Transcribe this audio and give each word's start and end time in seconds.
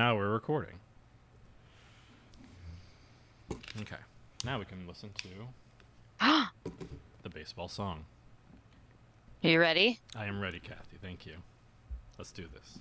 now 0.00 0.16
we're 0.16 0.30
recording. 0.30 0.76
Okay. 3.82 4.00
Now 4.46 4.58
we 4.58 4.64
can 4.64 4.86
listen 4.88 5.10
to 5.18 5.28
the 7.22 7.28
baseball 7.28 7.68
song. 7.68 8.06
Are 9.44 9.50
you 9.50 9.60
ready? 9.60 10.00
I 10.16 10.24
am 10.24 10.40
ready, 10.40 10.58
Kathy. 10.58 10.96
Thank 11.02 11.26
you. 11.26 11.34
Let's 12.16 12.32
do 12.32 12.46
this. 12.50 12.78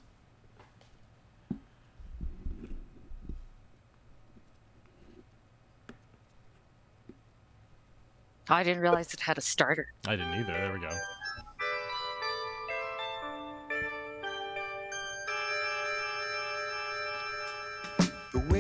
Oh, 8.50 8.56
I 8.56 8.64
didn't 8.64 8.82
realize 8.82 9.14
it 9.14 9.20
had 9.20 9.38
a 9.38 9.42
starter. 9.42 9.92
I 10.08 10.16
didn't 10.16 10.36
either. 10.36 10.54
There 10.54 10.72
we 10.72 10.80
go. 10.80 10.98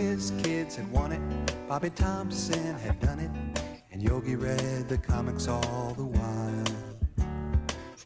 Whiz 0.09 0.33
Kids 0.41 0.75
had 0.75 0.91
won 0.91 1.11
it, 1.11 1.21
Bobby 1.68 1.91
Thomson 1.91 2.73
had 2.79 3.00
done 3.00 3.19
it, 3.19 3.29
and 3.91 4.01
Yogi 4.01 4.36
read 4.36 4.89
the 4.89 4.97
comics 4.97 5.47
all 5.47 5.93
the 5.95 6.04
while. 6.04 6.63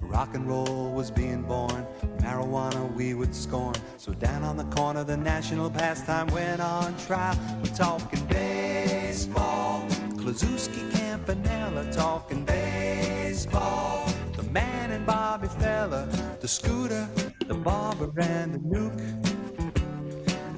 Rock 0.02 0.36
and 0.36 0.46
roll 0.46 0.92
was 0.92 1.10
being 1.10 1.44
born, 1.44 1.88
marijuana 2.18 2.94
we 2.94 3.14
would 3.14 3.34
scorn. 3.34 3.76
So 3.96 4.12
down 4.12 4.44
on 4.44 4.58
the 4.58 4.66
corner, 4.66 5.06
the 5.06 5.16
national 5.16 5.70
pastime 5.70 6.28
went 6.28 6.60
on 6.60 6.94
trial. 6.98 7.40
We're 7.64 7.74
talking 7.74 8.26
baseball, 8.26 9.88
Kluszewski, 10.18 10.92
Campanella, 10.92 11.90
talking 11.94 12.44
baseball. 12.44 14.06
The 14.36 14.44
man 14.44 14.92
and 14.92 15.06
Bobby 15.06 15.48
Feller, 15.48 16.06
the 16.42 16.50
scooter, 16.50 17.08
the 17.48 17.54
barber, 17.54 18.12
and 18.20 18.56
the 18.56 18.60
Newk. 18.60 19.33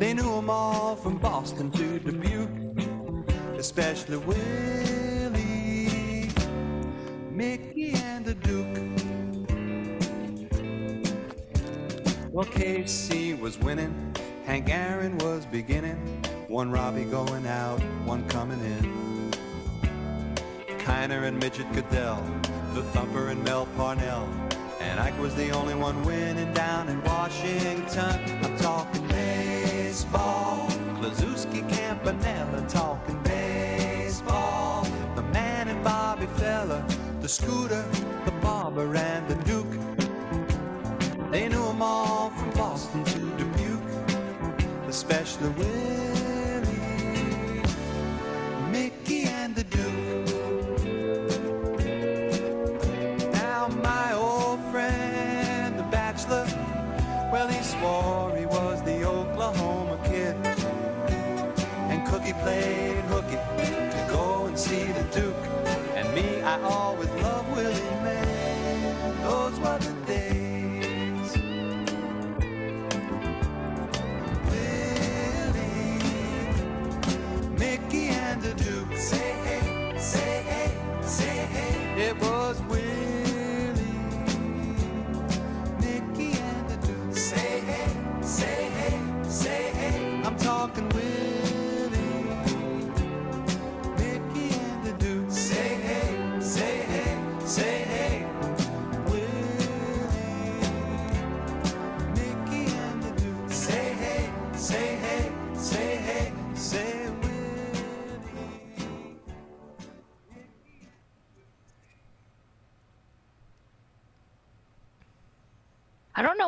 They 0.05 0.13
knew 0.13 0.37
'em 0.37 0.51
all 0.51 0.95
from 0.95 1.17
Boston 1.17 1.71
to 1.71 1.97
Dubuque, 1.97 2.77
especially 3.57 4.17
Willie, 4.17 5.89
Mickey, 7.31 7.93
and 7.95 8.23
the 8.23 8.35
Duke. 8.35 8.77
Well, 12.31 12.45
Casey 12.45 13.33
was 13.33 13.57
winning, 13.57 13.95
Hank 14.45 14.69
Aaron 14.69 15.17
was 15.17 15.47
beginning, 15.47 15.97
one 16.49 16.69
Robbie 16.69 17.05
going 17.05 17.47
out, 17.47 17.79
one 18.05 18.27
coming 18.27 18.59
in. 18.59 19.31
Kiner 20.85 21.23
and 21.23 21.39
Midget 21.39 21.71
Gaedel, 21.71 22.21
the 22.75 22.83
Thumper 22.93 23.29
and 23.29 23.43
Mel 23.43 23.67
Parnell. 23.75 24.29
And 24.79 24.99
Ike 24.99 25.19
was 25.19 25.33
the 25.33 25.49
only 25.49 25.73
one 25.73 26.03
winning 26.03 26.53
down 26.53 26.89
in 26.89 27.01
Washington. 27.01 28.19
I'm 28.43 28.55
talking 28.59 29.04
baseball. 29.95 30.67
Kluszewski 30.99 31.61
Campanella 31.69 32.61
talking 32.67 33.17
baseball. 33.23 34.85
The 35.15 35.21
man 35.31 35.69
and 35.69 35.81
Bobby 35.85 36.25
Feller, 36.35 36.83
the 37.21 37.29
scooter, 37.29 37.85
the 38.25 38.31
barber, 38.41 38.93
and 38.93 39.25
the 39.29 39.35
Duke. 39.45 39.73
They 41.31 41.47
knew 41.47 41.65
'em 41.69 41.81
all 41.81 42.29
from 42.31 42.51
Boston 42.51 43.05
to 43.05 43.19
Dubuque, 43.37 43.93
especially 44.89 45.49
Willie, 45.59 46.14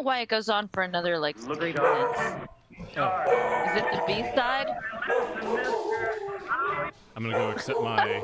why 0.08 0.22
it 0.22 0.30
goes 0.30 0.48
on 0.48 0.70
for 0.70 0.84
another 0.84 1.20
like 1.20 1.38
three 1.38 1.74
minutes. 1.74 2.20
Oh. 2.96 3.68
Is 3.68 3.76
it 3.76 3.86
the 3.92 4.02
B 4.08 4.24
side? 4.34 4.68
I'm 7.16 7.24
gonna 7.24 7.34
go 7.34 7.52
accept 7.52 7.82
my 7.82 8.24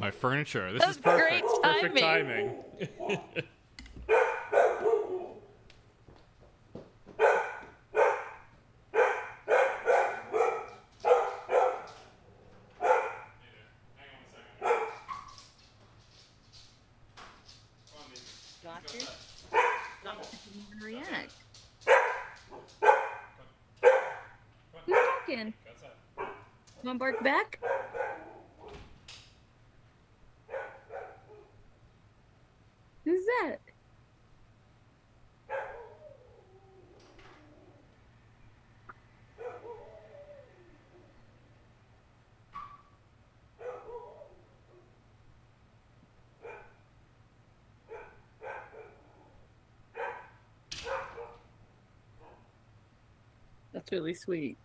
my 0.00 0.10
furniture. 0.10 0.72
This 0.72 0.88
is 0.88 0.96
perfect. 0.96 1.28
great 1.28 1.44
It's 1.44 1.58
perfect 1.62 1.98
timing. 1.98 2.54
Who's 25.34 25.42
talking? 25.42 25.54
Want 26.84 26.98
bark 27.00 27.24
back? 27.24 27.58
Who's 33.04 33.24
that? 33.24 33.58
That's 53.72 53.90
really 53.90 54.14
sweet. 54.14 54.56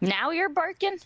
Now 0.00 0.30
you're 0.30 0.48
barking? 0.48 0.98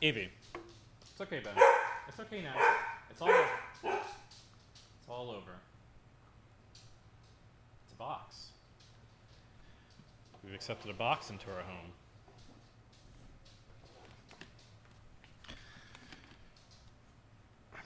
Evie, 0.00 0.28
It's 1.12 1.20
okay, 1.22 1.40
Ben. 1.42 1.54
It's 2.08 2.20
okay 2.20 2.42
now. 2.42 2.54
It's 3.08 3.22
all 3.22 3.30
over. 3.30 3.48
It's 3.84 5.08
all 5.08 5.30
over. 5.30 5.52
It's 7.84 7.92
a 7.94 7.96
box. 7.96 8.48
We've 10.44 10.54
accepted 10.54 10.90
a 10.90 10.94
box 10.94 11.30
into 11.30 11.46
our 11.50 11.62
home. 11.62 11.92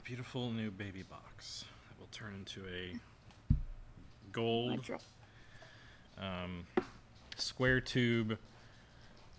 Beautiful 0.09 0.49
new 0.49 0.71
baby 0.71 1.03
box 1.03 1.65
that 1.87 1.99
will 1.99 2.07
turn 2.11 2.33
into 2.33 2.61
a 2.67 3.55
gold 4.31 4.83
um, 6.17 6.65
square 7.35 7.79
tube 7.79 8.35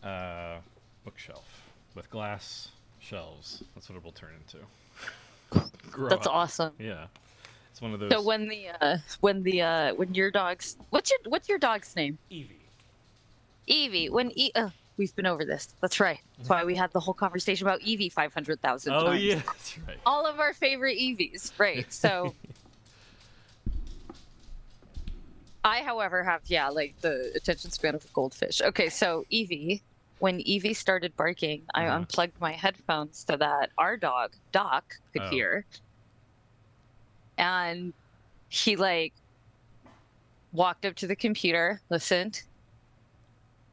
uh, 0.05 0.59
bookshelf 1.05 1.73
with 1.97 2.09
glass 2.09 2.69
shelves. 3.01 3.65
That's 3.75 3.89
what 3.89 3.97
it 3.97 4.05
will 4.05 4.13
turn 4.13 4.31
into. 4.45 4.65
That's 6.09 6.29
up. 6.29 6.33
awesome. 6.33 6.75
Yeah, 6.79 7.07
it's 7.73 7.83
one 7.83 7.93
of 7.93 7.99
those. 7.99 8.13
So 8.13 8.23
when 8.23 8.47
the 8.47 8.69
uh, 8.81 8.99
when 9.23 9.43
the 9.43 9.63
uh, 9.63 9.95
when 9.95 10.15
your 10.15 10.31
dog's 10.31 10.77
what's 10.91 11.11
your 11.11 11.19
what's 11.27 11.49
your 11.49 11.59
dog's 11.59 11.97
name? 11.97 12.17
Evie. 12.31 12.61
Evie. 13.67 14.09
When 14.09 14.31
e- 14.39 14.53
uh, 14.55 14.71
we've 15.01 15.17
been 15.17 15.27
over 15.27 15.45
this. 15.47 15.67
That's 15.81 15.99
right. 15.99 16.19
That's 16.37 16.51
why 16.51 16.65
we 16.65 16.77
had 16.77 16.93
the 16.93 17.01
whole 17.01 17.15
conversation 17.15 17.67
about 17.67 17.81
hundred 18.35 18.61
thousand 18.61 18.93
Oh 18.93 19.07
times. 19.07 19.23
yeah, 19.23 19.37
that's 19.37 19.79
right. 19.79 19.97
All 20.05 20.27
of 20.27 20.39
our 20.39 20.53
favorite 20.53 20.97
Evies. 20.99 21.53
Right. 21.59 21.91
So. 21.93 22.37
I, 25.63 25.83
however, 25.83 26.25
have 26.25 26.41
yeah, 26.47 26.69
like 26.71 26.97
the 27.03 27.33
attention 27.35 27.71
span 27.71 27.95
of 27.95 28.03
a 28.05 28.09
goldfish. 28.15 28.63
Okay, 28.63 28.89
so 28.89 29.25
Evie, 29.29 29.83
when 30.19 30.41
Evie 30.41 30.73
started 30.73 31.15
barking, 31.17 31.67
I 31.75 31.87
Uh-huh. 31.87 31.97
unplugged 31.99 32.41
my 32.41 32.53
headphones 32.53 33.25
so 33.29 33.37
that 33.37 33.71
our 33.77 33.99
dog 33.99 34.33
Doc 34.53 34.85
could 35.13 35.23
Oh. 35.23 35.31
hear, 35.31 35.67
and 37.37 37.93
he 38.49 38.77
like 38.77 39.13
walked 40.51 40.85
up 40.87 40.95
to 40.97 41.07
the 41.07 41.15
computer, 41.17 41.81
listened, 41.91 42.43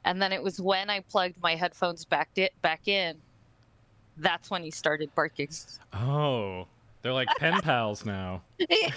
and 0.07 0.21
then 0.21 0.31
it 0.31 0.41
was 0.41 0.61
when 0.61 0.89
I 0.89 1.01
plugged 1.01 1.35
my 1.41 1.55
headphones 1.55 2.05
back 2.05 2.33
di- 2.33 2.49
back 2.61 2.87
in. 2.87 3.17
That's 4.15 4.49
when 4.49 4.63
he 4.63 4.71
started 4.71 5.13
barking. 5.13 5.49
Oh, 5.93 6.65
they're 7.01 7.13
like 7.13 7.27
pen 7.37 7.59
pals 7.61 8.05
now. 8.05 8.41
yeah. 8.57 8.89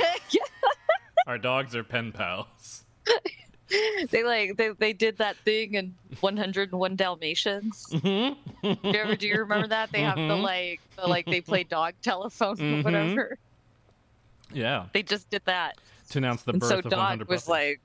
Our 1.27 1.37
dogs 1.37 1.75
are 1.75 1.83
pen 1.85 2.13
pals. 2.13 2.85
they 4.11 4.23
like 4.23 4.57
they, 4.57 4.69
they 4.71 4.93
did 4.93 5.19
that 5.19 5.37
thing 5.45 5.75
in 5.75 5.95
101 6.21 6.97
Dalmatians. 6.97 7.87
Mhm. 7.91 8.37
Do 8.63 8.77
you 8.89 8.95
ever 8.95 9.17
do 9.17 9.27
you 9.27 9.37
remember 9.39 9.67
that? 9.67 9.91
They 9.91 10.01
have 10.03 10.17
the 10.17 10.23
Mhm. 10.23 10.43
like 10.43 10.81
the, 10.97 11.09
like 11.09 11.27
they 11.27 11.41
play 11.41 11.65
dog 11.65 11.95
telephone 12.03 12.57
Mhm. 12.57 12.81
or 12.81 12.83
whatever. 12.85 13.39
Yeah, 14.53 14.87
They 14.93 15.03
just 15.03 15.29
did 15.31 15.43
that. 15.45 15.79
to 16.11 16.19
announce 16.19 16.43
the 16.43 16.53
and 16.53 16.61
birth 16.61 16.69
so 16.71 16.79
of 16.79 16.85
100 16.87 17.29
was 17.29 17.47
like 17.49 17.81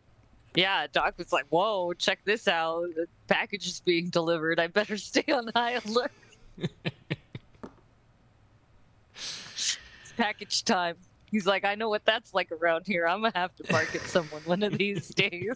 yeah, 0.55 0.87
Doc 0.91 1.15
was 1.17 1.31
like, 1.31 1.45
"Whoa, 1.49 1.93
check 1.93 2.19
this 2.25 2.47
out! 2.47 2.87
The 2.95 3.07
package 3.27 3.67
is 3.67 3.79
being 3.79 4.09
delivered. 4.09 4.59
I 4.59 4.67
better 4.67 4.97
stay 5.11 5.25
on 5.31 5.49
high 5.55 5.79
alert." 5.85 6.11
it's 9.13 9.77
package 10.17 10.63
time. 10.63 10.95
He's 11.31 11.45
like, 11.45 11.65
"I 11.65 11.75
know 11.75 11.89
what 11.89 12.05
that's 12.05 12.33
like 12.33 12.51
around 12.51 12.87
here. 12.87 13.07
I'm 13.07 13.21
gonna 13.21 13.31
have 13.35 13.55
to 13.57 13.63
bark 13.71 13.93
at 13.95 14.01
someone 14.01 14.41
one 14.45 14.63
of 14.63 14.77
these 14.77 15.07
days." 15.15 15.53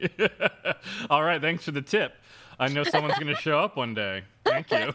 All 1.10 1.22
right, 1.22 1.40
thanks 1.40 1.64
for 1.64 1.72
the 1.72 1.82
tip. 1.82 2.14
I 2.58 2.68
know 2.68 2.84
someone's 2.84 3.18
to 3.18 3.34
show 3.36 3.58
up 3.58 3.76
one 3.76 3.94
day. 3.94 4.22
Thank 4.44 4.70
you. 4.70 4.92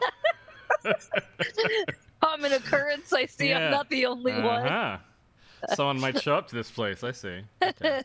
Common 2.22 2.54
occurrence. 2.54 3.12
I 3.12 3.26
see. 3.26 3.50
Yeah. 3.50 3.66
I'm 3.66 3.72
not 3.72 3.90
the 3.90 4.06
only 4.06 4.34
one. 4.34 4.68
Uh-huh. 4.68 4.98
Someone 5.76 6.00
might 6.00 6.22
show 6.22 6.36
up 6.36 6.48
to 6.50 6.56
this 6.56 6.70
place. 6.70 7.04
I 7.04 7.12
see. 7.12 7.42
Okay. 7.62 8.04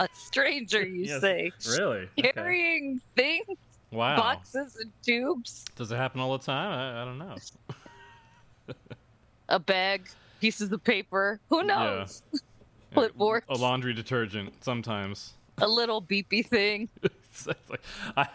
A 0.00 0.08
stranger, 0.14 0.82
you 0.82 1.04
Yes, 1.04 1.20
say, 1.20 1.52
Really? 1.68 2.08
Okay. 2.18 2.32
carrying 2.32 3.02
things, 3.16 3.44
Wow. 3.92 4.16
boxes, 4.16 4.74
and 4.80 4.90
tubes, 5.04 5.66
Does 5.76 5.92
it 5.92 5.96
happen 5.96 6.22
all 6.22 6.32
the 6.38 6.42
time? 6.42 6.72
I, 6.72 7.02
I 7.02 7.04
don't 7.04 7.18
know. 7.18 7.36
a 9.50 9.58
bag, 9.58 10.08
pieces 10.40 10.72
of 10.72 10.82
paper. 10.82 11.38
Who 11.50 11.58
Yeah. 11.58 11.64
knows? 11.66 12.22
Clipboard. 12.94 13.44
A 13.50 13.56
laundry 13.56 13.92
detergent 13.92 14.64
sometimes. 14.64 15.34
A 15.58 15.68
little 15.68 16.00
beepy 16.02 16.44
thing. 16.46 16.88
It's 17.32 17.46
like, 17.46 17.80
I, 18.16 18.26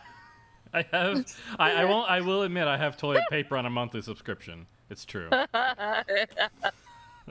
I 0.74 0.86
have. 0.92 1.26
I, 1.60 1.72
I 1.74 1.86
won't. 1.86 2.10
I 2.10 2.22
will 2.22 2.44
admit 2.44 2.68
I 2.68 2.78
have 2.78 2.96
toilet 2.96 3.24
paper 3.30 3.58
on 3.58 3.66
a 3.66 3.70
monthly 3.70 4.02
subscription. 4.02 4.68
It's 4.90 5.04
true. 5.04 5.30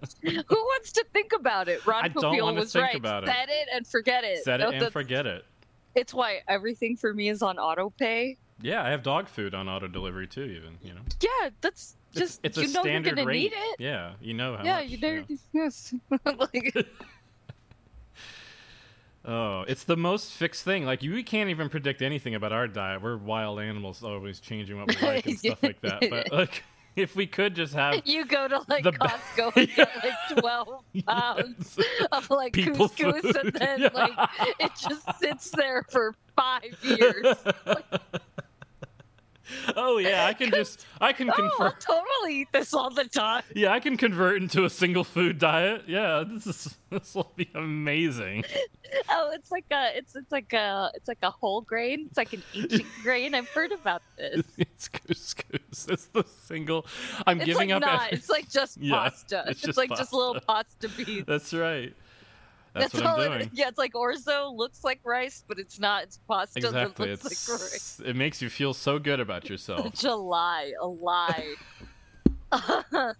Who 0.22 0.32
wants 0.56 0.92
to 0.92 1.04
think 1.12 1.32
about 1.32 1.68
it? 1.68 1.84
Ron 1.86 2.04
I 2.04 2.08
don't 2.08 2.22
Popeil 2.24 2.42
wanna 2.42 2.60
was 2.60 2.72
think 2.72 2.84
right. 2.84 2.96
about 2.96 3.24
it. 3.24 3.26
Set 3.28 3.48
it 3.48 3.68
and 3.72 3.86
forget 3.86 4.24
it. 4.24 4.44
Set 4.44 4.60
it 4.60 4.64
and 4.64 4.74
that's- 4.74 4.92
forget 4.92 5.26
it. 5.26 5.44
It's 5.94 6.12
why 6.12 6.40
everything 6.48 6.96
for 6.96 7.14
me 7.14 7.28
is 7.28 7.40
on 7.42 7.58
auto 7.58 7.90
pay. 7.90 8.36
Yeah, 8.60 8.82
I 8.84 8.90
have 8.90 9.02
dog 9.04 9.28
food 9.28 9.54
on 9.54 9.68
auto 9.68 9.86
delivery 9.86 10.26
too. 10.26 10.42
Even 10.44 10.76
you 10.82 10.92
know, 10.94 11.00
Yeah, 11.20 11.50
that's 11.60 11.96
It's- 12.14 12.28
just 12.28 12.40
it's, 12.42 12.56
you 12.56 12.64
a 12.64 12.66
know 12.66 12.80
standard 12.82 13.06
you're 13.10 13.16
gonna 13.16 13.28
rate. 13.28 13.42
need 13.42 13.52
it. 13.54 13.76
Yeah, 13.80 14.12
you 14.20 14.34
know 14.34 14.56
how 14.56 14.64
yeah, 14.64 14.80
much. 14.80 14.88
you 14.88 14.98
know. 14.98 15.24
Yes. 15.52 15.94
like, 16.24 16.86
Oh, 19.26 19.62
it's 19.66 19.84
the 19.84 19.96
most 19.96 20.32
fixed 20.32 20.64
thing. 20.64 20.84
Like 20.84 21.02
you 21.02 21.12
we 21.14 21.22
can't 21.22 21.48
even 21.48 21.68
predict 21.70 22.02
anything 22.02 22.34
about 22.34 22.52
our 22.52 22.68
diet. 22.68 23.00
We're 23.00 23.16
wild 23.16 23.58
animals, 23.58 24.02
always 24.02 24.38
changing 24.38 24.78
what 24.78 24.88
we 24.88 25.06
like 25.06 25.24
and 25.26 25.38
stuff 25.38 25.62
like 25.62 25.80
that. 25.80 26.04
But 26.10 26.30
like, 26.30 26.62
if 26.96 27.16
we 27.16 27.26
could 27.26 27.54
just 27.54 27.74
have 27.74 28.00
you 28.04 28.24
go 28.24 28.46
to 28.48 28.62
like 28.68 28.84
The 28.84 28.92
ba- 28.92 28.98
Costco 29.36 29.56
and 29.56 29.74
get 29.74 29.90
like 30.04 30.38
twelve 30.40 30.84
pounds 31.06 31.78
of 32.12 32.30
like 32.30 32.52
People 32.52 32.88
couscous, 32.88 33.20
food. 33.22 33.36
and 33.36 33.52
then 33.54 33.80
Yeah. 33.80 33.88
like 33.92 34.30
it 34.60 34.72
just 34.76 35.18
sits 35.18 35.50
there 35.50 35.84
for 35.90 36.14
five 36.36 36.76
years. 36.82 37.26
Oh 39.76 39.98
yeah, 39.98 40.26
I 40.26 40.32
can 40.34 40.50
just 40.50 40.84
I 41.00 41.12
can 41.12 41.30
Oh, 41.34 41.34
convert. 41.34 41.80
totally 41.80 42.40
eat 42.42 42.48
this 42.52 42.72
all 42.74 42.90
the 42.90 43.04
time. 43.04 43.42
Yeah, 43.54 43.72
I 43.72 43.80
can 43.80 43.96
convert 43.96 44.40
into 44.42 44.64
a 44.64 44.70
single 44.70 45.04
food 45.04 45.38
diet. 45.38 45.84
Yeah, 45.86 46.24
this 46.26 46.46
is 46.46 46.76
this 46.90 47.14
will 47.14 47.32
be 47.36 47.50
amazing. 47.54 48.44
Oh, 49.08 49.30
it's 49.34 49.50
like 49.50 49.64
a, 49.72 49.96
it's 49.96 50.14
it's 50.14 50.30
like 50.30 50.52
a, 50.52 50.90
it's 50.94 51.08
like 51.08 51.18
a 51.22 51.30
whole 51.30 51.60
grain. 51.62 52.06
It's 52.08 52.16
like 52.16 52.32
an 52.32 52.42
ancient 52.54 52.84
grain. 53.02 53.34
I've 53.34 53.48
heard 53.48 53.72
about 53.72 54.02
this. 54.16 54.42
It's 54.56 54.88
couscous. 54.88 55.88
It's 55.88 56.06
the 56.06 56.24
single. 56.24 56.86
I'm 57.26 57.38
It's 57.40 57.46
giving 57.46 57.70
like 57.70 57.76
up. 57.76 57.82
not. 57.82 58.04
every- 58.06 58.18
It's 58.18 58.28
like 58.28 58.48
just 58.50 58.76
Yeah, 58.80 58.94
pasta. 59.08 59.40
it's 59.48 59.50
It's, 59.52 59.60
just 59.62 59.78
like 59.78 59.90
just 59.90 60.12
little 60.12 60.34
pasta. 60.40 60.88
pasta 60.88 61.04
beans. 61.04 61.24
That's 61.26 61.52
right. 61.52 61.92
That's, 62.74 62.92
what 62.94 63.06
all 63.06 63.20
I'm 63.20 63.32
it- 63.32 63.38
doing. 63.38 63.50
yeah, 63.54 63.68
it's 63.68 63.78
like 63.78 63.92
orzo 63.92 64.54
looks 64.54 64.82
like 64.84 65.00
rice, 65.04 65.44
but 65.46 65.58
it's 65.58 65.78
not. 65.78 66.02
It's 66.04 66.18
pasta 66.28 66.58
Exactly. 66.58 67.08
that 67.10 67.22
looks 67.24 67.48
like 67.48 67.60
rice. 67.60 68.00
It 68.04 68.16
makes 68.16 68.42
you 68.42 68.50
feel 68.50 68.74
so 68.74 68.98
good 68.98 69.20
about 69.20 69.48
yourself. 69.48 69.84
Such 69.96 70.04
a 70.10 70.14
lie. 70.14 70.72
A 70.80 70.86
lie. 70.86 71.54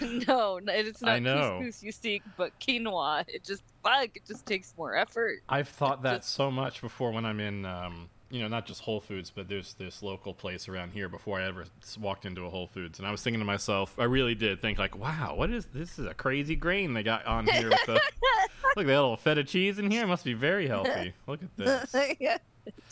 no, 0.00 0.60
it's 0.66 1.02
not 1.02 1.22
couscous 1.22 1.82
you 1.82 1.92
seek, 1.92 2.22
but 2.36 2.58
quinoa. 2.60 3.24
It 3.28 3.44
just 3.44 3.62
fuck. 3.82 4.10
It 4.16 4.24
just 4.26 4.46
takes 4.46 4.74
more 4.78 4.96
effort. 4.96 5.40
I've 5.48 5.68
thought 5.68 6.02
that 6.02 6.24
so 6.24 6.50
much 6.50 6.80
before 6.80 7.10
when 7.12 7.24
I'm 7.24 7.40
in, 7.40 7.64
um, 7.66 8.08
you 8.30 8.40
know, 8.42 8.48
not 8.48 8.66
just 8.66 8.82
Whole 8.82 9.00
Foods, 9.00 9.30
but 9.34 9.48
there's 9.48 9.74
this 9.74 10.02
local 10.02 10.34
place 10.34 10.68
around 10.68 10.90
here 10.90 11.08
before 11.08 11.40
I 11.40 11.46
ever 11.46 11.64
walked 11.98 12.26
into 12.26 12.44
a 12.44 12.50
Whole 12.50 12.66
Foods, 12.66 12.98
and 12.98 13.08
I 13.08 13.10
was 13.10 13.22
thinking 13.22 13.40
to 13.40 13.46
myself, 13.46 13.94
I 13.98 14.04
really 14.04 14.34
did 14.34 14.60
think 14.60 14.78
like, 14.78 14.96
wow, 14.98 15.34
what 15.34 15.50
is 15.50 15.66
this? 15.66 15.98
Is 15.98 16.06
a 16.06 16.14
crazy 16.14 16.54
grain 16.56 16.92
they 16.92 17.02
got 17.02 17.24
on 17.26 17.46
here 17.46 17.70
with 17.70 17.86
the 17.86 17.92
look, 18.76 18.76
they 18.76 18.84
got 18.84 18.90
a 18.92 19.02
little 19.02 19.16
feta 19.16 19.44
cheese 19.44 19.78
in 19.78 19.90
here. 19.90 20.04
It 20.04 20.08
must 20.08 20.24
be 20.24 20.34
very 20.34 20.66
healthy. 20.68 21.14
Look 21.26 21.40
at 21.42 21.56
this. 21.56 22.16
yeah. 22.20 22.38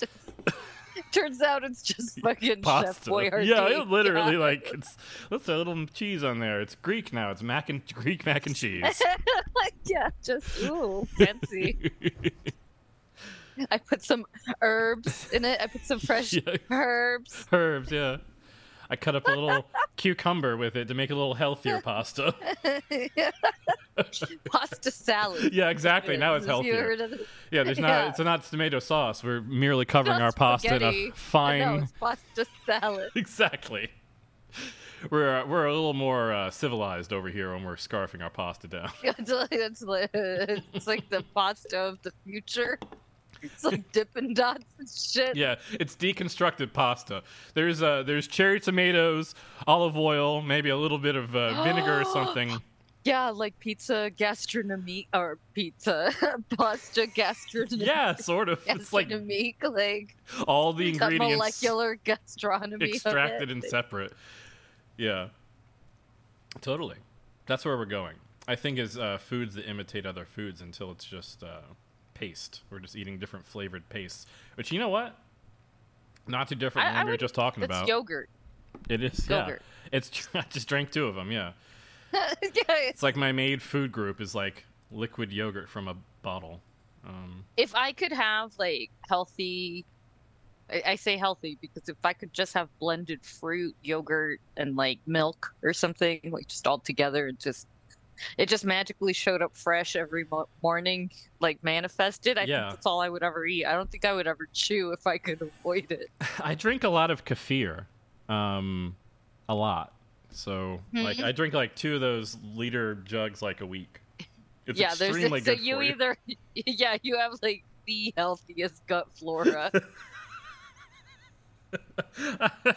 Turns 1.12 1.42
out 1.42 1.62
it's 1.64 1.82
just 1.82 2.18
fucking 2.20 2.48
Chef 2.48 2.62
Pasta. 2.62 3.10
Boyardee. 3.10 3.46
Yeah, 3.46 3.68
it 3.68 3.88
literally 3.88 4.32
Yeah. 4.32 4.38
like 4.38 4.70
it's 4.72 4.96
let's 5.30 5.46
a 5.48 5.56
little 5.56 5.86
cheese 5.86 6.24
on 6.24 6.38
there. 6.38 6.60
It's 6.62 6.74
Greek 6.76 7.12
now. 7.12 7.30
It's 7.30 7.42
mac 7.42 7.68
and 7.68 7.82
Greek 7.94 8.24
mac 8.24 8.46
and 8.46 8.56
cheese. 8.56 8.82
like 9.54 9.74
yeah, 9.84 10.08
just 10.22 10.62
ooh, 10.62 11.06
fancy. 11.18 11.90
I 13.70 13.78
put 13.78 14.02
some 14.02 14.24
herbs 14.62 15.30
in 15.32 15.44
it. 15.44 15.60
I 15.60 15.66
put 15.66 15.84
some 15.84 15.98
fresh 16.00 16.32
Yeah. 16.46 16.56
herbs. 16.70 17.46
Herbs, 17.52 17.90
yeah. 17.90 18.18
I 18.88 18.94
cut 18.94 19.16
up 19.16 19.26
a 19.26 19.30
little 19.32 19.66
cucumber 19.96 20.56
with 20.56 20.76
it 20.76 20.86
to 20.88 20.94
make 20.94 21.10
a 21.10 21.14
little 21.14 21.34
healthier 21.34 21.80
pasta. 21.80 22.32
Pasta 24.50 24.90
salad. 24.92 25.52
Yeah, 25.52 25.70
exactly. 25.70 26.16
Now 26.16 26.34
it's 26.34 26.46
healthier. 26.46 26.82
heard 26.82 27.00
of 27.00 27.12
it? 27.14 27.26
Yeah, 27.50 27.64
there's 27.64 27.78
not. 27.80 27.88
Yeah. 27.88 28.08
It's 28.10 28.18
not 28.20 28.44
tomato 28.44 28.78
sauce. 28.78 29.24
We're 29.24 29.40
merely 29.40 29.86
covering 29.86 30.20
our 30.20 30.30
pasta 30.32 30.76
in 30.76 30.82
a 30.82 31.10
fine. 31.14 31.58
No, 31.80 31.86
pasta 31.98 32.46
salad. 32.64 33.10
exactly. 33.16 33.90
We're 35.10 35.40
uh, 35.40 35.46
we're 35.46 35.66
a 35.66 35.74
little 35.74 35.92
more 35.94 36.32
uh, 36.32 36.50
civilized 36.50 37.12
over 37.12 37.28
here 37.28 37.52
when 37.54 37.64
we're 37.64 37.76
scarfing 37.76 38.22
our 38.22 38.30
pasta 38.30 38.68
down. 38.68 38.90
It's 39.02 39.30
it's 39.50 39.82
like, 39.82 40.10
it's 40.14 40.86
like 40.86 41.08
the 41.10 41.22
pasta 41.34 41.78
of 41.78 42.00
the 42.02 42.12
future. 42.24 42.78
It's 43.42 43.64
like 43.64 43.90
Dippin' 43.92 44.34
Dots 44.34 44.64
and 44.78 44.88
shit. 44.88 45.36
Yeah, 45.36 45.56
it's 45.78 45.96
deconstructed 45.96 46.72
pasta. 46.72 47.22
There's 47.54 47.82
uh, 47.82 48.02
there's 48.04 48.26
cherry 48.26 48.60
tomatoes, 48.60 49.34
olive 49.66 49.96
oil, 49.96 50.42
maybe 50.42 50.70
a 50.70 50.76
little 50.76 50.98
bit 50.98 51.16
of 51.16 51.34
uh, 51.34 51.62
vinegar 51.62 52.00
or 52.00 52.04
something. 52.12 52.60
Yeah, 53.04 53.30
like 53.30 53.56
pizza 53.60 54.10
gastronomy 54.16 55.06
or 55.14 55.38
pizza 55.54 56.12
pasta 56.56 57.06
gastronomy. 57.06 57.84
Yeah, 57.84 58.16
sort 58.16 58.48
of. 58.48 58.60
It's 58.66 58.92
like 58.92 59.10
like 59.62 60.16
all 60.48 60.72
the 60.72 60.88
ingredients 60.88 61.36
molecular 61.36 61.94
gastronomy. 62.02 62.94
extracted 62.94 63.50
and 63.52 63.62
separate. 63.62 64.12
Yeah, 64.96 65.28
totally. 66.60 66.96
That's 67.46 67.64
where 67.64 67.76
we're 67.76 67.84
going. 67.84 68.16
I 68.48 68.56
think 68.56 68.78
is 68.78 68.98
uh, 68.98 69.18
foods 69.18 69.54
that 69.56 69.68
imitate 69.68 70.06
other 70.06 70.24
foods 70.24 70.60
until 70.60 70.90
it's 70.90 71.04
just 71.04 71.42
uh, 71.42 71.60
paste. 72.18 72.62
We're 72.70 72.78
just 72.78 72.96
eating 72.96 73.18
different 73.18 73.46
flavored 73.46 73.88
pastes. 73.88 74.26
Which 74.56 74.72
you 74.72 74.78
know 74.78 74.88
what? 74.88 75.16
Not 76.26 76.48
too 76.48 76.54
different 76.54 76.88
I- 76.88 76.90
than 76.92 76.96
I 76.96 77.00
what 77.00 77.06
we 77.06 77.12
were 77.12 77.16
just 77.18 77.34
talking 77.34 77.62
It's 77.62 77.70
about. 77.70 77.88
yogurt. 77.88 78.28
It 78.88 79.02
is. 79.02 79.26
Yeah. 79.28 79.40
Yogurt. 79.42 79.62
It's. 79.92 80.28
I 80.34 80.44
just 80.50 80.68
drank 80.68 80.90
two 80.90 81.06
of 81.06 81.14
them. 81.14 81.30
Yeah. 81.30 81.52
yeah, 82.14 82.32
it's- 82.42 82.64
It's 82.68 83.02
like 83.02 83.16
my 83.16 83.32
made 83.32 83.62
food 83.62 83.92
group 83.92 84.20
is 84.20 84.34
like 84.34 84.64
liquid 84.90 85.32
yogurt 85.32 85.68
from 85.68 85.88
a 85.88 85.96
bottle. 86.22 86.60
Um, 87.06 87.44
if 87.56 87.74
I 87.74 87.92
could 87.92 88.12
have 88.12 88.52
like 88.58 88.90
healthy, 89.08 89.84
I, 90.70 90.82
I 90.86 90.96
say 90.96 91.16
healthy 91.16 91.56
because 91.60 91.88
if 91.88 91.96
I 92.04 92.12
could 92.12 92.32
just 92.32 92.52
have 92.54 92.68
blended 92.80 93.24
fruit, 93.24 93.74
yogurt, 93.82 94.40
and 94.56 94.74
like 94.76 94.98
milk 95.06 95.54
or 95.62 95.72
something, 95.72 96.20
like 96.30 96.48
just 96.48 96.66
all 96.66 96.78
together, 96.78 97.28
and 97.28 97.38
just 97.38 97.68
it 98.38 98.48
just 98.48 98.64
magically 98.64 99.12
showed 99.12 99.42
up 99.42 99.56
fresh 99.56 99.96
every 99.96 100.26
morning, 100.62 101.10
like 101.40 101.62
manifested. 101.62 102.38
I 102.38 102.42
Yeah. 102.44 102.60
think 102.68 102.76
that's 102.76 102.86
all 102.86 103.00
I 103.00 103.08
would 103.08 103.22
ever 103.22 103.46
eat. 103.46 103.64
I 103.66 103.72
don't 103.74 103.90
think 103.90 104.04
I 104.04 104.12
would 104.12 104.26
ever 104.26 104.48
chew 104.52 104.92
if 104.92 105.06
I 105.06 105.18
could 105.18 105.42
avoid 105.42 105.90
it. 105.92 106.10
I 106.42 106.54
drink 106.54 106.84
a 106.84 106.88
lot 106.88 107.10
of 107.10 107.24
kefir, 107.24 107.86
um, 108.28 108.96
a 109.48 109.54
lot. 109.54 109.92
So 110.30 110.80
like 110.92 111.16
Mhm. 111.18 111.24
I 111.24 111.32
drink 111.32 111.54
like 111.54 111.74
two 111.74 111.94
of 111.94 112.00
those 112.00 112.36
liter 112.54 112.96
jugs 112.96 113.40
like 113.42 113.60
a 113.62 113.66
week. 113.66 114.00
It's 114.66 114.78
yeah, 114.78 114.94
there's 114.94 115.14
so 115.14 115.52
you 115.52 115.76
for 115.76 115.82
you. 115.82 115.82
either 115.82 116.16
yeah 116.54 116.96
you 117.02 117.16
have 117.16 117.32
like 117.42 117.62
the 117.86 118.12
healthiest 118.16 118.86
gut 118.86 119.06
flora. 119.18 119.70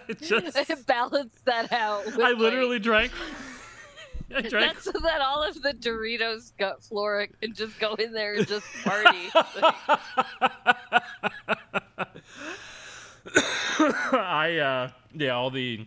It 0.07 0.19
just, 0.21 0.85
Balance 0.87 1.35
that 1.45 1.71
out. 1.71 2.07
I 2.07 2.31
like- 2.31 2.37
literally 2.37 2.79
drank. 2.79 3.11
I 4.35 4.41
drank. 4.41 4.73
That's 4.73 4.85
so 4.85 4.91
that 4.91 5.21
all 5.21 5.43
of 5.43 5.61
the 5.61 5.73
Doritos 5.73 6.51
gut 6.57 6.83
flora 6.83 7.27
can 7.27 7.53
just 7.53 7.79
go 7.79 7.95
in 7.95 8.13
there 8.13 8.35
and 8.35 8.47
just 8.47 8.65
party. 8.83 9.29
I 14.11 14.57
uh 14.57 14.89
yeah 15.13 15.31
all 15.31 15.49
the 15.49 15.85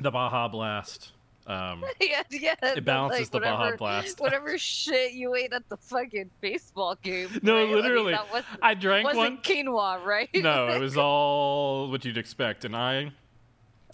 the 0.00 0.10
Baja 0.10 0.48
Blast. 0.48 1.12
Um, 1.46 1.82
yeah, 2.00 2.22
yeah. 2.30 2.54
it 2.62 2.84
balances 2.84 3.20
like, 3.20 3.30
the 3.30 3.40
Baja 3.40 3.76
Blast. 3.76 4.20
Whatever 4.20 4.58
shit 4.58 5.12
you 5.12 5.34
ate 5.34 5.52
at 5.52 5.66
the 5.70 5.78
fucking 5.78 6.30
baseball 6.42 6.96
game. 7.02 7.28
No, 7.42 7.54
right? 7.54 7.62
I 7.62 7.66
mean, 7.66 7.74
literally. 7.74 8.12
that 8.12 8.30
was, 8.30 8.44
I 8.60 8.74
drank 8.74 9.06
wasn't 9.06 9.36
one. 9.36 9.38
quinoa, 9.38 10.04
right? 10.04 10.28
no, 10.34 10.68
it 10.68 10.78
was 10.78 10.98
all 10.98 11.90
what 11.90 12.04
you'd 12.04 12.18
expect, 12.18 12.66
and 12.66 12.76
I, 12.76 13.12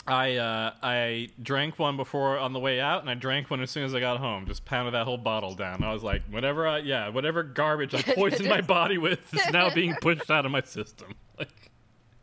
I, 0.07 0.37
uh, 0.37 0.73
I 0.83 1.29
drank 1.43 1.79
one 1.79 1.97
before 1.97 2.39
on 2.39 2.53
the 2.53 2.59
way 2.59 2.79
out, 2.81 3.01
and 3.01 3.09
I 3.09 3.15
drank 3.15 3.51
one 3.51 3.63
as 3.63 3.71
soon 3.71 3.85
as 3.85 3.95
I 3.95 4.01
got 4.01 4.19
home. 4.19 4.47
Just 4.47 4.65
pounded 4.65 4.93
that 4.95 5.05
whole 5.07 5.17
bottle 5.17 5.55
down. 5.55 5.83
I 5.83 5.93
was 5.93 6.03
like, 6.03 6.23
whatever, 6.31 6.67
I, 6.69 6.79
yeah, 6.79 7.09
whatever 7.09 7.43
garbage 7.43 7.95
I 7.95 8.03
poisoned 8.15 8.49
my 8.49 8.61
body 8.61 8.99
with 8.99 9.33
is 9.33 9.51
now 9.51 9.75
being 9.75 9.95
pushed 10.01 10.31
out 10.31 10.45
of 10.45 10.53
my 10.53 10.63
system. 10.63 11.15
Like, 11.37 11.73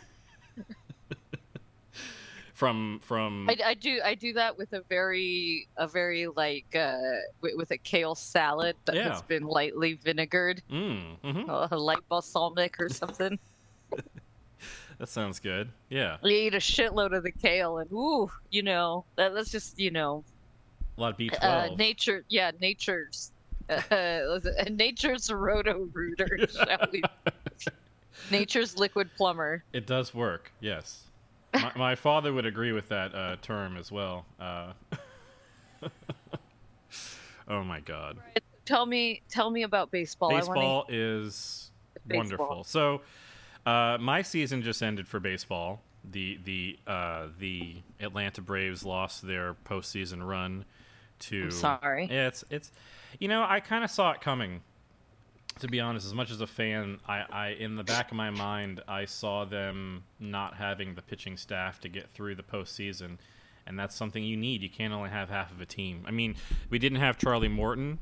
from 2.53 3.01
from 3.03 3.49
I, 3.49 3.57
I 3.65 3.73
do 3.73 3.99
I 4.05 4.15
do 4.15 4.35
that 4.35 4.59
with 4.59 4.75
a 4.75 4.83
very 4.91 5.67
a 5.79 5.89
very 5.89 6.27
like 6.27 6.67
uh 6.77 6.99
with, 7.41 7.71
a 7.71 7.79
kale 7.79 8.15
salad 8.15 8.77
that 8.85 8.95
Yeah. 8.97 9.13
has 9.13 9.23
been 9.23 9.45
lightly 9.45 9.95
vinegared, 9.95 10.61
mm, 10.71 11.19
hmm 11.23 11.49
uh, 11.49 11.69
like 11.79 12.01
balsamic 12.11 12.79
or 12.79 12.91
something. 12.91 13.39
That 14.99 15.09
sounds 15.09 15.41
good. 15.41 15.71
Yeah, 15.89 16.17
you 16.23 16.37
eat 16.37 16.55
a 16.55 16.59
shitload 16.59 17.17
of 17.17 17.23
the 17.23 17.33
kale 17.33 17.79
and 17.79 17.91
ooh, 17.93 18.31
you 18.51 18.63
know 18.63 19.05
that, 19.17 19.35
that's 19.35 19.51
just 19.51 19.79
you 19.79 19.91
know 19.91 20.25
a 20.97 21.01
lot 21.01 21.11
of 21.13 21.17
B 21.17 21.31
uh, 21.43 21.69
nature 21.77 22.25
yeah 22.29 22.51
nature's 22.61 23.33
uh, 23.69 24.39
nature's 24.71 25.31
roto 25.33 25.89
rooter 25.93 26.39
shall 26.49 26.87
we 26.93 27.03
nature's 28.31 28.77
liquid 28.77 29.11
plumber 29.17 29.65
It 29.73 29.87
does 29.87 30.15
work, 30.15 30.53
yes. 30.61 31.05
My, 31.55 31.73
my 31.77 31.95
father 31.95 32.33
would 32.33 32.47
agree 32.47 32.73
with 32.73 32.89
that 32.89 33.15
uh, 33.15 33.37
term 33.41 33.77
as 33.77 33.93
well. 33.93 34.27
Uh, 34.41 34.73
oh 37.49 37.63
my 37.63 37.81
god. 37.81 38.19
tell 38.65 38.87
me 38.87 39.23
tell 39.31 39.51
me 39.51 39.63
about 39.63 39.91
baseball 39.91 40.31
Baseball 40.31 40.85
is 40.89 41.71
Baseball. 42.07 42.19
wonderful. 42.19 42.65
So, 42.65 43.01
uh, 43.67 43.99
my 44.01 44.23
season 44.23 44.63
just 44.63 44.83
ended 44.83 45.09
for 45.09 45.21
baseball. 45.21 45.81
The 46.11 46.39
the 46.45 46.79
uh, 46.87 47.29
the 47.39 47.77
Atlanta 48.01 48.43
Braves 48.43 48.85
lost 48.85 49.27
their 49.27 49.55
postseason 49.65 50.27
run 50.27 50.65
to. 51.21 51.45
I'm 51.45 51.51
sorry. 51.51 52.07
It's 52.11 52.45
it's, 52.51 52.71
you 53.19 53.29
know, 53.29 53.45
I 53.49 53.61
kind 53.61 53.85
of 53.85 53.91
saw 53.91 54.13
it 54.13 54.21
coming. 54.21 54.61
To 55.61 55.69
be 55.69 55.81
honest, 55.81 56.05
as 56.05 56.13
much 56.15 56.33
as 56.33 56.41
a 56.41 56.49
fan, 56.49 56.99
I, 57.07 57.25
I 57.31 57.49
in 57.51 57.77
the 57.77 57.85
back 57.85 58.11
of 58.11 58.17
my 58.17 58.31
mind, 58.31 58.83
I 58.89 59.05
saw 59.05 59.45
them 59.45 60.03
not 60.19 60.57
having 60.57 60.95
the 60.97 61.03
pitching 61.03 61.37
staff 61.37 61.81
to 61.83 61.89
get 61.89 62.11
through 62.11 62.35
the 62.35 62.43
postseason, 62.43 63.19
and 63.65 63.79
that's 63.79 63.95
something 63.95 64.23
you 64.23 64.37
need. 64.37 64.63
You 64.63 64.69
can't 64.69 64.93
only 64.93 65.11
have 65.11 65.31
half 65.31 65.53
of 65.53 65.61
a 65.61 65.67
team. 65.67 66.03
I 66.07 66.11
mean, 66.11 66.35
we 66.71 66.81
didn't 66.81 66.99
have 66.99 67.19
Charlie 67.19 67.49
Morton. 67.49 68.01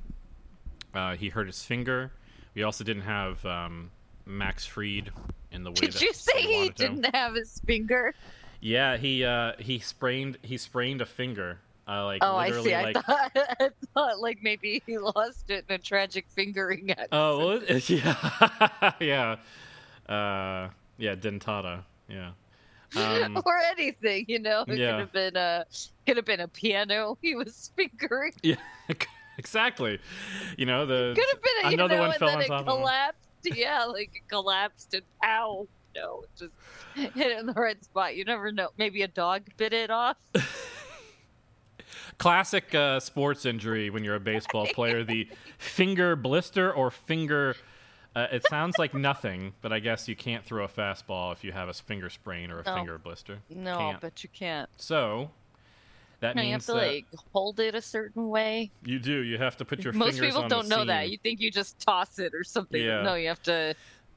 Uh, 0.94 1.14
he 1.14 1.28
hurt 1.28 1.46
his 1.46 1.62
finger. 1.62 2.12
We 2.54 2.62
also 2.62 2.84
didn't 2.84 3.02
have 3.02 3.44
um, 3.44 3.90
Max 4.24 4.64
Fried 4.64 5.10
in 5.52 5.62
the 5.64 5.70
way 5.74 5.74
did 5.76 6.00
you 6.00 6.12
say 6.12 6.40
he 6.40 6.70
didn't 6.70 7.14
have 7.14 7.34
his 7.34 7.60
finger 7.66 8.14
Yeah, 8.60 8.96
he 8.96 9.24
uh, 9.24 9.52
he 9.58 9.78
sprained 9.80 10.38
he 10.42 10.56
sprained 10.56 11.00
a 11.00 11.06
finger. 11.06 11.58
Uh, 11.88 12.04
like 12.04 12.22
oh 12.22 12.36
i 12.36 12.46
literally 12.46 12.70
see 12.70 12.76
like 12.76 12.96
I, 12.96 13.00
thought, 13.02 13.30
I 13.60 13.70
thought 13.92 14.20
like 14.20 14.38
maybe 14.40 14.82
he 14.86 14.98
lost 14.98 15.50
it 15.50 15.64
in 15.68 15.74
a 15.74 15.78
tragic 15.78 16.26
fingering 16.30 16.90
accident. 16.92 17.08
Oh, 17.12 17.38
well, 17.38 17.62
yeah, 17.88 18.92
yeah, 19.00 19.36
uh, 20.08 20.68
yeah, 20.96 21.14
dentata, 21.16 21.82
yeah. 22.08 22.30
Um, 22.94 23.40
or 23.44 23.58
anything, 23.72 24.26
you 24.28 24.38
know. 24.38 24.64
It 24.68 24.78
Yeah. 24.78 24.90
could 24.92 25.00
have 25.00 25.12
been 25.12 25.36
a 25.36 25.64
could 26.06 26.16
have 26.18 26.26
been 26.26 26.40
a 26.40 26.48
piano 26.48 27.18
he 27.20 27.34
was 27.34 27.72
fingering. 27.74 28.32
yeah, 28.44 28.54
exactly. 29.38 29.98
You 30.56 30.66
know 30.66 30.86
the 30.86 31.14
Could 31.16 31.26
have 31.32 31.42
been 31.42 31.64
a, 31.64 31.68
you 31.70 31.74
another 31.74 31.96
know, 31.96 32.08
one 32.08 32.18
fell 32.18 32.28
on 32.36 32.44
top 32.44 32.68
of 32.68 32.76
him. 32.78 32.82
Yeah, 33.56 33.84
like 33.84 34.10
it 34.14 34.28
collapsed 34.28 34.94
and 34.94 35.02
pow. 35.22 35.66
No, 35.94 36.22
it 36.22 36.30
just 36.38 36.52
hit 37.14 37.26
it 37.30 37.38
in 37.38 37.46
the 37.46 37.52
right 37.52 37.82
spot. 37.84 38.16
You 38.16 38.24
never 38.24 38.50
know. 38.52 38.68
Maybe 38.78 39.02
a 39.02 39.08
dog 39.08 39.42
bit 39.56 39.72
it 39.72 39.90
off. 39.90 40.16
classic 42.18 42.74
uh, 42.74 43.00
sports 43.00 43.44
injury 43.46 43.90
when 43.90 44.04
you're 44.04 44.14
a 44.14 44.20
baseball 44.20 44.66
player. 44.66 45.04
The 45.04 45.28
finger 45.58 46.16
blister 46.16 46.72
or 46.72 46.90
finger. 46.90 47.56
Uh, 48.14 48.26
it 48.30 48.46
sounds 48.48 48.78
like 48.78 48.92
nothing, 48.92 49.54
but 49.62 49.72
I 49.72 49.78
guess 49.78 50.06
you 50.06 50.14
can't 50.14 50.44
throw 50.44 50.64
a 50.64 50.68
fastball 50.68 51.32
if 51.32 51.42
you 51.42 51.52
have 51.52 51.68
a 51.70 51.72
finger 51.72 52.10
sprain 52.10 52.50
or 52.50 52.60
a 52.60 52.62
No. 52.64 52.74
finger 52.74 52.98
blister. 52.98 53.38
No, 53.48 53.78
Can't. 53.78 54.00
but 54.02 54.22
you 54.22 54.28
can't. 54.30 54.68
So 54.76 55.30
that 56.22 56.36
No, 56.36 56.42
you 56.42 56.52
have 56.52 56.64
to 56.66 56.72
that 56.72 56.86
like 56.86 57.06
hold 57.32 57.60
it 57.60 57.74
a 57.74 57.82
certain 57.82 58.28
way. 58.28 58.70
you 58.84 58.98
do. 58.98 59.22
You 59.22 59.38
have 59.38 59.56
to 59.58 59.64
put 59.64 59.84
your 59.84 59.92
fingers. 59.92 60.18
Most 60.18 60.20
people 60.20 60.42
on 60.42 60.48
don't 60.48 60.68
know 60.68 60.84
that. 60.84 61.10
You 61.10 61.18
think 61.18 61.40
you 61.40 61.50
just 61.50 61.78
toss 61.78 62.18
it 62.18 62.34
or 62.34 62.42
something. 62.42 62.80
Yeah. 62.80 63.02
No, 63.02 63.14
you 63.14 63.28
have 63.28 63.42
to. 63.42 63.74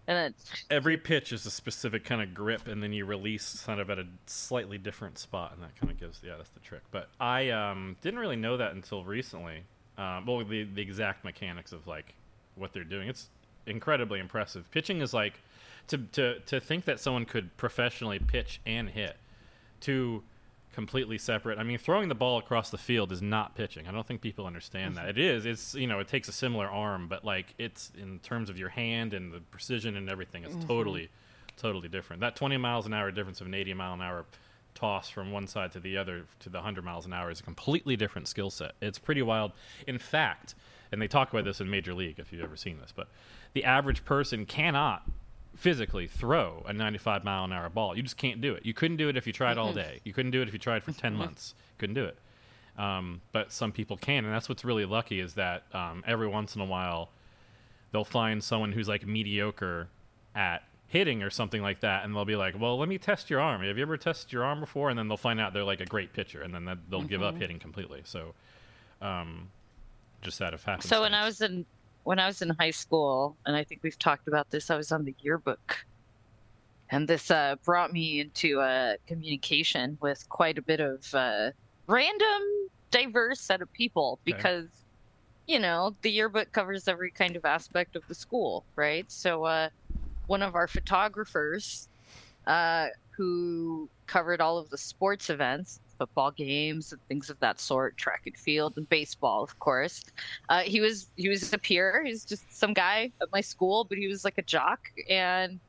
And 0.07 0.17
then 0.17 0.33
every 0.69 0.97
pitch 0.97 1.33
is 1.33 1.47
a 1.47 1.51
specific 1.51 2.05
kind 2.05 2.21
of 2.21 2.33
grip, 2.35 2.67
and 2.67 2.81
then 2.81 2.93
you 2.93 3.05
release 3.05 3.63
kind 3.65 3.79
of 3.79 3.89
at 3.89 3.97
a 3.97 4.05
slightly 4.27 4.77
different 4.77 5.17
spot, 5.17 5.53
and 5.53 5.63
that 5.63 5.75
kind 5.79 5.91
of 5.91 5.99
gives 5.99 6.21
yeah, 6.23 6.35
that's 6.37 6.49
the 6.49 6.59
trick. 6.59 6.81
But 6.91 7.09
I 7.19 7.49
um, 7.49 7.97
didn't 8.01 8.19
really 8.19 8.35
know 8.35 8.55
that 8.57 8.73
until 8.73 9.03
recently. 9.03 9.63
Um, 9.97 10.25
well, 10.27 10.43
the 10.45 10.63
the 10.63 10.81
exact 10.81 11.25
mechanics 11.25 11.71
of 11.71 11.87
like 11.87 12.13
what 12.53 12.71
they're 12.71 12.83
doing. 12.83 13.09
It's 13.09 13.29
incredibly 13.65 14.19
impressive. 14.19 14.69
Pitching 14.69 15.01
is 15.01 15.11
like 15.11 15.41
to 15.87 15.97
to 15.97 16.39
to 16.41 16.59
think 16.59 16.85
that 16.85 16.99
someone 16.99 17.25
could 17.25 17.57
professionally 17.57 18.19
pitch 18.19 18.61
and 18.65 18.89
hit 18.89 19.17
two 19.81 20.23
completely 20.75 21.17
separate. 21.17 21.57
I 21.57 21.63
mean, 21.63 21.77
throwing 21.77 22.09
the 22.09 22.15
ball 22.15 22.37
across 22.37 22.69
the 22.69 22.77
field 22.77 23.11
is 23.13 23.21
not 23.21 23.55
pitching. 23.55 23.87
I 23.87 23.91
don't 23.91 24.05
think 24.05 24.21
people 24.21 24.45
understand 24.45 24.97
that. 24.97 25.07
It 25.07 25.17
is. 25.17 25.45
It's 25.45 25.73
you 25.73 25.87
know, 25.87 25.99
it 25.99 26.07
takes 26.09 26.27
a 26.27 26.33
similar 26.33 26.67
arm, 26.67 27.07
but 27.07 27.23
like 27.23 27.55
it's 27.57 27.91
in 27.97 28.19
terms 28.19 28.49
of 28.49 28.59
your 28.59 28.69
hand 28.69 29.13
and 29.13 29.31
the 29.31 29.39
precision 29.39 29.95
and 29.95 30.09
everything, 30.09 30.43
it's 30.43 30.53
mm-hmm. 30.53 30.67
totally, 30.67 31.09
totally 31.57 31.87
different. 31.87 32.19
That 32.19 32.35
20 32.35 32.57
miles 32.57 32.85
an 32.85 32.93
hour 32.93 33.09
difference 33.09 33.39
of 33.41 33.47
an 33.47 33.53
80 33.53 33.73
mile 33.73 33.93
an 33.93 34.01
hour 34.01 34.25
toss 34.75 35.09
from 35.09 35.31
one 35.31 35.47
side 35.47 35.71
to 35.71 35.79
the 35.79 35.97
other 35.97 36.25
to 36.39 36.49
the 36.49 36.57
100 36.57 36.83
miles 36.83 37.05
an 37.05 37.13
hour 37.13 37.31
is 37.31 37.39
a 37.39 37.43
completely 37.43 37.95
different 37.95 38.27
skill 38.27 38.49
set. 38.49 38.73
It's 38.81 38.99
pretty 38.99 39.21
wild. 39.21 39.53
In 39.87 39.97
fact, 39.97 40.55
and 40.91 41.01
they 41.01 41.07
talk 41.07 41.31
about 41.31 41.45
this 41.45 41.61
in 41.61 41.69
Major 41.69 41.93
League 41.93 42.19
if 42.19 42.33
you've 42.33 42.43
ever 42.43 42.57
seen 42.57 42.79
this, 42.79 42.91
but 42.93 43.07
the 43.53 43.63
average 43.63 44.03
person 44.03 44.45
cannot 44.45 45.09
physically 45.55 46.07
throw 46.07 46.63
a 46.67 46.73
95 46.73 47.23
mile 47.23 47.45
an 47.45 47.53
hour 47.53 47.69
ball. 47.69 47.95
You 47.95 48.03
just 48.03 48.17
can't 48.17 48.41
do 48.41 48.53
it. 48.53 48.65
You 48.65 48.73
couldn't 48.73 48.97
do 48.97 49.09
it 49.09 49.17
if 49.17 49.25
you 49.25 49.33
tried 49.33 49.57
all 49.57 49.73
day. 49.73 50.01
You 50.03 50.13
couldn't 50.13 50.31
do 50.31 50.41
it 50.41 50.47
if 50.47 50.53
you 50.53 50.59
tried 50.59 50.83
for 50.83 50.91
10 50.91 51.15
months. 51.15 51.53
Couldn't 51.77 51.95
do 51.95 52.05
it. 52.05 52.17
Um, 52.77 53.21
but 53.31 53.51
some 53.51 53.71
people 53.71 53.95
can, 53.95 54.25
and 54.25 54.33
that's 54.33 54.49
what's 54.49 54.65
really 54.65 54.85
lucky 54.85 55.19
is 55.19 55.35
that 55.35 55.63
um, 55.73 56.03
every 56.05 56.27
once 56.27 56.55
in 56.55 56.61
a 56.61 56.65
while 56.65 57.09
they'll 57.91 58.03
find 58.03 58.43
someone 58.43 58.73
who's 58.73 58.89
like 58.89 59.07
mediocre 59.07 59.87
at 60.35 60.63
hitting 60.87 61.23
or 61.23 61.29
something 61.29 61.61
like 61.61 61.79
that, 61.81 62.03
and 62.03 62.13
they'll 62.13 62.25
be 62.25 62.35
like, 62.35 62.59
"Well, 62.59 62.77
let 62.77 62.89
me 62.89 62.97
test 62.97 63.29
your 63.29 63.39
arm. 63.39 63.61
Have 63.61 63.77
you 63.77 63.83
ever 63.83 63.95
tested 63.95 64.33
your 64.33 64.43
arm 64.43 64.59
before?" 64.59 64.89
And 64.89 64.99
then 64.99 65.07
they'll 65.07 65.15
find 65.15 65.39
out 65.39 65.53
they're 65.53 65.63
like 65.63 65.79
a 65.79 65.85
great 65.85 66.11
pitcher, 66.11 66.41
and 66.41 66.53
then 66.53 66.69
they'll 66.89 67.03
give 67.03 67.23
up 67.23 67.37
hitting 67.37 67.59
completely. 67.59 68.01
So, 68.03 68.33
um, 69.01 69.49
just 70.21 70.41
out 70.41 70.53
of 70.53 70.63
happenstance. 70.63 70.89
So 70.89 71.01
when 71.01 71.13
I 71.13 71.25
was 71.25 71.39
in 71.39 71.65
when 72.05 72.19
I 72.19 72.27
was 72.27 72.41
in 72.41 72.51
high 72.51 72.71
school, 72.71 73.39
and 73.45 73.57
I 73.57 73.65
think 73.65 73.81
we've 73.83 73.99
talked 73.99 74.27
about 74.29 74.51
this, 74.51 74.71
I 74.71 74.77
was 74.77 74.91
on 74.93 75.05
the 75.05 75.15
yearbook, 75.19 75.85
and 76.89 77.07
this 77.07 77.31
uh, 77.31 77.55
brought 77.63 77.91
me 77.91 78.19
into 78.19 78.61
uh, 78.61 78.95
communication 79.07 79.97
with 80.01 80.27
quite 80.29 80.57
a 80.57 80.61
bit 80.61 80.79
of 80.79 81.03
uh, 81.13 81.51
random, 81.87 82.41
diverse 82.91 83.41
set 83.41 83.61
of 83.61 83.71
people 83.73 84.19
Okay. 84.27 84.45
because, 84.45 84.85
you 85.47 85.59
know, 85.59 85.97
the 86.03 86.11
yearbook 86.11 86.51
covers 86.53 86.87
every 86.87 87.11
kind 87.11 87.35
of 87.35 87.45
aspect 87.45 87.95
of 87.95 88.03
the 88.07 88.15
school, 88.15 88.67
right? 88.77 89.11
So 89.11 89.45
uh, 89.45 89.69
one 90.27 90.43
of 90.43 90.55
our 90.55 90.67
photographers, 90.67 91.89
uh, 92.47 92.87
who 93.17 93.89
covered 94.07 94.41
all 94.41 94.57
of 94.57 94.69
the 94.69 94.77
sports 94.77 95.29
events, 95.29 95.79
football 95.97 96.31
games 96.31 96.91
and 96.91 97.01
things 97.07 97.29
of 97.29 97.39
that 97.39 97.59
sort, 97.59 97.97
track 97.97 98.21
and 98.25 98.37
field 98.37 98.73
and 98.77 98.87
baseball, 98.89 99.43
of 99.43 99.57
course. 99.59 100.03
Uh, 100.49 100.61
he 100.61 100.79
was 100.81 101.09
he 101.15 101.29
was 101.29 101.51
a 101.53 101.57
peer. 101.57 102.03
He 102.05 102.11
was 102.11 102.25
just 102.25 102.57
some 102.57 102.73
guy 102.73 103.11
at 103.21 103.29
my 103.31 103.41
school, 103.41 103.85
but 103.85 103.97
he 103.97 104.07
was 104.07 104.23
like 104.25 104.37
a 104.37 104.43
jock, 104.43 104.79
and 105.09 105.59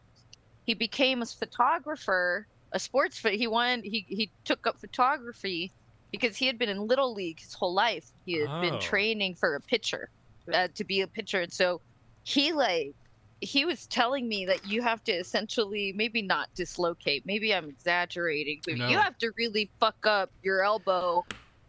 he 0.64 0.74
became 0.74 1.22
a 1.22 1.26
photographer, 1.26 2.46
a 2.72 2.78
sports. 2.78 3.18
pho- 3.18 3.30
He 3.30 3.46
won. 3.46 3.82
he 3.84 4.04
he 4.08 4.32
took 4.44 4.66
up 4.66 4.80
photography 4.80 5.72
because 6.12 6.36
he 6.36 6.46
had 6.46 6.58
been 6.58 6.68
in 6.68 6.78
little 6.86 7.12
league 7.14 7.40
his 7.40 7.54
whole 7.54 7.74
life. 7.74 8.10
He 8.24 8.34
had 8.40 8.48
Oh. 8.50 8.60
been 8.60 8.78
training 8.80 9.36
for 9.36 9.54
a 9.54 9.60
pitcher, 9.60 10.10
uh, 10.52 10.68
to 10.74 10.84
be 10.84 11.00
a 11.00 11.08
pitcher, 11.08 11.40
and 11.40 11.52
so 11.52 11.82
he 12.24 12.52
like 12.52 12.94
he 13.40 13.64
was 13.64 13.86
telling 13.86 14.28
me 14.28 14.46
that 14.46 14.64
you 14.64 14.80
have 14.82 15.02
to 15.04 15.12
essentially 15.12 15.92
maybe 15.94 16.22
not 16.22 16.48
dislocate 16.56 17.22
maybe 17.26 17.54
i'm 17.54 17.68
exaggerating 17.68 18.60
but 18.64 18.78
No. 18.78 18.88
you 18.88 18.98
have 18.98 19.16
to 19.18 19.30
really 19.36 19.70
fuck 19.78 19.96
up 20.04 20.30
your 20.42 20.62
elbow 20.62 21.22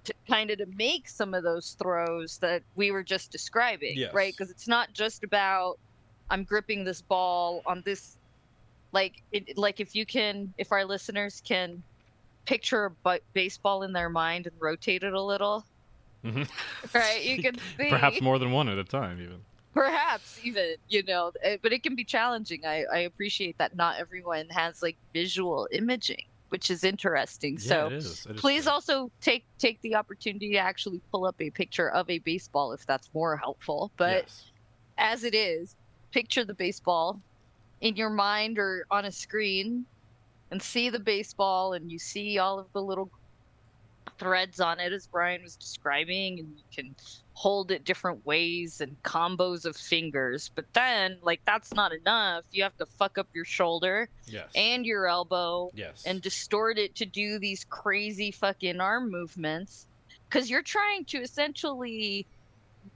to 0.05 0.13
kind 0.29 0.49
of 0.51 0.59
to 0.59 0.65
make 0.75 1.09
some 1.09 1.33
of 1.33 1.43
those 1.43 1.75
throws 1.81 2.37
that 2.41 2.63
we 2.75 2.91
were 2.91 3.03
just 3.03 3.31
describing 3.31 3.97
Yes. 3.97 4.13
right 4.13 4.33
because 4.35 4.49
it's 4.49 4.67
not 4.67 4.93
just 4.93 5.23
about 5.23 5.75
i'm 6.29 6.43
gripping 6.45 6.83
this 6.85 7.01
ball 7.01 7.61
on 7.65 7.81
this 7.85 8.17
like 8.93 9.15
it, 9.31 9.57
like 9.57 9.79
if 9.81 9.93
you 9.93 10.05
can 10.05 10.53
if 10.57 10.71
our 10.71 10.85
listeners 10.85 11.41
can 11.45 11.83
picture 12.45 12.95
a 13.05 13.19
baseball 13.33 13.83
in 13.83 13.91
their 13.91 14.09
mind 14.09 14.47
and 14.47 14.55
rotate 14.61 15.03
it 15.03 15.11
a 15.13 15.21
little 15.21 15.65
Mhm. 16.25 16.49
right 16.93 17.23
you 17.25 17.41
can 17.41 17.59
see 17.77 17.89
perhaps 17.89 18.21
more 18.21 18.39
than 18.39 18.51
one 18.51 18.69
at 18.69 18.77
a 18.77 18.83
time, 18.85 19.21
even. 19.21 19.41
Perhaps 19.77 20.37
even 20.43 20.75
you 20.87 21.03
know 21.03 21.31
eh, 21.43 21.57
but 21.61 21.71
it 21.71 21.83
can 21.83 21.95
be 21.95 22.03
challenging 22.05 22.61
i 22.65 22.83
i 22.91 22.97
appreciate 22.99 23.55
that 23.59 23.75
not 23.75 23.99
everyone 23.99 24.47
has 24.49 24.79
like 24.81 24.97
visual 25.13 25.67
imaging 25.71 26.23
which 26.49 26.69
is 26.69 26.83
interesting 26.83 27.57
Yeah, 27.59 27.69
so 27.69 27.87
it 27.87 27.93
is. 27.93 28.25
It 28.25 28.35
is 28.35 28.41
please 28.41 28.67
also 28.67 29.09
take 29.21 29.45
take 29.59 29.79
the 29.83 29.95
opportunity 29.95 30.51
to 30.53 30.57
actually 30.57 31.01
pull 31.11 31.25
up 31.25 31.35
a 31.39 31.51
picture 31.51 31.89
of 31.91 32.09
a 32.09 32.19
baseball 32.19 32.71
if 32.71 32.85
that's 32.87 33.09
more 33.13 33.37
helpful 33.37 33.91
but 33.97 34.23
Yes. 34.23 34.51
as 34.97 35.23
it 35.23 35.35
is 35.35 35.75
picture 36.11 36.45
the 36.45 36.55
baseball 36.55 37.21
in 37.81 37.95
your 37.95 38.09
mind 38.09 38.57
or 38.57 38.85
on 38.89 39.05
a 39.05 39.11
screen 39.11 39.85
and 40.49 40.61
see 40.61 40.89
the 40.89 40.99
baseball 40.99 41.73
and 41.73 41.91
you 41.91 41.99
see 41.99 42.39
all 42.39 42.57
of 42.59 42.67
the 42.73 42.81
little 42.81 43.11
threads 44.19 44.59
on 44.59 44.79
it 44.79 44.91
as 44.93 45.07
Brian 45.11 45.41
was 45.43 45.55
describing 45.55 46.39
and 46.39 46.49
you 46.57 46.63
can 46.73 46.95
hold 47.37 47.69
it 47.69 47.85
different 47.85 48.25
ways 48.25 48.81
and 48.81 48.97
combos 49.03 49.63
of 49.65 49.77
fingers 49.77 50.49
but 50.55 50.65
then 50.73 51.19
like 51.21 51.39
that's 51.45 51.71
not 51.71 51.93
enough 51.93 52.43
you 52.51 52.63
have 52.63 52.75
to 52.77 52.85
fuck 52.87 53.19
up 53.19 53.27
your 53.31 53.45
shoulder 53.45 54.09
yes. 54.25 54.49
and 54.55 54.87
your 54.87 55.05
elbow 55.05 55.69
yes. 55.75 56.03
and 56.07 56.19
distort 56.23 56.79
it 56.79 56.95
to 56.95 57.05
do 57.05 57.37
these 57.37 57.63
crazy 57.69 58.31
fucking 58.31 58.81
arm 58.81 59.11
movements 59.11 59.85
because 60.27 60.49
you're 60.49 60.63
trying 60.63 61.05
to 61.05 61.19
essentially 61.19 62.25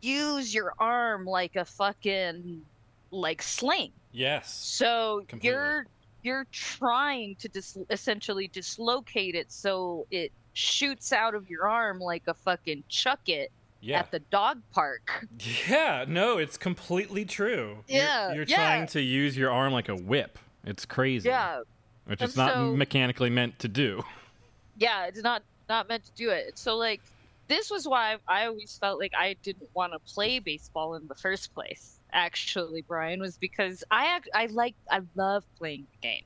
use 0.01 0.55
your 0.55 0.73
arm 0.79 1.23
like 1.23 1.55
a 1.55 1.63
fucking 1.63 2.63
like 3.11 3.43
sling 3.43 3.91
yes. 4.11 4.51
so 4.51 5.23
Completely. 5.27 5.49
you're 5.49 5.85
you're 6.23 6.47
trying 6.51 7.35
to 7.35 7.47
dis- 7.47 7.77
essentially 7.91 8.47
dislocate 8.47 9.35
it 9.35 9.51
so 9.51 10.07
it 10.09 10.31
shoots 10.53 11.13
out 11.13 11.35
of 11.35 11.47
your 11.47 11.69
arm 11.69 11.99
like 11.99 12.23
a 12.25 12.33
fucking 12.33 12.83
chuck 12.89 13.29
it 13.29 13.51
Yeah. 13.81 13.99
at 13.99 14.11
the 14.11 14.19
dog 14.19 14.61
park 14.71 15.25
Yeah, 15.67 16.05
no, 16.07 16.37
it's 16.37 16.57
completely 16.57 17.25
true. 17.25 17.77
You're- 17.87 17.99
Yeah, 18.05 18.33
you're, 18.33 18.43
yeah. 18.43 18.55
trying 18.55 18.87
to 18.87 19.01
use 19.01 19.35
your 19.35 19.51
arm 19.51 19.73
like 19.73 19.89
a 19.89 19.95
whip. 19.95 20.37
It's 20.63 20.85
crazy. 20.85 21.29
yeah 21.29 21.61
which 22.05 22.21
is 22.21 22.35
not 22.35 22.53
so- 22.53 22.75
mechanically 22.75 23.29
meant 23.29 23.57
to 23.59 23.67
do. 23.67 24.03
yeah 24.77 25.05
it's 25.05 25.21
not 25.21 25.43
not 25.69 25.87
meant 25.89 26.03
to 26.03 26.11
do 26.13 26.29
it 26.29 26.57
so 26.57 26.75
like 26.77 27.01
this 27.47 27.69
was 27.69 27.87
why 27.87 28.15
i 28.27 28.45
always 28.45 28.77
felt 28.79 28.99
like 28.99 29.11
i 29.17 29.35
didn't 29.43 29.69
want 29.73 29.91
to 29.93 29.99
play 30.13 30.39
baseball 30.39 30.95
in 30.95 31.07
the 31.07 31.15
first 31.15 31.53
place 31.53 31.99
actually 32.13 32.81
brian 32.81 33.19
was 33.19 33.37
because 33.37 33.83
i 33.91 34.05
act 34.07 34.27
i 34.33 34.45
like 34.47 34.75
i 34.89 34.99
love 35.15 35.43
playing 35.57 35.85
the 35.91 36.07
game 36.07 36.23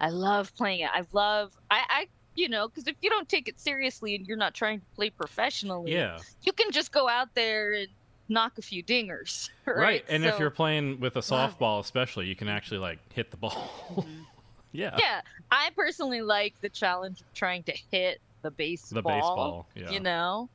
i 0.00 0.08
love 0.08 0.54
playing 0.56 0.80
it 0.80 0.90
i 0.92 1.02
love 1.12 1.52
i 1.70 1.82
i 1.88 2.06
you 2.36 2.48
know 2.48 2.68
because 2.68 2.86
if 2.86 2.94
you 3.02 3.10
don't 3.10 3.28
take 3.28 3.48
it 3.48 3.58
seriously 3.58 4.14
and 4.14 4.26
you're 4.26 4.36
not 4.36 4.54
trying 4.54 4.78
to 4.80 4.86
play 4.94 5.10
professionally 5.10 5.92
Yeah, 5.92 6.18
you 6.42 6.52
can 6.52 6.70
just 6.70 6.92
go 6.92 7.08
out 7.08 7.34
there 7.34 7.72
and 7.72 7.88
knock 8.28 8.58
a 8.58 8.62
few 8.62 8.82
dingers 8.82 9.50
right, 9.66 9.76
right. 9.76 10.04
And 10.08 10.24
if 10.24 10.38
you're 10.38 10.50
playing 10.50 11.00
with 11.00 11.16
a 11.16 11.20
softball, 11.20 11.80
especially, 11.80 12.26
you 12.26 12.34
can 12.36 12.48
actually 12.48 12.78
like 12.78 12.98
hit 13.12 13.30
the 13.30 13.36
ball. 13.36 13.70
Mm-hmm. 13.90 14.10
yeah. 14.72 14.96
yeah 14.98 15.20
i 15.50 15.70
personally 15.76 16.20
like 16.20 16.52
the 16.60 16.68
challenge 16.68 17.20
of 17.22 17.32
trying 17.34 17.62
to 17.62 17.72
hit 17.90 18.20
the 18.42 18.50
baseball 18.50 19.02
The 19.02 19.08
baseball. 19.08 19.66
Yeah. 19.74 19.90
you 19.90 20.00
know 20.00 20.48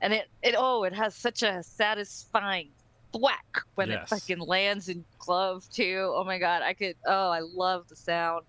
and 0.00 0.12
it 0.14 0.28
it 0.42 0.54
oh 0.56 0.84
it 0.84 0.94
has 0.94 1.14
such 1.14 1.42
a 1.42 1.62
satisfying 1.62 2.68
thwack 3.12 3.62
when 3.74 3.88
Yes. 3.88 4.04
it 4.04 4.08
fucking 4.08 4.38
lands 4.38 4.88
in 4.88 5.04
glove 5.18 5.66
too 5.72 6.12
oh 6.14 6.24
my 6.24 6.38
god 6.38 6.62
i 6.62 6.72
could 6.72 6.96
oh 7.06 7.30
i 7.30 7.40
love 7.40 7.88
the 7.88 7.96
sound 7.96 8.44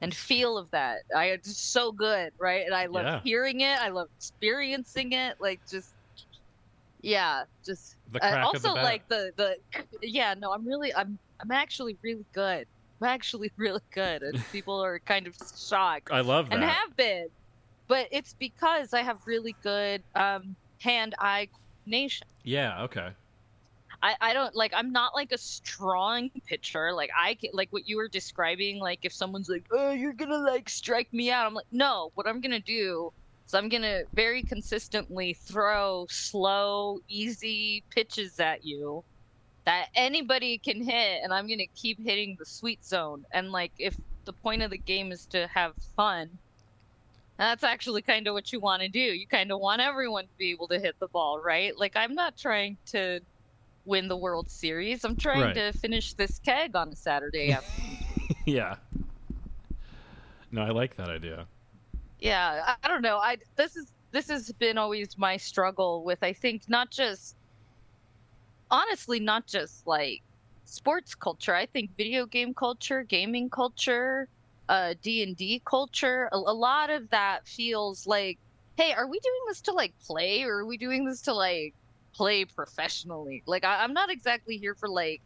and 0.00 0.14
feel 0.14 0.58
of 0.58 0.70
that 0.70 0.98
i 1.16 1.26
it's 1.26 1.48
just 1.48 1.72
so 1.72 1.92
good 1.92 2.32
right 2.40 2.64
and 2.66 2.74
i 2.74 2.86
love 2.86 3.04
Yeah. 3.04 3.20
hearing 3.22 3.60
it 3.60 3.78
i 3.80 3.88
love 3.88 4.08
experiencing 4.16 5.12
it 5.12 5.36
like 5.40 5.60
just 5.70 5.94
yeah 7.00 7.44
just 7.64 7.96
The 8.10 8.22
uh, 8.24 8.30
the 8.30 8.46
also 8.46 8.74
bat. 8.74 8.82
like 8.84 9.02
the 9.08 9.32
the 9.36 9.56
yeah 10.02 10.34
no 10.36 10.52
i'm 10.52 10.66
really 10.66 10.94
i'm 10.94 11.18
i'm 11.40 11.50
actually 11.50 11.98
really 12.02 12.26
good 12.34 12.66
i'm 13.00 13.08
actually 13.08 13.52
really 13.56 13.80
good 13.92 14.22
and 14.22 14.44
people 14.52 14.82
are 14.82 15.00
kind 15.00 15.26
of 15.26 15.34
shocked 15.56 16.08
I 16.10 16.20
love 16.20 16.50
that. 16.50 16.54
and 16.54 16.64
have 16.64 16.96
been 16.96 17.28
but 17.88 18.08
it's 18.12 18.34
because 18.38 18.92
i 18.94 19.02
have 19.02 19.18
really 19.26 19.56
good 19.62 20.02
um 20.14 20.56
hand-eye 20.80 21.48
coordination 21.86 22.26
yeah. 22.44 22.82
Okay. 22.84 23.14
I, 24.02 24.14
I 24.20 24.32
don't 24.32 24.54
like 24.54 24.72
i'm 24.74 24.92
not 24.92 25.14
like 25.14 25.32
a 25.32 25.38
strong 25.38 26.30
pitcher. 26.46 26.92
Like 26.92 27.10
i 27.18 27.34
can 27.34 27.50
like 27.52 27.68
what 27.72 27.88
you 27.88 27.96
were 27.96 28.08
describing 28.08 28.78
like 28.78 29.00
if 29.02 29.12
someone's 29.12 29.48
like 29.48 29.66
oh 29.72 29.90
you're 29.92 30.12
gonna 30.12 30.38
like 30.38 30.68
strike 30.68 31.12
me 31.12 31.30
out 31.30 31.46
i'm 31.46 31.54
like 31.54 31.66
no 31.72 32.10
what 32.14 32.26
i'm 32.28 32.40
gonna 32.40 32.60
do 32.60 33.12
is 33.46 33.54
i'm 33.54 33.68
gonna 33.68 34.02
very 34.14 34.42
consistently 34.42 35.34
throw 35.34 36.06
slow 36.10 37.00
easy 37.08 37.82
pitches 37.90 38.38
at 38.38 38.64
you 38.64 39.02
that 39.64 39.88
anybody 39.94 40.58
can 40.58 40.82
hit 40.82 41.20
and 41.22 41.32
i'm 41.32 41.48
gonna 41.48 41.66
keep 41.74 41.98
hitting 42.02 42.36
the 42.38 42.46
sweet 42.46 42.84
zone. 42.84 43.24
And 43.32 43.50
like 43.52 43.72
if 43.78 43.96
the 44.24 44.32
point 44.32 44.62
of 44.62 44.70
the 44.70 44.78
game 44.78 45.12
is 45.12 45.26
to 45.26 45.46
have 45.48 45.74
fun 45.96 46.38
that's 47.38 47.62
actually 47.64 48.02
kind 48.02 48.26
of 48.26 48.34
what 48.34 48.52
you 48.52 48.58
want 48.58 48.82
to 48.82 48.88
do. 48.88 48.98
You 48.98 49.24
kind 49.26 49.52
of 49.52 49.60
want 49.60 49.80
everyone 49.80 50.24
to 50.24 50.36
be 50.38 50.50
able 50.50 50.66
to 50.68 50.78
hit 50.80 50.96
the 51.00 51.08
ball 51.08 51.40
right? 51.40 51.76
Like 51.76 51.96
i'm 51.96 52.14
not 52.14 52.36
trying 52.36 52.76
to 52.86 53.20
win 53.88 54.08
the 54.08 54.16
World 54.18 54.50
Series. 54.50 55.04
I'm 55.04 55.16
trying 55.16 55.40
Right. 55.40 55.54
to 55.54 55.72
finish 55.72 56.14
this 56.14 56.38
keg 56.40 56.76
on 56.76 56.90
a 56.90 56.96
Saturday. 56.96 57.52
afternoon. 57.52 57.98
yeah. 58.46 58.76
No, 60.50 60.62
I 60.62 60.70
like 60.70 60.96
that 60.96 61.10
idea. 61.10 61.48
yeah, 62.20 62.62
I, 62.66 62.76
I 62.84 62.88
don't 62.88 63.02
know. 63.02 63.18
I 63.18 63.38
this 63.56 63.76
is 63.76 63.92
this 64.12 64.28
has 64.28 64.52
been 64.52 64.78
always 64.78 65.16
my 65.18 65.36
struggle 65.36 66.04
with. 66.04 66.18
I 66.22 66.32
think 66.32 66.62
not 66.68 66.90
just 66.90 67.36
honestly, 68.70 69.20
not 69.20 69.46
just 69.46 69.86
like 69.86 70.22
sports 70.64 71.14
culture. 71.14 71.54
I 71.54 71.66
think 71.66 71.96
video 71.96 72.26
game 72.26 72.54
culture, 72.54 73.02
gaming 73.02 73.50
culture, 73.50 74.28
uh, 74.68 74.94
D 75.02 75.22
and 75.22 75.36
D 75.36 75.62
culture. 75.68 76.28
A, 76.32 76.36
a 76.36 76.54
lot 76.54 76.90
of 76.90 77.10
that 77.10 77.46
feels 77.46 78.06
like, 78.06 78.38
hey, 78.76 78.92
are 78.92 79.08
we 79.08 79.18
doing 79.20 79.40
this 79.48 79.62
to 79.62 79.72
like 79.72 79.94
play, 80.06 80.44
or 80.44 80.58
are 80.60 80.66
we 80.66 80.76
doing 80.78 81.04
this 81.06 81.22
to 81.22 81.34
like 81.34 81.74
play 82.18 82.44
professionally? 82.44 83.42
Like 83.46 83.64
I, 83.64 83.82
I'm 83.82 83.94
not 83.94 84.10
exactly 84.10 84.58
here 84.58 84.74
for 84.74 84.88
like 84.88 85.22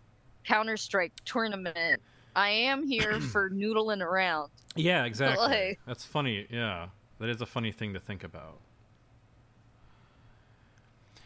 Counter 0.46 0.76
Strike 0.76 1.12
tournament 1.24 2.00
I 2.37 2.50
am 2.50 2.87
here 2.87 3.18
for 3.33 3.50
noodling 3.50 4.02
around. 4.02 4.50
Yeah, 4.76 5.05
exactly. 5.05 5.46
like- 5.48 5.81
That's 5.87 6.05
funny. 6.05 6.46
Yeah, 6.50 6.88
that 7.18 7.28
is 7.28 7.40
a 7.40 7.46
funny 7.46 7.72
thing 7.72 7.94
to 7.94 8.00
think 8.00 8.22
about. 8.24 8.59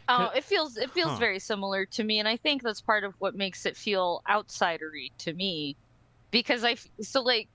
Oh, 0.09 0.29
it 0.35 0.45
feels 0.45 0.77
it 0.77 0.89
feels 0.91 1.11
Huh. 1.11 1.19
very 1.19 1.39
similar 1.39 1.85
to 1.87 2.03
me, 2.03 2.19
and 2.19 2.27
I 2.27 2.37
think 2.37 2.63
that's 2.63 2.81
part 2.81 3.03
of 3.03 3.13
what 3.19 3.35
makes 3.35 3.65
it 3.65 3.75
feel 3.75 4.21
outsidery 4.29 5.11
to 5.19 5.33
me, 5.33 5.75
because 6.31 6.63
I 6.63 6.75
so 7.01 7.21
like, 7.21 7.49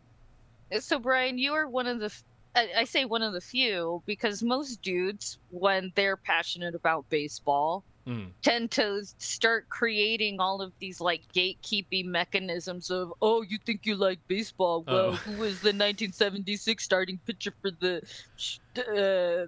so 0.81 0.99
Brian, 0.99 1.39
you 1.39 1.55
are 1.55 1.67
one 1.69 1.87
of 1.87 1.99
the 2.01 2.13
I 2.55 2.85
say 2.85 3.07
one 3.07 3.23
of 3.23 3.33
the 3.33 3.41
few 3.41 4.03
because 4.07 4.43
most 4.43 4.83
dudes, 4.83 5.39
when 5.49 5.93
they're 5.97 6.19
passionate 6.19 6.75
about 6.75 7.07
baseball, 7.09 7.85
Mm. 8.07 8.31
tend 8.43 8.71
to 8.73 9.03
start 9.19 9.69
creating 9.69 10.41
all 10.41 10.61
of 10.61 10.73
these 10.81 11.01
like 11.01 11.23
gatekeeping 11.33 12.07
mechanisms 12.07 12.91
of 12.91 13.13
oh 13.23 13.43
you 13.43 13.59
think 13.65 13.87
you 13.87 13.95
like 13.95 14.19
baseball 14.27 14.83
well 14.89 15.11
Oh. 15.11 15.13
who 15.13 15.31
was 15.39 15.61
the 15.61 15.69
1976 15.69 16.83
starting 16.83 17.21
pitcher 17.25 17.53
for 17.63 17.71
the 17.71 18.03
uh, 18.77 19.47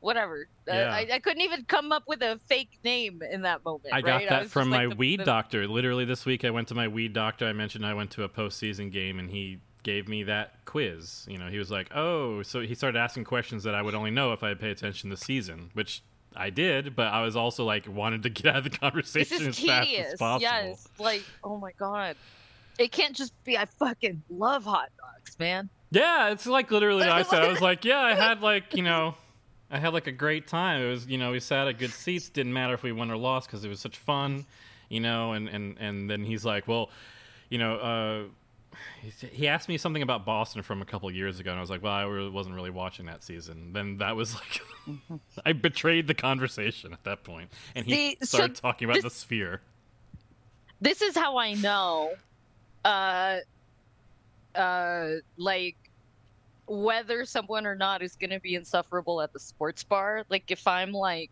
whatever 0.00 0.48
Uh, 0.68 0.72
Yeah. 0.74 0.90
I, 0.94 1.06
I 1.14 1.18
couldn't 1.18 1.42
even 1.42 1.64
come 1.66 1.92
up 1.92 2.04
with 2.06 2.22
a 2.22 2.40
fake 2.46 2.78
name 2.84 3.22
in 3.30 3.42
that 3.42 3.64
moment 3.64 3.92
I 3.92 4.00
got 4.00 4.22
that 4.28 4.42
was 4.44 4.52
from 4.52 4.70
my 4.70 4.86
like 4.86 4.90
the- 4.90 4.96
weed 4.96 5.20
the- 5.20 5.24
doctor. 5.24 5.66
Literally 5.68 6.04
this 6.06 6.24
week, 6.24 6.44
I 6.44 6.50
went 6.50 6.68
to 6.68 6.74
my 6.74 6.88
weed 6.88 7.12
doctor. 7.12 7.46
I 7.46 7.52
mentioned 7.52 7.84
I 7.84 7.94
went 7.94 8.10
to 8.12 8.22
a 8.24 8.28
postseason 8.28 8.90
game, 8.90 9.18
and 9.18 9.30
he 9.30 9.58
gave 9.82 10.08
me 10.08 10.22
that 10.24 10.64
quiz. 10.64 11.26
You 11.28 11.38
know, 11.38 11.48
he 11.48 11.58
was 11.58 11.70
like, 11.70 11.88
"Oh," 11.94 12.42
so 12.42 12.60
he 12.60 12.74
started 12.74 12.98
asking 12.98 13.24
questions 13.24 13.62
that 13.64 13.74
I 13.74 13.82
would 13.82 13.94
only 13.94 14.10
know 14.10 14.32
if 14.32 14.42
I 14.42 14.54
pay 14.54 14.70
attention 14.70 15.10
this 15.10 15.20
season, 15.20 15.70
which 15.74 16.02
I 16.36 16.50
did. 16.50 16.94
But 16.96 17.08
I 17.08 17.22
was 17.22 17.36
also 17.36 17.64
like 17.64 17.88
wanted 17.88 18.22
to 18.24 18.28
get 18.30 18.46
out 18.46 18.56
of 18.58 18.64
the 18.64 18.70
conversation 18.70 19.46
as 19.46 19.58
fast 19.58 19.90
as 19.90 20.18
possible. 20.18 20.40
yes 20.42 20.88
like 20.98 21.22
oh 21.42 21.58
my 21.58 21.72
god 21.78 22.16
it 22.78 22.92
can't 22.92 23.16
just 23.16 23.32
be 23.44 23.56
i 23.56 23.64
fucking 23.64 24.22
love 24.28 24.64
hot 24.64 24.90
dogs 25.00 25.38
man 25.38 25.68
Yeah, 25.90 26.30
it's 26.30 26.46
like 26.46 26.70
literally 26.70 27.04
I 27.04 27.22
said. 27.22 27.42
I 27.42 27.48
was 27.48 27.60
like, 27.60 27.84
yeah, 27.84 28.00
I 28.00 28.14
had 28.14 28.42
like, 28.50 28.74
you 28.74 28.82
know, 28.82 29.14
I 29.70 29.78
had 29.78 29.92
like 29.94 30.06
a 30.08 30.12
great 30.12 30.46
time. 30.46 30.82
It 30.82 30.90
was, 30.90 31.06
you 31.06 31.16
know, 31.16 31.30
we 31.32 31.40
sat 31.40 31.68
at 31.68 31.78
good 31.78 31.90
seats. 31.92 32.28
Didn't 32.28 32.52
matter 32.52 32.74
if 32.74 32.82
we 32.82 32.92
won 32.92 33.10
or 33.10 33.16
lost 33.16 33.48
because 33.48 33.64
it 33.64 33.68
was 33.68 33.80
such 33.80 33.96
fun, 33.96 34.44
you 34.88 35.00
know. 35.00 35.32
And 35.32 35.48
and 35.48 35.76
and 35.78 36.10
then 36.10 36.22
he's 36.24 36.44
like, 36.44 36.66
well, 36.68 36.90
you 37.48 37.58
know, 37.58 37.76
uh, 37.76 38.22
he- 39.02 39.26
he 39.28 39.48
asked 39.48 39.68
me 39.68 39.78
something 39.78 40.02
about 40.02 40.24
Boston 40.24 40.62
from 40.62 40.82
a 40.82 40.84
couple 40.84 41.10
years 41.10 41.38
ago, 41.40 41.50
and 41.50 41.58
I 41.58 41.60
was 41.60 41.70
like, 41.70 41.82
well, 41.82 41.92
I 41.92 42.02
really 42.04 42.30
wasn't 42.30 42.54
really 42.54 42.70
watching 42.70 43.06
that 43.06 43.22
season. 43.24 43.72
Then 43.72 43.98
that 43.98 44.16
was 44.16 44.34
like, 44.34 45.20
I 45.46 45.52
betrayed 45.52 46.06
the 46.06 46.14
conversation 46.14 46.92
at 46.92 47.04
that 47.04 47.24
point, 47.24 47.50
and 47.74 47.84
he 47.86 47.92
See, 47.92 48.16
so 48.22 48.36
started 48.38 48.56
talking 48.56 48.86
about 48.86 48.94
this- 48.96 49.04
the 49.04 49.10
sphere. 49.10 49.60
this 50.80 51.02
is 51.02 51.16
how 51.16 51.36
I 51.36 51.54
know, 51.54 52.12
uh, 52.84 53.38
uh, 54.54 55.08
like 55.36 55.76
whether 56.66 57.24
someone 57.24 57.64
or 57.66 57.74
not 57.76 58.02
is 58.02 58.16
going 58.16 58.30
to 58.30 58.40
be 58.40 58.54
insufferable 58.56 59.20
at 59.20 59.32
the 59.32 59.38
sports 59.38 59.84
bar. 59.84 60.24
Like 60.28 60.50
if 60.50 60.66
I'm 60.66 60.92
like, 60.92 61.30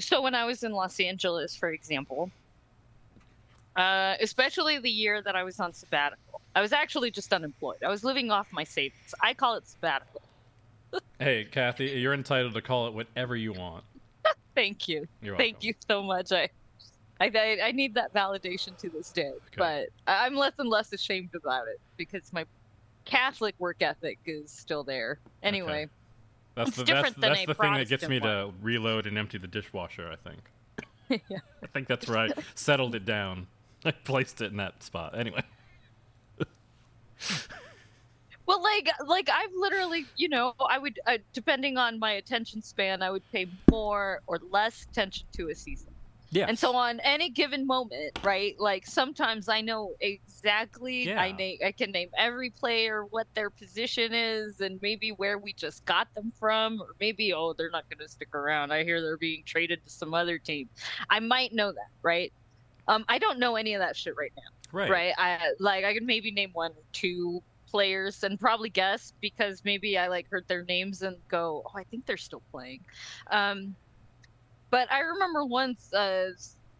so 0.00 0.20
when 0.22 0.34
I 0.34 0.44
was 0.44 0.64
in 0.64 0.72
Los 0.72 0.98
Angeles, 0.98 1.54
for 1.54 1.70
example, 1.70 2.30
uh, 3.76 4.14
especially 4.20 4.78
the 4.78 4.90
year 4.90 5.22
that 5.22 5.36
I 5.36 5.44
was 5.44 5.60
on 5.60 5.72
sabbatical, 5.72 6.18
I 6.54 6.60
was 6.60 6.72
actually 6.72 7.10
just 7.10 7.32
unemployed. 7.32 7.82
I 7.84 7.88
was 7.88 8.04
living 8.04 8.30
off 8.30 8.52
my 8.52 8.64
savings. 8.64 9.14
I 9.20 9.34
call 9.34 9.54
it 9.56 9.66
sabbatical. 9.66 10.22
Hey, 11.20 11.44
Kathy, 11.44 11.86
you're 11.86 12.14
entitled 12.14 12.54
to 12.54 12.62
call 12.62 12.86
it 12.86 12.94
whatever 12.94 13.36
you 13.36 13.52
want. 13.52 13.84
Thank 14.54 14.88
you. 14.88 15.06
Thank 15.36 15.62
you 15.62 15.74
so 15.86 16.02
much. 16.02 16.32
I, 16.32 16.48
I, 17.20 17.58
I 17.62 17.72
need 17.72 17.92
that 17.94 18.14
validation 18.14 18.74
to 18.78 18.88
this 18.88 19.10
day, 19.10 19.32
but 19.56 19.88
I- 20.06 20.24
I'm 20.26 20.34
less 20.34 20.54
and 20.58 20.70
less 20.70 20.92
ashamed 20.94 21.34
about 21.34 21.68
it 21.68 21.78
because 21.98 22.32
my 22.32 22.46
Catholic 23.04 23.54
work 23.58 23.82
ethic 23.82 24.18
is 24.24 24.50
still 24.50 24.82
there. 24.84 25.18
Anyway, 25.42 25.88
That's 26.54 26.68
It's 26.68 26.76
the, 26.78 26.84
that's, 26.84 27.14
that's 27.16 27.46
the 27.46 27.54
thing 27.54 27.74
that 27.74 27.88
gets 27.88 28.08
me 28.08 28.20
Protestant 28.20 28.58
to 28.60 28.64
reload 28.64 29.06
and 29.06 29.18
empty 29.18 29.36
the 29.38 29.46
dishwasher, 29.46 30.10
I 30.10 30.16
think. 30.28 30.40
Yeah. 31.28 31.38
I 31.62 31.66
think 31.66 31.88
that's 31.88 32.08
right. 32.08 32.32
Settled 32.54 32.94
it 32.94 33.04
down. 33.06 33.46
I 33.84 33.90
placed 33.92 34.40
it 34.40 34.50
in 34.50 34.58
that 34.58 34.82
spot. 34.82 35.18
Anyway. 35.18 35.42
Well, 38.46 38.62
like 38.62 38.88
like 39.06 39.28
I've 39.30 39.52
literally, 39.54 40.06
you 40.16 40.28
know, 40.28 40.54
I 40.58 40.78
would 40.78 40.98
uh, 41.06 41.18
depending 41.32 41.76
on 41.76 41.98
my 41.98 42.12
attention 42.12 42.62
span, 42.62 43.02
I 43.02 43.10
would 43.10 43.28
pay 43.30 43.46
more 43.70 44.22
or 44.26 44.40
less 44.50 44.86
attention 44.90 45.26
to 45.34 45.50
a 45.50 45.54
season. 45.54 45.88
Yeah. 46.30 46.46
And 46.46 46.58
so 46.58 46.76
on 46.76 47.00
any 47.00 47.30
given 47.30 47.66
moment, 47.66 48.18
right? 48.22 48.54
Like 48.58 48.86
sometimes 48.86 49.48
I 49.48 49.62
know 49.62 49.94
exactly 50.00 51.08
yeah. 51.08 51.20
I 51.20 51.32
name 51.32 51.58
I 51.64 51.72
can 51.72 51.90
name 51.90 52.10
every 52.18 52.50
player, 52.50 53.04
what 53.06 53.26
their 53.34 53.48
position 53.48 54.12
is, 54.12 54.60
and 54.60 54.78
maybe 54.82 55.10
where 55.12 55.38
we 55.38 55.54
just 55.54 55.84
got 55.86 56.12
them 56.14 56.32
from, 56.38 56.82
or 56.82 56.94
maybe 57.00 57.32
oh 57.32 57.54
they're 57.54 57.70
not 57.70 57.88
going 57.88 57.98
to 58.00 58.08
stick 58.08 58.34
around. 58.34 58.72
I 58.72 58.84
hear 58.84 59.00
they're 59.00 59.16
being 59.16 59.42
traded 59.44 59.82
to 59.84 59.90
some 59.90 60.12
other 60.12 60.38
team. 60.38 60.68
I 61.08 61.20
might 61.20 61.54
know 61.54 61.72
that, 61.72 61.90
right? 62.02 62.32
Um, 62.88 63.04
I 63.08 63.18
don't 63.18 63.38
know 63.38 63.56
any 63.56 63.74
of 63.74 63.80
that 63.80 63.96
shit 63.96 64.14
right 64.16 64.32
now, 64.36 64.50
right. 64.72 64.90
right? 64.90 65.14
I 65.18 65.52
like 65.60 65.84
I 65.84 65.94
can 65.94 66.06
maybe 66.06 66.30
name 66.30 66.50
one 66.52 66.72
or 66.72 66.84
two 66.92 67.40
players 67.68 68.22
and 68.22 68.40
probably 68.40 68.70
guess 68.70 69.12
because 69.20 69.62
maybe 69.64 69.98
I 69.98 70.08
like 70.08 70.26
heard 70.30 70.44
their 70.48 70.64
names 70.64 71.02
and 71.02 71.16
go, 71.28 71.62
oh, 71.66 71.78
I 71.78 71.84
think 71.84 72.06
they're 72.06 72.16
still 72.16 72.42
playing. 72.50 72.80
Um, 73.30 73.76
but 74.70 74.90
I 74.92 75.00
remember 75.00 75.44
once 75.44 75.92
uh, 75.94 76.30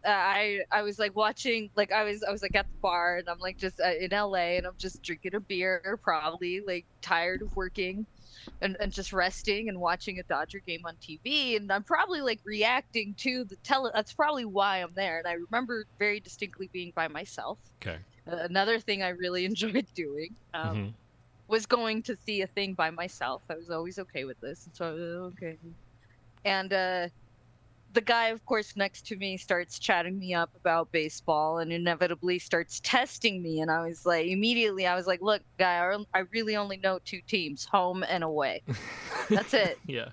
I 0.05 0.61
I 0.71 0.81
was 0.83 0.99
like 0.99 1.15
watching 1.15 1.69
like 1.75 1.91
I 1.91 2.03
was 2.03 2.23
I 2.23 2.31
was 2.31 2.41
like 2.41 2.55
at 2.55 2.67
the 2.71 2.77
bar 2.81 3.17
and 3.17 3.29
I'm 3.29 3.39
like 3.39 3.57
just 3.57 3.79
uh, 3.79 3.93
in 3.99 4.11
LA 4.11 4.57
and 4.57 4.65
I'm 4.65 4.77
just 4.79 5.01
drinking 5.03 5.35
a 5.35 5.39
beer 5.41 5.99
probably 6.03 6.61
like 6.65 6.85
tired 7.01 7.41
of 7.41 7.51
working 7.55 8.07
and, 8.61 8.77
and 8.79 8.91
just 8.93 9.13
resting 9.13 9.69
and 9.69 9.79
watching 9.79 10.19
a 10.19 10.23
Dodger 10.23 10.61
game 10.65 10.81
on 10.85 10.97
TV 11.01 11.55
and 11.55 11.71
I'm 11.71 11.83
probably 11.83 12.21
like 12.21 12.39
reacting 12.45 13.15
to 13.19 13.45
the 13.45 13.57
tele 13.63 13.91
that's 13.93 14.13
probably 14.13 14.45
why 14.45 14.77
I'm 14.79 14.93
there 14.95 15.19
and 15.19 15.27
I 15.27 15.33
remember 15.33 15.85
very 15.99 16.19
distinctly 16.19 16.69
being 16.73 16.91
by 16.95 17.07
myself 17.07 17.59
Okay. 17.81 18.05
uh, 18.29 18.37
another 18.37 18.79
thing 18.79 19.03
I 19.03 19.09
really 19.09 19.45
enjoyed 19.47 19.87
doing 19.95 20.37
um, 20.53 20.79
Mhm. 20.79 20.97
was 21.47 21.65
going 21.65 22.03
to 22.03 22.15
see 22.17 22.41
a 22.41 22.47
thing 22.47 22.75
by 22.75 22.91
myself. 22.91 23.43
I 23.49 23.55
was 23.55 23.69
always 23.69 23.99
okay 23.99 24.25
with 24.25 24.37
this, 24.41 24.65
and 24.65 24.75
so 24.75 24.89
I 24.89 24.91
was, 24.93 25.33
okay. 25.41 25.57
And 26.45 26.73
uh, 26.73 27.09
the 27.93 28.01
guy, 28.01 28.27
of 28.27 28.45
course, 28.45 28.75
next 28.75 29.07
to 29.07 29.15
me 29.15 29.35
starts 29.37 29.79
chatting 29.79 30.19
me 30.19 30.33
up 30.33 30.51
about 30.55 30.91
baseball, 30.91 31.57
and 31.59 31.71
inevitably 31.71 32.37
starts 32.39 32.79
testing 32.83 33.41
me. 33.41 33.61
And 33.61 33.71
I 33.71 33.87
was 33.87 34.05
like, 34.05 34.27
immediately, 34.27 34.85
I 34.85 34.95
was 34.95 35.07
like, 35.07 35.21
"Look, 35.21 35.41
guy, 35.57 35.95
I 36.13 36.19
really 36.31 36.55
only 36.55 36.77
know 36.77 36.99
two 37.03 37.21
teams, 37.27 37.65
home 37.65 38.03
and 38.03 38.23
away. 38.23 38.61
That's 39.29 39.53
it. 39.53 39.79
Yeah. 39.87 40.09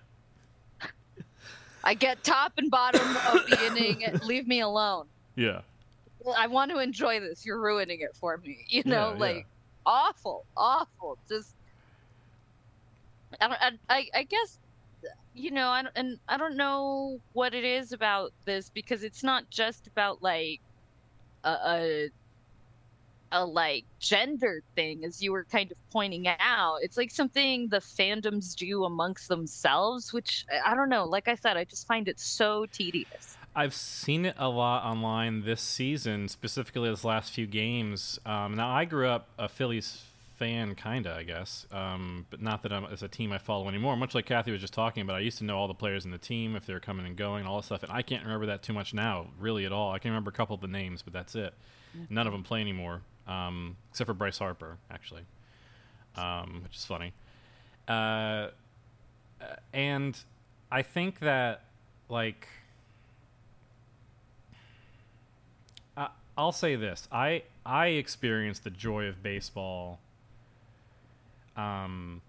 I 1.84 1.94
get 1.94 2.24
top 2.24 2.54
and 2.58 2.70
bottom 2.70 3.00
of 3.32 3.48
the 3.48 3.66
inning. 3.66 4.04
Leave 4.24 4.48
me 4.48 4.60
alone. 4.60 5.06
Yeah. 5.36 5.60
I 6.36 6.48
want 6.48 6.72
to 6.72 6.78
enjoy 6.78 7.20
this. 7.20 7.46
You're 7.46 7.60
ruining 7.60 8.00
it 8.00 8.16
for 8.16 8.38
me. 8.38 8.64
You 8.68 8.82
know, 8.84 9.10
Yeah, 9.10 9.12
yeah. 9.12 9.18
like 9.20 9.46
awful, 9.84 10.44
awful. 10.56 11.16
Just 11.28 11.54
I, 13.40 13.72
I, 13.88 14.08
I 14.14 14.22
guess 14.24 14.58
you 15.36 15.50
know. 15.50 15.68
I 15.68 15.82
and 15.94 16.18
I 16.28 16.36
don't 16.36 16.56
know 16.56 17.20
what 17.32 17.54
it 17.54 17.64
is 17.64 17.92
about 17.92 18.32
this 18.44 18.70
because 18.70 19.04
it's 19.04 19.22
not 19.22 19.48
just 19.50 19.86
about 19.86 20.22
like 20.22 20.60
a. 21.44 21.50
a 21.50 22.08
a 23.32 23.44
like 23.44 23.84
gender 23.98 24.62
thing 24.76 25.04
as 25.04 25.20
you 25.20 25.32
were 25.32 25.44
kind 25.50 25.72
of 25.72 25.76
pointing 25.90 26.28
out 26.38 26.78
it's 26.80 26.96
like 26.96 27.10
something 27.10 27.68
the 27.70 27.78
fandoms 27.78 28.54
do 28.54 28.84
amongst 28.84 29.26
themselves 29.26 30.12
which 30.12 30.44
I- 30.48 30.70
i 30.70 30.74
don't 30.76 30.88
know 30.88 31.04
like 31.04 31.26
i 31.26 31.34
said 31.34 31.56
i 31.56 31.64
just 31.64 31.88
find 31.88 32.06
it 32.06 32.20
so 32.20 32.66
tedious 32.66 33.36
I've 33.56 33.74
seen 33.74 34.26
it 34.26 34.36
a 34.38 34.48
lot 34.48 34.84
online 34.84 35.42
this 35.42 35.62
season, 35.62 36.28
specifically 36.28 36.90
this 36.90 37.04
last 37.04 37.32
few 37.32 37.46
games. 37.46 38.20
Um, 38.26 38.54
now, 38.54 38.68
I 38.70 38.84
grew 38.84 39.08
up 39.08 39.28
a 39.38 39.48
Phillies 39.48 40.02
fan, 40.38 40.74
kind 40.74 41.06
of, 41.06 41.16
I 41.16 41.22
guess, 41.22 41.66
um, 41.72 42.26
but 42.30 42.40
not 42.40 42.62
that 42.62 42.72
I'm, 42.72 42.84
it's 42.84 43.02
a 43.02 43.08
team 43.08 43.32
I 43.32 43.38
follow 43.38 43.68
anymore. 43.68 43.96
Much 43.96 44.14
like 44.14 44.26
Kathy 44.26 44.52
was 44.52 44.60
just 44.60 44.74
talking 44.74 45.02
about, 45.02 45.16
I 45.16 45.20
used 45.20 45.38
to 45.38 45.44
know 45.44 45.56
all 45.56 45.68
the 45.68 45.74
players 45.74 46.04
in 46.04 46.10
the 46.10 46.18
team, 46.18 46.56
if 46.56 46.66
they 46.66 46.72
were 46.72 46.80
coming 46.80 47.06
and 47.06 47.16
going, 47.16 47.40
and 47.40 47.48
all 47.48 47.56
that 47.56 47.64
stuff, 47.64 47.82
and 47.82 47.92
I 47.92 48.02
can't 48.02 48.22
remember 48.22 48.46
that 48.46 48.62
too 48.62 48.72
much 48.72 48.94
now, 48.94 49.28
really 49.38 49.64
at 49.66 49.72
all. 49.72 49.92
I 49.92 49.98
can 49.98 50.10
remember 50.10 50.30
a 50.30 50.34
couple 50.34 50.54
of 50.54 50.60
the 50.60 50.68
names, 50.68 51.02
but 51.02 51.12
that's 51.12 51.34
it. 51.34 51.54
None 52.10 52.26
of 52.26 52.32
them 52.32 52.42
play 52.42 52.60
anymore, 52.60 53.02
um, 53.26 53.76
except 53.90 54.06
for 54.06 54.14
Bryce 54.14 54.38
Harper, 54.38 54.76
actually, 54.90 55.22
um, 56.16 56.60
which 56.62 56.76
is 56.76 56.84
funny. 56.84 57.12
Uh, 57.88 58.48
and 59.72 60.18
I 60.70 60.82
think 60.82 61.20
that, 61.20 61.64
like, 62.08 62.48
I'll 66.38 66.52
say 66.52 66.76
this: 66.76 67.08
I 67.10 67.44
I 67.64 67.86
experienced 67.86 68.64
the 68.64 68.70
joy 68.70 69.06
of 69.06 69.22
baseball. 69.22 70.00
Um, 71.56 72.22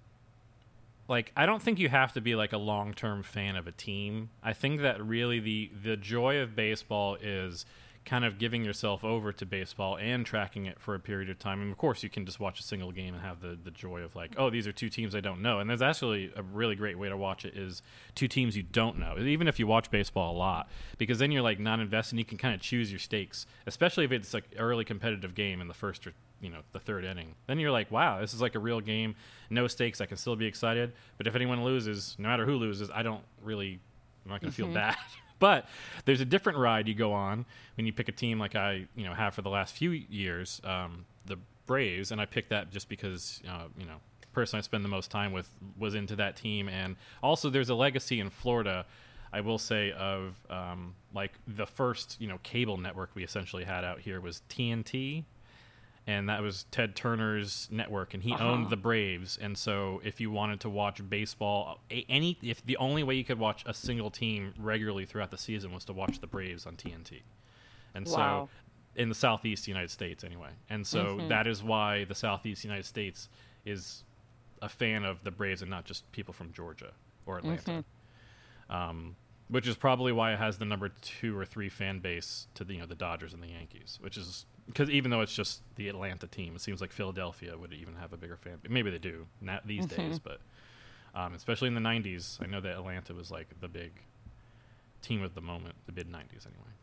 like 1.08 1.32
I 1.36 1.46
don't 1.46 1.62
think 1.62 1.80
you 1.80 1.90
have 1.90 2.14
to 2.14 2.22
be 2.22 2.36
like 2.36 2.54
a 2.54 2.58
long 2.58 2.94
term 2.94 3.24
fan 3.24 3.56
of 3.56 3.68
a 3.68 3.72
team. 3.72 4.30
I 4.44 4.54
think 4.54 4.82
that 4.82 5.04
really 5.04 5.40
the 5.40 5.72
the 5.84 5.98
joy 5.98 6.38
of 6.40 6.56
baseball 6.56 7.16
is 7.22 7.66
kind 8.08 8.24
of 8.24 8.38
giving 8.38 8.64
yourself 8.64 9.04
over 9.04 9.34
to 9.34 9.46
baseball 9.46 9.98
and 9.98 10.26
tracking 10.26 10.66
it 10.66 10.80
for 10.80 10.96
a 10.96 11.00
period 11.00 11.30
of 11.30 11.38
time. 11.38 11.62
And 11.62 11.70
of 11.70 11.78
course, 11.78 12.04
you 12.04 12.10
can 12.10 12.26
just 12.26 12.40
watch 12.40 12.58
a 12.58 12.64
single 12.64 12.94
game 12.94 13.14
and 13.14 13.22
have 13.22 13.42
the, 13.42 13.58
the 13.62 13.70
joy 13.70 14.00
of 14.00 14.16
like, 14.16 14.34
oh, 14.38 14.50
these 14.50 14.66
are 14.66 14.72
two 14.72 14.88
teams 14.88 15.14
I 15.14 15.20
don't 15.20 15.42
know. 15.42 15.60
And 15.60 15.70
there's 15.70 15.82
actually 15.82 16.32
a 16.38 16.42
really 16.42 16.76
great 16.76 16.98
way 16.98 17.10
to 17.10 17.18
watch 17.18 17.44
it 17.44 17.58
is 17.58 17.82
two 18.16 18.30
teams 18.30 18.56
you 18.56 18.64
don't 18.64 18.98
know, 18.98 19.18
even 19.20 19.50
if 19.50 19.60
you 19.60 19.68
watch 19.68 19.92
baseball 19.92 20.34
a 20.34 20.38
lot, 20.38 20.70
because 20.98 21.20
then 21.20 21.34
you're 21.34 21.42
like 21.42 21.60
not 21.60 21.82
invested. 21.82 22.18
You 22.18 22.24
can 22.24 22.38
kind 22.38 22.56
of 22.56 22.62
choose 22.62 22.90
your 22.90 23.00
stakes, 23.00 23.46
especially 23.66 24.06
if 24.06 24.14
it's 24.14 24.34
like 24.34 24.46
early 24.58 24.86
competitive 24.86 25.36
game 25.36 25.60
in 25.60 25.68
the 25.68 25.74
first 25.74 26.08
or 26.08 26.14
you 26.40 26.50
know 26.50 26.60
the 26.72 26.80
third 26.80 27.04
inning. 27.04 27.36
Then 27.48 27.60
you're 27.60 27.72
like, 27.72 27.92
wow, 27.92 28.22
this 28.22 28.34
is 28.34 28.42
like 28.42 28.56
a 28.56 28.60
real 28.60 28.80
game, 28.80 29.16
no 29.50 29.68
stakes. 29.68 30.00
I 30.00 30.06
can 30.06 30.16
still 30.16 30.38
be 30.38 30.46
excited. 30.46 30.94
But 31.18 31.28
if 31.28 31.36
anyone 31.36 31.62
loses, 31.62 32.16
no 32.18 32.30
matter 32.30 32.46
who 32.46 32.56
loses, 32.56 32.90
I 32.90 33.04
don't 33.04 33.24
really. 33.44 33.82
I'm 34.24 34.32
not 34.32 34.42
going 34.42 34.52
to 34.52 34.56
feel 34.56 34.68
mm-hmm. 34.68 34.76
bad. 34.76 34.96
But 35.40 35.68
there's 36.06 36.22
a 36.22 36.26
different 36.26 36.58
ride 36.58 36.88
you 36.88 36.96
go 36.96 37.14
on 37.14 37.46
when 37.76 37.86
you 37.86 37.94
pick 37.94 38.10
a 38.10 38.12
team 38.12 38.40
like 38.40 38.56
I, 38.56 38.88
you 38.96 39.06
know, 39.06 39.14
have 39.14 39.34
for 39.34 39.42
the 39.42 39.50
last 39.50 39.76
few 39.76 39.92
years, 39.92 40.62
um, 40.64 41.06
the 41.26 41.38
Braves, 41.66 42.12
and 42.12 42.20
I 42.22 42.26
picked 42.26 42.50
that 42.50 42.72
just 42.72 42.90
because, 42.90 43.42
uh, 43.48 43.66
you 43.78 43.86
know, 43.86 43.98
person 44.38 44.60
I 44.60 44.62
spend 44.62 44.86
the 44.86 44.90
most 44.90 45.10
time 45.10 45.32
with 45.32 45.50
was 45.80 45.96
into 45.96 46.16
that 46.18 46.36
team, 46.36 46.70
and 46.70 46.96
also 47.24 47.50
there's 47.50 47.70
a 47.70 47.76
legacy 47.76 48.20
in 48.20 48.30
Florida. 48.30 48.86
I 49.34 49.42
will 49.42 49.58
say 49.58 49.92
of 49.92 50.36
um, 50.50 50.94
like 51.14 51.34
the 51.48 51.66
first, 51.66 52.18
you 52.20 52.28
know, 52.28 52.38
cable 52.44 52.78
network 52.78 53.10
we 53.16 53.24
essentially 53.24 53.64
had 53.64 53.84
out 53.84 54.00
here 54.00 54.22
was 54.22 54.44
TNT, 54.48 55.24
and 56.08 56.30
that 56.30 56.42
was 56.42 56.64
Ted 56.72 56.96
Turner's 56.96 57.68
network, 57.70 58.14
and 58.14 58.24
he 58.24 58.34
Uh-huh. 58.34 58.44
owned 58.46 58.70
the 58.70 58.78
Braves. 58.78 59.38
And 59.38 59.58
so, 59.58 60.02
if 60.04 60.20
you 60.22 60.32
wanted 60.32 60.62
to 60.62 60.70
watch 60.70 61.08
baseball, 61.08 61.82
any 61.92 62.38
if 62.42 62.66
the 62.66 62.78
only 62.78 63.04
way 63.04 63.14
you 63.16 63.24
could 63.26 63.38
watch 63.40 63.64
a 63.68 63.74
single 63.74 64.10
team 64.10 64.54
regularly 64.58 65.06
throughout 65.06 65.32
the 65.32 65.38
season 65.38 65.72
was 65.74 65.86
to 65.86 65.94
watch 65.94 66.20
the 66.22 66.28
Braves 66.28 66.66
on 66.66 66.76
TNT. 66.78 67.24
And 67.94 68.08
Wow. 68.08 68.48
so, 68.48 68.50
in 68.96 69.10
the 69.10 69.16
Southeast 69.16 69.68
United 69.68 69.92
States, 69.92 70.24
anyway. 70.24 70.50
And 70.70 70.88
so 70.88 71.18
Mhm. 71.18 71.28
that 71.30 71.46
is 71.46 71.62
why 71.62 72.06
the 72.06 72.16
Southeast 72.16 72.64
United 72.64 72.86
States 72.86 73.30
is 73.64 74.04
a 74.62 74.70
fan 74.70 75.04
of 75.06 75.24
the 75.24 75.30
Braves 75.30 75.62
and 75.62 75.70
not 75.70 75.86
just 75.86 76.12
people 76.12 76.34
from 76.34 76.52
Georgia 76.52 76.94
or 77.28 77.38
Atlanta. 77.38 77.84
Um, 78.70 79.16
which 79.50 79.68
is 79.68 79.76
probably 79.76 80.12
why 80.12 80.34
it 80.34 80.40
has 80.40 80.58
the 80.58 80.66
number 80.66 80.90
two 80.90 81.38
or 81.38 81.46
three 81.46 81.70
fan 81.70 82.00
base 82.00 82.48
to 82.56 82.64
the 82.64 82.74
you 82.74 82.80
know 82.80 82.86
the 82.86 82.96
Dodgers 82.96 83.34
and 83.34 83.42
the 83.42 83.48
Yankees, 83.48 83.98
which 84.02 84.18
is 84.18 84.46
because 84.68 84.90
even 84.90 85.12
though 85.12 85.22
it's 85.22 85.34
just 85.34 85.62
the 85.76 85.88
Atlanta 85.88 86.28
team, 86.28 86.56
it 86.56 86.62
seems 86.62 86.82
like 86.82 86.92
Philadelphia 86.92 87.58
would 87.58 87.74
even 87.74 87.96
have 87.96 88.12
a 88.14 88.18
bigger 88.18 88.36
fan. 88.38 88.60
Maybe 88.68 88.92
they 88.92 88.98
do 88.98 89.26
not 89.42 89.66
these 89.66 89.86
days, 89.86 90.20
but 90.20 90.40
um, 91.16 91.34
especially 91.34 91.70
in 91.70 91.74
the 91.74 91.82
'90s, 91.82 92.42
I 92.42 92.48
know 92.48 92.62
that 92.62 92.74
Atlanta 92.74 93.14
was 93.14 93.32
like 93.32 93.48
the 93.62 93.68
big 93.68 93.92
team 95.02 95.24
of 95.24 95.34
the 95.34 95.42
moment, 95.42 95.76
the 95.86 95.94
mid 95.94 96.08
'90s 96.12 96.46
anyway. 96.46 96.74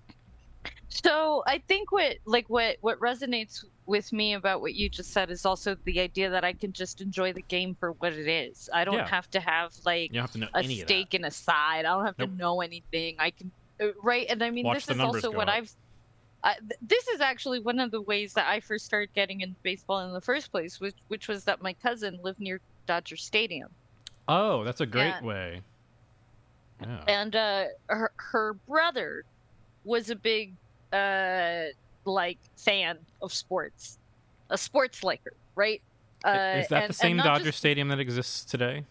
So 1.03 1.43
I 1.47 1.61
think 1.67 1.91
what 1.91 2.19
like 2.25 2.49
what 2.49 2.77
what 2.81 3.01
resonates 3.01 3.65
with 3.87 4.13
me 4.13 4.33
about 4.33 4.61
what 4.61 4.75
you 4.75 4.89
just 4.89 5.13
said 5.13 5.29
is 5.31 5.45
also 5.45 5.77
the 5.85 5.99
idea 6.01 6.31
that 6.31 6.45
I 6.45 6.53
can 6.53 6.73
just 6.73 7.01
enjoy 7.01 7.33
the 7.33 7.43
game 7.43 7.75
for 7.81 7.93
what 7.99 8.13
it 8.13 8.29
is. 8.29 8.69
I 8.73 8.85
don't 8.85 8.95
Yeah. 8.99 9.09
have 9.09 9.29
to 9.31 9.41
have 9.41 9.73
like 9.85 10.13
have 10.15 10.31
to 10.33 10.51
a 10.55 10.63
stake 10.63 11.15
in 11.15 11.25
a 11.25 11.31
side. 11.33 11.81
I 11.85 11.95
don't 11.95 12.07
have 12.07 12.19
Nope. 12.19 12.31
to 12.31 12.37
know 12.37 12.61
anything. 12.61 13.17
I 13.19 13.33
can 13.33 13.53
uh, 13.83 13.89
right, 14.03 14.27
and 14.29 14.43
I 14.43 14.51
mean 14.51 14.67
Watch 14.67 14.71
this 14.71 14.89
is 14.89 15.01
also 15.01 15.33
what 15.33 15.49
up. 15.49 15.49
I've. 15.49 15.71
I, 16.45 16.55
th- 16.61 16.81
this 16.83 17.09
is 17.09 17.21
actually 17.21 17.61
one 17.61 17.81
of 17.81 17.91
the 17.93 18.03
ways 18.03 18.35
that 18.35 18.49
I 18.49 18.61
first 18.61 18.85
started 18.87 19.11
getting 19.15 19.41
into 19.43 19.57
baseball 19.65 20.01
in 20.07 20.13
the 20.15 20.21
first 20.23 20.51
place, 20.53 20.81
which 20.81 20.97
which 21.09 21.29
was 21.29 21.45
that 21.45 21.63
my 21.63 21.75
cousin 21.75 22.19
lived 22.23 22.41
near 22.41 22.61
Dodger 22.87 23.17
Stadium, 23.17 23.77
Oh, 24.29 24.65
that's 24.65 24.81
a 24.83 24.87
great 24.87 25.19
Yeah. 25.19 25.23
way. 25.23 25.63
Yeah. 26.81 27.07
and 27.07 27.35
uh, 27.37 27.67
her 27.89 28.13
her 28.33 28.55
brother 28.67 29.25
was 29.85 30.11
a 30.11 30.17
big 30.17 30.57
uh 30.93 31.65
like 32.05 32.39
fan 32.57 32.99
of 33.23 33.33
sports, 33.33 33.99
a 34.51 34.59
sports 34.59 35.03
liker, 35.03 35.33
right? 35.55 35.81
Uh, 36.25 36.57
is 36.63 36.69
that 36.69 36.83
and- 36.85 36.91
the 36.91 36.95
same 36.95 37.17
Dodger 37.19 37.45
just- 37.45 37.59
Stadium 37.59 37.89
that 37.89 37.99
exists 38.01 38.45
today? 38.45 38.85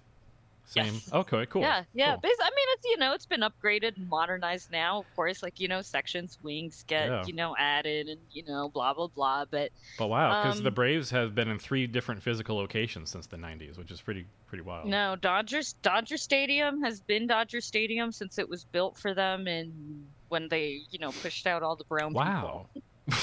Same. 0.65 0.93
Yes. 0.93 1.11
Okay, 1.13 1.45
cool. 1.47 1.61
Yeah, 1.61 1.83
yeah. 1.93 2.15
cool. 2.15 2.31
I 2.41 2.49
mean, 2.49 2.65
it's 2.69 2.85
you 2.85 2.97
know, 2.97 3.13
it's 3.13 3.25
been 3.27 3.41
upgraded 3.41 3.97
and 3.97 4.09
modernized 4.09 4.71
now. 4.71 4.99
Of 4.99 5.15
course, 5.15 5.43
like 5.43 5.59
you 5.59 5.67
know, 5.67 5.81
sections, 5.83 6.39
wings 6.41 6.83
get 6.87 7.09
Yeah. 7.09 7.23
you 7.27 7.33
know 7.33 7.55
added, 7.57 8.07
and 8.07 8.19
you 8.31 8.43
know, 8.43 8.69
blah 8.69 8.93
blah 8.93 9.07
blah. 9.07 9.45
But 9.45 9.71
But 9.99 10.07
wow, 10.07 10.41
because 10.41 10.61
the 10.63 10.69
Um, 10.69 10.73
Braves 10.73 11.11
have 11.11 11.35
been 11.35 11.49
in 11.49 11.59
three 11.59 11.85
different 11.85 12.23
physical 12.23 12.55
locations 12.55 13.11
since 13.11 13.27
the 13.27 13.37
'90s, 13.37 13.77
which 13.77 13.91
is 13.91 14.01
pretty 14.01 14.25
pretty 14.47 14.63
wild. 14.63 14.87
no, 14.87 15.15
Dodgers 15.17 15.73
Dodger 15.83 16.17
Stadium 16.17 16.81
has 16.81 17.01
been 17.01 17.27
Dodger 17.27 17.61
Stadium 17.61 18.11
since 18.11 18.39
it 18.39 18.47
was 18.49 18.63
built 18.63 18.97
for 18.97 19.13
them, 19.13 19.45
and 19.47 20.07
when 20.33 20.49
they 20.49 20.81
you 20.89 20.97
know 20.99 21.11
pushed 21.21 21.45
out 21.47 21.61
all 21.63 21.75
the 21.75 21.83
brown 21.85 22.09
people. 22.13 22.23
Wow. 22.25 22.65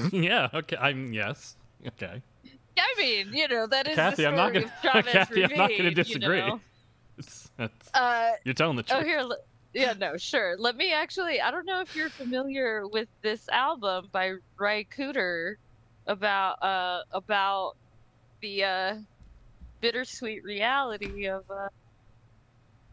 Yeah. 0.12 0.48
Okay. 0.54 0.76
I'm 0.76 1.12
yes. 1.12 1.56
Okay. 1.86 2.22
I 2.78 2.94
mean, 2.98 3.32
you 3.34 3.48
know, 3.48 3.66
that 3.66 3.88
is 3.88 3.96
Kathy, 3.96 4.22
the 4.22 4.28
I'm 4.28 4.36
not 4.36 4.52
gonna- 4.54 4.72
Kathy, 4.82 5.44
I'm 5.44 5.50
not 5.56 5.68
gonna 5.70 5.70
Ravine, 5.70 5.84
you 5.84 5.90
disagree. 5.94 6.40
know? 6.40 6.60
It's 7.18 7.50
Uh, 7.92 8.30
you're 8.44 8.54
telling 8.54 8.76
the 8.76 8.82
truth. 8.84 9.00
Oh, 9.02 9.04
here. 9.04 9.24
Yeah, 9.74 9.92
no, 9.98 10.16
sure. 10.16 10.56
Let 10.58 10.76
me 10.76 10.92
actually. 10.92 11.40
I 11.40 11.50
don't 11.50 11.66
know 11.66 11.80
if 11.80 11.94
you're 11.94 12.08
familiar 12.10 12.86
with 12.88 13.08
this 13.22 13.48
album 13.50 14.08
by 14.12 14.34
Ry 14.58 14.84
Cooder 14.96 15.56
about 16.06 16.62
uh 16.62 17.02
about 17.12 17.74
the 18.40 18.64
uh 18.64 18.94
bittersweet 19.80 20.42
reality 20.44 21.26
of 21.28 21.44
uh. 21.50 21.68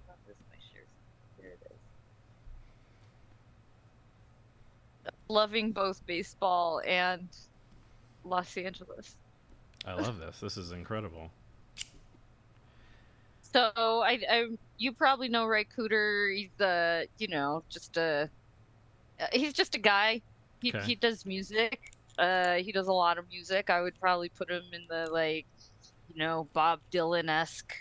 oh, 0.09 0.13
this 0.27 0.35
is 0.35 0.43
my 0.51 0.59
shares. 0.71 0.87
Here 1.39 1.55
it 1.61 1.71
is. 1.71 1.77
Loving 5.29 5.71
both 5.73 6.05
baseball 6.05 6.81
and 6.85 7.31
Los 8.23 8.57
Angeles. 8.57 9.17
I 9.85 9.93
love 9.93 10.19
this. 10.19 10.39
This 10.39 10.57
is 10.57 10.71
incredible. 10.71 11.31
So 13.41 13.71
I, 13.75 14.19
I 14.29 14.45
you 14.77 14.93
probably 14.93 15.29
know 15.29 15.45
Ry 15.45 15.65
Cooder. 15.65 16.35
He's 16.35 16.59
a, 16.59 17.07
you 17.17 17.27
know, 17.27 17.65
just 17.69 17.97
a 17.97 18.31
he's 19.31 19.53
just 19.53 19.75
a 19.75 19.79
guy. 19.79 20.23
He 20.59 20.75
Okay. 20.75 20.79
he 20.79 20.95
does 20.95 21.25
music. 21.25 21.81
Uh, 22.17 22.55
he 22.57 22.71
does 22.71 22.87
a 22.87 22.93
lot 22.93 23.17
of 23.17 23.27
music. 23.29 23.69
I 23.69 23.81
would 23.81 23.99
probably 23.99 24.29
put 24.29 24.49
him 24.51 24.63
in 24.73 24.87
the 24.89 25.09
like, 25.11 25.47
you 26.07 26.15
know, 26.17 26.49
Bob 26.53 26.81
Dylan 26.91 27.29
esque, 27.29 27.73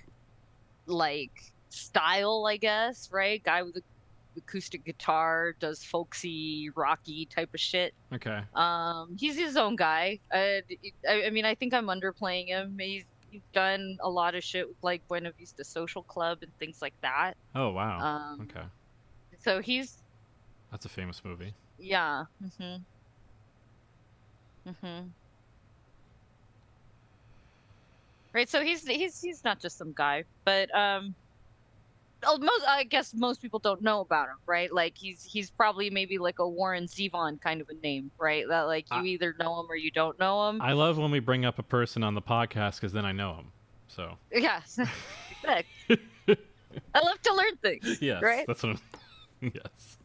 like 0.87 1.33
style, 1.71 2.47
I 2.49 2.57
guess. 2.59 3.11
Right, 3.13 3.43
guy 3.43 3.63
with 3.63 3.77
a 3.77 3.83
acoustic 4.37 4.85
guitar, 4.85 5.55
does 5.61 5.83
folksy, 5.83 6.69
rocky 6.77 7.29
type 7.35 7.51
of 7.55 7.61
shit. 7.61 7.93
Okay. 8.15 8.41
Um, 8.55 9.17
he's 9.19 9.37
his 9.39 9.57
own 9.57 9.77
guy. 9.77 10.21
Uh, 10.33 10.61
I, 11.09 11.25
I 11.27 11.31
mean, 11.31 11.45
I 11.45 11.55
think 11.55 11.75
I'm 11.75 11.87
underplaying 11.87 12.47
him. 12.49 12.77
He's 12.79 13.05
he's 13.29 13.43
done 13.53 13.97
a 14.03 14.09
lot 14.09 14.35
of 14.35 14.45
shit 14.45 14.69
with 14.69 14.77
like 14.83 15.03
Buena 15.09 15.33
Vista 15.39 15.65
Social 15.65 16.05
Club 16.05 16.39
and 16.43 16.53
things 16.59 16.79
like 16.81 16.95
that. 17.03 17.35
Oh 17.55 17.71
wow. 17.71 17.99
Um, 17.99 18.41
okay. 18.43 18.67
so 19.41 19.61
he's 19.61 20.03
That's 20.71 20.85
a 20.87 20.89
famous 20.89 21.23
movie. 21.25 21.55
yeah. 21.79 22.25
Mhm. 22.43 22.85
Mhm. 24.67 25.11
Right. 28.35 28.49
So 28.49 28.63
he's 28.63 28.87
he's 28.87 29.19
he's 29.21 29.41
not 29.45 29.61
just 29.61 29.79
some 29.79 29.93
guy, 29.97 30.25
but 30.45 30.75
um. 30.77 31.15
Oh, 32.25 32.39
Most, 32.39 32.65
I 32.67 32.85
guess 32.85 33.13
most 33.15 33.41
people 33.43 33.59
don't 33.59 33.83
know 33.83 34.01
about 34.01 34.29
him, 34.29 34.37
right? 34.47 34.73
Like 34.73 34.97
he's 34.97 35.23
he's 35.25 35.51
probably 35.51 35.91
maybe 35.91 36.19
like 36.19 36.39
a 36.39 36.49
Warren 36.49 36.85
Zevon 36.87 37.41
kind 37.41 37.61
of 37.61 37.69
a 37.69 37.75
name, 37.75 38.11
right? 38.19 38.45
That 38.49 38.63
like 38.63 38.87
you 38.91 38.97
I- 38.99 39.05
either 39.05 39.35
know 39.39 39.61
him 39.61 39.67
or 39.71 39.77
you 39.77 39.91
don't 39.91 40.19
know 40.19 40.49
him. 40.49 40.61
I 40.63 40.73
love 40.73 40.99
when 40.99 41.11
we 41.11 41.19
bring 41.21 41.45
up 41.45 41.59
a 41.59 41.63
person 41.63 42.03
on 42.03 42.15
the 42.15 42.23
podcast 42.23 42.77
because 42.77 42.93
then 42.93 43.05
I 43.05 43.13
know 43.13 43.35
him. 43.35 43.53
So 43.89 44.17
Yes. 44.33 44.79
I 45.49 47.01
love 47.01 47.23
to 47.23 47.35
learn 47.35 47.57
things. 47.63 47.99
yes, 48.03 48.23
Right? 48.23 48.47
that's 48.47 48.63
what. 48.63 48.77
I'm... 49.43 49.53
yes. 49.55 49.99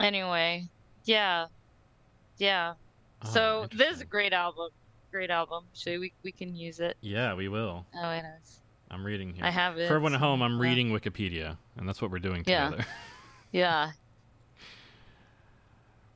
Anyway, 0.00 0.68
yeah. 1.04 1.46
Yeah. 2.38 2.74
Oh, 3.24 3.28
so 3.30 3.66
this 3.76 3.96
is 3.96 4.00
a 4.00 4.04
great 4.06 4.32
album. 4.32 4.68
Great 5.10 5.30
album. 5.30 5.64
So 5.74 5.98
we 6.00 6.12
we 6.22 6.32
can 6.32 6.56
use 6.56 6.80
it. 6.80 6.96
Yeah, 7.00 7.34
we 7.34 7.48
will. 7.48 7.84
Oh, 7.94 8.10
it 8.10 8.24
is. 8.42 8.60
I'm 8.92 9.04
reading 9.04 9.32
here. 9.32 9.44
I 9.44 9.50
have 9.50 9.78
it. 9.78 9.88
For 9.88 9.94
everyone 9.94 10.14
at 10.14 10.20
home, 10.20 10.42
I'm 10.42 10.56
yeah. 10.56 10.62
reading 10.68 10.90
Wikipedia, 10.90 11.56
and 11.76 11.88
that's 11.88 12.02
what 12.02 12.10
we're 12.10 12.18
doing 12.18 12.44
together. 12.44 12.84
Yeah. 13.52 13.90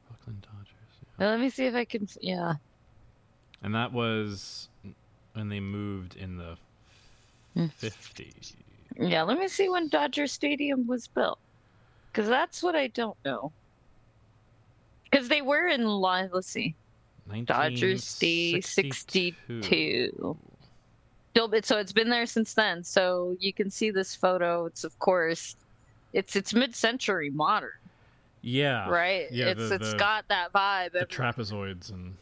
Brooklyn 0.08 0.42
Dodgers. 0.42 1.08
yeah. 1.18 1.26
Let 1.28 1.40
me 1.40 1.50
see 1.50 1.66
if 1.66 1.74
I 1.74 1.84
can. 1.84 2.08
Yeah. 2.22 2.54
And 3.62 3.74
that 3.74 3.92
was 3.92 4.68
when 5.34 5.50
they 5.50 5.60
moved 5.60 6.16
in 6.16 6.38
the 6.38 6.56
Mm. 7.56 7.70
50s. 7.74 8.54
Yeah. 8.98 9.22
Let 9.22 9.38
me 9.38 9.48
see 9.48 9.68
when 9.68 9.88
Dodger 9.88 10.26
Stadium 10.26 10.86
was 10.86 11.06
built, 11.08 11.38
because 12.12 12.28
that's 12.28 12.62
what 12.62 12.74
I 12.74 12.86
don't 12.88 13.16
know. 13.24 13.52
Because 15.04 15.28
they 15.28 15.42
were 15.42 15.66
in. 15.66 15.86
Let's 15.86 16.48
see. 16.48 16.74
Dodgers 17.44 18.04
Stay 18.04 18.60
62. 18.60 20.36
Still, 21.36 21.52
so 21.62 21.76
it's 21.76 21.92
been 21.92 22.08
there 22.08 22.24
since 22.24 22.54
then. 22.54 22.82
So 22.82 23.36
you 23.40 23.52
can 23.52 23.68
see 23.70 23.90
this 23.90 24.14
photo. 24.14 24.64
It's 24.64 24.84
of 24.84 24.98
course, 25.00 25.54
it's 26.14 26.34
it's 26.34 26.54
mid-century 26.54 27.28
modern, 27.28 27.72
Yeah. 28.40 28.88
right? 28.88 29.30
yeah, 29.30 29.48
it's 29.48 29.68
the- 29.68 29.74
it's 29.74 29.92
the- 29.92 29.98
got 29.98 30.26
that 30.28 30.50
vibe. 30.54 30.92
The 30.92 31.04
trapezoids 31.04 31.90
and. 31.92 32.16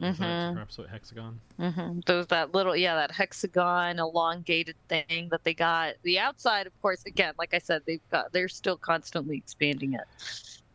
Mhm. 0.00 0.56
trapezoid 0.56 0.88
hexagon? 0.88 1.38
Mm 1.60 1.74
Mhm. 1.74 2.04
Those 2.06 2.26
that 2.28 2.52
little 2.52 2.74
yeah 2.74 2.96
that 2.96 3.10
hexagon 3.12 3.98
elongated 4.00 4.74
thing 4.88 5.28
that 5.30 5.44
they 5.44 5.54
got. 5.54 5.94
The 6.02 6.18
outside, 6.18 6.66
of 6.66 6.72
course, 6.82 7.04
again, 7.06 7.34
like 7.38 7.54
I 7.54 7.58
said, 7.58 7.82
they've 7.86 8.00
got 8.10 8.32
they're 8.32 8.48
still 8.48 8.76
constantly 8.78 9.36
expanding 9.36 9.92
it. 9.94 10.00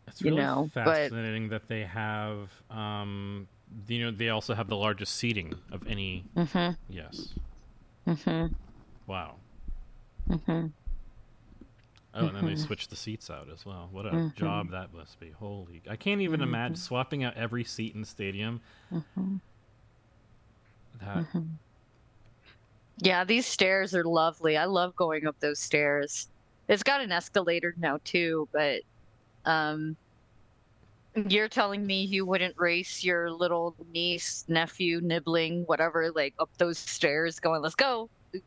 It's 0.06 0.22
You 0.22 0.30
really 0.30 0.36
know, 0.42 0.70
but- 0.72 0.84
fascinating 0.86 1.48
that 1.50 1.66
they 1.68 1.82
have. 1.84 2.48
Um, 2.70 3.48
you 3.88 4.00
know, 4.02 4.10
they 4.12 4.30
also 4.30 4.54
have 4.54 4.68
the 4.68 4.76
largest 4.76 5.16
seating 5.16 5.54
of 5.72 5.86
any. 5.86 6.24
Mm-hmm. 6.36 6.74
Yes. 6.88 7.34
Mm-hmm. 8.06 8.46
Wow. 9.06 9.36
Mm-hmm. 10.28 10.66
Oh, 12.14 12.26
and 12.26 12.36
then 12.36 12.46
they 12.46 12.52
Mhm. 12.52 12.66
switched 12.66 12.88
the 12.90 12.96
seats 12.96 13.28
out 13.28 13.48
as 13.50 13.66
well. 13.66 13.88
What 13.92 14.06
a 14.06 14.10
Mhm. 14.10 14.34
job 14.34 14.70
that 14.70 14.92
must 14.94 15.20
be. 15.20 15.30
Holy. 15.30 15.82
I 15.88 15.96
can't 15.96 16.22
even 16.22 16.40
imagine 16.40 16.76
swapping 16.76 17.22
out 17.22 17.34
every 17.36 17.62
seat 17.64 17.94
in 17.94 18.00
the 18.00 18.06
stadium. 18.06 18.62
Mm-hmm. 18.92 19.36
That 21.00 21.26
Yeah, 22.98 23.24
these 23.24 23.46
stairs 23.46 23.94
are 23.94 24.04
lovely. 24.04 24.56
I 24.56 24.64
love 24.64 24.96
going 24.96 25.26
up 25.26 25.36
those 25.40 25.60
stairs. 25.60 26.28
It's 26.68 26.82
got 26.82 27.02
an 27.02 27.12
escalator 27.12 27.74
now 27.76 27.98
too, 28.04 28.48
but 28.52 28.80
um 29.44 29.96
you're 31.16 31.48
telling 31.48 31.86
me 31.86 32.04
you 32.04 32.26
wouldn't 32.26 32.54
race 32.58 33.02
your 33.02 33.30
little 33.30 33.74
niece, 33.90 34.44
nephew, 34.48 35.00
nibbling, 35.02 35.62
whatever, 35.66 36.10
like 36.14 36.34
up 36.38 36.50
those 36.58 36.78
stairs 36.78 37.38
going, 37.40 37.62
let's 37.62 37.74
go. 37.74 38.10
and 38.32 38.42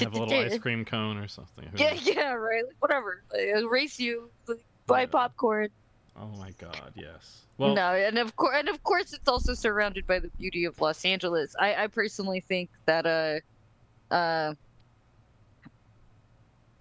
they 0.00 0.04
have 0.04 0.14
a 0.14 0.18
little 0.18 0.38
ice 0.38 0.58
cream 0.58 0.84
cone 0.84 1.18
or 1.18 1.28
something. 1.28 1.68
Yeah, 1.76 1.94
yeah, 1.94 2.32
right. 2.32 2.64
Like, 2.64 2.76
whatever. 2.78 3.24
I'll 3.56 3.66
race 3.66 3.98
you. 3.98 4.30
like, 4.46 4.58
Buy 4.86 5.06
popcorn. 5.06 5.68
Oh 6.16 6.28
my 6.28 6.50
god, 6.58 6.92
yes. 6.94 7.46
Well, 7.56 7.74
no, 7.74 7.92
and 7.92 8.18
of 8.18 8.36
course, 8.36 8.56
and 8.58 8.68
of 8.68 8.82
course, 8.82 9.12
it's 9.12 9.28
also 9.28 9.54
surrounded 9.54 10.06
by 10.06 10.18
the 10.18 10.30
beauty 10.38 10.64
of 10.64 10.78
Los 10.80 11.04
Angeles. 11.04 11.54
I, 11.58 11.84
I 11.84 11.86
personally 11.86 12.40
think 12.46 12.70
that 12.86 13.06
uh, 13.06 14.14
uh, 14.14 14.54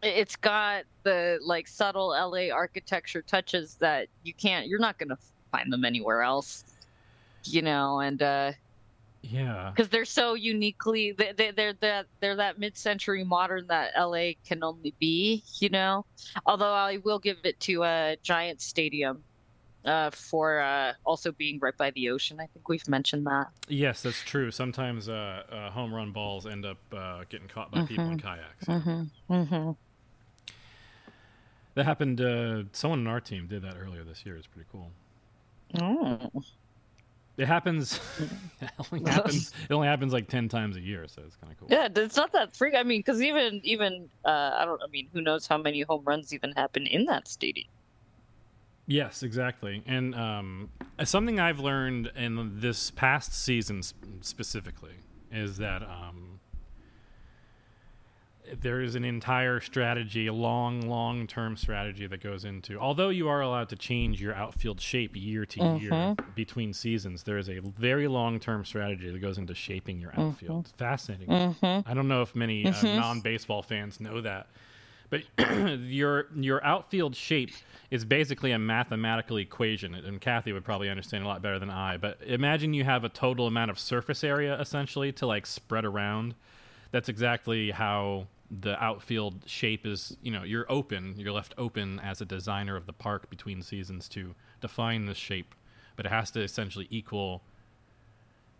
it's 0.01 0.35
got 0.35 0.83
the 1.03 1.39
like 1.43 1.67
subtle 1.67 2.09
LA 2.09 2.53
architecture 2.53 3.21
touches 3.21 3.75
that 3.75 4.07
you 4.23 4.33
can't, 4.33 4.67
you're 4.67 4.79
not 4.79 4.97
gonna 4.97 5.17
find 5.51 5.71
them 5.71 5.85
anywhere 5.85 6.21
else. 6.21 6.63
You 7.43 7.63
know, 7.63 7.99
and 7.99 8.21
uh, 8.21 8.51
yeah. 9.23 9.71
because 9.73 9.89
they're 9.89 10.05
so 10.05 10.35
uniquely, 10.35 11.11
they, 11.11 11.31
they, 11.35 11.51
they're 11.51 11.73
that 11.81 12.05
they're 12.19 12.35
that 12.35 12.59
mid-century 12.59 13.23
modern 13.23 13.65
that 13.67 13.93
LA 13.97 14.31
can 14.45 14.63
only 14.63 14.93
be. 14.99 15.43
You 15.59 15.69
know, 15.69 16.05
although 16.45 16.73
I 16.73 16.97
will 16.97 17.19
give 17.19 17.37
it 17.43 17.59
to 17.61 17.83
a 17.83 18.13
uh, 18.13 18.15
Giant 18.21 18.61
Stadium 18.61 19.23
uh, 19.85 20.09
for 20.11 20.59
uh, 20.59 20.93
also 21.05 21.31
being 21.31 21.59
right 21.59 21.75
by 21.77 21.91
the 21.91 22.09
ocean. 22.09 22.39
I 22.39 22.47
think 22.47 22.69
we've 22.69 22.87
mentioned 22.87 23.25
that. 23.27 23.47
Yes, 23.67 24.01
that's 24.01 24.21
true. 24.21 24.51
Sometimes 24.51 25.09
uh, 25.09 25.43
uh, 25.51 25.69
home 25.71 25.93
run 25.93 26.11
balls 26.11 26.45
end 26.45 26.65
up 26.65 26.77
uh, 26.95 27.23
getting 27.29 27.47
caught 27.47 27.71
by 27.71 27.85
people 27.85 28.09
in 28.09 28.19
kayaks. 28.19 28.65
yeah. 28.67 28.75
Mm-hmm. 28.75 29.33
Mm-hmm. 29.33 29.71
That 31.75 31.85
happened. 31.85 32.21
Uh, 32.21 32.63
someone 32.73 32.99
on 32.99 33.07
our 33.07 33.21
team 33.21 33.47
did 33.47 33.61
that 33.63 33.75
earlier 33.77 34.03
this 34.03 34.25
year. 34.25 34.35
It's 34.35 34.47
pretty 34.47 34.67
cool. 34.71 34.91
Oh. 35.81 36.29
It 37.37 37.47
happens. 37.47 37.99
it 38.61 38.69
only 38.91 39.09
happens. 39.09 39.53
It 39.69 39.73
only 39.73 39.87
happens 39.87 40.11
like 40.11 40.27
ten 40.27 40.49
times 40.49 40.75
a 40.75 40.81
year, 40.81 41.07
so 41.07 41.21
it's 41.25 41.37
kind 41.37 41.51
of 41.51 41.59
cool. 41.59 41.69
Yeah, 41.71 41.87
it's 41.95 42.17
not 42.17 42.33
that 42.33 42.55
freak. 42.55 42.75
I 42.75 42.83
mean, 42.83 42.99
because 42.99 43.21
even 43.21 43.61
even 43.63 44.09
uh, 44.25 44.57
I 44.59 44.65
don't. 44.65 44.81
I 44.83 44.87
mean, 44.87 45.07
who 45.13 45.21
knows 45.21 45.47
how 45.47 45.57
many 45.57 45.81
home 45.81 46.03
runs 46.03 46.33
even 46.33 46.51
happen 46.51 46.85
in 46.85 47.05
that 47.05 47.27
stadium? 47.27 47.69
Yes, 48.85 49.23
exactly. 49.23 49.83
And 49.85 50.13
um, 50.13 50.69
something 51.05 51.39
I've 51.39 51.59
learned 51.59 52.11
in 52.17 52.59
this 52.59 52.91
past 52.91 53.33
season 53.33 53.81
specifically 54.19 54.95
is 55.31 55.57
that 55.57 55.81
um, 55.83 56.40
there 58.59 58.81
is 58.81 58.95
an 58.95 59.05
entire 59.05 59.59
strategy, 59.59 60.27
a 60.27 60.33
long, 60.33 60.81
long 60.81 61.27
term 61.27 61.55
strategy 61.55 62.07
that 62.07 62.21
goes 62.21 62.45
into. 62.45 62.77
Although 62.77 63.09
you 63.09 63.29
are 63.29 63.41
allowed 63.41 63.69
to 63.69 63.75
change 63.75 64.21
your 64.21 64.33
outfield 64.35 64.81
shape 64.81 65.15
year 65.15 65.45
to 65.45 65.77
year 65.79 66.15
between 66.35 66.73
seasons, 66.73 67.23
there 67.23 67.37
is 67.37 67.49
a 67.49 67.59
very 67.59 68.07
long 68.07 68.39
term 68.39 68.65
strategy 68.65 69.09
that 69.09 69.19
goes 69.19 69.37
into 69.37 69.55
shaping 69.55 69.99
your 69.99 70.11
outfield. 70.17 70.65
It's 70.65 70.71
fascinating. 70.71 71.27
Mm-hmm. 71.27 71.89
I 71.89 71.93
don't 71.93 72.07
know 72.07 72.21
if 72.21 72.35
many 72.35 72.65
uh, 72.65 72.73
non-baseball 72.83 73.63
fans 73.63 73.99
know 73.99 74.21
that, 74.21 74.47
but 75.09 75.23
your 75.79 76.27
your 76.35 76.63
outfield 76.65 77.15
shape 77.15 77.51
is 77.89 78.05
basically 78.05 78.51
a 78.51 78.59
mathematical 78.59 79.37
equation, 79.37 79.93
and 79.93 80.19
Kathy 80.19 80.53
would 80.53 80.63
probably 80.63 80.89
understand 80.89 81.23
a 81.23 81.27
lot 81.27 81.41
better 81.41 81.59
than 81.59 81.69
I. 81.69 81.97
But 81.97 82.19
imagine 82.25 82.73
you 82.73 82.83
have 82.83 83.03
a 83.03 83.09
total 83.09 83.47
amount 83.47 83.71
of 83.71 83.79
surface 83.79 84.23
area 84.23 84.59
essentially 84.59 85.11
to 85.13 85.27
like 85.27 85.45
spread 85.45 85.85
around. 85.85 86.35
That's 86.91 87.07
exactly 87.07 87.71
how 87.71 88.27
the 88.59 88.81
outfield 88.83 89.43
shape 89.45 89.85
is. 89.85 90.17
You 90.21 90.31
know, 90.31 90.43
you're 90.43 90.69
open, 90.69 91.15
you're 91.17 91.31
left 91.31 91.53
open 91.57 91.99
as 91.99 92.21
a 92.21 92.25
designer 92.25 92.75
of 92.75 92.85
the 92.85 92.93
park 92.93 93.29
between 93.29 93.61
seasons 93.61 94.09
to 94.09 94.35
define 94.59 95.05
the 95.05 95.15
shape, 95.15 95.55
but 95.95 96.05
it 96.05 96.09
has 96.09 96.31
to 96.31 96.41
essentially 96.41 96.87
equal 96.89 97.41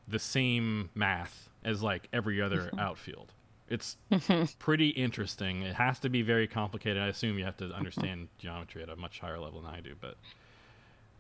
the 0.08 0.20
same 0.20 0.90
math 0.96 1.50
as 1.64 1.84
like 1.84 2.08
every 2.14 2.42
other 2.42 2.62
mm-hmm. 2.62 2.80
outfield. 2.80 3.34
It's 3.70 3.96
pretty 4.60 4.90
interesting. 4.90 5.62
It 5.62 5.76
has 5.76 6.00
to 6.00 6.10
be 6.10 6.22
very 6.22 6.48
complicated. 6.48 7.02
I 7.02 7.08
assume 7.08 7.38
you 7.38 7.46
have 7.46 7.58
to 7.58 7.72
understand 7.72 8.24
mm-hmm. 8.24 8.48
geometry 8.48 8.84
at 8.84 8.90
a 8.90 8.96
much 8.98 9.20
higher 9.20 9.40
level 9.40 9.62
than 9.62 9.72
I 9.72 9.80
do, 9.80 9.96
but 10.00 10.18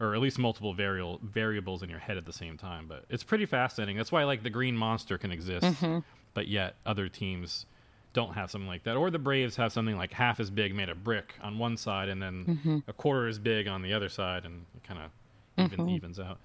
or 0.01 0.15
at 0.15 0.21
least 0.21 0.39
multiple 0.39 0.73
variable 0.73 1.21
variables 1.23 1.84
in 1.84 1.89
your 1.89 1.99
head 1.99 2.17
at 2.17 2.25
the 2.25 2.34
same 2.34 2.57
time. 2.57 2.88
But 2.88 3.05
it's 3.10 3.23
pretty 3.23 3.45
fascinating. 3.45 3.95
That's 3.95 4.12
why 4.12 4.23
like 4.23 4.43
the 4.43 4.49
green 4.49 4.75
monster 4.75 5.17
can 5.17 5.31
exist, 5.31 5.65
mm-hmm. 5.65 5.99
but 6.34 6.47
yet 6.47 6.75
other 6.86 7.07
teams 7.07 7.65
don't 8.13 8.34
have 8.34 8.52
something 8.52 8.67
like 8.67 8.84
that. 8.84 8.95
Or 8.95 9.10
the 9.10 9.19
Braves 9.19 9.56
have 9.56 9.71
something 9.71 9.97
like 9.97 10.12
half 10.13 10.39
as 10.39 10.50
big 10.50 10.76
made 10.76 10.89
of 10.89 11.04
brick 11.04 11.34
on 11.41 11.58
one 11.58 11.78
side 11.78 12.10
and 12.10 12.21
then 12.21 12.84
a 12.88 12.93
quarter 12.93 13.28
as 13.28 13.39
big 13.39 13.67
on 13.67 13.82
the 13.82 13.93
other 13.93 14.10
side, 14.10 14.45
and 14.45 14.65
it 14.76 14.84
kind 14.84 15.00
of 15.02 15.71
even 15.71 15.89
evens 15.89 16.19
out. 16.19 16.39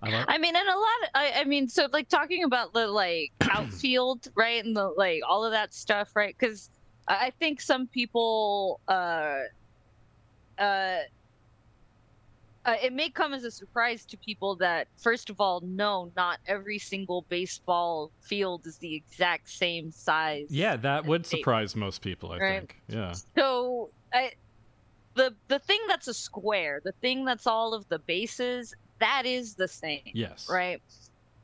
I 0.00 0.10
like, 0.10 0.24
I 0.28 0.38
mean, 0.38 0.54
and 0.54 0.68
a 0.68 0.78
lot. 0.78 1.02
Of, 1.02 1.08
I, 1.14 1.32
I 1.40 1.44
mean, 1.44 1.68
so 1.68 1.88
like 1.92 2.08
talking 2.08 2.44
about 2.44 2.72
the 2.72 2.86
like 2.86 3.32
outfield, 3.50 4.28
right, 4.36 4.64
and 4.64 4.76
the 4.76 4.88
like 4.96 5.22
all 5.28 5.44
of 5.44 5.52
that 5.52 5.74
stuff, 5.74 6.14
right? 6.14 6.36
Because 6.38 6.70
I 7.08 7.32
think 7.38 7.60
some 7.60 7.86
people, 7.88 8.80
uh, 8.86 9.40
uh, 10.58 10.98
uh, 12.68 12.76
it 12.82 12.92
may 12.92 13.08
come 13.08 13.32
as 13.32 13.44
a 13.44 13.50
surprise 13.50 14.04
to 14.04 14.16
people 14.18 14.54
that 14.56 14.88
first 14.98 15.30
of 15.30 15.40
all, 15.40 15.60
no, 15.64 16.12
not 16.16 16.38
every 16.46 16.78
single 16.78 17.24
baseball 17.28 18.10
field 18.20 18.66
is 18.66 18.76
the 18.78 18.94
exact 18.94 19.48
same 19.48 19.90
size. 19.90 20.46
yeah, 20.50 20.76
that 20.76 21.06
would 21.06 21.24
They- 21.24 21.38
surprise 21.38 21.74
most 21.74 22.02
people. 22.02 22.30
I 22.32 22.38
Right. 22.38 22.58
think. 22.60 22.76
Yeah. 22.88 23.14
So, 23.36 23.90
I, 24.12 24.32
the 25.14 25.34
the 25.48 25.58
thing 25.58 25.80
that's 25.88 26.08
a 26.08 26.14
square, 26.14 26.80
the 26.84 26.92
thing 27.00 27.24
that's 27.24 27.46
all 27.46 27.74
of 27.74 27.88
the 27.88 27.98
bases, 28.00 28.74
that 29.00 29.24
is 29.26 29.54
the 29.54 29.68
same 29.68 30.02
Yes. 30.12 30.46
right 30.50 30.82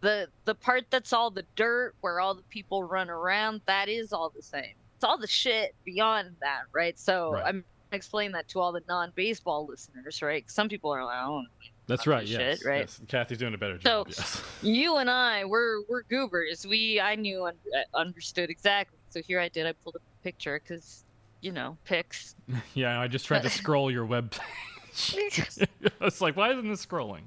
the 0.00 0.28
the 0.44 0.54
part 0.54 0.84
that's 0.90 1.12
all 1.14 1.30
the 1.30 1.46
dirt 1.56 1.94
where 2.02 2.20
all 2.20 2.34
the 2.34 2.42
people 2.50 2.82
run 2.84 3.08
around 3.08 3.62
that 3.66 3.88
is 3.88 4.12
all 4.12 4.28
the 4.36 4.42
same 4.42 4.74
it's 4.96 5.04
all 5.04 5.16
the 5.16 5.26
shit 5.26 5.74
beyond 5.84 6.36
that 6.40 6.62
right 6.72 6.98
so 6.98 7.32
Right. 7.32 7.44
i'm 7.46 7.64
explaining 7.94 8.32
that 8.32 8.46
to 8.48 8.60
all 8.60 8.72
the 8.72 8.82
non-baseball 8.88 9.66
listeners 9.66 10.20
right? 10.22 10.48
some 10.50 10.68
people 10.68 10.90
are 10.90 11.04
like 11.04 11.16
oh 11.18 11.42
That's 11.86 12.06
right. 12.06 12.26
Yes, 12.26 12.58
shit, 12.58 12.66
right? 12.68 12.80
yes. 12.80 13.00
Kathy's 13.08 13.38
doing 13.38 13.54
a 13.54 13.58
better 13.58 13.78
So- 13.80 14.04
job. 14.04 14.08
yes. 14.08 14.42
you 14.62 14.96
and 14.96 15.08
i 15.10 15.44
we're 15.44 15.82
we're 15.88 16.02
goobers 16.02 16.66
we 16.66 17.00
i 17.00 17.14
knew 17.14 17.46
and 17.46 17.56
uh, 17.74 17.96
understood 17.96 18.50
exactly 18.50 18.98
so 19.10 19.20
here 19.22 19.40
i 19.40 19.48
did 19.48 19.66
i 19.66 19.72
pulled 19.72 19.96
up 19.96 20.02
a 20.20 20.24
picture 20.24 20.60
because 20.62 21.04
you 21.40 21.52
know 21.52 21.76
pics 21.84 22.34
yeah, 22.74 23.00
I 23.00 23.08
just 23.08 23.26
tried 23.26 23.42
to 23.42 23.50
scroll 23.50 23.90
your 23.90 24.04
web 24.04 24.30
page. 24.30 25.40
I 26.00 26.04
was 26.04 26.20
like, 26.20 26.36
why 26.36 26.50
isn't 26.52 26.68
this 26.68 26.84
scrolling? 26.84 27.22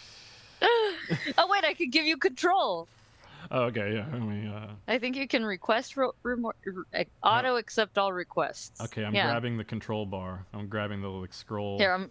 oh 0.62 1.46
wait 1.48 1.64
i 1.64 1.74
could 1.74 1.90
give 1.90 2.04
you 2.04 2.16
control 2.16 2.86
Oh, 3.52 3.62
okay, 3.64 3.94
yeah. 3.94 4.06
Me, 4.16 4.46
uh, 4.48 4.68
i 4.86 4.96
think 4.98 5.16
you 5.16 5.26
can 5.26 5.44
request 5.44 5.96
ro- 5.96 6.14
remo- 6.22 6.52
uh, 6.94 7.04
auto 7.22 7.56
accept 7.56 7.98
all 7.98 8.12
requests 8.12 8.80
okay, 8.80 9.04
I'm 9.04 9.14
yeah. 9.14 9.26
grabbing 9.30 9.56
the 9.56 9.64
control 9.64 10.06
bar. 10.06 10.46
I'm 10.54 10.68
grabbing 10.68 11.02
the 11.02 11.08
like 11.08 11.32
scroll. 11.34 11.78
Here, 11.78 11.92
I'm 11.92 12.10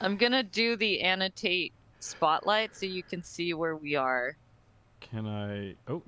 I'm 0.00 0.16
gonna 0.16 0.44
do 0.44 0.76
the 0.76 1.00
annotate 1.00 1.72
spotlight 2.00 2.76
so 2.76 2.86
you 2.86 3.02
can 3.02 3.22
see 3.24 3.52
where 3.52 3.74
we 3.76 3.96
are. 3.96 4.36
Can 5.00 5.26
I? 5.26 5.74
Oh, 5.90 6.02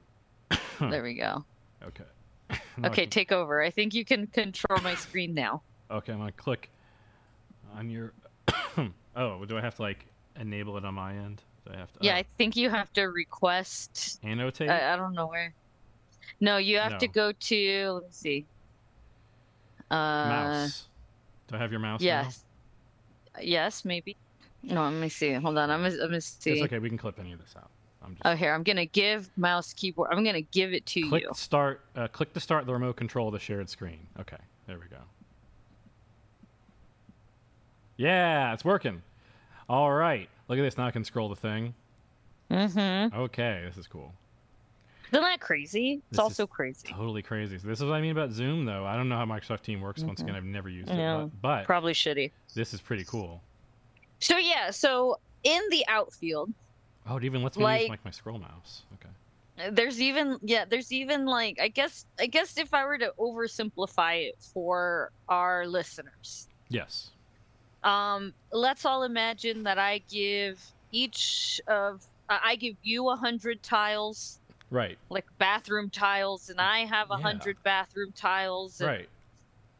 There 0.81 1.03
we 1.03 1.15
go. 1.15 1.45
okay. 1.85 2.05
Now 2.79 2.89
Okay, 2.91 3.03
can- 3.03 3.11
take 3.11 3.33
over. 3.33 3.61
I 3.61 3.71
think 3.71 3.95
you 3.95 4.05
can 4.05 4.27
control 4.29 4.81
my 4.81 4.95
screen 4.95 5.35
now. 5.35 5.63
okay, 5.91 6.13
I'm 6.13 6.19
gonna 6.21 6.33
click 6.33 6.71
on 7.77 7.91
your. 7.91 8.13
oh, 9.17 9.45
do 9.45 9.59
I 9.59 9.61
have 9.61 9.75
to 9.77 9.83
like 9.83 10.07
enable 10.39 10.77
it 10.77 10.85
on 10.85 10.95
my 10.95 11.15
end? 11.15 11.43
Do 11.67 11.73
I 11.75 11.77
have 11.77 11.93
to? 11.93 11.99
Yeah, 12.01 12.15
oh, 12.15 12.19
I 12.19 12.25
think 12.39 12.57
you 12.57 12.71
have 12.71 12.93
to 12.95 13.05
request. 13.05 14.21
annotate. 14.23 14.71
I, 14.71 14.95
I 14.95 14.97
don't 14.97 15.15
know 15.15 15.27
where. 15.27 15.55
No, 16.41 16.57
you 16.57 16.79
have 16.79 16.99
to 16.99 17.09
go 17.09 17.33
to. 17.33 17.91
Let 17.91 18.03
me 18.03 18.09
see. 18.11 18.47
Uh, 19.91 19.95
mouse. 19.95 20.89
Do 21.49 21.57
I 21.57 21.59
have 21.59 21.71
your 21.71 21.81
mouse? 21.81 22.01
now? 22.01 22.07
Yes. 22.07 22.45
Yes, 23.41 23.85
maybe. 23.85 24.17
No, 24.63 24.85
let 24.85 24.93
me 24.93 25.09
see. 25.09 25.33
Hold 25.35 25.59
on. 25.59 25.71
I'm 25.71 25.83
gonna, 25.83 25.95
I'm 25.95 26.09
gonna 26.09 26.21
see. 26.21 26.53
It's 26.53 26.63
okay. 26.63 26.79
We 26.79 26.89
can 26.89 26.99
clip 26.99 27.19
any 27.19 27.33
of 27.33 27.41
this 27.41 27.55
out. 27.57 27.71
I'm 28.03 28.15
just 28.15 28.23
Oh, 28.25 28.35
here. 28.35 28.55
I'm 28.55 28.63
gonna 28.63 28.87
give 28.87 29.31
mouse 29.37 29.73
keyboard. 29.73 30.09
I'm 30.13 30.25
gonna 30.25 30.41
give 30.41 30.73
it 30.73 30.87
to 30.87 31.09
click 31.09 31.25
you. 31.25 31.31
start. 31.35 31.83
Uh, 31.95 32.09
click 32.09 32.33
to 32.35 32.41
start 32.41 32.67
the 32.67 32.73
remote 32.73 32.97
control 32.97 33.29
of 33.29 33.33
the 33.33 33.39
shared 33.39 33.69
screen. 33.69 34.07
Okay, 34.19 34.39
there 34.67 34.79
we 34.79 34.87
go. 34.87 34.99
Yeah, 37.97 38.55
it's 38.55 38.65
working. 38.65 39.03
All 39.69 39.93
right. 39.93 40.29
Look 40.51 40.59
at 40.59 40.63
this. 40.63 40.77
Now 40.77 40.87
I 40.87 40.91
can 40.91 41.05
scroll 41.05 41.29
the 41.29 41.37
thing. 41.37 41.73
Mm-hmm. 42.51 43.17
Okay, 43.17 43.63
this 43.67 43.77
is 43.79 43.87
cool. 43.87 44.13
Isn't 45.13 45.23
that 45.23 45.41
crazy? 45.41 45.95
It's 45.95 46.03
This 46.11 46.19
also 46.19 46.47
crazy. 46.47 46.89
Totally 46.89 47.23
crazy. 47.23 47.57
So 47.59 47.69
this 47.69 47.79
is 47.81 47.85
what 47.85 47.95
I 47.95 48.01
mean 48.01 48.11
about 48.11 48.33
Zoom, 48.33 48.65
though. 48.65 48.85
I 48.85 48.97
don't 48.97 49.09
know 49.09 49.17
how 49.17 49.25
Microsoft 49.25 49.63
Team 49.63 49.81
works. 49.81 50.03
Once 50.03 50.21
again, 50.21 50.35
I've 50.35 50.45
never 50.45 50.69
used 50.69 50.91
it, 50.91 50.97
Yeah, 50.97 51.29
but, 51.41 51.41
but 51.41 51.65
Probably 51.67 51.93
shitty. 51.95 52.31
this 52.55 52.75
is 52.75 52.81
pretty 52.81 53.05
cool. 53.05 53.41
So 54.19 54.39
yeah. 54.39 54.71
So 54.71 55.19
in 55.45 55.63
the 55.71 55.85
outfield, 55.89 56.53
Oh, 57.09 57.17
it 57.17 57.25
even 57.25 57.43
lets 57.43 57.57
me 57.57 57.63
use 57.63 57.65
Like- 57.65 57.89
like 57.89 58.05
my 58.05 58.11
scroll 58.11 58.39
mouse. 58.39 58.83
Okay. 58.95 59.71
there's 59.73 60.01
even 60.01 60.39
yeah 60.43 60.65
there's 60.65 60.91
even 60.91 61.27
like 61.27 61.59
i 61.61 61.69
guess 61.69 62.07
i 62.19 62.25
guess 62.27 62.57
if 62.57 62.73
i 62.73 62.83
were 62.85 62.97
to 62.97 63.13
oversimplify 63.19 64.27
it 64.29 64.35
for 64.41 65.13
our 65.29 65.67
listeners 65.67 66.49
Yes. 66.71 67.11
Um 67.83 68.33
let's 68.53 68.85
all 68.85 69.03
imagine 69.03 69.63
that 69.65 69.79
i 69.79 69.99
give 70.11 70.63
each 70.93 71.61
of 71.69 72.03
uh, 72.29 72.39
i 72.45 72.57
give 72.57 72.77
you 72.83 73.09
a 73.09 73.17
hundred 73.17 73.63
tiles 73.63 74.39
Right. 74.71 74.99
like 75.09 75.27
bathroom 75.39 75.91
tiles 75.91 76.49
and 76.49 76.61
i 76.61 76.81
have 76.85 77.09
a 77.11 77.17
Yeah. 77.17 77.23
hundred 77.23 77.57
bathroom 77.65 78.13
tiles 78.13 78.81
and 78.81 78.89
Right. 78.89 79.09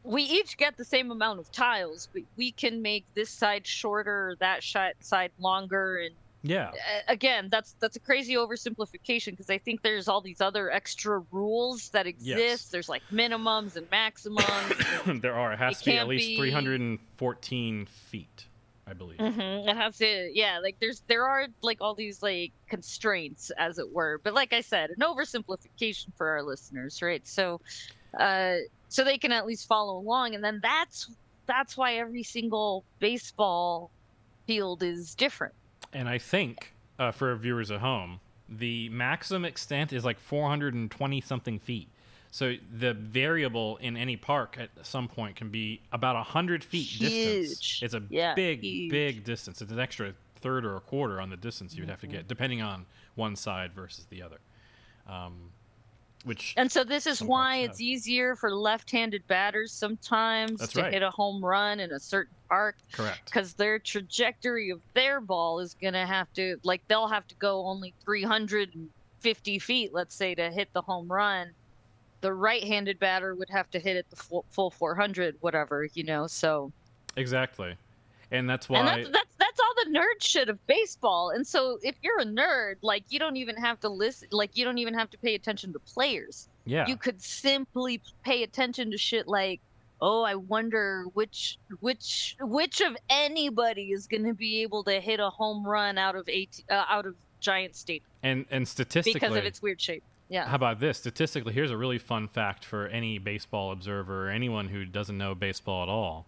we 0.03 0.23
each 0.23 0.57
get 0.57 0.77
the 0.77 0.85
same 0.85 1.11
amount 1.11 1.39
of 1.39 1.51
tiles 1.51 2.09
but 2.13 2.23
we 2.37 2.51
can 2.51 2.81
make 2.81 3.05
this 3.15 3.31
side 3.31 3.67
shorter 3.67 4.35
that 4.39 4.63
side 5.01 5.31
longer 5.39 5.97
and 5.97 6.15
Yeah. 6.43 6.71
again 7.07 7.49
that's 7.51 7.75
that's 7.79 7.95
a 7.95 7.99
crazy 7.99 8.33
oversimplification 8.33 9.31
because 9.31 9.49
i 9.51 9.59
think 9.59 9.83
there's 9.83 10.07
all 10.07 10.21
these 10.21 10.41
other 10.41 10.71
extra 10.71 11.23
rules 11.31 11.89
that 11.89 12.07
exist 12.07 12.37
Yes. 12.37 12.65
there's 12.69 12.89
like 12.89 13.03
minimums 13.11 13.75
and 13.75 13.87
maximums 13.91 14.73
there 15.21 15.35
are. 15.35 15.53
It 15.53 15.59
has 15.59 15.79
It 15.81 15.83
to 15.83 15.89
be 15.91 15.97
at 15.97 16.07
least 16.07 16.29
be- 16.29 16.37
314 16.37 17.85
feet, 17.85 18.47
I 18.87 18.93
believe. 18.93 19.19
hmm 19.19 19.39
it 19.69 19.75
has 19.77 19.97
to 19.97 20.31
yeah 20.33 20.59
like 20.63 20.77
there's 20.81 21.03
there 21.07 21.25
are 21.25 21.45
like 21.61 21.77
all 21.79 21.93
these 21.93 22.23
like 22.23 22.51
constraints 22.67 23.51
as 23.59 23.77
it 23.77 23.91
were 23.93 24.19
but 24.23 24.33
like 24.33 24.51
i 24.51 24.61
said 24.61 24.89
an 24.89 24.97
oversimplification 25.01 26.07
for 26.17 26.27
our 26.27 26.41
listeners 26.41 27.01
right 27.03 27.25
so 27.27 27.61
uh 28.19 28.55
so 28.89 29.03
they 29.03 29.17
can 29.17 29.31
at 29.31 29.45
least 29.45 29.67
follow 29.67 29.97
along 29.97 30.33
and 30.35 30.43
then 30.43 30.59
that's 30.63 31.11
that's 31.45 31.77
why 31.77 31.95
every 31.95 32.23
single 32.23 32.83
baseball 32.99 33.91
field 34.47 34.81
is 34.83 35.13
different 35.15 35.53
And 35.93 36.07
I 36.07 36.17
think 36.17 36.73
uh, 36.99 37.11
for 37.11 37.35
viewers 37.35 37.71
at 37.71 37.79
home, 37.79 38.19
the 38.47 38.89
maximum 38.89 39.45
extent 39.45 39.93
is 39.93 40.03
like 40.05 40.19
420 40.19 41.21
something 41.21 41.59
feet. 41.59 41.87
So 42.31 42.55
the 42.77 42.93
variable 42.93 43.77
in 43.77 43.97
any 43.97 44.15
park 44.15 44.57
at 44.59 44.69
some 44.85 45.07
point 45.09 45.35
can 45.35 45.49
be 45.49 45.81
about 45.91 46.15
100 46.15 46.63
feet 46.63 46.87
distance. 46.97 47.79
It's 47.81 47.93
a 47.93 48.01
Yeah, 48.09 48.35
big, 48.35 48.61
huge. 48.61 48.89
big 48.89 49.23
distance. 49.25 49.61
It's 49.61 49.71
an 49.71 49.79
extra 49.79 50.13
third 50.35 50.65
or 50.65 50.77
a 50.77 50.79
quarter 50.79 51.19
on 51.19 51.29
the 51.29 51.37
distance 51.37 51.75
you'd 51.75 51.89
have 51.89 51.99
to 52.01 52.07
Mm-hmm. 52.07 52.15
get, 52.17 52.27
depending 52.27 52.61
on 52.61 52.85
one 53.15 53.35
side 53.35 53.73
versus 53.73 54.05
the 54.09 54.21
other. 54.23 54.39
Um, 55.07 55.51
which 56.25 56.53
And 56.57 56.71
so 56.71 56.83
this 56.83 57.07
is 57.07 57.21
why 57.21 57.57
it's 57.57 57.77
have. 57.77 57.81
easier 57.81 58.35
for 58.35 58.53
left-handed 58.55 59.25
batters 59.27 59.71
sometimes 59.71 60.59
That's 60.59 60.73
to 60.73 60.81
right. 60.83 60.93
hit 60.93 61.01
a 61.01 61.09
home 61.11 61.43
run 61.43 61.79
in 61.79 61.91
a 61.91 61.99
certain 61.99 62.33
arc. 62.49 62.75
correct. 62.91 63.25
because 63.25 63.53
their 63.53 63.79
trajectory 63.79 64.69
of 64.69 64.81
their 64.93 65.21
ball 65.21 65.59
is 65.59 65.73
going 65.81 65.93
to 65.93 66.05
have 66.05 66.31
to 66.33 66.57
like 66.63 66.81
they'll 66.87 67.07
have 67.07 67.27
to 67.29 67.35
go 67.35 67.65
only 67.65 67.93
350 68.03 69.59
feet 69.59 69.93
let's 69.93 70.13
say 70.15 70.35
to 70.35 70.49
hit 70.51 70.67
the 70.73 70.81
home 70.81 71.07
run 71.11 71.51
the 72.21 72.31
right-handed 72.33 72.99
batter 72.99 73.33
would 73.35 73.49
have 73.49 73.69
to 73.71 73.79
hit 73.79 73.95
it 73.95 74.05
the 74.09 74.15
full, 74.15 74.45
full 74.51 74.69
400 74.69 75.35
whatever 75.41 75.87
you 75.93 76.03
know 76.03 76.27
so 76.27 76.71
Exactly. 77.17 77.75
And 78.31 78.49
that's 78.49 78.69
why 78.69 78.79
and 78.79 78.87
that's, 78.87 79.09
that's 79.09 79.30
that's 79.51 79.59
all 79.59 79.83
the 79.85 79.99
nerd 79.99 80.21
shit 80.21 80.49
of 80.49 80.65
baseball 80.67 81.31
and 81.31 81.45
so 81.45 81.77
if 81.81 81.95
you're 82.01 82.19
a 82.19 82.25
nerd 82.25 82.75
like 82.81 83.03
you 83.09 83.19
don't 83.19 83.35
even 83.35 83.55
have 83.55 83.79
to 83.79 83.89
listen 83.89 84.27
like 84.31 84.55
you 84.55 84.63
don't 84.63 84.77
even 84.77 84.93
have 84.93 85.09
to 85.09 85.17
pay 85.17 85.35
attention 85.35 85.73
to 85.73 85.79
players 85.79 86.47
yeah. 86.65 86.87
you 86.87 86.95
could 86.95 87.21
simply 87.21 88.01
pay 88.23 88.43
attention 88.43 88.91
to 88.91 88.97
shit 88.97 89.27
like 89.27 89.59
oh 90.01 90.23
i 90.23 90.35
wonder 90.35 91.05
which 91.13 91.57
which 91.81 92.35
which 92.39 92.81
of 92.81 92.95
anybody 93.09 93.91
is 93.91 94.07
going 94.07 94.23
to 94.23 94.33
be 94.33 94.61
able 94.61 94.83
to 94.83 94.99
hit 94.99 95.19
a 95.19 95.29
home 95.29 95.65
run 95.65 95.97
out 95.97 96.15
of 96.15 96.27
eight 96.29 96.63
uh, 96.69 96.85
out 96.89 97.05
of 97.05 97.15
giant 97.39 97.75
state 97.75 98.03
and 98.23 98.45
and 98.51 98.67
statistically 98.67 99.19
because 99.19 99.35
of 99.35 99.43
its 99.43 99.61
weird 99.61 99.81
shape 99.81 100.03
yeah 100.29 100.47
How 100.47 100.55
about 100.55 100.79
this? 100.79 100.97
Statistically, 100.97 101.51
here's 101.51 101.71
a 101.71 101.77
really 101.77 101.97
fun 101.97 102.29
fact 102.29 102.63
for 102.63 102.87
any 102.87 103.17
baseball 103.17 103.73
observer 103.73 104.27
or 104.27 104.29
anyone 104.29 104.69
who 104.69 104.85
doesn't 104.85 105.17
know 105.17 105.35
baseball 105.35 105.83
at 105.83 105.89
all. 105.89 106.25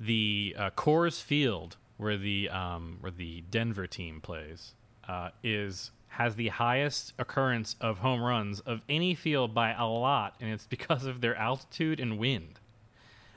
The 0.00 0.56
uh, 0.58 0.70
Coors 0.70 1.20
Field, 1.20 1.76
where 2.00 2.16
the 2.16 2.48
um, 2.48 2.96
where 3.00 3.12
the 3.12 3.42
Denver 3.50 3.86
team 3.86 4.20
plays, 4.20 4.74
uh, 5.06 5.30
is 5.42 5.90
has 6.08 6.34
the 6.34 6.48
highest 6.48 7.12
occurrence 7.18 7.76
of 7.80 7.98
home 7.98 8.20
runs 8.20 8.60
of 8.60 8.80
any 8.88 9.14
field 9.14 9.54
by 9.54 9.72
a 9.72 9.86
lot, 9.86 10.34
and 10.40 10.50
it's 10.50 10.66
because 10.76 11.04
of 11.04 11.20
their 11.20 11.36
altitude 11.36 12.00
and 12.00 12.18
wind. 12.18 12.58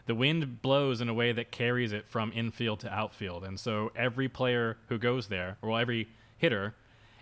The 0.06 0.16
wind 0.16 0.62
blows 0.62 1.00
in 1.00 1.08
a 1.08 1.14
way 1.14 1.32
that 1.32 1.52
carries 1.52 1.94
it 1.94 2.08
from 2.08 2.32
infield 2.34 2.80
to 2.82 2.94
outfield, 2.94 3.44
and 3.44 3.60
so 3.60 3.92
every 3.96 4.30
player 4.30 4.78
who 4.88 4.98
goes 4.98 5.28
there, 5.28 5.58
well, 5.62 5.78
every 5.78 6.08
hitter, 6.38 6.74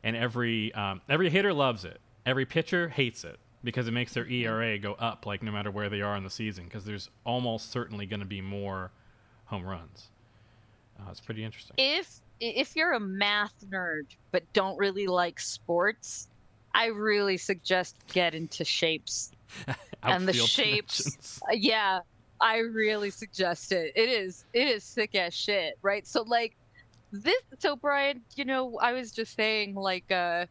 and 0.04 0.16
every 0.16 0.74
um, 0.74 1.02
every 1.10 1.30
hitter 1.30 1.54
loves 1.54 1.86
it. 1.86 2.00
Every 2.24 2.46
pitcher 2.46 2.90
hates 2.90 3.24
it 3.24 3.40
because 3.64 3.88
it 3.88 3.92
makes 3.92 4.14
their 4.14 4.28
ERA 4.28 4.78
go 4.78 4.94
up, 4.94 5.26
like 5.26 5.42
no 5.42 5.52
matter 5.52 5.72
where 5.72 5.90
they 5.90 6.02
are 6.02 6.16
in 6.16 6.24
the 6.24 6.30
season, 6.30 6.66
because 6.66 6.86
there's 6.86 7.10
almost 7.24 7.72
certainly 7.72 8.06
going 8.06 8.20
to 8.20 8.26
be 8.28 8.42
more 8.42 8.92
home 9.46 9.66
runs. 9.66 10.10
It's 11.10 11.20
pretty 11.20 11.44
interesting. 11.44 11.76
if 11.78 12.22
if 12.40 12.76
you're 12.76 12.94
a 12.94 13.00
math 13.00 13.54
nerd 13.70 14.04
but 14.32 14.44
don't 14.54 14.78
really 14.78 15.06
like 15.08 15.40
sports 15.40 16.28
i 16.74 16.88
really 16.88 17.38
suggest 17.38 17.96
get 18.12 18.34
into 18.34 18.66
shapes 18.66 19.32
and 20.04 20.28
the 20.28 20.34
shapes-. 20.34 21.40
Uh, 21.44 21.54
yeah 21.54 22.00
i 22.40 22.58
really 22.58 23.12
suggest 23.12 23.72
it 23.72 23.92
it 23.96 24.10
is 24.10 24.46
it 24.54 24.68
is 24.68 24.84
sick 24.84 25.14
as 25.14 25.34
shit 25.36 25.78
right 25.84 26.08
so 26.08 26.24
like 26.24 26.56
this 27.12 27.42
so 27.60 27.76
brian 27.76 28.22
you 28.36 28.46
know 28.46 28.78
i 28.82 28.92
was 28.94 29.12
just 29.12 29.36
saying 29.36 29.76
like 29.76 30.10
uh 30.12 30.46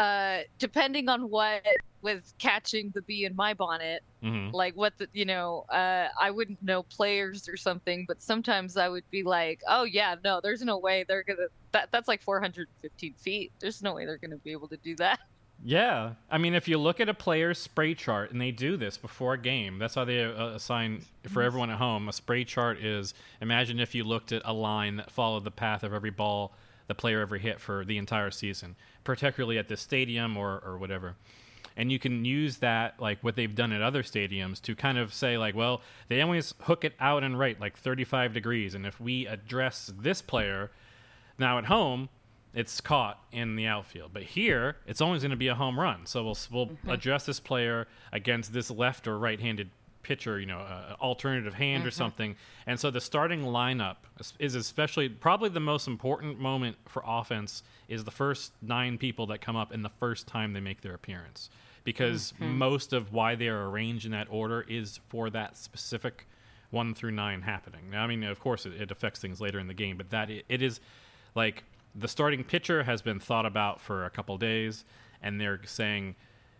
uh 0.00 0.38
depending 0.58 1.08
on 1.08 1.28
what 1.28 1.62
with 2.02 2.32
catching 2.38 2.90
the 2.94 3.02
bee 3.02 3.24
in 3.26 3.36
my 3.36 3.52
bonnet 3.52 4.02
Mhm. 4.22 4.52
like 4.52 4.74
what 4.74 4.96
the 4.98 5.08
you 5.12 5.24
know 5.24 5.64
uh 5.70 6.08
i 6.20 6.30
wouldn't 6.30 6.62
know 6.62 6.82
players 6.84 7.48
or 7.48 7.56
something 7.56 8.04
but 8.06 8.22
sometimes 8.22 8.76
i 8.76 8.88
would 8.88 9.04
be 9.10 9.22
like 9.22 9.60
oh 9.68 9.84
yeah 9.84 10.14
no 10.24 10.40
there's 10.42 10.62
no 10.62 10.78
way 10.78 11.04
they're 11.06 11.22
gonna 11.22 11.48
that 11.72 11.88
that's 11.92 12.08
like 12.08 12.22
415 12.22 13.14
feet 13.14 13.52
there's 13.60 13.82
no 13.82 13.94
way 13.94 14.06
they're 14.06 14.18
gonna 14.18 14.36
be 14.38 14.52
able 14.52 14.68
to 14.68 14.76
do 14.78 14.96
that 14.96 15.18
Yeah, 15.62 16.14
I 16.30 16.38
mean, 16.38 16.54
if 16.54 16.68
you 16.68 16.78
look 16.78 17.00
at 17.00 17.10
a 17.10 17.12
player's 17.12 17.58
spray 17.58 17.92
chart, 17.94 18.30
and 18.32 18.40
they 18.40 18.50
do 18.50 18.78
this 18.78 18.96
before 18.96 19.34
a 19.34 19.38
game, 19.38 19.78
that's 19.78 19.94
how 19.94 20.06
they 20.06 20.24
uh, 20.24 20.46
assign 20.54 21.02
for 21.28 21.42
everyone 21.42 21.68
at 21.68 21.76
home. 21.76 22.08
A 22.08 22.14
spray 22.14 22.44
chart 22.44 22.78
is 22.78 23.12
imagine 23.42 23.78
if 23.78 23.94
you 23.94 24.02
looked 24.04 24.32
at 24.32 24.40
a 24.46 24.54
line 24.54 24.96
that 24.96 25.10
followed 25.10 25.44
the 25.44 25.50
path 25.50 25.82
of 25.82 25.92
every 25.92 26.08
ball 26.08 26.54
the 26.90 26.94
player 26.96 27.20
ever 27.20 27.38
hit 27.38 27.60
for 27.60 27.84
the 27.84 27.96
entire 27.98 28.32
season, 28.32 28.74
particularly 29.04 29.58
at 29.58 29.68
this 29.68 29.80
stadium 29.80 30.36
or 30.36 30.60
or 30.66 30.76
whatever. 30.76 31.14
And 31.76 31.92
you 31.92 32.00
can 32.00 32.24
use 32.24 32.56
that, 32.56 32.98
like 32.98 33.22
what 33.22 33.36
they've 33.36 33.54
done 33.54 33.70
at 33.72 33.80
other 33.80 34.02
stadiums, 34.02 34.60
to 34.62 34.74
kind 34.74 34.98
of 34.98 35.14
say, 35.14 35.38
like, 35.38 35.54
well, 35.54 35.82
they 36.08 36.20
always 36.20 36.52
hook 36.62 36.84
it 36.84 36.94
out 36.98 37.22
and 37.22 37.38
right, 37.38 37.58
like 37.60 37.78
35 37.78 38.34
degrees. 38.34 38.74
And 38.74 38.84
if 38.84 39.00
we 39.00 39.24
address 39.28 39.92
this 39.96 40.20
player 40.20 40.72
now 41.38 41.58
at 41.58 41.66
home, 41.66 42.08
it's 42.52 42.80
caught 42.80 43.22
in 43.30 43.54
the 43.54 43.66
outfield. 43.66 44.10
But 44.12 44.24
here, 44.24 44.76
it's 44.84 45.00
always 45.00 45.22
going 45.22 45.30
to 45.30 45.36
be 45.36 45.46
a 45.46 45.54
home 45.54 45.78
run. 45.78 46.06
So 46.06 46.24
we'll 46.24 46.38
we'll 46.50 46.66
mm-hmm. 46.66 46.90
address 46.90 47.24
this 47.24 47.38
player 47.38 47.86
against 48.12 48.52
this 48.52 48.68
left 48.68 49.06
or 49.06 49.16
right-handed 49.16 49.70
pitcher, 50.02 50.40
you 50.40 50.46
know, 50.46 50.58
uh, 50.58 50.96
alternative 51.00 51.54
hand 51.54 51.86
or 51.86 51.90
something. 51.90 52.36
And 52.66 52.78
so 52.80 52.90
the 52.90 53.00
starting 53.00 53.42
lineup 53.42 53.96
is- 54.38 54.54
especially 54.54 55.08
probably 55.08 55.48
the 55.48 55.60
most 55.60 55.86
important 55.86 56.38
moment 56.40 56.76
for 56.86 57.02
offense 57.06 57.62
is 57.88 58.04
the 58.04 58.10
first 58.10 58.52
nine 58.62 58.98
people 58.98 59.26
that 59.26 59.40
come 59.40 59.56
up 59.56 59.72
in 59.72 59.82
the 59.82 59.88
first 59.88 60.26
time 60.26 60.52
they 60.52 60.60
make 60.60 60.80
their 60.80 60.94
appearance. 60.94 61.50
Because 61.82 62.34
most 62.38 62.92
of 62.92 63.12
why 63.12 63.34
they 63.34 63.48
are 63.48 63.68
arranged 63.68 64.04
in 64.04 64.12
that 64.12 64.28
order 64.30 64.66
is 64.68 65.00
for 65.08 65.30
that 65.30 65.56
specific 65.56 66.26
one 66.70 66.94
through 66.94 67.10
nine 67.10 67.42
happening. 67.42 67.90
Now, 67.90 68.04
I 68.04 68.06
mean, 68.06 68.22
of 68.22 68.38
course, 68.38 68.66
it, 68.66 68.74
it 68.74 68.90
affects 68.90 69.18
things 69.20 69.40
later 69.40 69.58
in 69.58 69.66
the 69.66 69.74
game, 69.74 69.96
but 69.96 70.10
that 70.10 70.30
it, 70.30 70.44
it 70.48 70.62
is 70.62 70.80
like 71.34 71.64
the 71.94 72.06
starting 72.06 72.44
pitcher 72.44 72.84
has 72.84 73.02
been 73.02 73.18
thought 73.18 73.46
about 73.46 73.80
for 73.80 74.04
a 74.04 74.10
couple 74.10 74.36
days, 74.38 74.84
and 75.22 75.40
they're 75.40 75.60
saying 75.64 76.14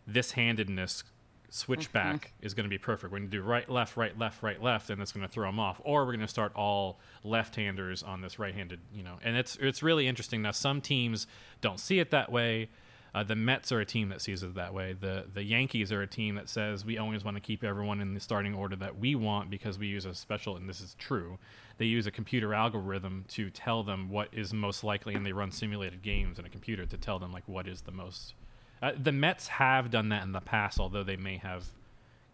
this 0.06 0.32
handedness 0.32 1.04
switchback 1.50 2.32
is 2.40 2.54
going 2.54 2.64
to 2.64 2.70
be 2.70 2.78
perfect. 2.78 3.12
We're 3.12 3.18
going 3.18 3.30
to 3.30 3.36
do 3.36 3.42
right, 3.42 3.68
left, 3.68 3.96
right, 3.96 4.16
left, 4.18 4.42
right, 4.42 4.62
left, 4.62 4.90
and 4.90 5.02
it's 5.02 5.12
going 5.12 5.26
to 5.26 5.32
throw 5.32 5.46
them 5.46 5.58
off. 5.58 5.80
Or 5.84 6.04
we're 6.04 6.12
going 6.12 6.20
to 6.20 6.28
start 6.28 6.52
all 6.54 6.98
left-handers 7.24 8.02
on 8.02 8.20
this 8.20 8.38
right-handed, 8.38 8.80
you 8.94 9.02
know. 9.02 9.18
And 9.22 9.36
it's 9.36 9.56
it's 9.56 9.82
really 9.82 10.06
interesting. 10.06 10.42
Now 10.42 10.52
some 10.52 10.80
teams 10.80 11.26
don't 11.60 11.80
see 11.80 11.98
it 11.98 12.10
that 12.10 12.30
way. 12.32 12.68
Uh, 13.12 13.24
the 13.24 13.34
Mets 13.34 13.72
are 13.72 13.80
a 13.80 13.84
team 13.84 14.08
that 14.10 14.20
sees 14.20 14.42
it 14.42 14.54
that 14.54 14.72
way. 14.72 14.92
The 14.92 15.26
the 15.32 15.42
Yankees 15.42 15.90
are 15.90 16.02
a 16.02 16.06
team 16.06 16.36
that 16.36 16.48
says 16.48 16.84
we 16.84 16.98
always 16.98 17.24
want 17.24 17.36
to 17.36 17.40
keep 17.40 17.64
everyone 17.64 18.00
in 18.00 18.14
the 18.14 18.20
starting 18.20 18.54
order 18.54 18.76
that 18.76 18.98
we 18.98 19.14
want 19.14 19.50
because 19.50 19.78
we 19.78 19.88
use 19.88 20.04
a 20.04 20.14
special, 20.14 20.56
and 20.56 20.68
this 20.68 20.80
is 20.80 20.94
true. 20.98 21.38
They 21.78 21.86
use 21.86 22.06
a 22.06 22.10
computer 22.12 22.54
algorithm 22.54 23.24
to 23.28 23.50
tell 23.50 23.82
them 23.82 24.10
what 24.10 24.28
is 24.32 24.52
most 24.52 24.84
likely, 24.84 25.14
and 25.14 25.26
they 25.26 25.32
run 25.32 25.50
simulated 25.50 26.02
games 26.02 26.38
in 26.38 26.44
a 26.44 26.48
computer 26.48 26.86
to 26.86 26.96
tell 26.96 27.18
them 27.18 27.32
like 27.32 27.44
what 27.46 27.66
is 27.66 27.80
the 27.80 27.92
most. 27.92 28.34
Uh, 28.82 28.92
the 29.00 29.12
Mets 29.12 29.48
have 29.48 29.90
done 29.90 30.08
that 30.08 30.22
in 30.22 30.32
the 30.32 30.40
past, 30.40 30.80
although 30.80 31.02
they 31.02 31.16
may 31.16 31.36
have 31.36 31.64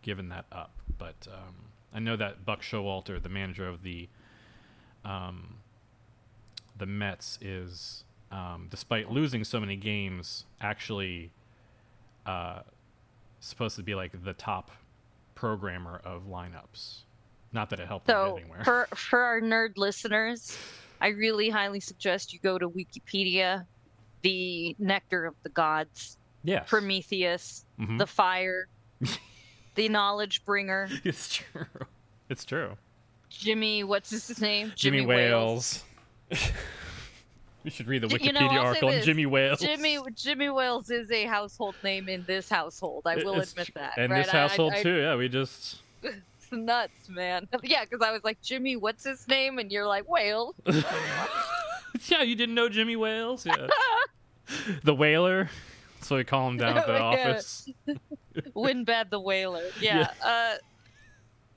given 0.02 0.28
that 0.28 0.44
up. 0.52 0.70
But 0.96 1.26
um, 1.32 1.54
I 1.92 1.98
know 1.98 2.16
that 2.16 2.44
Buck 2.44 2.62
Showalter, 2.62 3.20
the 3.22 3.28
manager 3.28 3.66
of 3.68 3.82
the 3.82 4.08
um, 5.04 5.56
the 6.78 6.86
Mets, 6.86 7.38
is 7.40 8.04
um, 8.30 8.66
despite 8.70 9.10
losing 9.10 9.44
so 9.44 9.60
many 9.60 9.76
games, 9.76 10.44
actually 10.60 11.30
uh, 12.26 12.60
supposed 13.40 13.76
to 13.76 13.82
be 13.82 13.94
like 13.94 14.24
the 14.24 14.32
top 14.32 14.70
programmer 15.34 16.00
of 16.04 16.24
lineups. 16.28 17.00
Not 17.52 17.70
that 17.70 17.80
it 17.80 17.86
helped 17.86 18.06
So 18.08 18.36
anywhere. 18.36 18.64
for 18.64 18.88
for 18.94 19.20
our 19.20 19.40
nerd 19.40 19.76
listeners, 19.76 20.58
I 21.00 21.08
really 21.08 21.48
highly 21.50 21.80
suggest 21.80 22.32
you 22.32 22.38
go 22.40 22.58
to 22.58 22.68
Wikipedia, 22.68 23.64
the 24.22 24.76
nectar 24.78 25.24
of 25.24 25.34
the 25.42 25.48
gods, 25.50 26.15
yes, 26.46 26.68
Prometheus, 26.68 27.64
Mhm. 27.78 27.98
the 27.98 28.06
fire, 28.06 28.68
the 29.74 29.88
knowledge 29.90 30.44
bringer, 30.46 30.88
it's 31.04 31.34
true. 31.34 31.66
It's 32.30 32.44
true. 32.44 32.76
Jimmy. 33.28 33.84
What's 33.84 34.10
his 34.10 34.40
name? 34.40 34.72
Jimmy, 34.76 35.04
Wales. 35.04 35.84
we 37.64 37.70
should 37.70 37.86
read 37.86 38.02
the 38.02 38.06
Wikipedia 38.08 38.24
you 38.24 38.32
know, 38.32 38.48
article 38.62 38.88
on. 38.88 39.02
Jimmy 39.02 39.26
Wales. 39.26 39.60
Jimmy 39.60 39.98
Jimmy 40.14 40.48
Wales 40.48 40.90
is 40.90 41.10
a 41.10 41.24
household 41.26 41.74
name 41.84 42.08
in 42.08 42.24
this 42.26 42.48
household. 42.48 43.02
I 43.06 43.16
will 43.16 43.38
It's 43.40 43.52
admit 43.52 43.72
that. 43.74 43.94
And 43.98 44.10
right? 44.12 44.24
this 44.24 44.32
I- 44.34 44.38
I- 44.38 44.40
household 44.42 44.72
I- 44.72 44.82
too. 44.82 44.96
Yeah, 44.96 45.16
we 45.16 45.28
just 45.28 45.82
It's 46.02 46.50
nuts, 46.52 47.08
man. 47.08 47.46
Yeah, 47.62 47.84
because 47.84 48.00
I 48.00 48.12
was 48.12 48.22
like, 48.24 48.40
Jimmy, 48.40 48.76
what's 48.76 49.04
his 49.04 49.26
name? 49.28 49.58
And 49.58 49.70
you're 49.70 49.86
like, 49.86 50.08
Wales. 50.08 50.54
yeah, 52.06 52.22
you 52.22 52.36
didn't 52.36 52.54
know 52.54 52.68
Jimmy 52.68 52.96
Wales? 52.96 53.44
Yeah. 53.44 53.66
the 54.84 54.94
Whaler. 54.94 55.50
So 56.00 56.16
we 56.16 56.24
call 56.24 56.48
him 56.48 56.56
down 56.58 56.78
at 56.78 56.86
the 56.86 56.92
Yeah. 56.94 57.00
office. 57.02 57.68
Windbad 58.54 59.10
the 59.10 59.20
Whaler. 59.20 59.64
Yeah. 59.80 60.10
Uh, 60.24 60.54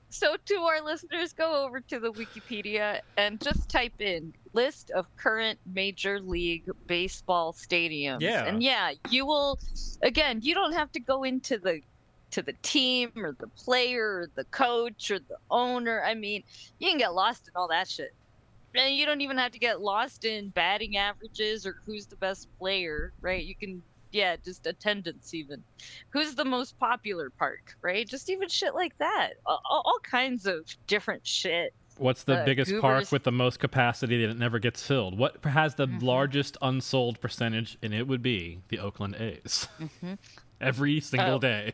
so 0.08 0.34
to 0.46 0.54
our 0.56 0.82
listeners, 0.82 1.32
go 1.32 1.64
over 1.64 1.80
to 1.80 2.00
the 2.00 2.12
Wikipedia 2.12 3.00
and 3.16 3.40
just 3.40 3.68
type 3.68 4.00
in 4.00 4.32
list 4.52 4.90
of 4.90 5.06
current 5.16 5.58
Major 5.72 6.20
League 6.20 6.64
Baseball 6.88 7.52
stadiums. 7.52 8.20
Yeah. 8.20 8.44
And 8.44 8.62
yeah, 8.62 8.92
you 9.08 9.24
will. 9.24 9.58
Again, 10.02 10.40
you 10.42 10.54
don't 10.54 10.72
have 10.72 10.90
to 10.92 11.00
go 11.00 11.22
into 11.22 11.58
the 11.58 11.80
to 12.32 12.42
the 12.42 12.54
team 12.62 13.10
or 13.16 13.36
the 13.38 13.46
player 13.48 14.04
or 14.20 14.30
the 14.34 14.44
coach 14.44 15.10
or 15.10 15.18
the 15.18 15.36
owner. 15.50 16.02
I 16.04 16.14
mean, 16.14 16.42
you 16.78 16.88
can 16.88 16.98
get 16.98 17.14
lost 17.14 17.46
in 17.48 17.52
all 17.56 17.68
that 17.68 17.88
shit. 17.88 18.12
And 18.72 18.94
you 18.94 19.04
don't 19.04 19.20
even 19.20 19.36
have 19.36 19.50
to 19.52 19.58
get 19.58 19.80
lost 19.80 20.24
in 20.24 20.50
batting 20.50 20.96
averages 20.96 21.66
or 21.66 21.76
who's 21.84 22.06
the 22.06 22.14
best 22.16 22.46
player, 22.60 23.12
right? 23.20 23.44
You 23.44 23.56
can, 23.56 23.82
yeah, 24.12 24.36
just 24.44 24.66
attendance 24.66 25.34
even. 25.34 25.62
Who's 26.10 26.34
the 26.34 26.44
most 26.44 26.78
popular 26.78 27.30
park, 27.30 27.76
right? 27.82 28.06
Just 28.08 28.30
even 28.30 28.48
shit 28.48 28.74
like 28.74 28.96
that. 28.98 29.34
All, 29.46 29.60
all 29.64 29.98
kinds 30.02 30.46
of 30.46 30.64
different 30.86 31.26
shit. 31.26 31.72
What's 31.98 32.22
the 32.24 32.36
Uh, 32.40 32.44
biggest 32.46 32.70
Goobers- 32.70 32.80
park 32.80 33.12
with 33.12 33.24
the 33.24 33.32
most 33.32 33.58
capacity 33.60 34.20
that 34.24 34.30
it 34.30 34.38
never 34.38 34.58
gets 34.58 34.86
filled? 34.86 35.18
What 35.18 35.44
has 35.44 35.74
the 35.74 35.86
Mhm. 35.86 36.02
largest 36.02 36.56
unsold 36.62 37.20
percentage? 37.20 37.76
And 37.82 37.92
it 37.92 38.06
would 38.06 38.22
be 38.22 38.60
the 38.68 38.78
Oakland 38.78 39.16
A's. 39.16 39.68
Every 40.60 41.00
single 41.00 41.34
Oh. 41.34 41.38
day, 41.38 41.72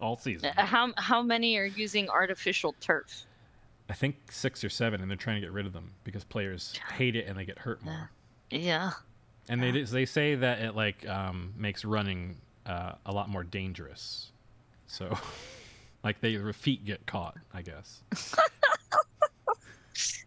all 0.00 0.16
season. 0.16 0.50
Uh, 0.56 0.64
How 0.66 0.92
how 0.96 1.22
many 1.22 1.56
are 1.56 1.64
using 1.66 2.08
artificial 2.08 2.74
turf? 2.80 3.22
I 3.88 3.92
think 3.94 4.16
six 4.30 4.62
or 4.64 4.68
seven, 4.70 5.00
and 5.00 5.10
they're 5.10 5.16
trying 5.16 5.36
to 5.36 5.40
get 5.40 5.52
rid 5.52 5.66
of 5.66 5.72
them 5.72 5.92
because 6.04 6.22
players 6.24 6.78
hate 6.92 7.16
it 7.16 7.26
and 7.26 7.36
they 7.38 7.44
get 7.44 7.58
hurt 7.58 7.82
more. 7.84 8.10
Yeah. 8.50 8.92
And 9.50 9.62
they 9.62 9.82
they 9.82 10.06
say 10.06 10.36
that 10.36 10.60
it 10.60 10.76
like 10.76 11.06
um, 11.08 11.52
makes 11.56 11.84
running 11.84 12.36
uh, 12.66 12.92
a 13.04 13.12
lot 13.12 13.28
more 13.28 13.44
dangerous. 13.44 14.30
So, 14.86 15.16
like 16.04 16.20
they 16.20 16.36
their 16.36 16.52
feet 16.52 16.84
get 16.84 17.04
caught, 17.06 17.36
I 17.52 17.62
guess. 17.62 18.02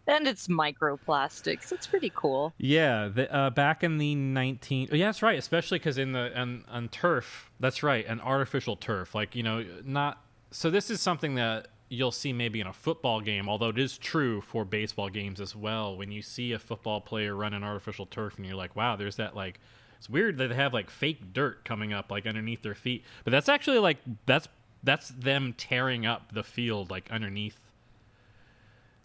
And 0.06 0.28
it's 0.28 0.48
microplastics. 0.48 1.72
It's 1.72 1.86
pretty 1.86 2.12
cool. 2.14 2.52
Yeah, 2.58 3.08
the, 3.08 3.34
uh, 3.34 3.50
back 3.50 3.82
in 3.82 3.96
the 3.96 4.14
19 4.14 4.90
oh, 4.92 4.94
yeah, 4.94 5.06
that's 5.06 5.22
right, 5.22 5.38
especially 5.38 5.78
cuz 5.78 5.96
in 5.96 6.12
the 6.12 6.38
on, 6.38 6.62
on 6.68 6.88
turf, 6.90 7.50
that's 7.58 7.82
right, 7.82 8.06
an 8.06 8.20
artificial 8.20 8.76
turf, 8.76 9.14
like, 9.14 9.34
you 9.34 9.42
know, 9.42 9.64
not 9.82 10.22
so 10.50 10.70
this 10.70 10.90
is 10.90 11.00
something 11.00 11.36
that 11.36 11.68
you'll 11.88 12.10
see 12.10 12.32
maybe 12.32 12.60
in 12.60 12.66
a 12.66 12.72
football 12.72 13.20
game, 13.20 13.48
although 13.48 13.68
it 13.68 13.78
is 13.78 13.98
true 13.98 14.40
for 14.40 14.64
baseball 14.64 15.08
games 15.08 15.40
as 15.40 15.54
well. 15.54 15.96
When 15.96 16.10
you 16.10 16.22
see 16.22 16.52
a 16.52 16.58
football 16.58 17.00
player 17.00 17.34
run 17.34 17.54
an 17.54 17.62
artificial 17.62 18.06
turf 18.06 18.36
and 18.36 18.46
you're 18.46 18.56
like, 18.56 18.74
"Wow, 18.76 18.96
there's 18.96 19.16
that 19.16 19.36
like 19.36 19.60
it's 19.98 20.08
weird 20.08 20.38
that 20.38 20.48
they 20.48 20.54
have 20.54 20.74
like 20.74 20.90
fake 20.90 21.32
dirt 21.32 21.64
coming 21.64 21.92
up 21.92 22.10
like 22.10 22.26
underneath 22.26 22.62
their 22.62 22.74
feet." 22.74 23.04
But 23.24 23.30
that's 23.30 23.48
actually 23.48 23.78
like 23.78 23.98
that's 24.26 24.48
that's 24.82 25.08
them 25.08 25.54
tearing 25.56 26.06
up 26.06 26.32
the 26.32 26.42
field 26.42 26.90
like 26.90 27.10
underneath 27.10 27.58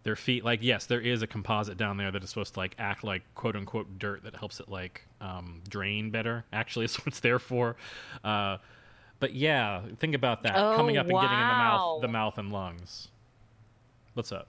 their 0.03 0.15
feet 0.15 0.45
like 0.45 0.59
yes 0.61 0.85
there 0.85 1.01
is 1.01 1.21
a 1.21 1.27
composite 1.27 1.77
down 1.77 1.97
there 1.97 2.09
that 2.11 2.23
is 2.23 2.29
supposed 2.29 2.53
to 2.53 2.59
like 2.59 2.75
act 2.79 3.03
like 3.03 3.21
quote 3.35 3.55
unquote 3.55 3.99
dirt 3.99 4.23
that 4.23 4.35
helps 4.35 4.59
it 4.59 4.69
like 4.69 5.05
um, 5.19 5.61
drain 5.67 6.09
better 6.09 6.45
actually 6.53 6.85
is 6.85 6.95
what 6.97 7.07
it's 7.07 7.19
there 7.19 7.39
for 7.39 7.75
uh, 8.23 8.57
but 9.19 9.33
yeah 9.33 9.81
think 9.97 10.15
about 10.15 10.43
that 10.43 10.55
Oh, 10.55 10.75
coming 10.75 10.97
up 10.97 11.05
and 11.07 11.13
getting 11.13 11.39
in 11.39 11.47
the 11.47 11.53
mouth 11.53 12.01
the 12.01 12.07
mouth 12.07 12.37
and 12.37 12.51
lungs 12.51 13.09
what's 14.13 14.31
up 14.31 14.47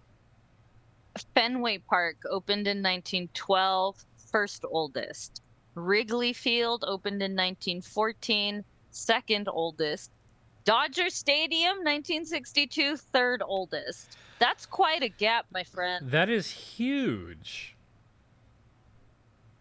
Fenway 1.35 1.79
Park 1.79 2.17
opened 2.31 2.67
in 2.69 2.79
1912, 2.79 4.05
first 4.31 4.65
oldest. 4.71 5.43
Wrigley 5.75 6.33
Field 6.33 6.85
opened 6.87 7.23
in 7.23 7.33
1914, 7.33 8.65
second 8.91 9.49
oldest. 9.49 10.11
Dodger 10.65 11.11
Stadium 11.11 11.79
1962, 11.79 12.97
third 12.97 13.43
oldest. 13.45 14.17
That's 14.39 14.67
quite 14.67 15.03
a 15.03 15.09
gap, 15.09 15.47
my 15.53 15.65
friend. 15.65 16.09
that 16.11 16.29
is 16.29 16.51
huge 16.51 17.75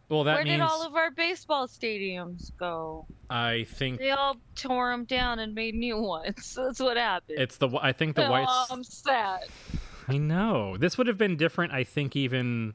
well 0.10 0.24
that 0.24 0.36
Where 0.36 0.43
means 0.43 0.55
did 0.57 0.62
all 0.62 0.86
of 0.86 0.95
our 0.95 1.12
baseball 1.12 1.68
stadiums 1.68 2.51
go? 2.57 3.05
i 3.30 3.66
think 3.76 3.99
They 3.99 4.12
all 4.12 4.36
tore 4.55 4.91
them 4.91 5.05
down 5.05 5.39
and 5.39 5.53
made 5.55 5.76
new 5.76 5.97
ones. 5.97 6.55
That's 6.57 6.80
what 6.80 6.97
happened. 6.97 7.39
it's 7.39 7.57
the 7.57 7.70
i 7.82 7.91
think 7.91 8.16
the 8.16 8.28
oh, 8.28 8.32
white 8.32 8.47
I'm 8.70 8.84
sad. 8.84 9.45
i 10.07 10.18
know 10.18 10.76
this 10.78 10.97
would 10.97 11.07
have 11.07 11.18
been 11.18 11.38
different 11.38 11.72
i 11.74 11.84
think 11.84 12.16
even 12.16 12.74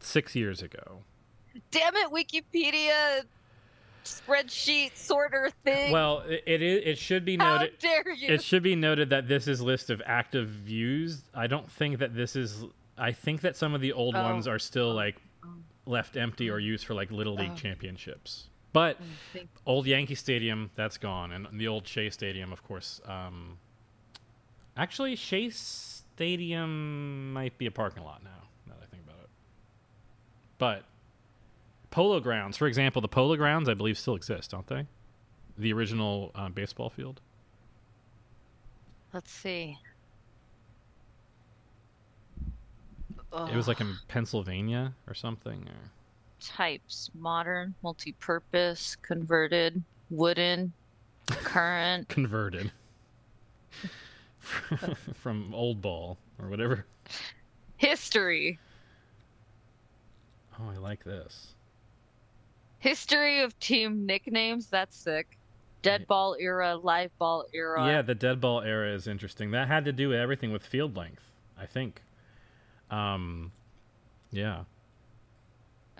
six 0.00 0.34
years 0.34 0.62
ago 0.62 1.02
Damn 1.70 1.94
it, 1.94 2.10
Wikipedia 2.10 3.22
spreadsheet 4.04 4.96
sorter 4.96 5.50
thing. 5.64 5.92
well 5.92 6.20
it, 6.28 6.42
it 6.46 6.62
is 6.62 6.82
it 6.84 6.98
should 6.98 7.24
be 7.24 7.36
noted. 7.36 7.72
How 7.80 7.88
dare 8.02 8.12
you? 8.12 8.28
It 8.28 8.42
should 8.42 8.62
be 8.62 8.74
noted 8.76 9.08
that 9.10 9.28
this 9.28 9.46
is 9.48 9.62
list 9.62 9.88
of 9.88 10.02
active 10.04 10.48
views. 10.48 11.22
I 11.32 11.46
don't 11.46 11.70
think 11.70 11.98
that 12.00 12.14
this 12.14 12.34
is. 12.36 12.64
I 12.98 13.12
think 13.12 13.40
that 13.42 13.56
some 13.56 13.72
of 13.72 13.80
the 13.80 13.92
old 13.92 14.14
Oh. 14.16 14.22
ones 14.22 14.46
are 14.48 14.58
still 14.58 14.92
like. 14.92 15.16
Left 15.86 16.16
empty 16.16 16.50
or 16.50 16.58
used 16.58 16.86
for 16.86 16.94
like 16.94 17.10
little 17.10 17.34
league 17.34 17.52
Oh. 17.52 17.56
championships. 17.56 18.48
But 18.72 18.98
old 19.66 19.86
Yankee 19.86 20.14
Stadium, 20.16 20.70
that's 20.74 20.98
gone, 20.98 21.30
and 21.32 21.46
the 21.52 21.68
old 21.68 21.86
Shea 21.86 22.10
Stadium, 22.10 22.52
of 22.52 22.62
course. 22.64 23.00
Um, 23.06 23.58
actually, 24.76 25.14
Shea 25.14 25.50
Stadium 25.50 27.32
might 27.32 27.56
be 27.56 27.66
a 27.66 27.70
parking 27.70 28.02
lot 28.02 28.24
now. 28.24 28.30
Now 28.66 28.74
that 28.80 28.82
I 28.82 28.86
think 28.86 29.04
about 29.04 29.20
it, 29.22 29.28
but 30.58 30.84
Polo 31.90 32.18
Grounds, 32.18 32.56
for 32.56 32.66
example, 32.66 33.00
the 33.00 33.06
Polo 33.08 33.36
Grounds, 33.36 33.68
I 33.68 33.74
believe, 33.74 33.96
still 33.96 34.16
exist, 34.16 34.50
don't 34.50 34.66
they? 34.66 34.86
The 35.56 35.72
original 35.72 36.32
uh, 36.34 36.48
baseball 36.48 36.90
field. 36.90 37.20
Let's 39.12 39.30
see. 39.30 39.78
It 43.34 43.56
was 43.56 43.66
like 43.66 43.80
in 43.80 43.96
Pennsylvania 44.08 44.92
or 45.08 45.14
something. 45.14 45.68
Or... 45.68 45.90
types 46.40 47.10
modern, 47.14 47.74
multi 47.82 48.12
purpose, 48.12 48.96
converted, 49.02 49.82
wooden, 50.10 50.72
current. 51.26 52.08
Converted 52.08 52.70
from 55.14 55.52
old 55.54 55.82
ball 55.82 56.18
or 56.38 56.48
whatever. 56.48 56.86
History. 57.76 58.58
Oh, 60.58 60.70
I 60.70 60.78
like 60.78 61.04
this. 61.04 61.54
History 62.78 63.40
of 63.40 63.58
team 63.58 64.06
nicknames. 64.06 64.68
That's 64.68 64.96
sick. 64.96 65.38
Dead 65.82 66.06
ball 66.06 66.36
era, 66.38 66.76
live 66.76 67.10
ball 67.18 67.44
era. 67.52 67.86
Yeah, 67.86 68.02
the 68.02 68.14
dead 68.14 68.40
ball 68.40 68.62
era 68.62 68.94
is 68.94 69.06
interesting. 69.06 69.50
That 69.50 69.68
had 69.68 69.84
to 69.86 69.92
do 69.92 70.10
with 70.10 70.18
everything 70.18 70.52
with 70.52 70.64
field 70.64 70.96
length, 70.96 71.22
I 71.58 71.66
think. 71.66 72.00
Um, 72.90 73.52
yeah. 74.30 74.64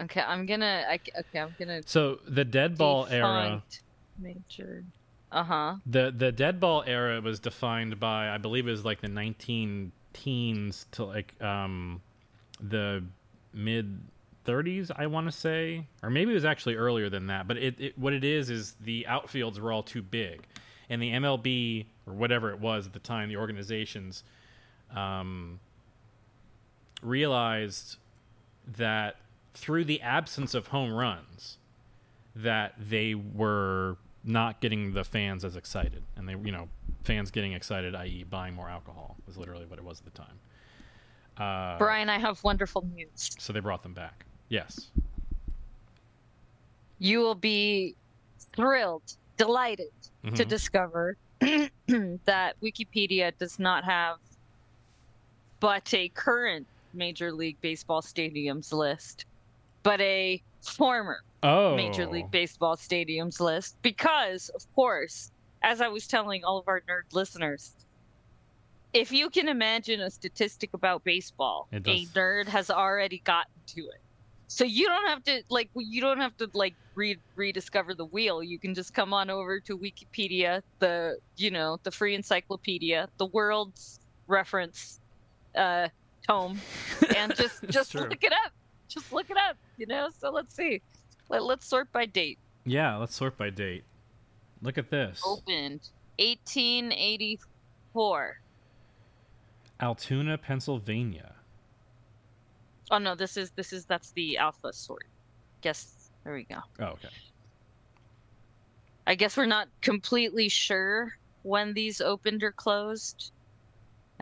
Okay, 0.00 0.20
I'm 0.20 0.46
gonna. 0.46 0.84
I, 0.88 0.94
okay, 1.20 1.38
I'm 1.38 1.54
gonna. 1.58 1.82
So 1.86 2.18
the 2.26 2.44
dead 2.44 2.76
ball 2.76 3.06
era, 3.08 3.62
Major. 4.18 4.84
Uh 5.30 5.42
huh. 5.42 5.74
the 5.86 6.14
the 6.16 6.30
dead 6.30 6.60
ball 6.60 6.84
era 6.86 7.20
was 7.20 7.40
defined 7.40 7.98
by, 7.98 8.28
I 8.30 8.38
believe, 8.38 8.68
it 8.68 8.70
was 8.70 8.84
like 8.84 9.00
the 9.00 9.08
19 9.08 9.90
teens 10.12 10.86
to 10.92 11.04
like 11.04 11.40
um, 11.42 12.00
the 12.60 13.04
mid 13.52 14.00
30s, 14.46 14.90
I 14.94 15.06
want 15.06 15.26
to 15.26 15.32
say, 15.32 15.86
or 16.02 16.10
maybe 16.10 16.30
it 16.32 16.34
was 16.34 16.44
actually 16.44 16.76
earlier 16.76 17.08
than 17.08 17.28
that. 17.28 17.48
But 17.48 17.56
it, 17.56 17.80
it 17.80 17.98
what 17.98 18.12
it 18.12 18.24
is 18.24 18.50
is 18.50 18.76
the 18.80 19.06
outfields 19.08 19.58
were 19.58 19.72
all 19.72 19.82
too 19.82 20.02
big, 20.02 20.46
and 20.88 21.00
the 21.02 21.10
MLB 21.12 21.86
or 22.06 22.14
whatever 22.14 22.50
it 22.50 22.60
was 22.60 22.86
at 22.86 22.92
the 22.92 22.98
time, 22.98 23.28
the 23.28 23.36
organizations 23.36 24.22
um, 24.94 25.58
realized 27.04 27.96
that 28.66 29.16
through 29.54 29.84
the 29.84 30.00
absence 30.00 30.54
of 30.54 30.68
home 30.68 30.92
runs, 30.92 31.58
that 32.34 32.74
they 32.78 33.14
were 33.14 33.96
not 34.24 34.60
getting 34.60 34.92
the 34.94 35.04
fans 35.04 35.44
as 35.44 35.54
excited, 35.54 36.02
and 36.16 36.28
they, 36.28 36.32
you 36.32 36.50
know, 36.50 36.68
fans 37.04 37.30
getting 37.30 37.52
excited, 37.52 37.94
i.e., 37.94 38.24
buying 38.28 38.54
more 38.54 38.68
alcohol, 38.68 39.16
was 39.26 39.36
literally 39.36 39.66
what 39.66 39.78
it 39.78 39.84
was 39.84 40.00
at 40.00 40.06
the 40.06 40.10
time. 40.18 40.38
Uh, 41.36 41.78
Brian, 41.78 42.08
I 42.08 42.18
have 42.18 42.42
wonderful 42.42 42.86
news. 42.94 43.30
so 43.38 43.52
they 43.52 43.60
brought 43.60 43.82
them 43.82 43.92
back. 43.92 44.24
Yes. 44.48 44.90
You 46.98 47.18
will 47.20 47.34
be 47.34 47.96
thrilled, 48.54 49.02
delighted 49.36 49.90
to 50.22 50.30
Mhm. 50.44 50.48
discover 50.48 51.16
that 51.40 52.54
Wikipedia 52.62 53.36
does 53.38 53.58
not 53.58 53.84
have 53.84 54.16
but 55.60 55.92
a 55.94 56.08
current 56.10 56.66
Major 56.94 57.32
League 57.32 57.58
Baseball 57.60 58.02
stadiums 58.02 58.72
list, 58.72 59.26
but 59.82 60.00
a 60.00 60.42
former 60.62 61.18
Oh. 61.44 61.76
Major 61.76 62.06
League 62.06 62.30
Baseball 62.30 62.74
stadiums 62.74 63.38
list 63.38 63.76
because, 63.82 64.48
of 64.48 64.64
course, 64.74 65.30
as 65.62 65.82
I 65.82 65.88
was 65.88 66.06
telling 66.06 66.42
all 66.42 66.58
of 66.58 66.64
our 66.68 66.80
nerd 66.88 67.12
listeners, 67.12 67.74
if 68.94 69.12
you 69.12 69.28
can 69.28 69.48
imagine 69.48 70.00
a 70.00 70.10
statistic 70.10 70.70
about 70.72 71.04
baseball, 71.04 71.68
a 71.70 72.06
nerd 72.06 72.48
has 72.48 72.70
already 72.70 73.20
gotten 73.24 73.52
to 73.66 73.82
it. 73.82 74.00
So 74.46 74.64
you 74.64 74.86
don't 74.86 75.08
have 75.08 75.22
to 75.24 75.42
like 75.50 75.68
you 75.74 76.00
don't 76.00 76.20
have 76.20 76.36
to 76.38 76.48
like 76.54 76.76
re- 76.94 77.20
rediscover 77.34 77.94
the 77.94 78.06
wheel. 78.06 78.42
You 78.42 78.58
can 78.58 78.74
just 78.74 78.94
come 78.94 79.12
on 79.12 79.28
over 79.28 79.60
to 79.60 79.76
Wikipedia, 79.76 80.62
the 80.78 81.18
you 81.36 81.50
know 81.50 81.78
the 81.82 81.90
free 81.90 82.14
encyclopedia, 82.14 83.08
the 83.18 83.26
world's 83.26 84.00
reference 84.28 85.00
uh, 85.56 85.88
tome, 86.26 86.60
and 87.16 87.34
just 87.40 87.62
just 87.68 87.94
look 87.94 88.22
it 88.22 88.32
up. 88.32 88.52
Just 88.88 89.12
look 89.12 89.30
it 89.30 89.36
up. 89.36 89.56
You 89.76 89.86
know. 89.86 90.08
So 90.16 90.30
let's 90.30 90.54
see. 90.54 90.80
Let, 91.28 91.44
let's 91.44 91.66
sort 91.66 91.90
by 91.92 92.06
date. 92.06 92.38
Yeah, 92.64 92.96
let's 92.96 93.14
sort 93.14 93.36
by 93.36 93.50
date. 93.50 93.84
Look 94.62 94.78
at 94.78 94.90
this. 94.90 95.20
Opened 95.24 95.90
1884. 96.18 98.40
Altoona, 99.80 100.38
Pennsylvania. 100.38 101.34
Oh 102.90 102.98
no, 102.98 103.14
this 103.14 103.36
is 103.36 103.50
this 103.50 103.72
is 103.72 103.84
that's 103.84 104.12
the 104.12 104.38
alpha 104.38 104.72
sort. 104.72 105.06
Guess 105.60 106.10
there 106.22 106.34
we 106.34 106.44
go. 106.44 106.58
Oh, 106.80 106.84
okay. 106.84 107.08
I 109.06 109.14
guess 109.14 109.36
we're 109.36 109.46
not 109.46 109.68
completely 109.82 110.48
sure 110.48 111.12
when 111.42 111.74
these 111.74 112.00
opened 112.00 112.42
or 112.42 112.52
closed. 112.52 113.32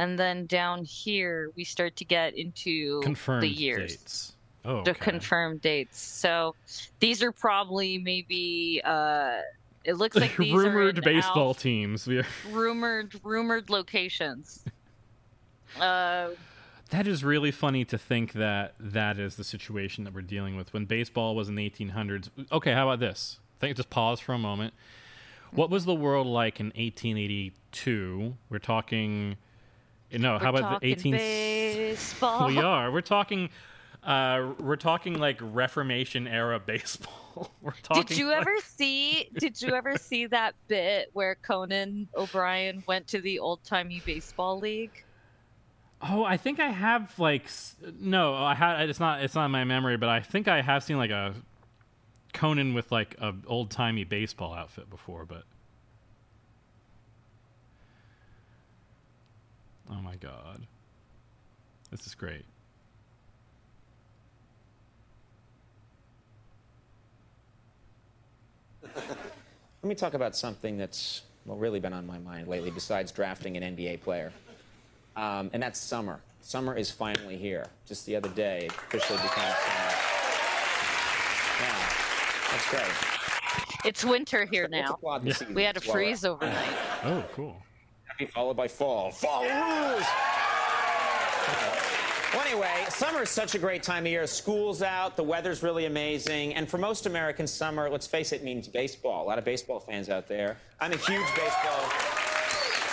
And 0.03 0.19
then 0.19 0.47
down 0.47 0.83
here 0.83 1.53
we 1.55 1.63
start 1.63 1.95
to 1.95 2.05
get 2.05 2.35
into 2.37 3.01
Confirmed 3.03 3.45
the 3.45 3.49
years. 3.49 3.93
dates. 3.97 4.33
Oh, 4.65 4.83
The 4.83 4.95
confirmed 4.95 5.61
dates. 5.61 6.01
So 6.01 6.57
these 6.99 7.23
are 7.23 7.31
probably 7.31 7.99
maybe 7.99 8.81
uh 8.85 9.39
it 9.85 9.95
looks 9.95 10.17
like 10.25 10.37
these 10.37 10.53
rumored 10.53 11.05
baseball 11.05 11.49
Alf- 11.49 11.61
teams. 11.61 12.09
We 12.09 12.21
rumored 12.51 13.21
rumored 13.23 13.71
locations. 13.71 14.65
uh 15.81 16.31
That 16.91 17.07
is 17.07 17.23
really 17.23 17.53
funny 17.53 17.85
to 17.87 17.97
think 17.97 18.33
that 18.33 18.75
that 18.81 19.19
is 19.21 19.37
the 19.37 19.45
situation 19.45 20.03
that 20.05 20.13
we're 20.13 20.21
dealing 20.23 20.57
with 20.57 20.75
when 20.75 20.85
baseball 20.85 21.37
was 21.37 21.49
in 21.49 21.55
the 21.55 21.71
1800s. 21.71 22.29
Okay, 22.51 22.73
how 22.75 22.89
about 22.89 22.99
this? 22.99 23.39
Think 23.61 23.77
just 23.77 23.89
pause 23.89 24.19
for 24.19 24.33
a 24.35 24.39
moment. 24.39 24.75
What 25.53 25.71
was 25.71 25.85
the 25.85 25.95
world 25.95 26.27
like 26.27 26.59
in 26.61 26.67
1882? 26.67 28.35
We're 28.51 28.59
talking 28.59 29.37
no, 30.19 30.39
how 30.39 30.51
about 30.55 30.81
the 30.81 30.95
18th? 30.95 31.13
baseball. 31.13 32.47
We 32.49 32.59
are. 32.59 32.91
We're 32.91 33.01
talking 33.01 33.51
uh 34.05 34.53
we're 34.59 34.77
talking 34.77 35.19
like 35.19 35.39
Reformation 35.41 36.27
era 36.27 36.59
baseball. 36.67 37.51
we're 37.63 37.73
talking 37.83 38.05
Did 38.05 38.19
you 38.19 38.29
like- 38.29 38.41
ever 38.43 38.57
see? 38.65 39.29
Did 39.39 39.61
you 39.63 39.75
ever 39.75 39.97
see 39.97 40.27
that 40.27 40.55
bit 40.69 41.11
where 41.13 41.37
Conan 41.37 42.09
O'Brien 42.17 42.83
went 42.87 43.07
to 43.09 43.21
the 43.21 43.39
old 43.39 43.63
timey 43.65 44.03
baseball 44.05 44.59
league? 44.59 45.05
Oh, 46.05 46.25
I 46.25 46.37
think 46.37 46.59
I 46.59 46.67
have 46.69 47.17
like 47.19 47.45
no, 48.01 48.35
I 48.35 48.55
had 48.55 48.91
it's 48.91 48.99
not 49.01 49.23
it's 49.23 49.35
not 49.37 49.45
in 49.47 49.51
my 49.53 49.65
memory, 49.65 49.97
but 49.97 50.09
I 50.09 50.21
think 50.21 50.49
I 50.49 50.61
have 50.61 50.83
seen 50.83 50.97
like 50.99 51.11
a 51.13 51.35
Conan 52.33 52.75
with 52.75 52.91
like 52.91 53.15
a 53.21 53.35
old 53.47 53.71
timey 53.71 54.05
baseball 54.05 54.53
outfit 54.53 54.91
before, 54.91 55.25
but 55.25 55.45
oh 59.93 60.03
my 60.03 60.17
god, 60.17 60.67
this 61.91 62.07
is 62.07 62.15
great. 62.15 62.45
Let 68.95 69.05
me 69.83 69.95
talk 69.95 70.15
about 70.15 70.35
something 70.37 70.79
that's 70.79 71.23
well, 71.45 71.57
really 71.57 71.81
been 71.81 71.93
on 71.93 72.07
my 72.07 72.19
mind 72.19 72.49
lately, 72.49 72.71
besides 72.71 73.13
drafting 73.13 73.57
an 73.57 73.77
NBA 73.77 74.01
player, 74.01 74.33
um, 75.17 75.51
and 75.53 75.63
that's 75.63 75.79
summer. 75.79 76.21
Summer 76.41 76.77
is 76.77 76.91
finally 76.91 77.37
here. 77.37 77.67
Just 77.87 78.07
the 78.07 78.17
other 78.17 78.29
day, 78.31 78.67
it 78.67 78.73
officially 78.73 79.19
became 79.19 79.45
summer. 79.45 79.93
Yeah, 81.61 81.89
that's 82.51 82.71
great. 82.71 83.13
It's 83.85 84.05
winter 84.05 84.47
here 84.47 84.69
now. 84.69 84.95
applaud 84.95 85.25
We 85.55 85.65
had 85.65 85.77
a 85.77 85.81
freeze 85.81 86.25
overnight. 86.25 86.77
Oh, 87.05 87.25
cool. 87.35 87.57
Followed 88.33 88.57
by 88.57 88.69
fall. 88.69 89.11
Fall 89.11 89.43
rules! 89.43 90.05
Well, 92.33 92.43
anyway, 92.47 92.87
summer 92.89 93.23
is 93.23 93.29
such 93.29 93.55
a 93.55 93.59
great 93.59 93.83
time 93.83 94.05
of 94.07 94.11
year. 94.11 94.27
School's 94.27 94.81
out, 94.81 95.17
the 95.17 95.23
weather's 95.23 95.63
really 95.63 95.85
amazing, 95.85 96.55
and 96.55 96.67
for 96.67 96.79
most 96.79 97.05
Americans, 97.05 97.51
summer, 97.51 97.91
let's 97.91 98.07
face 98.07 98.33
it, 98.33 98.43
means 98.43 98.69
baseball. 98.69 99.23
A 99.23 99.27
lot 99.27 99.39
of 99.39 99.45
baseball 99.45 99.81
fans 99.81 100.09
out 100.09 100.29
there. 100.29 100.57
I'm 100.81 100.93
a 100.93 100.97
huge 100.97 101.27
baseball, 101.37 101.91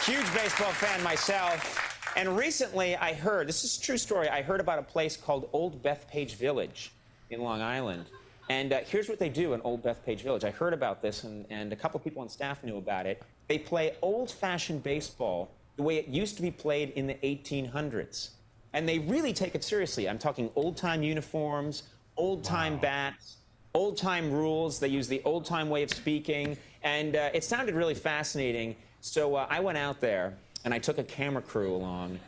huge 0.03 0.33
baseball 0.33 0.71
fan 0.73 1.01
myself. 1.03 1.85
And 2.17 2.35
recently, 2.35 2.97
I 2.97 3.13
heard 3.13 3.47
this 3.47 3.63
is 3.63 3.77
a 3.77 3.81
true 3.81 3.97
story. 3.97 4.27
I 4.27 4.41
heard 4.41 4.59
about 4.59 4.79
a 4.79 4.83
place 4.83 5.15
called 5.15 5.47
Old 5.53 5.81
Bethpage 5.81 6.35
Village 6.35 6.91
in 7.29 7.39
Long 7.41 7.61
Island. 7.61 8.07
And 8.49 8.73
uh, 8.73 8.79
here's 8.85 9.07
what 9.07 9.19
they 9.19 9.29
do 9.29 9.53
in 9.53 9.61
Old 9.61 9.83
Bethpage 9.83 10.19
Village. 10.19 10.43
I 10.43 10.49
heard 10.49 10.73
about 10.73 11.01
this, 11.01 11.23
and, 11.23 11.45
and 11.49 11.71
a 11.71 11.77
couple 11.77 11.97
people 12.01 12.21
on 12.23 12.27
staff 12.27 12.61
knew 12.61 12.77
about 12.77 13.05
it. 13.05 13.21
They 13.49 13.57
play 13.57 13.95
old 14.03 14.31
fashioned 14.31 14.83
baseball 14.83 15.49
the 15.75 15.83
way 15.83 15.97
it 15.97 16.07
used 16.07 16.35
to 16.35 16.41
be 16.41 16.51
played 16.51 16.91
in 16.91 17.07
the 17.07 17.15
1800s. 17.15 18.29
And 18.73 18.87
they 18.87 18.99
really 18.99 19.33
take 19.33 19.55
it 19.55 19.63
seriously. 19.63 20.07
I'm 20.07 20.19
talking 20.19 20.51
old 20.55 20.77
time 20.77 21.01
uniforms, 21.01 21.83
old 22.15 22.43
time 22.43 22.77
bats, 22.77 23.37
old 23.73 23.97
time 23.97 24.31
rules. 24.31 24.79
They 24.79 24.87
use 24.87 25.07
the 25.07 25.21
old 25.25 25.45
time 25.45 25.67
way 25.67 25.81
of 25.81 25.89
speaking. 25.89 26.57
And 26.83 27.15
uh, 27.15 27.31
it 27.33 27.43
sounded 27.43 27.73
really 27.73 27.95
fascinating. 27.95 28.75
So 29.01 29.35
uh, 29.35 29.47
I 29.49 29.59
went 29.61 29.79
out 29.79 29.99
there 29.99 30.35
and 30.63 30.71
I 30.71 30.77
took 30.77 30.99
a 30.99 31.03
camera 31.03 31.41
crew 31.41 31.75
along. 31.75 32.19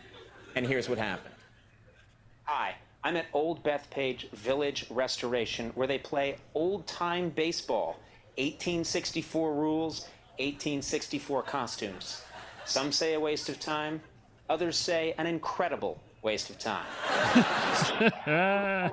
And 0.55 0.65
here's 0.65 0.89
what 0.89 0.97
happened. 0.97 1.35
Hi, 2.45 2.73
I'm 3.03 3.15
at 3.15 3.27
Old 3.33 3.63
Bethpage 3.63 4.27
Village 4.31 4.87
Restoration 4.89 5.71
where 5.75 5.87
they 5.87 5.99
play 5.99 6.37
old 6.55 6.87
time 6.87 7.29
baseball. 7.29 7.99
1864 8.37 9.53
rules, 9.53 10.07
1864 10.45 11.43
costumes. 11.43 12.21
Some 12.65 12.91
say 12.91 13.13
a 13.13 13.19
waste 13.19 13.49
of 13.49 13.59
time, 13.59 14.01
others 14.49 14.75
say 14.77 15.13
an 15.17 15.27
incredible 15.27 16.01
waste 16.23 16.49
of 16.49 16.57
time. 16.59 16.85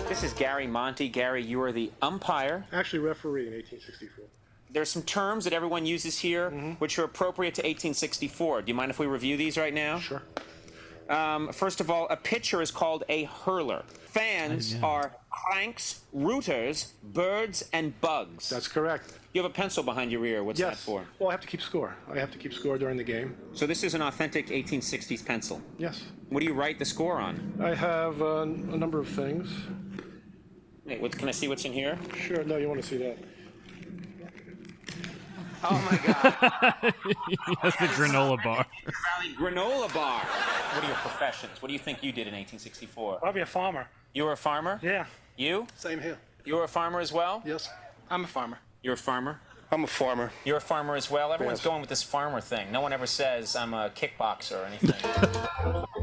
This 0.07 0.23
is 0.23 0.33
Gary 0.33 0.67
Monty. 0.67 1.07
Gary, 1.07 1.41
you 1.43 1.61
are 1.61 1.71
the 1.71 1.89
umpire. 2.01 2.65
Actually, 2.73 2.99
referee 2.99 3.47
in 3.47 3.53
1864. 3.53 4.25
There's 4.69 4.89
some 4.89 5.03
terms 5.03 5.45
that 5.45 5.53
everyone 5.53 5.85
uses 5.85 6.19
here 6.19 6.49
Mm-hmm. 6.51 6.71
which 6.73 6.99
are 6.99 7.05
appropriate 7.05 7.55
to 7.55 7.61
1864. 7.61 8.63
Do 8.63 8.67
you 8.69 8.73
mind 8.75 8.91
if 8.91 8.99
we 8.99 9.05
review 9.07 9.37
these 9.37 9.57
right 9.57 9.73
now? 9.73 9.99
Sure. 9.99 10.21
Um, 11.11 11.51
first 11.51 11.81
of 11.81 11.91
all, 11.91 12.07
a 12.09 12.15
pitcher 12.15 12.61
is 12.61 12.71
called 12.71 13.03
a 13.09 13.25
hurler. 13.25 13.83
Fans 14.05 14.75
are 14.81 15.11
cranks, 15.29 16.01
rooters, 16.13 16.93
birds, 17.03 17.67
and 17.73 17.99
bugs. 18.01 18.49
That's 18.49 18.67
correct. 18.67 19.19
you 19.33 19.41
have 19.41 19.49
a 19.49 19.53
pencil 19.53 19.83
behind 19.83 20.11
your 20.11 20.25
ear. 20.25 20.43
What's 20.43 20.59
that 20.59 20.77
for? 20.77 21.05
Well, 21.19 21.29
I 21.29 21.33
have 21.33 21.41
to 21.41 21.47
keep 21.47 21.61
score. 21.61 21.95
I 22.09 22.17
have 22.17 22.31
to 22.31 22.37
keep 22.37 22.53
score 22.53 22.77
during 22.77 22.97
the 22.97 23.03
game. 23.03 23.35
So 23.53 23.67
this 23.67 23.83
is 23.83 23.93
an 23.93 24.01
authentic 24.01 24.47
1860s 24.47 25.25
pencil. 25.25 25.61
Yes. 25.77 26.03
What 26.29 26.39
do 26.39 26.45
you 26.45 26.53
write 26.53 26.79
the 26.79 26.85
score 26.85 27.19
on? 27.19 27.53
I 27.61 27.75
have 27.75 28.21
uh, 28.21 28.41
a 28.43 28.45
number 28.45 28.99
of 28.99 29.07
things. 29.07 29.49
Wait, 30.85 31.01
what, 31.01 31.17
can 31.17 31.27
I 31.27 31.31
see 31.31 31.47
what's 31.47 31.65
in 31.65 31.73
here? 31.73 31.97
Sure. 32.15 32.43
No, 32.43 32.57
you 32.57 32.67
want 32.69 32.81
to 32.81 32.87
see 32.87 32.97
that? 32.97 33.17
Oh 35.63 35.79
my 35.91 35.97
God! 36.05 36.93
That's 37.63 37.75
the 37.77 37.85
granola 37.87 38.43
bar. 38.43 38.65
Valley 38.85 39.35
granola 39.37 39.93
bar. 39.93 40.21
What 40.21 40.83
are 40.83 40.87
your 40.87 40.95
professions? 40.97 41.61
What 41.61 41.67
do 41.67 41.73
you 41.73 41.79
think 41.79 42.01
you 42.03 42.11
did 42.11 42.27
in 42.27 42.33
1864? 42.33 43.19
I'll 43.23 43.33
be 43.33 43.41
a 43.41 43.45
farmer. 43.45 43.87
You 44.13 44.23
were 44.25 44.31
a 44.31 44.37
farmer. 44.37 44.79
Yeah. 44.81 45.05
You? 45.37 45.67
Same 45.75 45.99
here. 46.01 46.17
You 46.45 46.55
were 46.55 46.63
a 46.63 46.67
farmer 46.67 46.99
as 46.99 47.11
well. 47.13 47.43
Yes. 47.45 47.69
I'm 48.09 48.23
a 48.23 48.27
farmer. 48.27 48.57
You're 48.81 48.95
a 48.95 48.97
farmer. 48.97 49.39
I'm 49.71 49.83
a 49.83 49.87
farmer. 49.87 50.31
You're 50.43 50.57
a 50.57 50.61
farmer 50.61 50.95
as 50.95 51.09
well. 51.09 51.31
Everyone's 51.31 51.59
Yes. 51.59 51.65
going 51.65 51.79
with 51.81 51.89
this 51.89 52.03
farmer 52.03 52.41
thing. 52.41 52.71
No 52.71 52.81
one 52.81 52.91
ever 52.91 53.05
says 53.07 53.55
I'm 53.55 53.73
a 53.73 53.89
kickboxer 53.91 54.61
or 54.61 54.65
anything. 54.65 56.01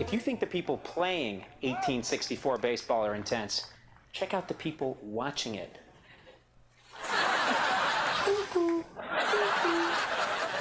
if 0.00 0.12
you 0.12 0.18
think 0.18 0.40
the 0.40 0.46
people 0.46 0.78
playing 0.78 1.38
1864 1.62 2.58
baseball 2.58 3.04
are 3.04 3.14
intense, 3.14 3.66
check 4.18 4.34
out 4.34 4.48
the 4.48 4.54
people 4.54 4.98
watching 5.00 5.54
it. 5.54 5.78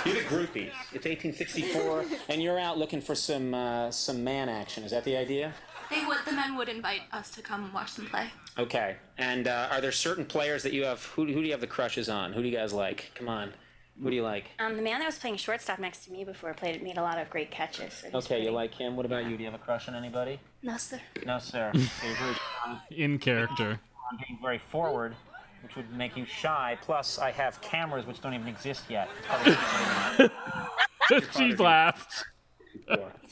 You're 0.05 0.15
the 0.15 0.21
groupies. 0.21 0.71
It's 0.93 1.05
1864, 1.05 2.05
and 2.29 2.41
you're 2.41 2.59
out 2.59 2.77
looking 2.77 3.01
for 3.01 3.15
some 3.15 3.53
uh, 3.53 3.89
some 3.89 4.23
man 4.23 4.47
action. 4.47 4.83
Is 4.83 4.91
that 4.91 5.03
the 5.03 5.17
idea? 5.17 5.53
They 5.89 6.05
would. 6.05 6.19
The 6.25 6.33
men 6.33 6.55
would 6.55 6.69
invite 6.69 7.01
us 7.11 7.31
to 7.31 7.41
come 7.41 7.63
and 7.65 7.73
watch 7.73 7.95
them 7.95 8.05
play. 8.05 8.27
Okay. 8.59 8.97
And 9.17 9.47
uh, 9.47 9.69
are 9.71 9.81
there 9.81 9.91
certain 9.91 10.25
players 10.25 10.61
that 10.63 10.71
you 10.71 10.83
have? 10.85 11.03
Who, 11.05 11.25
who 11.25 11.41
do 11.41 11.41
you 11.41 11.51
have 11.51 11.61
the 11.61 11.67
crushes 11.67 12.09
on? 12.09 12.33
Who 12.33 12.43
do 12.43 12.47
you 12.47 12.55
guys 12.55 12.73
like? 12.73 13.11
Come 13.15 13.27
on. 13.27 13.53
Who 14.01 14.09
do 14.11 14.15
you 14.15 14.21
like? 14.23 14.45
Um, 14.59 14.75
the 14.75 14.81
man 14.83 14.99
that 14.99 15.05
was 15.05 15.17
playing 15.17 15.37
shortstop 15.37 15.79
next 15.79 16.05
to 16.05 16.11
me 16.11 16.23
before 16.23 16.53
played 16.53 16.83
made 16.83 16.97
a 16.97 17.01
lot 17.01 17.17
of 17.17 17.29
great 17.29 17.49
catches. 17.51 17.93
so 17.93 18.05
he's 18.07 18.15
Okay, 18.25 18.43
you 18.43 18.51
like 18.51 18.73
him. 18.75 18.95
What 18.95 19.05
about 19.07 19.25
you? 19.25 19.35
Do 19.37 19.43
you 19.43 19.49
have 19.49 19.59
a 19.59 19.63
crush 19.63 19.87
on 19.87 19.95
anybody? 19.95 20.39
No, 20.61 20.77
sir. 20.77 20.99
No, 21.25 21.39
sir. 21.39 21.71
So 21.75 22.07
you're 22.07 22.15
very 22.15 22.35
strong 22.35 22.81
In 22.91 23.17
character. 23.19 23.79
on 24.11 24.19
being 24.27 24.37
very 24.41 24.59
forward, 24.69 25.15
which 25.63 25.75
would 25.75 25.91
make 25.95 26.15
you 26.15 26.25
shy. 26.25 26.77
Plus, 26.81 27.17
I 27.17 27.31
have 27.31 27.59
cameras 27.61 28.05
which 28.05 28.21
don't 28.21 28.33
even 28.35 28.47
exist 28.47 28.83
yet. 28.89 29.09
It's 29.17 30.27
probably- 31.07 31.27
she 31.35 31.55
laughed. 31.55 32.23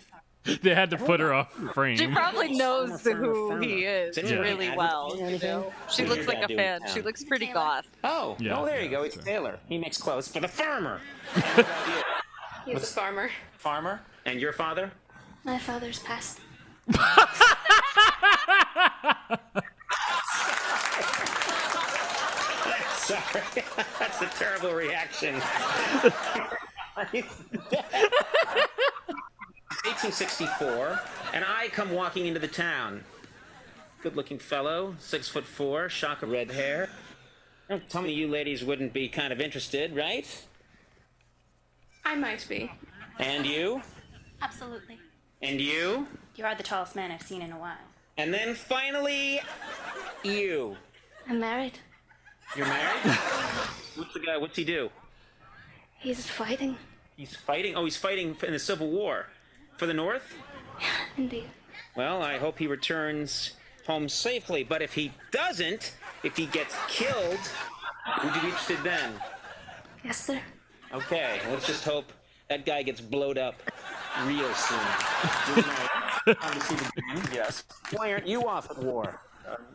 they 0.61 0.75
had 0.75 0.89
to 0.91 0.97
put 0.97 1.19
her 1.19 1.33
off 1.33 1.51
frame. 1.73 1.97
She 1.97 2.07
probably 2.07 2.53
knows 2.53 3.01
who 3.03 3.57
he 3.57 3.83
is 3.85 4.15
Didn't 4.15 4.39
really 4.39 4.67
advertise 4.67 4.77
well. 4.77 5.15
You 5.17 5.39
know? 5.39 5.73
She 5.89 6.03
What 6.03 6.11
looks 6.11 6.27
like 6.27 6.49
a 6.49 6.55
fan. 6.55 6.81
She 6.93 7.01
looks 7.01 7.23
pretty 7.23 7.47
goth. 7.47 7.85
oh, 8.03 8.35
Yeah, 8.39 8.59
oh, 8.59 8.65
there 8.65 8.77
yeah, 8.77 8.83
you 8.83 8.89
go. 8.89 9.03
It's 9.03 9.15
that's 9.15 9.25
right. 9.25 9.33
Taylor. 9.33 9.59
He 9.67 9.77
makes 9.77 9.97
clothes 9.97 10.27
for 10.27 10.39
the 10.39 10.47
farmer. 10.47 11.01
He's 12.65 12.77
a 12.77 12.79
farmer. 12.79 13.29
Farmer. 13.57 14.01
And 14.25 14.39
your 14.39 14.53
father? 14.53 14.91
My 15.43 15.57
father's 15.59 15.99
passed. 15.99 16.39
Sorry. 23.05 23.43
That's 23.99 24.21
a 24.21 24.25
terrible 24.37 24.73
reaction. 24.73 25.35
1864, 30.03 30.99
and 31.33 31.45
I 31.45 31.69
come 31.69 31.91
walking 31.91 32.25
into 32.25 32.39
the 32.39 32.49
town. 32.49 33.01
Good 34.03 34.17
looking 34.17 34.37
fellow, 34.37 34.93
six 34.99 35.29
foot 35.29 35.45
four, 35.45 35.87
shock 35.87 36.21
of 36.21 36.31
red 36.31 36.51
hair. 36.51 36.89
Don't 37.69 37.89
tell 37.89 38.01
me 38.01 38.11
you 38.11 38.27
ladies 38.27 38.61
wouldn't 38.61 38.91
be 38.91 39.07
kind 39.07 39.31
of 39.31 39.39
interested, 39.39 39.95
right? 39.95 40.45
I 42.03 42.15
might 42.15 42.45
be. 42.49 42.69
And 43.19 43.45
you? 43.45 43.81
Absolutely. 44.41 44.99
And 45.41 45.61
you? 45.61 46.05
You 46.35 46.43
are 46.43 46.55
the 46.55 46.63
tallest 46.63 46.97
man 46.97 47.09
I've 47.09 47.21
seen 47.21 47.41
in 47.41 47.53
a 47.53 47.57
while. 47.57 47.77
And 48.17 48.33
then 48.33 48.53
finally, 48.53 49.39
you. 50.23 50.75
I'm 51.29 51.39
married. 51.39 51.79
You're 52.57 52.67
married? 52.67 53.01
what's 53.95 54.13
the 54.13 54.19
guy? 54.19 54.35
What's 54.35 54.57
he 54.57 54.65
do? 54.65 54.89
He's 55.99 56.27
fighting. 56.27 56.75
He's 57.15 57.33
fighting. 57.33 57.75
Oh, 57.75 57.85
he's 57.85 57.95
fighting 57.97 58.35
in 58.43 58.51
the 58.51 58.59
Civil 58.59 58.89
War 58.89 59.27
for 59.77 59.85
the 59.85 59.93
North. 59.93 60.33
Indeed. 61.17 61.45
Well, 61.95 62.21
I 62.21 62.37
hope 62.37 62.57
he 62.59 62.67
returns 62.67 63.53
home 63.87 64.09
safely. 64.09 64.63
But 64.63 64.81
if 64.81 64.93
he 64.93 65.11
doesn't, 65.31 65.95
if 66.23 66.35
he 66.35 66.45
gets 66.47 66.75
killed, 66.87 67.39
would 68.23 68.35
you 68.35 68.41
be 68.41 68.47
interested 68.47 68.77
then? 68.83 69.13
Yes, 70.03 70.23
sir. 70.25 70.39
Okay, 70.93 71.39
let's 71.49 71.65
just 71.67 71.83
hope 71.83 72.11
that 72.49 72.65
guy 72.65 72.83
gets 72.83 73.01
blowed 73.01 73.37
up 73.37 73.55
real 74.25 74.53
soon. 74.53 74.77
You 75.47 75.55
and 75.55 75.65
I 76.27 76.33
come 76.35 76.53
to 76.53 76.59
see 76.61 76.75
the 76.75 77.01
game. 77.01 77.23
Yes. 77.33 77.63
Why 77.91 78.11
aren't 78.11 78.27
you 78.27 78.47
off 78.47 78.69
at 78.69 78.77
war? 78.77 79.19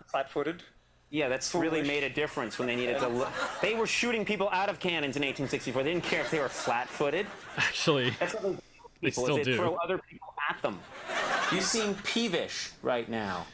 Flat-footed. 0.06 0.62
Yeah, 1.10 1.28
that's 1.28 1.52
really 1.54 1.82
made 1.82 2.04
a 2.04 2.08
difference 2.10 2.58
when 2.58 2.68
they 2.68 2.76
needed 2.76 2.98
to. 3.00 3.08
Lo- 3.08 3.28
they 3.60 3.74
were 3.74 3.86
shooting 3.86 4.24
people 4.24 4.48
out 4.52 4.68
of 4.68 4.78
cannons 4.78 5.16
in 5.16 5.22
1864. 5.22 5.82
They 5.82 5.92
didn't 5.92 6.04
care 6.04 6.20
if 6.20 6.30
they 6.30 6.38
were 6.38 6.48
flat-footed. 6.48 7.26
Actually, 7.56 8.10
That's 8.20 8.34
what 8.34 8.42
they, 8.44 8.56
do. 9.00 9.06
They 9.06 9.10
people, 9.10 9.24
still 9.24 9.36
they 9.36 9.42
do. 9.44 9.56
throw 9.56 9.74
other 9.76 9.98
people 9.98 10.34
at 10.48 10.60
them. 10.62 10.78
You 11.52 11.60
seem 11.60 11.94
peevish 12.04 12.70
right 12.82 13.08
now. 13.08 13.46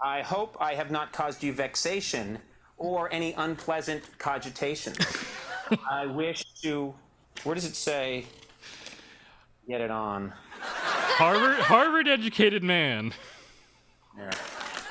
I 0.00 0.22
hope 0.22 0.56
I 0.60 0.74
have 0.74 0.90
not 0.90 1.12
caused 1.12 1.42
you 1.42 1.52
vexation 1.52 2.38
or 2.76 3.12
any 3.12 3.32
unpleasant 3.34 4.02
cogitation. 4.18 4.94
I 5.90 6.06
wish 6.06 6.44
to. 6.62 6.94
Where 7.44 7.54
does 7.54 7.64
it 7.64 7.76
say? 7.76 8.26
Get 9.68 9.80
it 9.80 9.90
on. 9.90 10.32
Harvard 10.60 11.58
Harvard 11.60 12.08
educated 12.08 12.62
man. 12.62 13.14
Yeah. 14.18 14.30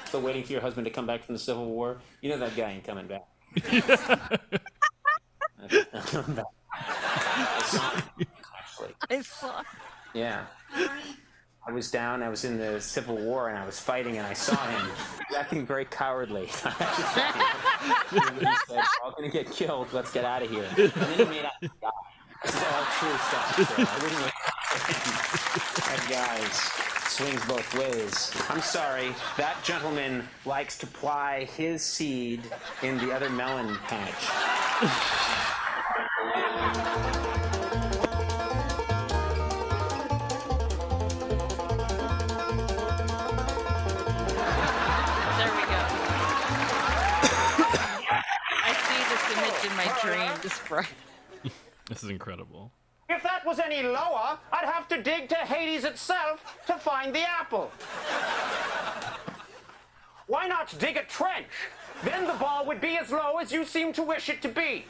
Still 0.06 0.22
waiting 0.22 0.44
for 0.44 0.54
your 0.54 0.62
husband 0.62 0.86
to 0.86 0.92
come 0.92 1.06
back 1.06 1.24
from 1.24 1.36
the 1.36 1.39
Civil 1.39 1.66
War. 1.66 2.00
You 2.22 2.30
know 2.30 2.38
that 2.39 2.56
guy 2.56 2.72
ain't 2.72 2.84
coming 2.84 3.08
back. 3.08 3.26
Back. 6.36 6.46
I 9.10 9.22
saw 9.22 9.60
him, 9.60 9.66
Actually, 9.66 9.66
I 9.66 9.66
saw. 9.66 9.66
yeah. 10.14 10.45
I 11.68 11.72
was 11.72 11.91
down. 11.91 12.24
I 12.24 12.30
was 12.30 12.43
in 12.43 12.58
the 12.58 12.82
Civil 12.82 13.18
War, 13.18 13.49
and 13.49 13.58
I 13.58 13.66
was 13.66 13.80
fighting, 13.80 14.18
and 14.18 14.26
I 14.26 14.34
saw 14.34 14.56
him 14.68 14.89
acting 15.38 15.66
very 15.66 15.86
cowardly. 15.86 16.45
he 16.47 16.52
said, 16.52 16.74
"We're 18.70 18.84
all 19.04 19.12
gonna 19.16 19.30
get 19.30 19.52
killed. 19.52 19.93
Let's 19.93 20.12
get 20.12 20.26
out 20.26 20.41
of 20.41 20.49
here." 20.49 20.66
And 20.76 20.91
then 20.91 21.18
he 21.18 21.26
made 21.26 21.45
out 21.45 21.52
to. 21.62 21.70
This 22.43 22.56
is 22.56 22.64
all 22.64 22.86
true 22.97 23.18
stuff. 23.18 23.56
So 23.58 23.76
I 23.78 23.99
wouldn't. 24.02 24.34
that 25.86 26.02
guy 26.10 26.39
swings 27.10 27.45
both 27.45 27.78
ways. 27.78 28.32
I'm 28.49 28.62
sorry. 28.62 29.14
That 29.38 29.56
gentleman 29.64 30.28
likes 30.45 30.78
to 30.80 30.88
ply 30.88 31.43
his 31.45 31.84
seed 31.84 32.41
in 32.82 32.97
the 32.97 33.12
other 33.12 33.30
melon 33.30 33.78
patch. 33.88 34.26
Image 50.04 50.14
in 50.14 50.20
my 50.20 50.36
dreams, 50.38 50.62
bro. 50.68 50.82
This 51.88 52.04
is 52.04 52.10
incredible. 52.10 52.72
If 53.10 53.24
that 53.24 53.45
was 53.45 53.60
any 53.60 53.84
lower, 53.84 54.39
I'd 54.54 54.66
have 54.66 54.88
to 54.89 55.02
dig 55.02 55.28
to 55.30 55.36
Hades 55.36 55.84
itself 55.84 56.58
to 56.68 56.74
find 56.74 57.14
the 57.14 57.22
apple. 57.22 57.72
Why 60.28 60.47
not 60.47 60.74
dig 60.80 60.95
a 60.95 61.04
trench? 61.04 61.47
Then 62.04 62.26
the 62.26 62.34
ball 62.34 62.66
would 62.66 62.80
be 62.80 62.97
as 62.97 63.12
low 63.12 63.38
as 63.38 63.52
you 63.52 63.66
seem 63.66 63.91
to 63.93 64.04
wish 64.04 64.30
it 64.30 64.41
to 64.43 64.47
be. 64.47 64.86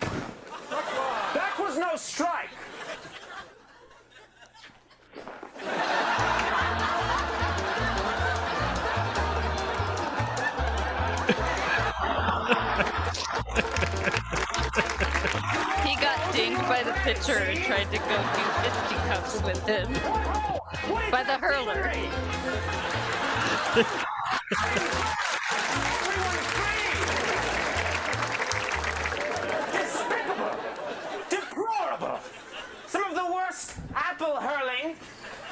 That 0.00 1.58
was 1.58 1.76
no 1.76 1.94
strike. 1.96 2.48
pitcher 17.14 17.38
and 17.38 17.58
tried 17.64 17.90
to 17.90 17.96
go 17.96 18.16
do 18.36 18.42
fisticuffs 18.60 19.42
with 19.42 19.66
him 19.66 19.90
by 21.10 21.22
the 21.22 21.38
hurler. 21.38 21.90
Despicable, 29.72 30.50
deplorable, 31.30 32.20
some 32.86 33.04
of 33.04 33.14
the 33.14 33.32
worst 33.32 33.76
apple 33.94 34.36
hurling 34.36 34.94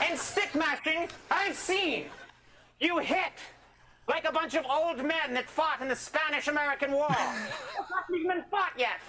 and 0.06 0.18
stick 0.18 0.54
mashing 0.54 1.08
I've 1.30 1.56
seen. 1.56 2.04
You 2.80 2.98
hit 2.98 3.32
like 4.06 4.28
a 4.28 4.32
bunch 4.32 4.56
of 4.56 4.66
old 4.66 4.98
men 4.98 5.32
that 5.32 5.48
fought 5.48 5.80
in 5.80 5.88
the 5.88 5.96
Spanish 5.96 6.48
American 6.48 6.92
War. 6.92 7.08
Not 7.08 8.04
even 8.14 8.44
fought 8.50 8.74
yet. 8.76 9.00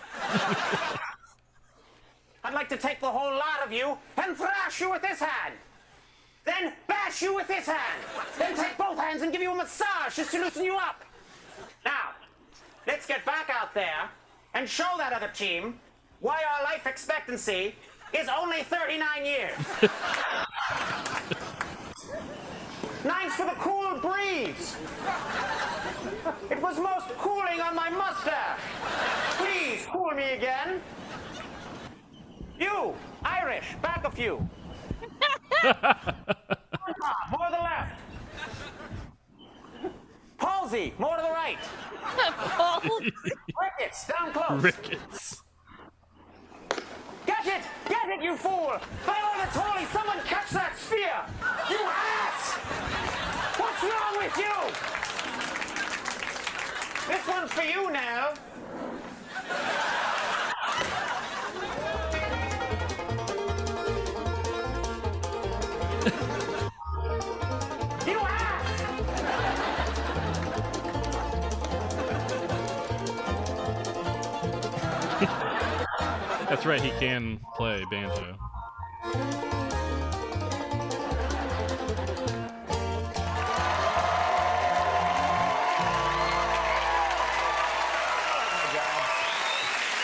I'd 2.43 2.53
like 2.53 2.69
to 2.69 2.77
take 2.77 2.99
the 2.99 3.09
whole 3.09 3.31
lot 3.31 3.65
of 3.65 3.71
you 3.71 3.97
and 4.17 4.38
thrash 4.38 4.79
you 4.79 4.91
with 4.91 5.01
this 5.01 5.19
hand. 5.19 5.55
Then 6.45 6.73
bash 6.88 7.21
you 7.21 7.35
with 7.35 7.47
this 7.47 7.65
hand. 7.65 8.03
Then 8.38 8.55
take 8.55 8.77
both 8.77 8.97
hands 8.97 9.21
and 9.21 9.31
give 9.31 9.41
you 9.41 9.51
a 9.51 9.55
massage 9.55 10.15
just 10.15 10.31
to 10.31 10.39
loosen 10.39 10.63
you 10.63 10.77
up. 10.77 11.03
Now, 11.83 12.11
let's 12.85 13.05
get 13.05 13.25
back 13.25 13.49
out 13.49 13.73
there 13.73 14.09
and 14.53 14.67
show 14.67 14.89
that 14.97 15.11
other 15.13 15.29
team 15.33 15.79
why 16.21 16.41
our 16.55 16.63
life 16.63 16.88
expectancy 16.88 17.75
is 18.13 18.29
only 18.29 18.63
39 18.63 19.25
years. 19.25 19.51
Nine's 23.03 23.33
for 23.35 23.45
the 23.45 23.55
cool 23.59 23.99
breeze. 23.99 24.75
It 26.49 26.61
was 26.61 26.79
most 26.79 27.07
cooling 27.17 27.61
on 27.61 27.75
my 27.75 27.89
mustache. 27.89 28.59
Please 29.38 29.85
cool 29.89 30.11
me 30.11 30.31
again. 30.31 30.81
You, 32.60 32.95
Irish, 33.24 33.76
back 33.82 34.03
a 34.05 34.12
few. 34.16 34.38
more 35.64 35.70
to 35.74 37.51
the 37.51 37.62
left. 37.62 37.99
Palsy, 40.38 40.93
more 40.97 41.16
to 41.18 41.22
the 41.22 41.30
right. 41.30 41.58
Rickets, 43.62 44.08
down 44.08 44.32
close. 44.34 44.64
Rickets. 44.64 45.43
Get 47.26 47.45
it! 47.45 47.62
Get 47.89 48.10
it, 48.10 48.22
you 48.24 48.36
fool! 48.38 48.78
By 49.05 49.20
all 49.22 49.38
that's 49.38 49.55
holy, 49.55 49.86
someone 49.88 50.18
catch 50.26 50.49
that 50.51 50.78
sphere! 50.78 51.22
You 51.70 51.80
ass! 51.86 52.53
What's 53.60 53.84
wrong 53.84 54.18
with 54.18 54.38
you? 54.38 54.55
This 57.08 57.28
one's 57.28 57.51
for 57.51 57.64
you, 57.64 57.91
Nev. 57.91 58.39
That's 76.49 76.65
right. 76.65 76.81
He 76.81 76.91
can 76.91 77.41
play 77.57 77.83
banjo. 77.91 78.37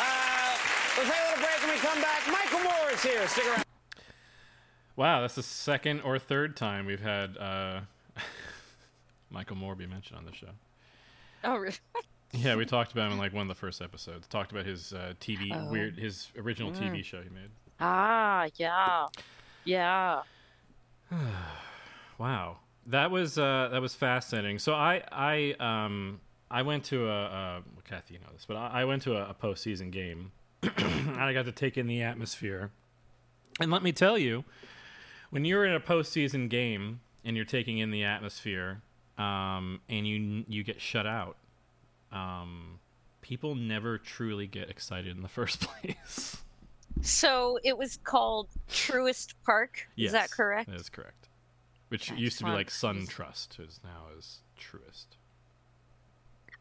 Uh, 0.02 0.58
we'll 0.98 1.06
take 1.06 1.16
a 1.16 1.28
little 1.30 1.44
break 1.44 1.62
when 1.62 1.70
we 1.72 1.78
come 1.78 2.02
back. 2.02 2.28
Michael 2.30 2.60
Moore 2.60 2.92
is 2.92 3.02
here. 3.02 3.26
Stick 3.30 3.46
around. 3.46 3.64
Wow, 4.98 5.22
that's 5.22 5.36
the 5.36 5.44
second 5.44 6.02
or 6.02 6.20
third 6.20 6.58
time 6.58 6.86
we've 6.86 7.00
had 7.00 7.38
uh, 7.38 7.80
Michael 9.32 9.56
Moore 9.56 9.76
be 9.76 9.88
mentioned 9.88 10.18
on 10.18 10.26
the 10.26 10.34
show. 10.34 10.50
Oh, 11.46 11.56
really? 11.56 11.76
Yeah, 12.34 12.56
we 12.56 12.66
talked 12.66 12.92
about 12.92 13.08
him 13.08 13.14
in 13.14 13.18
like 13.20 13.32
one 13.34 13.44
of 13.44 13.48
the 13.48 13.60
first 13.60 13.82
episodes. 13.82 14.28
Talked 14.28 14.52
about 14.52 14.66
his 14.66 14.92
uh, 14.94 15.14
TV 15.20 15.52
Oh. 15.54 15.72
weird, 15.72 15.98
his 15.98 16.30
original 16.38 16.72
Mm. 16.72 16.92
TV 16.92 17.04
show 17.06 17.22
he 17.22 17.30
made. 17.30 17.50
Ah, 17.80 18.48
yeah, 18.56 19.08
yeah. 19.64 20.22
Wow, 22.20 22.58
that 22.88 23.10
was 23.12 23.38
uh, 23.40 23.70
that 23.72 23.82
was 23.82 23.96
fascinating. 23.96 24.60
So 24.60 24.74
I 24.74 25.04
I 25.12 25.56
um 25.60 26.22
I 26.52 26.62
went 26.62 26.84
to 26.86 27.08
a 27.10 27.24
uh, 27.26 27.62
well, 27.74 27.84
Kathy 27.84 28.14
you 28.14 28.20
know 28.20 28.28
this, 28.34 28.46
but 28.48 28.56
I, 28.56 28.82
I 28.82 28.86
went 28.86 29.02
to 29.04 29.16
a, 29.18 29.30
a 29.32 29.34
postseason 29.34 29.92
game. 29.92 30.32
and 30.78 31.18
I 31.20 31.34
got 31.34 31.46
to 31.46 31.52
take 31.52 31.78
in 31.78 31.88
the 31.88 32.02
atmosphere, 32.04 32.72
and 33.60 33.70
let 33.72 33.84
me 33.84 33.92
tell 33.92 34.18
you, 34.18 34.46
when 35.32 35.44
you're 35.44 35.66
in 35.66 35.74
a 35.74 35.80
postseason 35.80 36.50
game 36.50 37.02
and 37.26 37.36
you're 37.36 37.46
taking 37.46 37.80
in 37.80 37.92
the 37.92 38.04
atmosphere, 38.06 38.82
um, 39.18 39.82
and 39.90 40.08
you 40.08 40.46
you 40.48 40.64
get 40.64 40.80
shut 40.80 41.06
out, 41.08 41.36
um, 42.14 42.80
people 43.22 43.56
never 43.56 43.98
truly 43.98 44.48
get 44.48 44.70
excited 44.70 45.16
in 45.16 45.22
the 45.22 45.28
first 45.30 45.62
place. 45.62 46.38
So 47.02 47.60
it 47.64 47.78
was 47.78 47.98
called 48.04 48.48
Truist 48.70 49.34
Park. 49.46 49.88
Is 49.98 50.12
that 50.12 50.32
correct? 50.32 50.70
That 50.70 50.80
is 50.80 50.90
correct. 50.90 51.28
Which 51.90 52.10
That's 52.10 52.22
used 52.22 52.38
to 52.40 52.46
be 52.46 52.52
like 52.52 52.72
Sun 52.72 53.08
Trust, 53.08 53.58
is 53.60 53.80
now 53.84 54.18
is 54.18 54.40
Truist. 54.60 55.06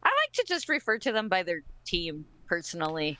I 0.03 0.09
like 0.09 0.33
to 0.33 0.43
just 0.47 0.67
refer 0.67 0.97
to 0.99 1.11
them 1.11 1.29
by 1.29 1.43
their 1.43 1.61
team 1.85 2.25
personally. 2.47 3.17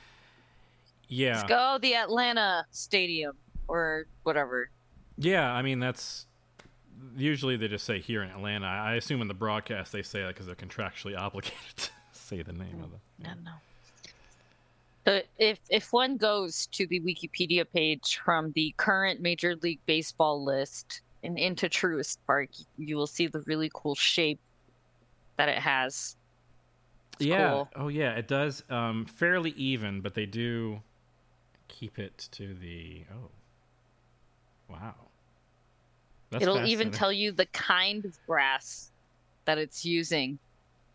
Yeah. 1.08 1.38
Let's 1.38 1.44
go 1.50 1.78
the 1.82 1.96
Atlanta 1.96 2.66
Stadium 2.72 3.38
or 3.68 4.06
whatever. 4.24 4.70
Yeah, 5.18 5.52
I 5.52 5.62
mean 5.62 5.80
that's 5.80 6.26
usually 7.16 7.56
they 7.56 7.68
just 7.68 7.86
say 7.86 8.00
here 8.00 8.24
in 8.24 8.30
Atlanta. 8.30 8.66
I 8.68 8.96
assume 8.96 9.22
in 9.22 9.28
the 9.28 9.34
broadcast 9.34 9.92
they 9.92 10.02
say 10.02 10.22
that 10.22 10.30
because 10.30 10.46
they're 10.46 10.56
contractually 10.56 11.18
obligated 11.18 11.78
to 11.78 11.90
say 12.36 12.44
the 12.44 12.54
name 12.54 12.84
of 12.84 12.94
it. 12.94 13.00
No, 13.24 13.30
no. 13.44 13.52
But 15.06 15.26
if 15.38 15.60
if 15.70 15.92
one 15.92 16.18
goes 16.18 16.68
to 16.68 16.88
the 16.88 17.00
Wikipedia 17.02 17.66
page 17.72 18.20
from 18.24 18.52
the 18.54 18.74
current 18.78 19.22
Major 19.22 19.56
League 19.58 19.80
Baseball 19.86 20.44
list 20.44 21.02
and 21.24 21.38
into 21.38 21.68
Truist 21.68 22.18
Park, 22.26 22.50
you 22.78 22.96
will 22.96 23.08
see 23.08 23.28
the 23.28 23.42
really 23.42 23.70
cool 23.74 23.96
shape 23.96 24.40
that 25.38 25.50
it 25.50 25.58
has. 25.58 26.16
It's 27.14 27.28
yeah. 27.28 27.50
cool. 27.50 27.70
Oh 27.76 27.88
yeah, 27.90 28.12
it 28.12 28.28
does. 28.28 28.64
Um, 28.70 29.06
fairly 29.06 29.52
even, 29.52 30.02
but 30.02 30.14
they 30.14 30.26
do 30.26 30.82
keep 31.68 32.00
it 32.00 32.30
to 32.32 32.54
the. 32.54 33.04
Oh. 33.14 33.30
Wow. 34.70 34.96
That's 36.32 36.44
It'll 36.44 36.66
even 36.66 36.90
tell 36.90 37.12
you 37.12 37.32
the 37.32 37.46
kind 37.48 38.06
of 38.06 38.18
grass 38.26 38.90
that 39.46 39.58
it's 39.58 39.86
using. 39.86 40.40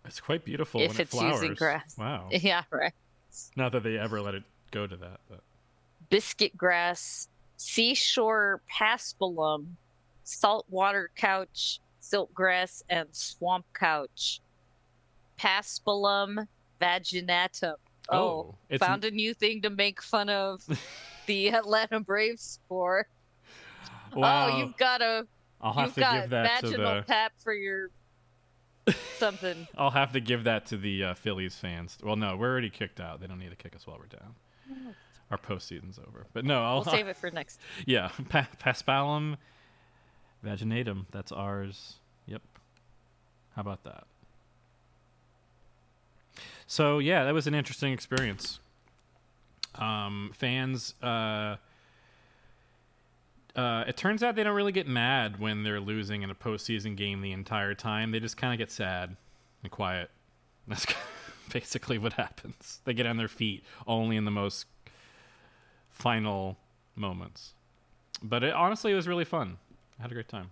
It's 0.08 0.20
quite 0.20 0.44
beautiful 0.44 0.80
if 0.80 0.98
it 0.98 1.02
it's 1.04 1.14
using 1.14 1.54
grass. 1.54 1.96
Wow. 1.98 2.28
Yeah, 2.32 2.62
right. 2.70 2.92
Not 3.56 3.72
that 3.72 3.82
they 3.82 3.98
ever 3.98 4.20
let 4.20 4.34
it 4.34 4.42
go 4.70 4.86
to 4.86 4.96
that, 4.96 5.20
but 5.30 5.40
biscuit 6.10 6.56
grass, 6.56 7.28
seashore 7.56 8.60
paspalum, 8.72 9.66
saltwater 10.24 11.10
couch, 11.14 11.80
silk 12.00 12.32
grass, 12.34 12.82
and 12.88 13.08
swamp 13.12 13.66
couch. 13.74 14.40
Paspalum 15.38 16.46
vaginatum. 16.80 17.74
Oh, 18.10 18.54
Oh, 18.70 18.78
found 18.78 19.04
a 19.04 19.10
new 19.10 19.34
thing 19.34 19.62
to 19.62 19.70
make 19.70 20.00
fun 20.02 20.28
of 20.30 20.62
the 21.26 21.48
Atlanta 21.48 22.00
Braves 22.00 22.58
for. 22.68 23.06
Wow. 24.14 24.48
Oh, 24.50 24.58
you've 24.58 24.76
got 24.78 25.02
a 25.02 25.26
I'll 25.60 25.72
have 25.74 25.86
you've 25.88 25.94
to 25.96 26.00
got 26.00 26.20
give 26.22 26.30
that 26.30 26.60
to 26.60 26.66
vaginal 26.68 26.94
the. 26.96 27.02
pap 27.02 27.32
for 27.42 27.52
your 27.52 27.90
something. 29.18 29.66
I'll 29.78 29.90
have 29.90 30.12
to 30.12 30.20
give 30.20 30.44
that 30.44 30.66
to 30.66 30.76
the 30.76 31.04
uh, 31.04 31.14
Phillies 31.14 31.54
fans. 31.56 31.98
Well, 32.02 32.16
no, 32.16 32.36
we're 32.36 32.50
already 32.50 32.70
kicked 32.70 33.00
out. 33.00 33.20
They 33.20 33.26
don't 33.26 33.38
need 33.38 33.50
to 33.50 33.56
kick 33.56 33.74
us 33.76 33.86
while 33.86 33.98
we're 33.98 34.06
down. 34.18 34.34
Our 35.30 35.38
postseason's 35.38 35.98
over. 35.98 36.26
But 36.32 36.44
no, 36.44 36.62
I'll 36.62 36.76
We'll 36.84 36.84
save 36.94 37.06
it 37.08 37.16
for 37.16 37.30
next. 37.30 37.60
Yeah, 37.86 38.10
pa- 38.28 38.48
Paspalum 38.62 39.36
vaginatum. 40.44 41.06
That's 41.10 41.32
ours. 41.32 41.94
Yep. 42.26 42.42
How 43.54 43.62
about 43.62 43.84
that? 43.84 44.04
So 46.66 46.98
yeah, 46.98 47.24
that 47.24 47.34
was 47.34 47.46
an 47.46 47.54
interesting 47.54 47.92
experience. 47.92 48.60
Um, 49.74 50.32
fans. 50.34 50.94
Uh, 51.02 51.56
uh, 53.58 53.84
it 53.88 53.96
turns 53.96 54.22
out 54.22 54.36
they 54.36 54.44
don't 54.44 54.54
really 54.54 54.72
get 54.72 54.86
mad 54.86 55.40
when 55.40 55.64
they're 55.64 55.80
losing 55.80 56.22
in 56.22 56.30
a 56.30 56.34
postseason 56.34 56.96
game 56.96 57.20
the 57.20 57.32
entire 57.32 57.74
time. 57.74 58.12
They 58.12 58.20
just 58.20 58.36
kind 58.36 58.52
of 58.52 58.58
get 58.58 58.70
sad 58.70 59.16
and 59.62 59.72
quiet. 59.72 60.10
That's 60.68 60.86
basically 61.52 61.98
what 61.98 62.12
happens. 62.12 62.80
They 62.84 62.94
get 62.94 63.06
on 63.06 63.16
their 63.16 63.28
feet 63.28 63.64
only 63.86 64.16
in 64.16 64.24
the 64.24 64.30
most 64.30 64.66
final 65.90 66.56
moments. 66.94 67.54
But 68.22 68.44
it, 68.44 68.52
honestly, 68.54 68.92
it 68.92 68.96
was 68.96 69.08
really 69.08 69.24
fun. 69.24 69.56
I 69.98 70.02
had 70.02 70.10
a 70.10 70.14
great 70.14 70.28
time. 70.28 70.50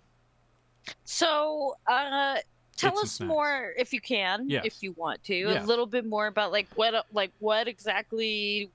So, 1.05 1.75
uh, 1.87 2.37
tell 2.75 2.95
some 2.95 3.03
us 3.03 3.19
more 3.21 3.73
if 3.77 3.93
you 3.93 4.01
can, 4.01 4.49
Yes. 4.49 4.65
if 4.65 4.83
you 4.83 4.93
want 4.93 5.23
to, 5.25 5.43
a 5.43 5.63
little 5.63 5.85
bit 5.85 6.05
more 6.05 6.27
about 6.27 6.51
like 6.51 6.67
what, 6.75 7.05
like 7.13 7.31
what 7.39 7.67
exactly, 7.67 8.69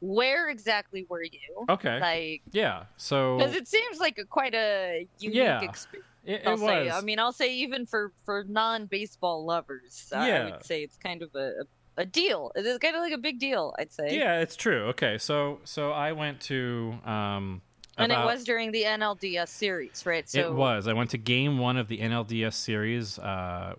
where 0.00 0.48
exactly 0.48 1.06
were 1.08 1.22
you? 1.22 1.64
Okay. 1.68 2.00
Like, 2.00 2.42
Yeah. 2.52 2.84
So 2.96 3.38
because 3.38 3.54
it 3.54 3.68
seems 3.68 3.98
like 3.98 4.18
a 4.18 4.24
quite 4.24 4.54
a 4.54 5.06
unique 5.18 5.36
Yeah. 5.36 5.62
experience. 5.62 6.08
it, 6.24 6.42
it 6.46 6.58
say. 6.58 6.86
was. 6.86 6.92
I 6.92 7.00
mean, 7.00 7.18
I'll 7.18 7.32
say 7.32 7.54
even 7.56 7.86
for 7.86 8.12
for 8.24 8.44
non 8.48 8.86
baseball 8.86 9.44
lovers, 9.44 10.08
yeah. 10.12 10.18
I 10.20 10.50
would 10.50 10.64
say 10.64 10.82
it's 10.82 10.96
kind 10.96 11.22
of 11.22 11.34
a 11.34 11.52
a 11.96 12.06
deal. 12.06 12.52
It 12.54 12.64
is 12.64 12.78
kind 12.78 12.94
of 12.94 13.02
like 13.02 13.12
a 13.12 13.18
big 13.18 13.40
deal. 13.40 13.74
I'd 13.78 13.92
say. 13.92 14.16
Yeah, 14.16 14.40
it's 14.40 14.54
true. 14.56 14.84
Okay, 14.90 15.18
so 15.18 15.58
so 15.64 15.90
I 15.90 16.12
went 16.12 16.40
to 16.42 16.94
um, 17.04 17.60
And 17.96 18.12
it 18.12 18.18
was 18.18 18.44
during 18.44 18.70
the 18.70 18.84
NLDS 18.84 19.48
series, 19.48 20.06
right? 20.06 20.28
So 20.28 20.38
It 20.38 20.54
was. 20.54 20.86
I 20.86 20.92
went 20.92 21.10
to 21.10 21.18
game 21.18 21.58
one 21.58 21.76
of 21.76 21.88
the 21.88 21.98
NLDS 21.98 22.54
series 22.54 23.18
uh, 23.18 23.74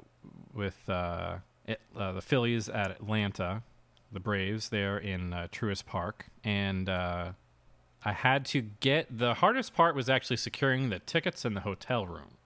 with 0.53 0.77
uh, 0.89 1.37
it, 1.65 1.79
uh, 1.95 2.11
the 2.11 2.21
Phillies 2.21 2.67
at 2.67 2.91
Atlanta, 2.91 3.63
the 4.11 4.19
Braves 4.19 4.69
there 4.69 4.97
in 4.97 5.33
uh, 5.33 5.47
Truist 5.51 5.85
Park, 5.85 6.27
and 6.43 6.89
uh, 6.89 7.31
I 8.03 8.11
had 8.11 8.45
to 8.45 8.61
get 8.61 9.17
the 9.17 9.35
hardest 9.35 9.73
part 9.73 9.95
was 9.95 10.09
actually 10.09 10.37
securing 10.37 10.89
the 10.89 10.99
tickets 10.99 11.45
in 11.45 11.53
the 11.53 11.61
hotel 11.61 12.05
room, 12.07 12.37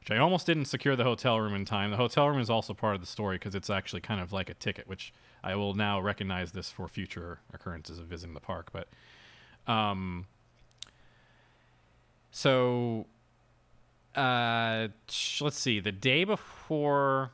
which 0.00 0.10
I 0.10 0.18
almost 0.18 0.46
didn't 0.46 0.66
secure 0.66 0.96
the 0.96 1.04
hotel 1.04 1.40
room 1.40 1.54
in 1.54 1.64
time. 1.64 1.90
The 1.90 1.96
hotel 1.96 2.28
room 2.28 2.40
is 2.40 2.50
also 2.50 2.74
part 2.74 2.94
of 2.94 3.00
the 3.00 3.06
story 3.06 3.36
because 3.36 3.54
it's 3.54 3.70
actually 3.70 4.00
kind 4.00 4.20
of 4.20 4.32
like 4.32 4.50
a 4.50 4.54
ticket, 4.54 4.86
which 4.88 5.12
I 5.42 5.56
will 5.56 5.74
now 5.74 6.00
recognize 6.00 6.52
this 6.52 6.70
for 6.70 6.88
future 6.88 7.40
occurrences 7.52 7.98
of 7.98 8.06
visiting 8.06 8.34
the 8.34 8.40
park, 8.40 8.70
but. 8.72 8.88
Um, 9.66 10.26
so 12.34 13.06
uh 14.16 14.88
let's 15.40 15.58
see 15.58 15.78
the 15.78 15.92
day 15.92 16.24
before 16.24 17.30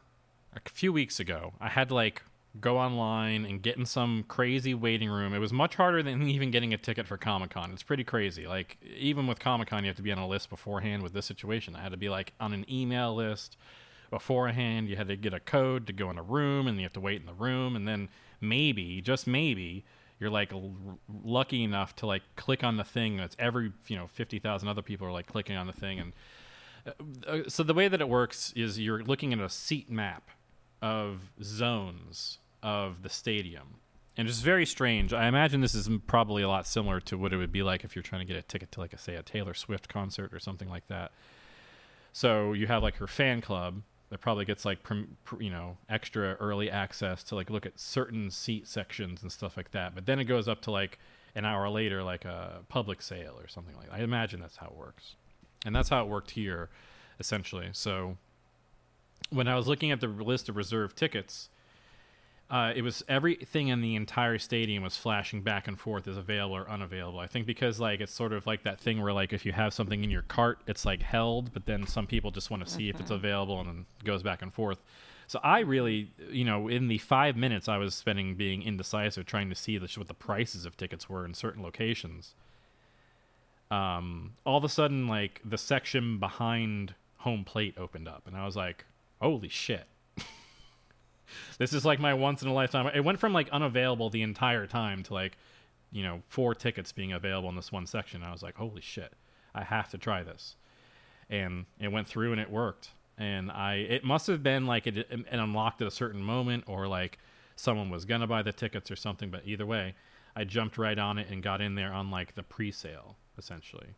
a 0.54 0.68
few 0.68 0.92
weeks 0.92 1.18
ago 1.18 1.52
i 1.60 1.68
had 1.68 1.90
like 1.90 2.22
go 2.59 2.78
online 2.78 3.44
and 3.44 3.62
get 3.62 3.76
in 3.76 3.86
some 3.86 4.24
crazy 4.26 4.74
waiting 4.74 5.09
room. 5.09 5.32
It 5.34 5.38
was 5.38 5.53
much 5.53 5.76
harder 5.76 6.03
than 6.03 6.22
even 6.28 6.51
getting 6.51 6.74
a 6.74 6.78
ticket 6.78 7.07
for 7.07 7.16
comic-con. 7.16 7.70
It's 7.72 7.82
pretty 7.82 8.05
crazy. 8.05 8.46
Like 8.46 8.78
even 8.96 9.26
with 9.26 9.38
comic-con 9.38 9.84
you 9.84 9.88
have 9.88 9.96
to 9.96 10.03
be 10.03 10.12
on 10.12 10.18
a 10.18 10.26
list 10.26 10.51
beforehand 10.51 11.03
with 11.03 11.12
this 11.12 11.26
situation. 11.26 11.76
I 11.76 11.82
had 11.82 11.92
to 11.92 11.98
be 11.98 12.09
like 12.09 12.32
on 12.40 12.53
an 12.53 12.64
email 12.70 13.14
list 13.14 13.57
beforehand. 14.11 14.88
You 14.88 14.96
had 14.96 15.09
to 15.09 15.16
get 15.16 15.32
a 15.32 15.40
code 15.40 15.86
to 15.86 15.92
go 15.92 16.11
in 16.11 16.18
a 16.18 16.22
room 16.22 16.66
and 16.66 16.76
you 16.76 16.82
have 16.82 16.92
to 16.94 17.01
wait 17.01 17.20
in 17.20 17.26
the 17.26 17.34
room. 17.34 17.76
And 17.76 17.86
then 17.86 18.09
maybe 18.40 19.01
just 19.01 19.26
maybe 19.26 19.84
you're 20.18 20.30
like 20.30 20.53
l- 20.53 20.98
lucky 21.22 21.62
enough 21.62 21.94
to 21.96 22.07
like 22.07 22.22
click 22.36 22.64
on 22.64 22.76
the 22.76 22.84
thing 22.84 23.16
that's 23.16 23.36
every 23.38 23.72
you 23.86 23.96
know 23.96 24.09
50,000 24.09 24.68
other 24.68 24.82
people 24.82 25.07
are 25.07 25.12
like 25.12 25.26
clicking 25.26 25.57
on 25.57 25.68
the 25.68 25.72
thing. 25.72 26.01
And 26.01 26.12
uh, 27.26 27.48
so 27.48 27.62
the 27.62 27.74
way 27.74 27.86
that 27.86 28.01
it 28.01 28.09
works 28.09 28.53
is 28.57 28.80
you're 28.80 29.05
looking 29.05 29.32
at 29.32 29.38
a 29.38 29.48
seat 29.48 29.88
map 29.88 30.30
of 30.82 31.30
zones 31.42 32.38
of 32.62 33.02
the 33.02 33.08
stadium. 33.08 33.76
And 34.16 34.28
it's 34.28 34.40
very 34.40 34.66
strange. 34.66 35.12
I 35.12 35.28
imagine 35.28 35.60
this 35.60 35.74
is 35.74 35.88
probably 36.06 36.42
a 36.42 36.48
lot 36.48 36.66
similar 36.66 37.00
to 37.02 37.16
what 37.16 37.32
it 37.32 37.36
would 37.36 37.52
be 37.52 37.62
like 37.62 37.84
if 37.84 37.94
you're 37.94 38.02
trying 38.02 38.20
to 38.20 38.26
get 38.26 38.36
a 38.36 38.42
ticket 38.42 38.72
to 38.72 38.80
like 38.80 38.92
a, 38.92 38.98
say 38.98 39.14
a 39.14 39.22
taylor 39.22 39.54
swift 39.54 39.88
concert 39.88 40.34
or 40.34 40.38
something 40.38 40.68
like 40.68 40.86
that. 40.88 41.12
So 42.12 42.52
you 42.52 42.66
have 42.66 42.82
like 42.82 42.96
her 42.96 43.06
fan 43.06 43.40
club 43.40 43.82
that 44.10 44.20
probably 44.20 44.44
gets 44.44 44.64
like 44.64 44.80
you 45.38 45.50
know 45.50 45.76
extra 45.88 46.34
early 46.40 46.70
access 46.70 47.22
to 47.24 47.36
like 47.36 47.48
look 47.48 47.64
at 47.64 47.78
certain 47.78 48.30
seat 48.30 48.66
sections 48.66 49.22
and 49.22 49.30
stuff 49.30 49.56
like 49.56 49.70
that. 49.70 49.94
But 49.94 50.06
then 50.06 50.18
it 50.18 50.24
goes 50.24 50.48
up 50.48 50.60
to 50.62 50.70
like 50.70 50.98
an 51.34 51.44
hour 51.44 51.68
later 51.68 52.02
like 52.02 52.24
a 52.24 52.62
public 52.68 53.02
sale 53.02 53.38
or 53.40 53.48
something 53.48 53.76
like 53.76 53.88
that. 53.88 53.94
I 53.94 54.00
imagine 54.00 54.40
that's 54.40 54.56
how 54.56 54.66
it 54.66 54.76
works. 54.76 55.14
And 55.64 55.74
that's 55.74 55.88
how 55.88 56.02
it 56.02 56.08
worked 56.08 56.32
here 56.32 56.68
essentially. 57.20 57.68
So 57.72 58.16
when 59.28 59.46
i 59.46 59.54
was 59.54 59.68
looking 59.68 59.90
at 59.90 60.00
the 60.00 60.08
list 60.08 60.48
of 60.48 60.56
reserved 60.56 60.96
tickets 60.96 61.50
uh, 62.50 62.72
it 62.74 62.82
was 62.82 63.04
everything 63.08 63.68
in 63.68 63.80
the 63.80 63.94
entire 63.94 64.36
stadium 64.36 64.82
was 64.82 64.96
flashing 64.96 65.40
back 65.40 65.68
and 65.68 65.78
forth 65.78 66.08
as 66.08 66.16
available 66.16 66.56
or 66.56 66.68
unavailable. 66.68 67.20
I 67.20 67.28
think 67.28 67.46
because 67.46 67.78
like 67.78 68.00
it's 68.00 68.12
sort 68.12 68.32
of 68.32 68.44
like 68.44 68.64
that 68.64 68.80
thing 68.80 69.00
where 69.00 69.12
like 69.12 69.32
if 69.32 69.46
you 69.46 69.52
have 69.52 69.72
something 69.72 70.02
in 70.02 70.10
your 70.10 70.22
cart, 70.22 70.58
it's 70.66 70.84
like 70.84 71.00
held, 71.00 71.52
but 71.52 71.66
then 71.66 71.86
some 71.86 72.08
people 72.08 72.32
just 72.32 72.50
want 72.50 72.66
to 72.66 72.70
see 72.70 72.88
if 72.88 72.98
it's 72.98 73.12
available 73.12 73.60
and 73.60 73.68
then 73.68 73.86
goes 74.04 74.24
back 74.24 74.42
and 74.42 74.52
forth. 74.52 74.82
So 75.28 75.38
I 75.44 75.60
really, 75.60 76.10
you 76.28 76.44
know, 76.44 76.66
in 76.66 76.88
the 76.88 76.98
five 76.98 77.36
minutes 77.36 77.68
I 77.68 77.76
was 77.78 77.94
spending 77.94 78.34
being 78.34 78.64
indecisive, 78.64 79.26
trying 79.26 79.48
to 79.50 79.54
see 79.54 79.78
the, 79.78 79.86
what 79.94 80.08
the 80.08 80.14
prices 80.14 80.66
of 80.66 80.76
tickets 80.76 81.08
were 81.08 81.24
in 81.24 81.34
certain 81.34 81.62
locations. 81.62 82.34
Um, 83.70 84.32
all 84.44 84.58
of 84.58 84.64
a 84.64 84.68
sudden, 84.68 85.06
like 85.06 85.40
the 85.44 85.56
section 85.56 86.18
behind 86.18 86.94
home 87.18 87.44
plate 87.44 87.76
opened 87.78 88.08
up, 88.08 88.26
and 88.26 88.36
I 88.36 88.44
was 88.44 88.56
like, 88.56 88.86
"Holy 89.20 89.48
shit!" 89.48 89.86
this 91.58 91.72
is 91.72 91.84
like 91.84 92.00
my 92.00 92.14
once 92.14 92.42
in 92.42 92.48
a 92.48 92.52
lifetime. 92.52 92.86
It 92.94 93.04
went 93.04 93.18
from 93.18 93.32
like 93.32 93.48
unavailable 93.50 94.10
the 94.10 94.22
entire 94.22 94.66
time 94.66 95.02
to 95.04 95.14
like, 95.14 95.36
you 95.92 96.02
know, 96.02 96.22
four 96.28 96.54
tickets 96.54 96.92
being 96.92 97.12
available 97.12 97.48
in 97.48 97.56
this 97.56 97.72
one 97.72 97.86
section. 97.86 98.22
I 98.22 98.32
was 98.32 98.42
like, 98.42 98.56
holy 98.56 98.80
shit, 98.80 99.12
I 99.54 99.64
have 99.64 99.90
to 99.90 99.98
try 99.98 100.22
this. 100.22 100.56
And 101.28 101.66
it 101.78 101.88
went 101.88 102.06
through 102.08 102.32
and 102.32 102.40
it 102.40 102.50
worked. 102.50 102.90
And 103.18 103.50
I, 103.50 103.74
it 103.74 104.04
must 104.04 104.26
have 104.28 104.42
been 104.42 104.66
like 104.66 104.86
it, 104.86 104.96
it 104.96 105.26
unlocked 105.30 105.82
at 105.82 105.88
a 105.88 105.92
certain 105.92 106.22
moment 106.22 106.64
or 106.66 106.88
like 106.88 107.18
someone 107.56 107.90
was 107.90 108.04
gonna 108.04 108.26
buy 108.26 108.42
the 108.42 108.52
tickets 108.52 108.90
or 108.90 108.96
something. 108.96 109.30
But 109.30 109.42
either 109.44 109.66
way, 109.66 109.94
I 110.34 110.44
jumped 110.44 110.78
right 110.78 110.98
on 110.98 111.18
it 111.18 111.28
and 111.30 111.42
got 111.42 111.60
in 111.60 111.74
there 111.74 111.92
on 111.92 112.10
like 112.10 112.34
the 112.34 112.42
pre-sale 112.42 113.16
essentially. 113.36 113.94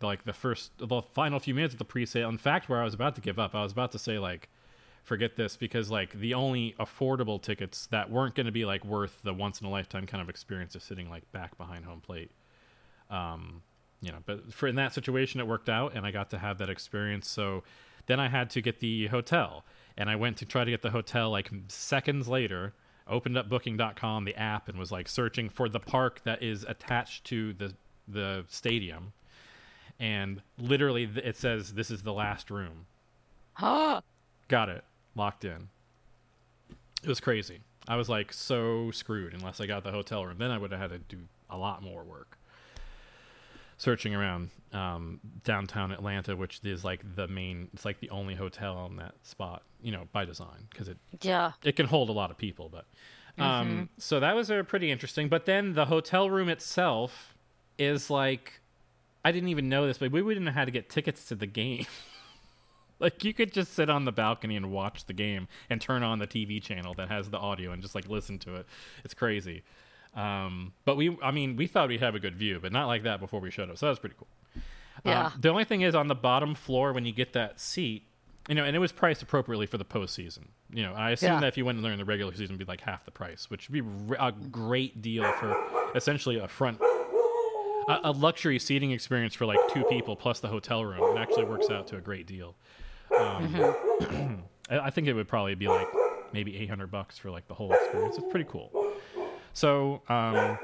Like 0.00 0.24
the 0.24 0.32
first, 0.32 0.72
the 0.78 1.02
final 1.02 1.40
few 1.40 1.54
minutes 1.54 1.74
of 1.74 1.78
the 1.78 1.84
pre-sale. 1.84 2.28
In 2.28 2.38
fact, 2.38 2.68
where 2.68 2.80
I 2.80 2.84
was 2.84 2.94
about 2.94 3.14
to 3.16 3.20
give 3.20 3.38
up, 3.38 3.54
I 3.54 3.62
was 3.62 3.72
about 3.72 3.92
to 3.92 3.98
say 3.98 4.18
like, 4.18 4.48
forget 5.08 5.36
this 5.36 5.56
because 5.56 5.90
like 5.90 6.12
the 6.12 6.34
only 6.34 6.74
affordable 6.78 7.40
tickets 7.40 7.86
that 7.86 8.10
weren't 8.10 8.34
going 8.34 8.46
to 8.46 8.52
be 8.52 8.66
like 8.66 8.84
worth 8.84 9.20
the 9.24 9.32
once 9.32 9.60
in 9.60 9.66
a 9.66 9.70
lifetime 9.70 10.06
kind 10.06 10.20
of 10.20 10.28
experience 10.28 10.74
of 10.74 10.82
sitting 10.82 11.08
like 11.08 11.30
back 11.32 11.56
behind 11.56 11.84
home 11.86 12.00
plate. 12.00 12.30
Um 13.10 13.62
you 14.00 14.12
know 14.12 14.18
but 14.26 14.52
for 14.52 14.68
in 14.68 14.76
that 14.76 14.94
situation 14.94 15.40
it 15.40 15.46
worked 15.48 15.68
out 15.68 15.92
and 15.96 16.06
i 16.06 16.12
got 16.12 16.30
to 16.30 16.38
have 16.38 16.58
that 16.58 16.68
experience. 16.68 17.26
So 17.26 17.64
then 18.06 18.20
i 18.20 18.28
had 18.28 18.50
to 18.50 18.60
get 18.60 18.80
the 18.80 19.06
hotel 19.06 19.64
and 19.96 20.10
i 20.10 20.14
went 20.14 20.36
to 20.36 20.44
try 20.44 20.64
to 20.64 20.70
get 20.70 20.82
the 20.82 20.90
hotel 20.90 21.30
like 21.30 21.50
seconds 21.68 22.28
later 22.28 22.74
opened 23.08 23.38
up 23.38 23.48
booking.com 23.48 24.24
the 24.24 24.36
app 24.36 24.68
and 24.68 24.78
was 24.78 24.92
like 24.92 25.08
searching 25.08 25.48
for 25.48 25.70
the 25.70 25.80
park 25.80 26.20
that 26.24 26.42
is 26.42 26.64
attached 26.68 27.24
to 27.24 27.54
the 27.54 27.74
the 28.06 28.44
stadium 28.48 29.12
and 30.00 30.40
literally 30.58 31.08
it 31.24 31.36
says 31.36 31.74
this 31.74 31.90
is 31.90 32.02
the 32.02 32.12
last 32.12 32.50
room. 32.50 32.86
Huh. 33.54 34.00
got 34.48 34.68
it. 34.68 34.84
Locked 35.14 35.44
in. 35.44 35.68
It 37.02 37.08
was 37.08 37.20
crazy. 37.20 37.60
I 37.86 37.96
was 37.96 38.08
like 38.08 38.32
so 38.32 38.90
screwed 38.90 39.32
unless 39.34 39.60
i 39.60 39.66
got 39.66 39.82
the 39.84 39.90
hotel 39.92 40.24
room. 40.26 40.36
Then 40.38 40.50
i 40.50 40.58
would 40.58 40.70
have 40.72 40.80
had 40.80 40.90
to 40.90 40.98
do 41.16 41.22
a 41.50 41.56
lot 41.56 41.82
more 41.82 42.04
work 42.04 42.36
searching 43.78 44.14
around 44.14 44.50
um, 44.72 45.20
downtown 45.44 45.92
atlanta 45.92 46.36
which 46.36 46.60
is 46.64 46.84
like 46.84 47.00
the 47.14 47.26
main 47.28 47.68
it's 47.72 47.84
like 47.84 48.00
the 48.00 48.10
only 48.10 48.34
hotel 48.34 48.76
on 48.76 48.96
that 48.96 49.14
spot 49.22 49.62
you 49.80 49.92
know 49.92 50.08
by 50.12 50.24
design 50.24 50.66
because 50.68 50.88
it 50.88 50.98
Yeah. 51.22 51.52
it 51.64 51.76
can 51.76 51.86
hold 51.86 52.08
a 52.08 52.12
lot 52.12 52.30
of 52.30 52.36
people 52.36 52.68
but 52.68 52.84
um, 53.42 53.88
so 53.98 54.18
that 54.18 54.34
was 54.34 54.50
a 54.50 54.64
pretty 54.64 54.90
interesting 54.90 55.28
but 55.28 55.46
then 55.46 55.74
the 55.74 55.84
hotel 55.86 56.28
room 56.28 56.48
itself 56.48 57.34
is 57.78 58.10
like 58.10 58.60
i 59.24 59.32
didn't 59.32 59.48
even 59.48 59.68
know 59.68 59.86
this 59.86 59.98
but 59.98 60.10
we 60.12 60.22
wouldn't 60.22 60.46
have 60.46 60.54
had 60.54 60.64
to 60.66 60.70
get 60.70 60.88
tickets 60.88 61.24
to 61.26 61.34
the 61.34 61.46
game 61.46 61.86
like 63.00 63.22
you 63.24 63.32
could 63.32 63.52
just 63.52 63.74
sit 63.74 63.88
on 63.90 64.04
the 64.04 64.12
balcony 64.12 64.56
and 64.56 64.70
watch 64.70 65.04
the 65.06 65.12
game 65.12 65.48
and 65.70 65.80
turn 65.80 66.02
on 66.02 66.18
the 66.18 66.26
tv 66.26 66.60
channel 66.62 66.94
that 66.94 67.08
has 67.08 67.30
the 67.30 67.38
audio 67.38 67.72
and 67.72 67.82
just 67.82 67.94
like 67.94 68.08
listen 68.08 68.38
to 68.38 68.54
it 68.56 68.66
it's 69.04 69.14
crazy 69.14 69.62
um, 70.14 70.72
but 70.84 70.96
we 70.96 71.16
i 71.22 71.30
mean 71.30 71.54
we 71.56 71.66
thought 71.66 71.88
we'd 71.88 72.00
have 72.00 72.14
a 72.14 72.20
good 72.20 72.34
view 72.34 72.58
but 72.60 72.72
not 72.72 72.86
like 72.86 73.02
that 73.04 73.20
before 73.20 73.40
we 73.40 73.50
showed 73.50 73.70
up 73.70 73.76
so 73.78 73.86
that 73.86 73.90
was 73.90 73.98
pretty 73.98 74.16
cool 74.18 74.28
Yeah. 75.04 75.26
um, 75.26 75.32
the 75.38 75.48
only 75.50 75.64
thing 75.64 75.82
is 75.82 75.94
on 75.94 76.08
the 76.08 76.14
bottom 76.14 76.54
floor 76.54 76.92
when 76.92 77.04
you 77.04 77.12
get 77.12 77.34
that 77.34 77.60
seat, 77.60 78.02
you 78.48 78.54
know, 78.56 78.64
and 78.64 78.74
it 78.74 78.78
was 78.80 78.90
priced 78.90 79.22
appropriately 79.22 79.66
for 79.66 79.76
the 79.78 79.84
postseason. 79.84 80.46
You 80.72 80.82
know, 80.82 80.92
I 80.94 81.10
assume 81.10 81.34
Yeah. 81.34 81.40
that 81.40 81.46
if 81.48 81.56
you 81.58 81.64
went 81.66 81.80
during 81.82 81.98
the 81.98 82.04
regular 82.04 82.32
season, 82.32 82.56
it'd 82.56 82.58
be 82.58 82.64
like 82.64 82.80
half 82.80 83.04
the 83.04 83.10
price, 83.12 83.48
which 83.50 83.68
would 83.70 83.84
be 84.08 84.16
a 84.18 84.32
great 84.32 85.00
deal 85.02 85.30
for 85.34 85.54
essentially 85.94 86.38
a 86.38 86.48
front, 86.48 86.80
a, 87.88 88.00
a 88.04 88.12
luxury 88.12 88.58
seating 88.58 88.92
experience 88.92 89.34
for 89.34 89.46
like 89.46 89.58
two 89.72 89.82
people 89.84 90.14
plus 90.14 90.40
the 90.40 90.48
hotel 90.48 90.84
room. 90.84 91.16
It 91.16 91.20
actually 91.20 91.44
works 91.44 91.70
out 91.70 91.86
to 91.88 91.96
a 91.96 92.00
great 92.00 92.26
deal. 92.26 92.54
Um, 93.18 94.44
I, 94.70 94.78
I 94.78 94.90
think 94.90 95.08
it 95.08 95.14
would 95.14 95.28
probably 95.28 95.54
be 95.54 95.66
like 95.66 95.88
maybe 96.32 96.56
800 96.58 96.90
bucks 96.90 97.18
for 97.18 97.30
like 97.30 97.48
the 97.48 97.54
whole 97.54 97.72
experience. 97.72 98.16
It's 98.18 98.30
pretty 98.30 98.48
cool. 98.48 98.92
So, 99.54 100.02
um, 100.08 100.58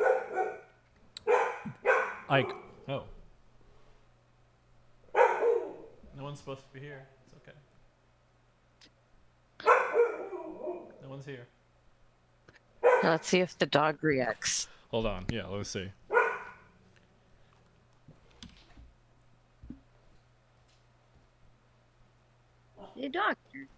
like, 2.29 2.51
oh. 2.89 3.05
No 6.17 6.23
one's 6.23 6.39
supposed 6.39 6.61
to 6.61 6.73
be 6.73 6.81
here. 6.81 7.03
It's 7.27 7.35
okay. 7.43 7.57
No 11.03 11.09
one's 11.09 11.27
here. 11.27 11.47
Let's 13.03 13.29
see 13.29 13.41
if 13.41 13.59
the 13.59 13.67
dog 13.67 14.03
reacts. 14.03 14.69
Hold 14.91 15.07
on. 15.07 15.25
Yeah, 15.31 15.47
let's 15.47 15.71
see. 15.71 15.91
Hey, 22.95 23.09
doctor. 23.09 23.69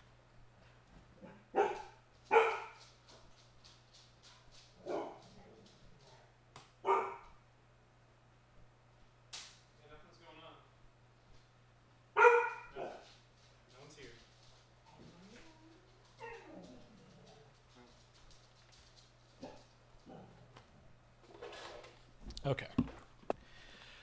Okay. 22.46 22.66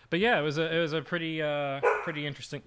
but 0.10 0.20
yeah, 0.20 0.38
it 0.38 0.42
was 0.44 0.58
a 0.58 0.76
it 0.76 0.80
was 0.80 0.92
a 0.92 1.02
pretty 1.02 1.42
uh, 1.42 1.80
pretty 2.04 2.28
interesting. 2.28 2.62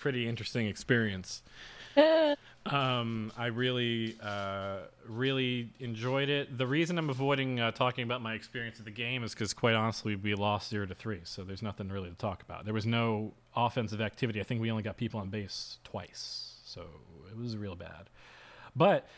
It 0.00 0.04
was 0.04 0.06
a 0.06 0.08
pretty 0.08 0.28
interesting 0.28 0.66
experience. 0.66 1.42
Um, 2.66 3.32
I 3.38 3.46
really, 3.46 4.18
uh, 4.22 4.80
really 5.08 5.70
enjoyed 5.80 6.28
it. 6.28 6.58
The 6.58 6.66
reason 6.66 6.98
I'm 6.98 7.08
avoiding 7.08 7.58
uh, 7.58 7.70
talking 7.70 8.04
about 8.04 8.20
my 8.20 8.34
experience 8.34 8.78
of 8.78 8.84
the 8.84 8.90
game 8.90 9.24
is 9.24 9.32
because, 9.32 9.54
quite 9.54 9.74
honestly, 9.74 10.14
we 10.14 10.34
lost 10.34 10.68
zero 10.68 10.84
to 10.84 10.94
three, 10.94 11.20
so 11.24 11.42
there's 11.42 11.62
nothing 11.62 11.88
really 11.88 12.10
to 12.10 12.16
talk 12.16 12.42
about. 12.42 12.66
There 12.66 12.74
was 12.74 12.84
no 12.84 13.32
offensive 13.56 14.02
activity. 14.02 14.40
I 14.40 14.42
think 14.42 14.60
we 14.60 14.70
only 14.70 14.82
got 14.82 14.98
people 14.98 15.20
on 15.20 15.30
base 15.30 15.78
twice, 15.84 16.56
so 16.64 16.82
it 17.30 17.36
was 17.36 17.56
real 17.56 17.74
bad. 17.74 18.10
But 18.76 19.08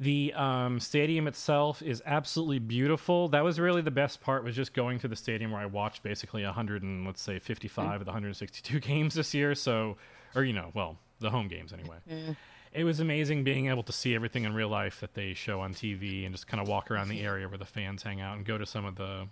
the 0.00 0.32
um, 0.34 0.80
stadium 0.80 1.26
itself 1.26 1.82
is 1.82 2.02
absolutely 2.04 2.58
beautiful. 2.58 3.28
That 3.28 3.44
was 3.44 3.60
really 3.60 3.82
the 3.82 3.90
best 3.90 4.20
part. 4.20 4.44
Was 4.44 4.56
just 4.56 4.74
going 4.74 4.98
to 5.00 5.08
the 5.08 5.16
stadium 5.16 5.52
where 5.52 5.60
I 5.60 5.66
watched 5.66 6.02
basically 6.02 6.44
100 6.44 6.82
and 6.82 7.06
let's 7.06 7.22
say 7.22 7.38
55 7.38 7.84
mm. 7.84 7.94
of 7.94 8.04
the 8.04 8.10
162 8.10 8.80
games 8.80 9.14
this 9.14 9.34
year. 9.34 9.54
So, 9.54 9.96
or 10.34 10.44
you 10.44 10.52
know, 10.52 10.70
well, 10.74 10.98
the 11.20 11.30
home 11.30 11.48
games 11.48 11.72
anyway. 11.72 11.98
Mm. 12.10 12.36
It 12.72 12.84
was 12.84 13.00
amazing 13.00 13.44
being 13.44 13.68
able 13.68 13.82
to 13.82 13.92
see 13.92 14.14
everything 14.14 14.44
in 14.44 14.54
real 14.54 14.68
life 14.68 15.00
that 15.00 15.14
they 15.14 15.34
show 15.34 15.60
on 15.60 15.74
TV 15.74 16.24
and 16.24 16.34
just 16.34 16.46
kind 16.46 16.60
of 16.60 16.68
walk 16.68 16.90
around 16.90 17.08
the 17.08 17.16
mm-hmm. 17.16 17.26
area 17.26 17.48
where 17.48 17.58
the 17.58 17.66
fans 17.66 18.02
hang 18.02 18.20
out 18.20 18.36
and 18.36 18.46
go 18.46 18.56
to 18.56 18.64
some 18.64 18.86
of 18.86 18.96
the 18.96 19.28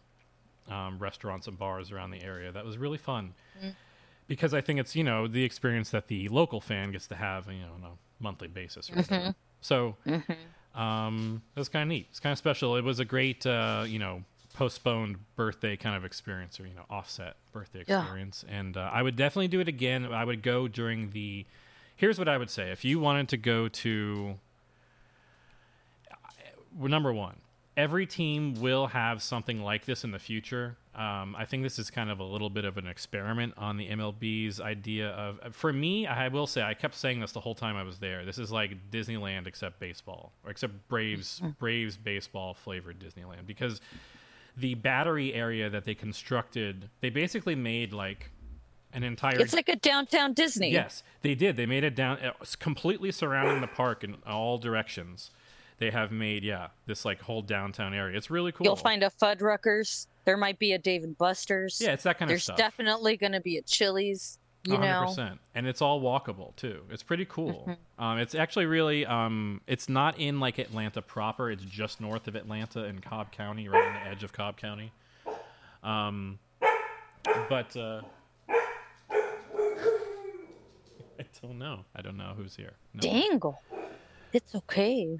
um, 0.68 0.98
restaurants 0.98 1.46
and 1.46 1.58
bars 1.58 1.90
around 1.90 2.10
the 2.10 2.22
area. 2.22 2.52
That 2.52 2.64
was 2.64 2.76
really 2.76 2.98
fun 2.98 3.32
mm. 3.62 3.74
because 4.28 4.52
I 4.52 4.60
think 4.60 4.78
it's 4.78 4.94
you 4.94 5.04
know 5.04 5.26
the 5.26 5.42
experience 5.42 5.90
that 5.90 6.08
the 6.08 6.28
local 6.28 6.60
fan 6.60 6.92
gets 6.92 7.06
to 7.08 7.16
have 7.16 7.50
you 7.50 7.60
know 7.60 7.72
on 7.74 7.82
a 7.82 8.22
monthly 8.22 8.48
basis 8.48 8.90
or 8.90 8.96
mm-hmm. 8.96 9.30
So 9.60 9.96
um, 10.74 11.42
it 11.54 11.58
was 11.58 11.68
kind 11.68 11.82
of 11.82 11.88
neat. 11.88 12.06
It's 12.10 12.20
kind 12.20 12.32
of 12.32 12.38
special. 12.38 12.76
It 12.76 12.84
was 12.84 13.00
a 13.00 13.04
great 13.04 13.44
uh, 13.46 13.84
you 13.86 13.98
know 13.98 14.22
postponed 14.54 15.16
birthday 15.36 15.76
kind 15.76 15.96
of 15.96 16.04
experience 16.04 16.58
or 16.60 16.66
you 16.66 16.74
know 16.74 16.84
offset 16.90 17.36
birthday 17.52 17.84
Yeah. 17.86 18.00
experience. 18.02 18.44
And 18.48 18.76
uh, 18.76 18.90
I 18.92 19.02
would 19.02 19.16
definitely 19.16 19.48
do 19.48 19.60
it 19.60 19.68
again. 19.68 20.06
I 20.06 20.24
would 20.24 20.42
go 20.42 20.68
during 20.68 21.10
the. 21.10 21.46
Here's 21.96 22.18
what 22.18 22.28
I 22.28 22.38
would 22.38 22.50
say: 22.50 22.70
if 22.70 22.84
you 22.84 22.98
wanted 22.98 23.28
to 23.30 23.36
go 23.36 23.68
to 23.68 24.38
number 26.78 27.12
one, 27.12 27.36
every 27.76 28.06
team 28.06 28.54
will 28.60 28.86
have 28.88 29.22
something 29.22 29.62
like 29.62 29.84
this 29.84 30.04
in 30.04 30.10
the 30.10 30.18
future. 30.18 30.76
Um, 30.94 31.36
I 31.38 31.44
think 31.44 31.62
this 31.62 31.78
is 31.78 31.88
kind 31.88 32.10
of 32.10 32.18
a 32.18 32.24
little 32.24 32.50
bit 32.50 32.64
of 32.64 32.76
an 32.76 32.86
experiment 32.88 33.54
on 33.56 33.76
the 33.76 33.88
MLB's 33.88 34.60
idea 34.60 35.10
of. 35.10 35.54
For 35.54 35.72
me, 35.72 36.06
I 36.06 36.26
will 36.28 36.48
say, 36.48 36.62
I 36.62 36.74
kept 36.74 36.96
saying 36.96 37.20
this 37.20 37.30
the 37.30 37.38
whole 37.40 37.54
time 37.54 37.76
I 37.76 37.84
was 37.84 37.98
there. 38.00 38.24
This 38.24 38.38
is 38.38 38.50
like 38.50 38.90
Disneyland 38.90 39.46
except 39.46 39.78
baseball, 39.78 40.32
or 40.44 40.50
except 40.50 40.88
Braves 40.88 41.40
Braves 41.60 41.96
baseball 41.96 42.54
flavored 42.54 42.98
Disneyland 42.98 43.46
because 43.46 43.80
the 44.56 44.74
battery 44.74 45.32
area 45.32 45.70
that 45.70 45.84
they 45.84 45.94
constructed, 45.94 46.90
they 47.00 47.08
basically 47.10 47.54
made 47.54 47.92
like 47.92 48.32
an 48.92 49.04
entire 49.04 49.38
It's 49.40 49.54
like 49.54 49.68
a 49.68 49.76
downtown 49.76 50.32
Disney. 50.32 50.72
Yes, 50.72 51.04
they 51.22 51.36
did. 51.36 51.56
They 51.56 51.66
made 51.66 51.84
it 51.84 51.94
down 51.94 52.18
uh, 52.18 52.32
s- 52.40 52.56
completely 52.56 53.12
surrounding 53.12 53.60
the 53.60 53.68
park 53.68 54.02
in 54.02 54.16
all 54.26 54.58
directions. 54.58 55.30
They 55.80 55.90
have 55.90 56.12
made 56.12 56.44
yeah 56.44 56.68
this 56.86 57.06
like 57.06 57.22
whole 57.22 57.40
downtown 57.40 57.94
area. 57.94 58.16
It's 58.16 58.30
really 58.30 58.52
cool. 58.52 58.66
You'll 58.66 58.76
find 58.76 59.02
a 59.02 59.10
Fuddruckers. 59.10 60.06
There 60.26 60.36
might 60.36 60.58
be 60.58 60.72
a 60.72 60.78
Dave 60.78 61.04
and 61.04 61.16
Buster's. 61.16 61.80
yeah, 61.80 61.92
it's 61.92 62.02
that 62.02 62.18
kind 62.18 62.28
There's 62.28 62.40
of 62.40 62.42
stuff. 62.42 62.56
There's 62.58 62.68
definitely 62.68 63.16
going 63.16 63.32
to 63.32 63.40
be 63.40 63.56
a 63.56 63.62
Chili's. 63.62 64.36
You 64.64 64.74
100%. 64.74 65.38
and 65.54 65.66
it's 65.66 65.80
all 65.80 66.02
walkable 66.02 66.54
too. 66.54 66.82
It's 66.90 67.02
pretty 67.02 67.24
cool. 67.24 67.64
Mm-hmm. 67.66 68.04
Um, 68.04 68.18
it's 68.18 68.34
actually 68.34 68.66
really 68.66 69.06
um, 69.06 69.62
it's 69.66 69.88
not 69.88 70.18
in 70.18 70.38
like 70.38 70.58
Atlanta 70.58 71.00
proper. 71.00 71.50
It's 71.50 71.64
just 71.64 71.98
north 71.98 72.28
of 72.28 72.36
Atlanta 72.36 72.84
in 72.84 73.00
Cobb 73.00 73.32
County, 73.32 73.70
right 73.70 73.82
on 73.82 73.94
the 73.94 74.10
edge 74.10 74.22
of 74.22 74.34
Cobb 74.34 74.58
County. 74.58 74.92
Um, 75.82 76.38
but 77.48 77.74
uh, 77.74 78.02
I 78.50 78.60
don't 81.40 81.58
know. 81.58 81.86
I 81.96 82.02
don't 82.02 82.18
know 82.18 82.34
who's 82.36 82.54
here. 82.54 82.72
No. 82.92 83.00
dangle. 83.00 83.62
It's 84.34 84.54
okay. 84.54 85.16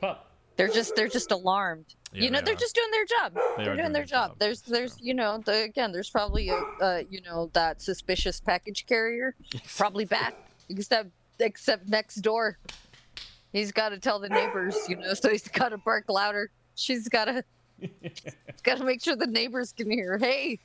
Pup. 0.00 0.24
They're 0.56 0.68
just 0.68 0.96
they're 0.96 1.08
just 1.08 1.30
alarmed. 1.30 1.86
Yeah, 2.12 2.22
you 2.24 2.30
know, 2.30 2.38
they 2.40 2.46
they're 2.46 2.54
are. 2.54 2.56
just 2.56 2.74
doing 2.74 2.90
their 2.90 3.04
job. 3.04 3.34
They 3.34 3.40
They're 3.64 3.74
doing 3.74 3.78
doing 3.78 3.92
their 3.92 4.04
job. 4.04 4.30
job. 4.30 4.38
There's 4.38 4.60
there's 4.62 4.96
you 5.00 5.14
know 5.14 5.38
the, 5.38 5.62
again 5.62 5.92
there's 5.92 6.10
probably 6.10 6.48
a 6.48 6.56
uh, 6.82 7.02
you 7.08 7.20
know 7.22 7.48
that 7.52 7.80
suspicious 7.80 8.40
package 8.40 8.86
carrier 8.86 9.34
probably 9.76 10.04
back 10.04 10.34
except 10.68 11.10
except 11.38 11.88
next 11.88 12.16
door. 12.16 12.58
He's 13.52 13.70
got 13.72 13.90
to 13.90 13.98
tell 13.98 14.18
the 14.18 14.28
neighbors, 14.28 14.76
you 14.88 14.96
know, 14.96 15.14
so 15.14 15.30
he's 15.30 15.46
got 15.48 15.70
to 15.70 15.78
bark 15.78 16.04
louder. 16.08 16.50
She's 16.74 17.08
got 17.08 17.26
to 17.26 17.44
got 18.64 18.78
to 18.78 18.84
make 18.84 19.02
sure 19.02 19.14
the 19.16 19.26
neighbors 19.26 19.72
can 19.72 19.90
hear. 19.90 20.18
Hey, 20.18 20.58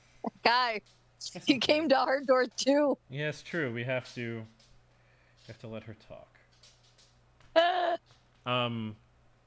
guy, 0.43 0.81
he 1.45 1.59
came 1.59 1.87
to 1.89 1.97
our 1.97 2.19
door 2.21 2.45
too. 2.47 2.97
Yeah, 3.11 3.29
it's 3.29 3.43
true. 3.43 3.71
We 3.71 3.83
have 3.83 4.11
to 4.15 4.43
have 5.47 5.59
to 5.59 5.67
let 5.67 5.83
her 5.83 5.95
talk. 6.07 6.27
Um, 8.45 8.95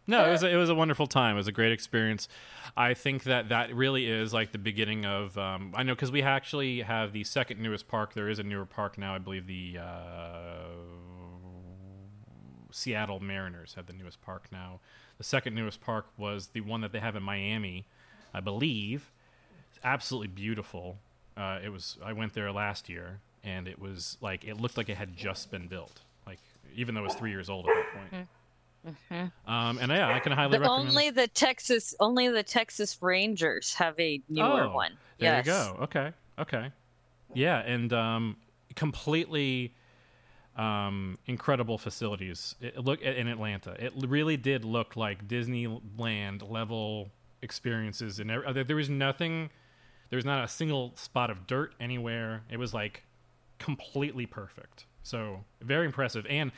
no, 0.06 0.26
it 0.26 0.30
was 0.30 0.42
a, 0.42 0.48
it 0.48 0.56
was 0.56 0.70
a 0.70 0.74
wonderful 0.74 1.06
time. 1.06 1.34
It 1.34 1.38
was 1.38 1.48
a 1.48 1.52
great 1.52 1.72
experience. 1.72 2.28
I 2.76 2.94
think 2.94 3.24
that 3.24 3.48
that 3.48 3.74
really 3.74 4.06
is 4.06 4.32
like 4.32 4.52
the 4.52 4.58
beginning 4.58 5.04
of. 5.04 5.36
Um, 5.36 5.72
I 5.74 5.82
know 5.82 5.94
because 5.94 6.12
we 6.12 6.22
actually 6.22 6.82
have 6.82 7.12
the 7.12 7.24
second 7.24 7.60
newest 7.60 7.88
park. 7.88 8.14
There 8.14 8.28
is 8.28 8.38
a 8.38 8.42
newer 8.42 8.66
park 8.66 8.98
now. 8.98 9.14
I 9.14 9.18
believe 9.18 9.46
the 9.46 9.78
uh, 9.80 10.68
Seattle 12.70 13.20
Mariners 13.20 13.74
have 13.74 13.86
the 13.86 13.92
newest 13.92 14.20
park 14.22 14.46
now. 14.52 14.80
The 15.18 15.24
second 15.24 15.54
newest 15.54 15.80
park 15.80 16.06
was 16.16 16.48
the 16.48 16.60
one 16.60 16.82
that 16.82 16.92
they 16.92 17.00
have 17.00 17.16
in 17.16 17.22
Miami, 17.22 17.86
I 18.34 18.40
believe. 18.40 19.10
It's 19.70 19.80
absolutely 19.82 20.28
beautiful. 20.28 20.98
Uh, 21.36 21.58
it 21.64 21.70
was. 21.70 21.98
I 22.04 22.12
went 22.12 22.34
there 22.34 22.52
last 22.52 22.88
year, 22.88 23.20
and 23.42 23.66
it 23.66 23.78
was 23.78 24.18
like 24.20 24.44
it 24.44 24.60
looked 24.60 24.76
like 24.76 24.88
it 24.88 24.96
had 24.96 25.16
just 25.16 25.50
been 25.50 25.66
built. 25.68 26.00
Like 26.26 26.38
even 26.74 26.94
though 26.94 27.00
it 27.00 27.04
was 27.04 27.14
three 27.14 27.30
years 27.30 27.48
old 27.48 27.66
at 27.66 27.74
that 27.74 27.92
point. 27.94 28.28
Um, 29.46 29.78
and 29.78 29.90
yeah, 29.90 30.14
I 30.14 30.20
can 30.20 30.32
highly 30.32 30.52
The, 30.58 30.60
recommend. 30.60 30.88
only 30.90 31.10
the 31.10 31.26
Texas 31.28 31.94
only 32.00 32.28
the 32.28 32.42
Texas 32.42 32.98
Rangers 33.00 33.74
have 33.74 33.98
a 33.98 34.20
newer 34.28 34.64
Oh, 34.64 34.72
one. 34.74 34.92
There 35.18 35.32
yes. 35.34 35.46
you 35.46 35.52
go. 35.52 35.78
Okay. 35.84 36.12
Okay. 36.38 36.70
Yeah, 37.34 37.58
and 37.60 37.92
um, 37.92 38.36
completely 38.74 39.74
um, 40.56 41.18
incredible 41.26 41.78
facilities. 41.78 42.54
It, 42.60 42.78
look 42.78 43.02
in 43.02 43.28
Atlanta. 43.28 43.72
It 43.78 43.92
really 44.06 44.36
did 44.36 44.64
look 44.64 44.96
like 44.96 45.26
Disneyland 45.28 46.48
level 46.50 47.10
experiences, 47.42 48.20
and 48.20 48.30
there 48.30 48.64
there 48.64 48.76
was 48.76 48.88
nothing. 48.90 49.50
There 50.08 50.16
was 50.16 50.24
not 50.24 50.44
a 50.44 50.48
single 50.48 50.92
spot 50.96 51.30
of 51.30 51.46
dirt 51.46 51.74
anywhere. 51.80 52.42
It 52.50 52.58
was 52.58 52.72
like 52.72 53.02
completely 53.58 54.26
perfect. 54.26 54.86
So 55.02 55.44
very 55.60 55.86
impressive. 55.86 56.26
And 56.28 56.52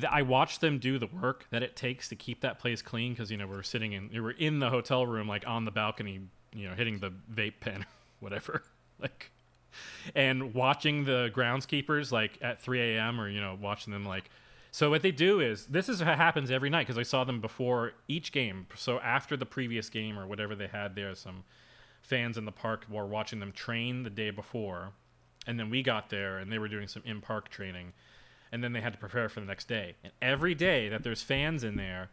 th- 0.00 0.12
I 0.12 0.22
watched 0.22 0.60
them 0.60 0.78
do 0.78 0.98
the 0.98 1.06
work 1.06 1.46
that 1.50 1.62
it 1.62 1.76
takes 1.76 2.08
to 2.08 2.16
keep 2.16 2.40
that 2.42 2.58
place 2.58 2.82
clean 2.82 3.12
because 3.12 3.30
you 3.30 3.36
know 3.36 3.46
we're 3.46 3.62
sitting 3.62 3.92
in 3.92 4.10
we 4.12 4.20
were 4.20 4.32
in 4.32 4.58
the 4.58 4.70
hotel 4.70 5.06
room 5.06 5.28
like 5.28 5.46
on 5.46 5.64
the 5.64 5.70
balcony, 5.70 6.20
you 6.54 6.68
know, 6.68 6.74
hitting 6.74 6.98
the 6.98 7.12
vape 7.32 7.60
pen, 7.60 7.84
whatever, 8.20 8.62
like, 9.00 9.30
and 10.14 10.54
watching 10.54 11.04
the 11.04 11.30
groundskeepers 11.34 12.12
like 12.12 12.38
at 12.42 12.60
3 12.60 12.96
a.m. 12.96 13.20
or 13.20 13.28
you 13.28 13.40
know 13.40 13.56
watching 13.60 13.92
them 13.92 14.04
like. 14.04 14.30
So 14.70 14.90
what 14.90 15.00
they 15.00 15.12
do 15.12 15.40
is 15.40 15.66
this 15.66 15.88
is 15.88 16.04
what 16.04 16.16
happens 16.18 16.50
every 16.50 16.68
night 16.68 16.86
because 16.86 16.98
I 16.98 17.02
saw 17.02 17.24
them 17.24 17.40
before 17.40 17.92
each 18.06 18.32
game. 18.32 18.66
So 18.76 19.00
after 19.00 19.34
the 19.34 19.46
previous 19.46 19.88
game 19.88 20.18
or 20.18 20.26
whatever 20.26 20.54
they 20.54 20.66
had 20.66 20.94
there, 20.94 21.14
some 21.14 21.44
fans 22.02 22.36
in 22.36 22.44
the 22.44 22.52
park 22.52 22.84
were 22.88 23.06
watching 23.06 23.40
them 23.40 23.50
train 23.52 24.02
the 24.02 24.10
day 24.10 24.30
before, 24.30 24.92
and 25.46 25.58
then 25.58 25.70
we 25.70 25.82
got 25.82 26.10
there 26.10 26.38
and 26.38 26.52
they 26.52 26.58
were 26.58 26.68
doing 26.68 26.86
some 26.86 27.02
in 27.06 27.20
park 27.22 27.48
training, 27.48 27.94
and 28.52 28.62
then 28.62 28.72
they 28.72 28.80
had 28.80 28.92
to 28.92 28.98
prepare 28.98 29.28
for 29.28 29.40
the 29.40 29.46
next 29.46 29.68
day. 29.68 29.94
And 30.02 30.12
every 30.22 30.54
day 30.54 30.88
that 30.88 31.02
there's 31.02 31.22
fans 31.22 31.64
in 31.64 31.76
there, 31.76 32.10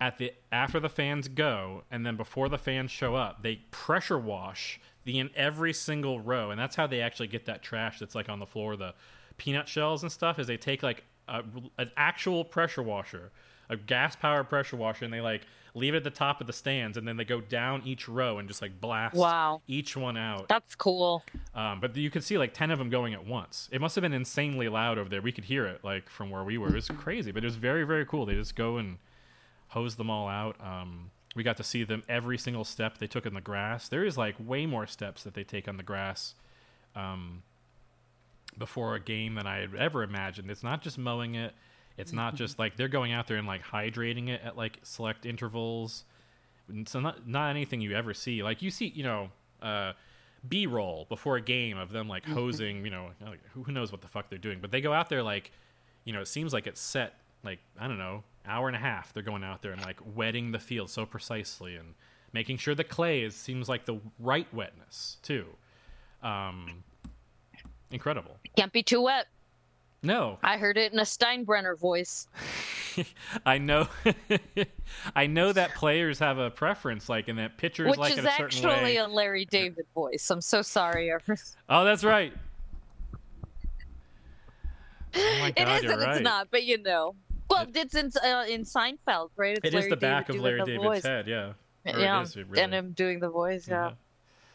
at 0.00 0.18
the 0.18 0.32
after 0.52 0.78
the 0.78 0.88
fans 0.88 1.28
go 1.28 1.82
and 1.90 2.04
then 2.04 2.16
before 2.16 2.48
the 2.48 2.58
fans 2.58 2.90
show 2.90 3.14
up, 3.14 3.42
they 3.42 3.56
pressure 3.70 4.18
wash 4.18 4.80
the 5.04 5.18
in 5.18 5.30
every 5.34 5.72
single 5.72 6.20
row, 6.20 6.50
and 6.50 6.60
that's 6.60 6.76
how 6.76 6.86
they 6.86 7.00
actually 7.00 7.28
get 7.28 7.46
that 7.46 7.62
trash 7.62 7.98
that's 7.98 8.14
like 8.14 8.28
on 8.28 8.38
the 8.38 8.46
floor, 8.46 8.76
the 8.76 8.94
peanut 9.36 9.68
shells 9.68 10.02
and 10.02 10.12
stuff. 10.12 10.38
Is 10.38 10.46
they 10.46 10.56
take 10.56 10.82
like 10.82 11.04
a, 11.28 11.42
an 11.78 11.90
actual 11.96 12.44
pressure 12.44 12.82
washer, 12.82 13.30
a 13.68 13.76
gas 13.76 14.16
powered 14.16 14.48
pressure 14.48 14.76
washer, 14.76 15.04
and 15.04 15.12
they 15.12 15.20
like 15.20 15.42
leave 15.74 15.92
it 15.92 15.98
at 15.98 16.04
the 16.04 16.10
top 16.10 16.40
of 16.40 16.46
the 16.46 16.52
stands, 16.54 16.96
and 16.96 17.06
then 17.06 17.16
they 17.18 17.24
go 17.24 17.40
down 17.40 17.82
each 17.84 18.08
row 18.08 18.38
and 18.38 18.48
just 18.48 18.62
like 18.62 18.80
blast 18.80 19.14
Wow. 19.14 19.60
each 19.68 19.94
one 19.96 20.16
out. 20.16 20.48
That's 20.48 20.74
cool. 20.74 21.22
Um, 21.54 21.80
but 21.80 21.94
you 21.96 22.10
could 22.10 22.24
see 22.24 22.38
like 22.38 22.54
10 22.54 22.70
of 22.70 22.78
them 22.78 22.88
going 22.88 23.12
at 23.12 23.26
once. 23.26 23.68
It 23.70 23.80
must 23.82 23.94
have 23.94 24.00
been 24.02 24.14
insanely 24.14 24.68
loud 24.70 24.96
over 24.96 25.10
there. 25.10 25.20
We 25.20 25.32
could 25.32 25.44
hear 25.44 25.66
it 25.66 25.84
like 25.84 26.08
from 26.08 26.30
where 26.30 26.42
we 26.44 26.56
were. 26.56 26.68
It 26.68 26.74
was 26.76 26.88
crazy, 26.98 27.30
but 27.30 27.44
it 27.44 27.46
was 27.46 27.56
very, 27.56 27.84
very 27.84 28.06
cool. 28.06 28.24
They 28.24 28.34
just 28.34 28.56
go 28.56 28.78
and 28.78 28.96
hose 29.68 29.96
them 29.96 30.08
all 30.08 30.28
out. 30.28 30.56
Um, 30.64 31.10
we 31.34 31.42
got 31.42 31.58
to 31.58 31.62
see 31.62 31.84
them 31.84 32.02
every 32.08 32.38
single 32.38 32.64
step 32.64 32.96
they 32.96 33.06
took 33.06 33.26
in 33.26 33.34
the 33.34 33.42
grass. 33.42 33.88
There 33.88 34.04
is 34.06 34.16
like 34.16 34.36
way 34.38 34.64
more 34.64 34.86
steps 34.86 35.24
that 35.24 35.34
they 35.34 35.44
take 35.44 35.68
on 35.68 35.76
the 35.76 35.82
grass 35.82 36.34
um, 36.94 37.42
before 38.56 38.94
a 38.94 39.00
game 39.00 39.34
than 39.34 39.46
I 39.46 39.58
had 39.58 39.74
ever 39.74 40.02
imagined. 40.02 40.50
It's 40.50 40.62
not 40.62 40.80
just 40.80 40.96
mowing 40.96 41.34
it. 41.34 41.52
It's 41.98 42.12
not 42.12 42.34
just 42.34 42.58
like 42.58 42.76
they're 42.76 42.88
going 42.88 43.12
out 43.12 43.26
there 43.26 43.36
and 43.38 43.46
like 43.46 43.64
hydrating 43.64 44.28
it 44.28 44.42
at 44.44 44.56
like 44.56 44.78
select 44.82 45.24
intervals. 45.24 46.04
So 46.86 47.00
not 47.00 47.26
not 47.26 47.50
anything 47.50 47.80
you 47.80 47.94
ever 47.96 48.12
see. 48.12 48.42
Like 48.42 48.60
you 48.60 48.70
see, 48.70 48.88
you 48.88 49.04
know, 49.04 49.30
uh, 49.62 49.92
b-roll 50.48 51.06
before 51.08 51.36
a 51.36 51.40
game 51.40 51.76
of 51.76 51.90
them 51.90 52.08
like 52.08 52.24
hosing 52.24 52.84
you 52.84 52.90
know 52.90 53.10
who 53.52 53.72
knows 53.72 53.90
what 53.90 54.00
the 54.00 54.06
fuck 54.06 54.28
they're 54.28 54.38
doing 54.38 54.58
but 54.60 54.70
they 54.70 54.80
go 54.80 54.92
out 54.92 55.08
there 55.08 55.22
like 55.22 55.50
you 56.04 56.12
know 56.12 56.20
it 56.20 56.28
seems 56.28 56.52
like 56.52 56.68
it's 56.68 56.80
set 56.80 57.14
like 57.42 57.58
i 57.80 57.88
don't 57.88 57.98
know 57.98 58.22
hour 58.46 58.68
and 58.68 58.76
a 58.76 58.78
half 58.78 59.12
they're 59.12 59.24
going 59.24 59.42
out 59.42 59.60
there 59.62 59.72
and 59.72 59.82
like 59.82 59.98
wetting 60.14 60.52
the 60.52 60.58
field 60.58 60.88
so 60.88 61.04
precisely 61.04 61.74
and 61.74 61.94
making 62.32 62.56
sure 62.56 62.74
the 62.76 62.84
clay 62.84 63.22
is 63.22 63.34
seems 63.34 63.68
like 63.68 63.86
the 63.86 63.98
right 64.20 64.46
wetness 64.54 65.16
too 65.22 65.46
um 66.22 66.84
incredible 67.90 68.36
Can't 68.56 68.72
be 68.72 68.82
too 68.82 69.00
wet. 69.00 69.26
No 70.06 70.38
I 70.42 70.56
heard 70.56 70.76
it 70.78 70.92
in 70.92 70.98
a 70.98 71.02
Steinbrenner 71.02 71.78
voice. 71.78 72.28
I 73.46 73.58
know, 73.58 73.88
I 75.16 75.26
know 75.26 75.52
that 75.52 75.74
players 75.74 76.18
have 76.20 76.38
a 76.38 76.50
preference, 76.50 77.08
like, 77.08 77.28
and 77.28 77.38
that 77.38 77.58
pitchers 77.58 77.90
Which 77.90 77.98
like 77.98 78.12
is 78.12 78.18
it 78.18 78.24
a 78.24 78.30
certain 78.30 78.44
actually 78.46 78.82
way. 78.84 78.96
a 78.96 79.06
Larry 79.06 79.44
David 79.44 79.84
voice. 79.94 80.30
I'm 80.30 80.40
so 80.40 80.62
sorry. 80.62 81.12
Oh, 81.68 81.84
that's 81.84 82.04
right. 82.04 82.32
Oh 85.14 85.50
God, 85.56 85.76
is 85.78 85.82
you're 85.82 85.92
and 85.92 86.02
right. 86.02 86.16
it's 86.16 86.20
not, 86.24 86.48
but 86.50 86.64
you 86.64 86.78
know. 86.82 87.14
Well, 87.48 87.66
it's 87.74 87.94
in 87.94 88.10
uh, 88.22 88.44
in 88.48 88.64
Seinfeld, 88.64 89.30
right? 89.36 89.56
It's 89.62 89.74
It 89.74 89.78
is 89.78 89.88
the 89.88 89.96
back 89.96 90.26
David 90.26 90.38
of 90.38 90.44
Larry 90.44 90.58
David's 90.64 90.82
voice. 90.84 91.02
head, 91.04 91.26
yeah. 91.26 91.52
Or 91.86 91.98
Yeah, 91.98 92.20
is, 92.22 92.36
it 92.36 92.46
really- 92.48 92.62
and 92.62 92.74
him 92.74 92.92
doing 92.92 93.20
the 93.20 93.30
voice. 93.30 93.66
Yeah. 93.68 93.92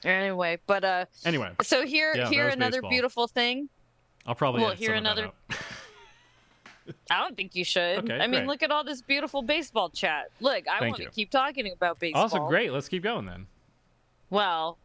Anyway, 0.03 0.59
but 0.67 0.83
uh, 0.83 1.05
Anyway, 1.25 1.51
so 1.63 1.85
here, 1.85 2.13
Yeah, 2.15 2.29
here 2.29 2.47
another 2.47 2.77
baseball. 2.77 2.89
beautiful 2.89 3.27
thing. 3.27 3.69
I'll 4.25 4.35
probably 4.35 4.61
well, 4.61 4.71
edit 4.71 4.79
here 4.79 4.95
some 4.95 5.05
of 5.05 5.15
that 5.15 5.17
another- 5.17 5.33
I 7.09 7.19
don't 7.19 7.37
think 7.37 7.55
you 7.55 7.63
should. 7.63 7.99
Okay, 7.99 8.15
I 8.15 8.27
mean, 8.27 8.41
great. 8.41 8.47
look 8.47 8.63
at 8.63 8.71
all 8.71 8.83
this 8.83 9.01
beautiful 9.01 9.41
baseball 9.41 9.89
chat. 9.89 10.29
Look, 10.39 10.67
I 10.67 10.79
Thank 10.79 10.97
want 10.97 11.03
to 11.03 11.09
keep 11.11 11.29
talking 11.29 11.71
about 11.71 11.99
baseball. 11.99 12.23
Also, 12.23 12.47
great. 12.47 12.73
Let's 12.73 12.89
keep 12.89 13.03
going 13.03 13.25
then. 13.25 13.47
Well, 14.29 14.77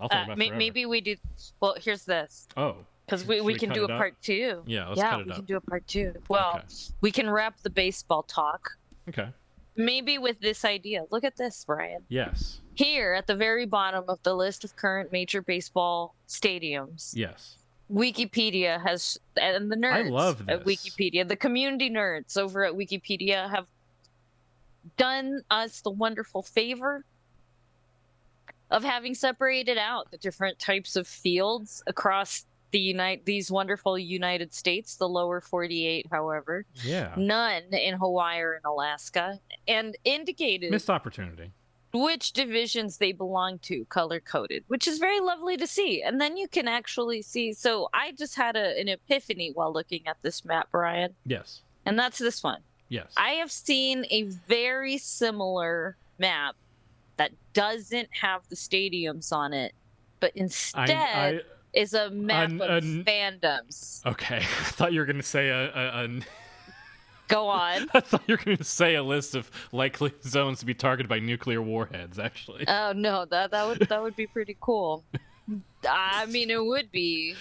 I'll 0.00 0.08
talk 0.08 0.20
uh, 0.20 0.24
about 0.24 0.38
may- 0.38 0.50
maybe 0.50 0.86
we 0.86 1.00
do. 1.00 1.16
Well, 1.60 1.76
here's 1.80 2.04
this. 2.04 2.46
Oh, 2.56 2.76
Because 3.04 3.24
we, 3.26 3.40
we 3.40 3.52
we 3.54 3.58
can 3.58 3.70
do 3.70 3.82
a 3.82 3.88
up? 3.88 3.98
part 3.98 4.14
two. 4.22 4.62
Yeah, 4.66 4.88
let's 4.88 4.98
yeah, 5.00 5.16
we 5.16 5.30
up. 5.30 5.36
can 5.36 5.44
do 5.44 5.56
a 5.56 5.60
part 5.60 5.86
two. 5.86 6.14
Well, 6.28 6.56
Okay. 6.56 6.66
we 7.00 7.10
can 7.10 7.28
wrap 7.28 7.60
the 7.62 7.70
baseball 7.70 8.22
talk 8.22 8.76
okay. 9.08 9.28
maybe 9.76 10.18
with 10.18 10.40
this 10.40 10.64
idea. 10.64 11.04
Look 11.10 11.24
at 11.24 11.36
this, 11.36 11.64
Brian. 11.66 12.02
Yes. 12.08 12.60
Here 12.74 13.14
at 13.14 13.26
the 13.26 13.34
very 13.34 13.66
bottom 13.66 14.04
of 14.08 14.22
the 14.22 14.34
list 14.34 14.64
of 14.64 14.76
current 14.76 15.10
major 15.12 15.40
baseball 15.42 16.14
stadiums, 16.28 17.12
Yes. 17.14 17.56
Wikipedia 17.92 18.82
has, 18.84 19.18
and 19.40 19.70
the 19.70 19.76
nerds 19.76 20.10
love 20.10 20.48
at. 20.48 20.64
Wikipedia, 20.64 21.26
the 21.26 21.36
community 21.36 21.88
nerds 21.90 22.36
over 22.36 22.64
at 22.64 22.72
Wikipedia 22.74 23.48
have 23.50 23.66
done 24.96 25.42
us 25.50 25.80
the 25.80 25.90
wonderful 25.90 26.42
favor 26.42 27.04
of 28.70 28.82
having 28.82 29.14
separated 29.14 29.78
out 29.78 30.10
the 30.10 30.18
different 30.18 30.58
types 30.58 30.96
of 30.96 31.06
fields 31.06 31.82
across 31.86 32.46
the 32.72 32.80
unite 32.80 33.24
these 33.24 33.48
wonderful 33.50 33.96
United 33.96 34.52
States, 34.52 34.96
the 34.96 35.08
lower 35.08 35.40
48, 35.40 36.06
however, 36.10 36.64
Yeah. 36.82 37.14
none 37.16 37.62
in 37.72 37.94
Hawaii 37.94 38.40
or 38.40 38.54
in 38.54 38.62
Alaska, 38.64 39.38
and 39.68 39.96
indicated 40.04 40.72
Missed 40.72 40.90
opportunity. 40.90 41.52
Which 41.92 42.32
divisions 42.32 42.98
they 42.98 43.12
belong 43.12 43.58
to 43.60 43.84
color 43.86 44.20
coded, 44.20 44.64
which 44.68 44.86
is 44.86 44.98
very 44.98 45.20
lovely 45.20 45.56
to 45.56 45.66
see. 45.66 46.02
And 46.02 46.20
then 46.20 46.36
you 46.36 46.48
can 46.48 46.68
actually 46.68 47.22
see. 47.22 47.52
So 47.52 47.88
I 47.94 48.12
just 48.12 48.34
had 48.36 48.56
a, 48.56 48.78
an 48.78 48.88
epiphany 48.88 49.50
while 49.54 49.72
looking 49.72 50.06
at 50.06 50.16
this 50.22 50.44
map, 50.44 50.68
Brian, 50.72 51.14
Yes. 51.24 51.62
and 51.86 51.98
that's 51.98 52.18
this 52.18 52.42
one. 52.42 52.60
Yes. 52.88 53.12
I 53.16 53.30
have 53.30 53.50
seen 53.50 54.04
a 54.10 54.24
very 54.24 54.98
similar 54.98 55.96
map 56.18 56.54
that 57.16 57.32
doesn't 57.54 58.08
have 58.20 58.42
the 58.48 58.56
stadiums 58.56 59.32
on 59.32 59.52
it, 59.52 59.72
but 60.20 60.32
instead 60.34 60.90
I, 60.90 61.40
is 61.72 61.94
a 61.94 62.10
map 62.10 62.50
An- 62.50 62.60
of 62.60 62.70
an- 62.84 63.04
fandoms. 63.04 64.04
okay. 64.06 64.36
I 64.38 64.40
thought 64.40 64.92
you 64.92 65.00
were 65.00 65.06
going 65.06 65.16
to 65.16 65.22
say 65.22 65.48
a, 65.48 65.72
a, 65.74 66.04
a 66.04 66.08
Go 67.28 67.48
on. 67.48 67.88
I 67.94 68.00
thought 68.00 68.22
you 68.26 68.34
were 68.38 68.44
going 68.44 68.56
to 68.58 68.64
say 68.64 68.94
a 68.94 69.02
list 69.02 69.34
of 69.34 69.50
likely 69.72 70.12
zones 70.24 70.60
to 70.60 70.66
be 70.66 70.74
targeted 70.74 71.08
by 71.08 71.18
nuclear 71.18 71.60
warheads. 71.62 72.18
Actually, 72.18 72.64
oh 72.68 72.92
no, 72.94 73.24
that 73.26 73.50
that 73.50 73.66
would 73.66 73.80
that 73.88 74.02
would 74.02 74.16
be 74.16 74.26
pretty 74.26 74.56
cool. 74.60 75.04
I 75.88 76.26
mean, 76.26 76.50
it 76.50 76.64
would 76.64 76.90
be. 76.92 77.34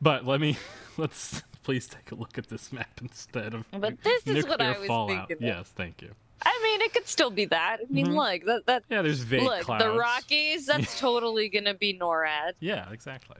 but 0.00 0.26
let 0.26 0.40
me 0.40 0.56
let's 0.96 1.42
please 1.62 1.86
take 1.86 2.12
a 2.12 2.14
look 2.14 2.36
at 2.38 2.48
this 2.48 2.72
map 2.72 3.00
instead 3.00 3.54
of. 3.54 3.64
But 3.72 4.02
this 4.02 4.26
is 4.26 4.46
what 4.46 4.60
I 4.60 4.78
was 4.78 4.86
fallout. 4.86 5.28
thinking 5.28 5.48
of. 5.48 5.56
Yes, 5.56 5.68
thank 5.74 6.02
you. 6.02 6.10
I 6.46 6.60
mean, 6.62 6.82
it 6.82 6.92
could 6.92 7.08
still 7.08 7.30
be 7.30 7.46
that. 7.46 7.78
I 7.80 7.90
mean, 7.92 8.08
Mhm. 8.08 8.16
look, 8.16 8.44
that 8.46 8.66
that 8.66 8.84
Yeah, 8.90 9.02
there's 9.02 9.20
vague 9.20 9.42
look 9.42 9.62
clouds. 9.62 9.84
the 9.84 9.90
Rockies. 9.92 10.66
That's 10.66 10.98
totally 11.00 11.48
gonna 11.48 11.74
be 11.74 11.96
NORAD. 11.98 12.52
Yeah, 12.60 12.90
exactly. 12.90 13.36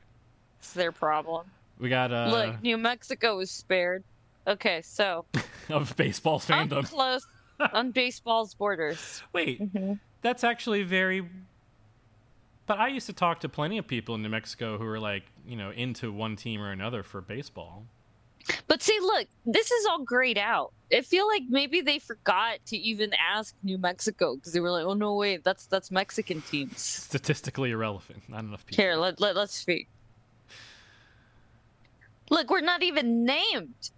It's 0.59 0.73
their 0.73 0.93
problem. 0.93 1.47
We 1.79 1.89
got 1.89 2.13
uh 2.13 2.29
look, 2.31 2.63
New 2.63 2.79
Mexico 2.79 3.37
was 3.37 3.51
spared. 3.51 4.05
Okay, 4.47 4.83
so 4.83 5.25
of 5.71 5.97
baseball 5.97 6.37
up 6.37 6.43
fandom. 6.43 6.85
close 6.89 7.27
on 7.73 7.91
baseball's 7.93 8.55
borders. 8.55 9.23
Wait, 9.33 9.61
Mm-hmm. 9.61 9.95
that's 10.23 10.45
actually 10.45 10.83
very. 10.83 11.29
But 12.67 12.79
I 12.79 12.89
used 12.89 13.07
to 13.07 13.13
talk 13.13 13.41
to 13.41 13.49
plenty 13.49 13.77
of 13.79 13.87
people 13.87 14.15
in 14.15 14.23
New 14.23 14.29
Mexico 14.31 14.79
who 14.79 14.85
were 14.85 14.99
like, 14.99 15.25
you 15.47 15.57
know, 15.57 15.71
into 15.71 16.11
one 16.13 16.35
team 16.37 16.63
or 16.63 16.71
another 16.73 17.03
for 17.03 17.21
baseball. 17.21 17.85
But 18.69 18.83
see, 18.83 18.99
look, 19.01 19.27
this 19.47 19.71
is 19.71 19.87
all 19.87 20.03
grayed 20.03 20.37
out. 20.37 20.73
I 20.93 21.01
feel 21.01 21.27
like 21.27 21.43
maybe 21.49 21.81
they 21.81 21.99
forgot 21.99 22.59
to 22.67 22.77
even 22.77 23.13
ask 23.15 23.55
New 23.63 23.79
Mexico 23.79 24.35
because 24.37 24.53
they 24.53 24.61
were 24.61 24.71
like, 24.71 24.85
"Oh 24.85 24.93
no, 24.95 25.15
wait, 25.15 25.43
that's 25.45 25.67
that's 25.67 25.91
Mexican 25.91 26.43
teams." 26.43 26.79
Statistically 26.81 27.71
irrelevant. 27.71 28.23
Not 28.29 28.45
enough 28.45 28.67
people. 28.67 28.83
Here, 28.85 28.97
let, 28.97 29.19
let 29.21 29.35
let's 29.37 29.55
speak. 29.55 29.89
Look, 32.31 32.51
we're 32.51 32.61
not 32.61 32.83
even 32.83 33.25
named. 33.25 33.91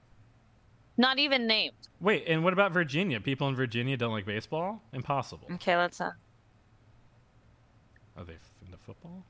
Not 0.98 1.18
even 1.18 1.46
named. 1.46 1.74
Wait, 2.00 2.24
and 2.26 2.42
what 2.42 2.52
about 2.52 2.72
Virginia? 2.72 3.20
People 3.20 3.48
in 3.48 3.54
Virginia 3.56 3.96
don't 3.96 4.12
like 4.12 4.24
baseball? 4.24 4.82
Impossible. 4.92 5.48
Okay, 5.54 5.76
let's 5.76 6.00
uh 6.00 6.12
Are 8.16 8.24
they 8.24 8.34
f- 8.34 8.52
into 8.64 8.78
football? 8.78 9.22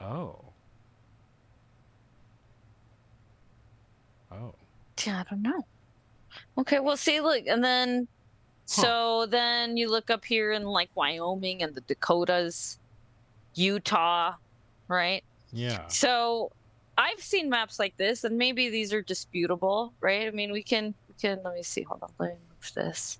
Oh. 0.00 0.44
Oh. 4.30 4.54
Yeah, 5.04 5.20
I 5.20 5.24
don't 5.30 5.42
know. 5.42 5.66
Okay, 6.56 6.80
well, 6.80 6.96
see, 6.96 7.20
look, 7.20 7.44
and 7.46 7.62
then, 7.64 8.08
so 8.64 9.26
then 9.26 9.76
you 9.76 9.88
look 9.90 10.10
up 10.10 10.24
here 10.24 10.52
in 10.52 10.64
like 10.64 10.90
Wyoming 10.94 11.62
and 11.62 11.74
the 11.74 11.80
Dakotas, 11.82 12.78
Utah, 13.58 14.34
right? 14.86 15.22
Yeah. 15.52 15.86
So 15.88 16.52
I've 16.96 17.20
seen 17.20 17.50
maps 17.50 17.78
like 17.78 17.96
this, 17.96 18.24
and 18.24 18.38
maybe 18.38 18.68
these 18.68 18.92
are 18.92 19.02
disputable, 19.02 19.92
right? 20.00 20.26
I 20.26 20.30
mean, 20.30 20.52
we 20.52 20.62
can, 20.62 20.94
we 21.08 21.14
can, 21.20 21.40
let 21.44 21.54
me 21.54 21.62
see, 21.62 21.82
hold 21.82 22.02
on, 22.02 22.10
let 22.18 22.30
me 22.30 22.36
move 22.50 22.72
this. 22.74 23.18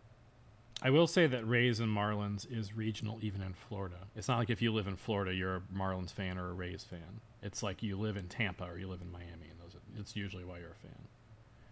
I 0.80 0.90
will 0.90 1.08
say 1.08 1.26
that 1.26 1.46
Rays 1.48 1.80
and 1.80 1.94
Marlins 1.94 2.46
is 2.56 2.72
regional 2.72 3.18
even 3.20 3.42
in 3.42 3.52
Florida. 3.52 3.96
It's 4.14 4.28
not 4.28 4.38
like 4.38 4.48
if 4.48 4.62
you 4.62 4.72
live 4.72 4.86
in 4.86 4.94
Florida, 4.94 5.34
you're 5.34 5.56
a 5.56 5.62
Marlins 5.76 6.12
fan 6.12 6.38
or 6.38 6.50
a 6.50 6.52
Rays 6.52 6.84
fan. 6.84 7.20
It's 7.42 7.64
like 7.64 7.82
you 7.82 7.98
live 7.98 8.16
in 8.16 8.28
Tampa 8.28 8.64
or 8.64 8.78
you 8.78 8.86
live 8.86 9.00
in 9.02 9.10
Miami, 9.10 9.48
and 9.50 9.58
those 9.60 9.74
are, 9.74 10.00
it's 10.00 10.14
usually 10.14 10.44
why 10.44 10.58
you're 10.58 10.70
a 10.70 10.86
fan. 10.86 10.98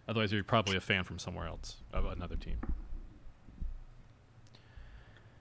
Otherwise, 0.09 0.33
you're 0.33 0.43
probably 0.43 0.77
a 0.77 0.81
fan 0.81 1.05
from 1.05 1.19
somewhere 1.21 1.47
else 1.47 1.77
of 1.93 2.05
another 2.07 2.37
team. 2.37 2.57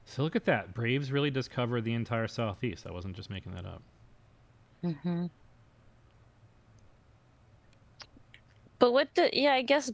So 0.06 0.23
look 0.23 0.36
at 0.36 0.45
that. 0.45 0.73
Braves 0.73 1.11
really 1.11 1.32
does 1.32 1.48
cover 1.48 1.82
the 1.82 1.94
entire 1.94 2.27
Southeast. 2.27 2.86
I 2.88 2.91
wasn't 2.91 3.15
just 3.15 3.30
making 3.30 3.53
that 3.56 3.65
up. 3.65 3.82
Mm-hmm. 4.84 5.26
But 8.77 8.94
what 8.94 9.10
the, 9.15 9.30
yeah, 9.34 9.53
I 9.53 9.61
guess, 9.64 9.91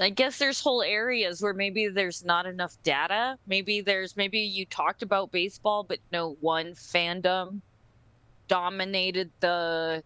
I 0.00 0.10
guess 0.10 0.38
there's 0.38 0.60
whole 0.60 0.82
areas 0.82 1.42
where 1.42 1.52
maybe 1.52 1.88
there's 1.88 2.24
not 2.24 2.46
enough 2.46 2.76
data. 2.84 3.36
Maybe 3.46 3.80
there's, 3.80 4.16
maybe 4.16 4.38
you 4.38 4.64
talked 4.66 5.02
about 5.02 5.30
baseball, 5.30 5.82
but 5.82 5.98
no 6.12 6.36
one 6.40 6.68
fandom 6.72 7.60
dominated 8.46 9.30
the, 9.40 10.02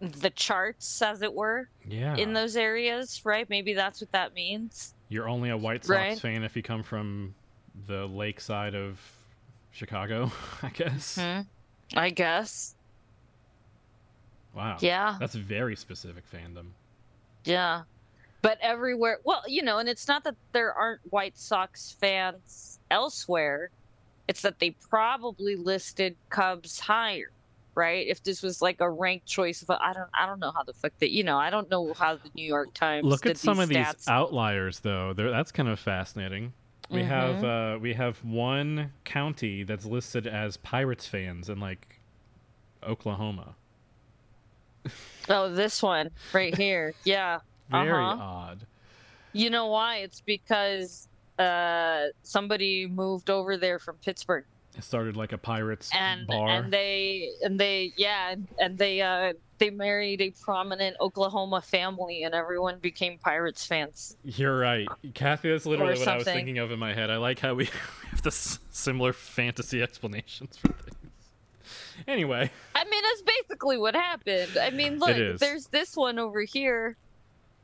the 0.00 0.30
charts, 0.30 1.02
as 1.02 1.22
it 1.22 1.34
were, 1.34 1.68
Yeah. 1.86 2.14
in 2.16 2.32
those 2.32 2.56
areas, 2.56 3.22
right? 3.24 3.48
Maybe 3.50 3.74
that's 3.74 4.00
what 4.00 4.12
that 4.12 4.34
means. 4.34 4.94
You're 5.08 5.28
only 5.28 5.50
a 5.50 5.56
White 5.56 5.84
Sox 5.84 5.90
Right. 5.90 6.18
fan 6.18 6.44
if 6.44 6.54
you 6.54 6.62
come 6.62 6.82
from 6.84 7.34
the 7.86 8.06
lake 8.06 8.40
side 8.40 8.74
of 8.74 9.00
Chicago, 9.70 10.30
I 10.62 10.68
guess. 10.70 11.16
Hmm. 11.18 11.40
I 11.96 12.10
guess. 12.10 12.74
Wow. 14.54 14.76
Yeah. 14.80 15.16
That's 15.20 15.34
very 15.34 15.76
specific 15.76 16.24
fandom. 16.30 16.68
Yeah. 17.44 17.82
But 18.42 18.58
everywhere, 18.62 19.18
well, 19.24 19.42
you 19.46 19.62
know, 19.62 19.78
and 19.78 19.88
it's 19.88 20.08
not 20.08 20.24
that 20.24 20.34
there 20.52 20.72
aren't 20.72 21.00
White 21.10 21.36
Sox 21.36 21.92
fans 22.00 22.78
elsewhere. 22.90 23.70
It's 24.28 24.42
that 24.42 24.58
they 24.58 24.70
probably 24.70 25.56
listed 25.56 26.16
Cubs 26.30 26.78
higher. 26.80 27.30
right? 27.74 28.06
If 28.06 28.22
this 28.22 28.42
was 28.42 28.60
like 28.62 28.80
a 28.80 28.90
ranked 28.90 29.26
choice, 29.26 29.62
but 29.66 29.80
I 29.82 29.92
don't, 29.92 30.08
I 30.14 30.26
don't 30.26 30.40
know 30.40 30.52
how 30.52 30.62
the 30.62 30.72
fuck 30.72 30.92
that, 31.00 31.10
you 31.10 31.22
know, 31.24 31.38
I 31.38 31.50
don't 31.50 31.70
know 31.70 31.92
how 31.94 32.14
the 32.16 32.30
New 32.34 32.46
York 32.46 32.72
Times 32.74 33.04
Look 33.06 33.22
did 33.22 33.30
at 33.32 33.38
some 33.38 33.58
of 33.60 33.68
these 33.68 34.08
outliers, 34.08 34.80
though. 34.80 35.12
They're, 35.12 35.30
that's 35.30 35.52
kind 35.52 35.68
of 35.68 35.78
fascinating. 35.78 36.52
We 36.90 37.04
have 37.04 37.36
Mm-hmm. 37.36 37.44
uh, 37.44 37.78
we 37.78 37.94
have 37.94 38.24
one 38.24 38.92
county 39.04 39.62
that's 39.62 39.84
listed 39.86 40.26
as 40.26 40.56
Pirates 40.56 41.06
fans 41.06 41.48
in 41.48 41.60
like 41.60 42.00
Oklahoma. 42.82 43.54
Oh, 45.28 45.52
this 45.52 45.82
one 45.82 46.10
right 46.34 46.56
here, 46.56 46.94
yeah. 47.04 47.38
Very 47.70 47.92
Uh-huh. 47.92 48.16
odd. 48.18 48.66
You 49.32 49.50
know 49.50 49.68
why? 49.68 49.98
It's 49.98 50.22
because 50.22 51.06
uh, 51.38 52.06
somebody 52.24 52.88
moved 52.88 53.30
over 53.30 53.56
there 53.56 53.78
from 53.78 53.98
Pittsburgh. 54.04 54.44
It 54.76 54.82
started 54.82 55.16
like 55.16 55.32
a 55.32 55.38
Pirates 55.38 55.90
and 55.94 56.26
bar. 56.26 56.48
and 56.62 56.72
they 56.72 57.28
and 57.42 57.60
they 57.60 57.92
yeah 57.96 58.30
and, 58.30 58.48
and 58.58 58.78
they 58.78 59.00
uh 59.02 59.34
they 59.60 59.70
married 59.70 60.20
a 60.20 60.30
prominent 60.42 60.96
Oklahoma 61.00 61.60
family 61.62 62.24
and 62.24 62.34
everyone 62.34 62.78
became 62.80 63.16
Pirates 63.18 63.64
fans. 63.64 64.16
You're 64.24 64.58
right, 64.58 64.88
Kathy. 65.14 65.50
That's 65.50 65.66
literally 65.66 65.96
what 65.98 66.08
I 66.08 66.16
was 66.16 66.24
thinking 66.24 66.58
of 66.58 66.72
in 66.72 66.80
my 66.80 66.92
head. 66.92 67.10
I 67.10 67.18
like 67.18 67.38
how 67.38 67.54
we 67.54 67.66
have 68.10 68.22
this 68.22 68.58
similar 68.70 69.12
fantasy 69.12 69.80
explanations 69.82 70.56
for 70.56 70.72
things. 70.72 70.96
Anyway, 72.08 72.50
I 72.74 72.84
mean 72.84 73.02
that's 73.04 73.22
basically 73.22 73.78
what 73.78 73.94
happened. 73.94 74.56
I 74.60 74.70
mean 74.70 74.98
look, 74.98 75.38
there's 75.38 75.66
this 75.66 75.94
one 75.96 76.18
over 76.18 76.40
here. 76.42 76.96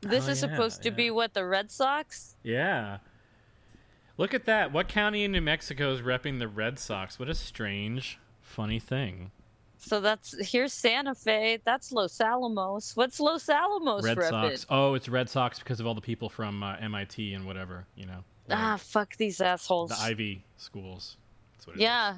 This 0.01 0.27
Oh, 0.27 0.31
is 0.31 0.41
yeah, 0.43 0.49
supposed 0.49 0.83
to 0.83 0.89
yeah. 0.89 0.95
be 0.95 1.11
what 1.11 1.33
the 1.33 1.45
Red 1.45 1.71
Sox. 1.71 2.35
yeah. 2.43 2.99
Look 4.19 4.33
at 4.33 4.45
that. 4.45 4.71
What 4.71 4.87
county 4.87 5.23
in 5.23 5.31
New 5.31 5.41
Mexico 5.41 5.91
is 5.93 6.01
repping 6.01 6.39
the 6.39 6.47
Red 6.47 6.79
Sox? 6.79 7.19
What 7.19 7.29
a 7.29 7.35
strange, 7.35 8.17
funny 8.41 8.79
thing. 8.79 9.29
So 9.87 10.01
that's 10.01 10.35
here's 10.51 10.73
Santa 10.73 11.15
Fe. 11.15 11.59
That's 11.63 11.93
Los 11.93 12.19
Alamos. 12.19 12.95
What's 12.95 13.21
Los 13.21 13.47
Alamos 13.47 14.03
Red? 14.03 14.21
Sox. 14.21 14.65
Oh, 14.69 14.95
it's 14.95 15.07
Red 15.07 15.29
Sox 15.29 15.59
because 15.59 15.79
of 15.79 15.87
all 15.87 15.95
the 15.95 16.01
people 16.01 16.27
from 16.27 16.61
uh, 16.61 16.75
MIT 16.81 17.33
and 17.33 17.45
whatever, 17.45 17.85
you 17.95 18.05
know. 18.05 18.23
Ah, 18.49 18.77
fuck 18.77 19.15
these 19.15 19.39
assholes. 19.39 19.91
the 19.91 19.99
Ivy 19.99 20.43
schools. 20.57 21.15
That's 21.53 21.67
what 21.67 21.75
it 21.77 21.79
is. 21.79 21.83
yeah. 21.83 22.17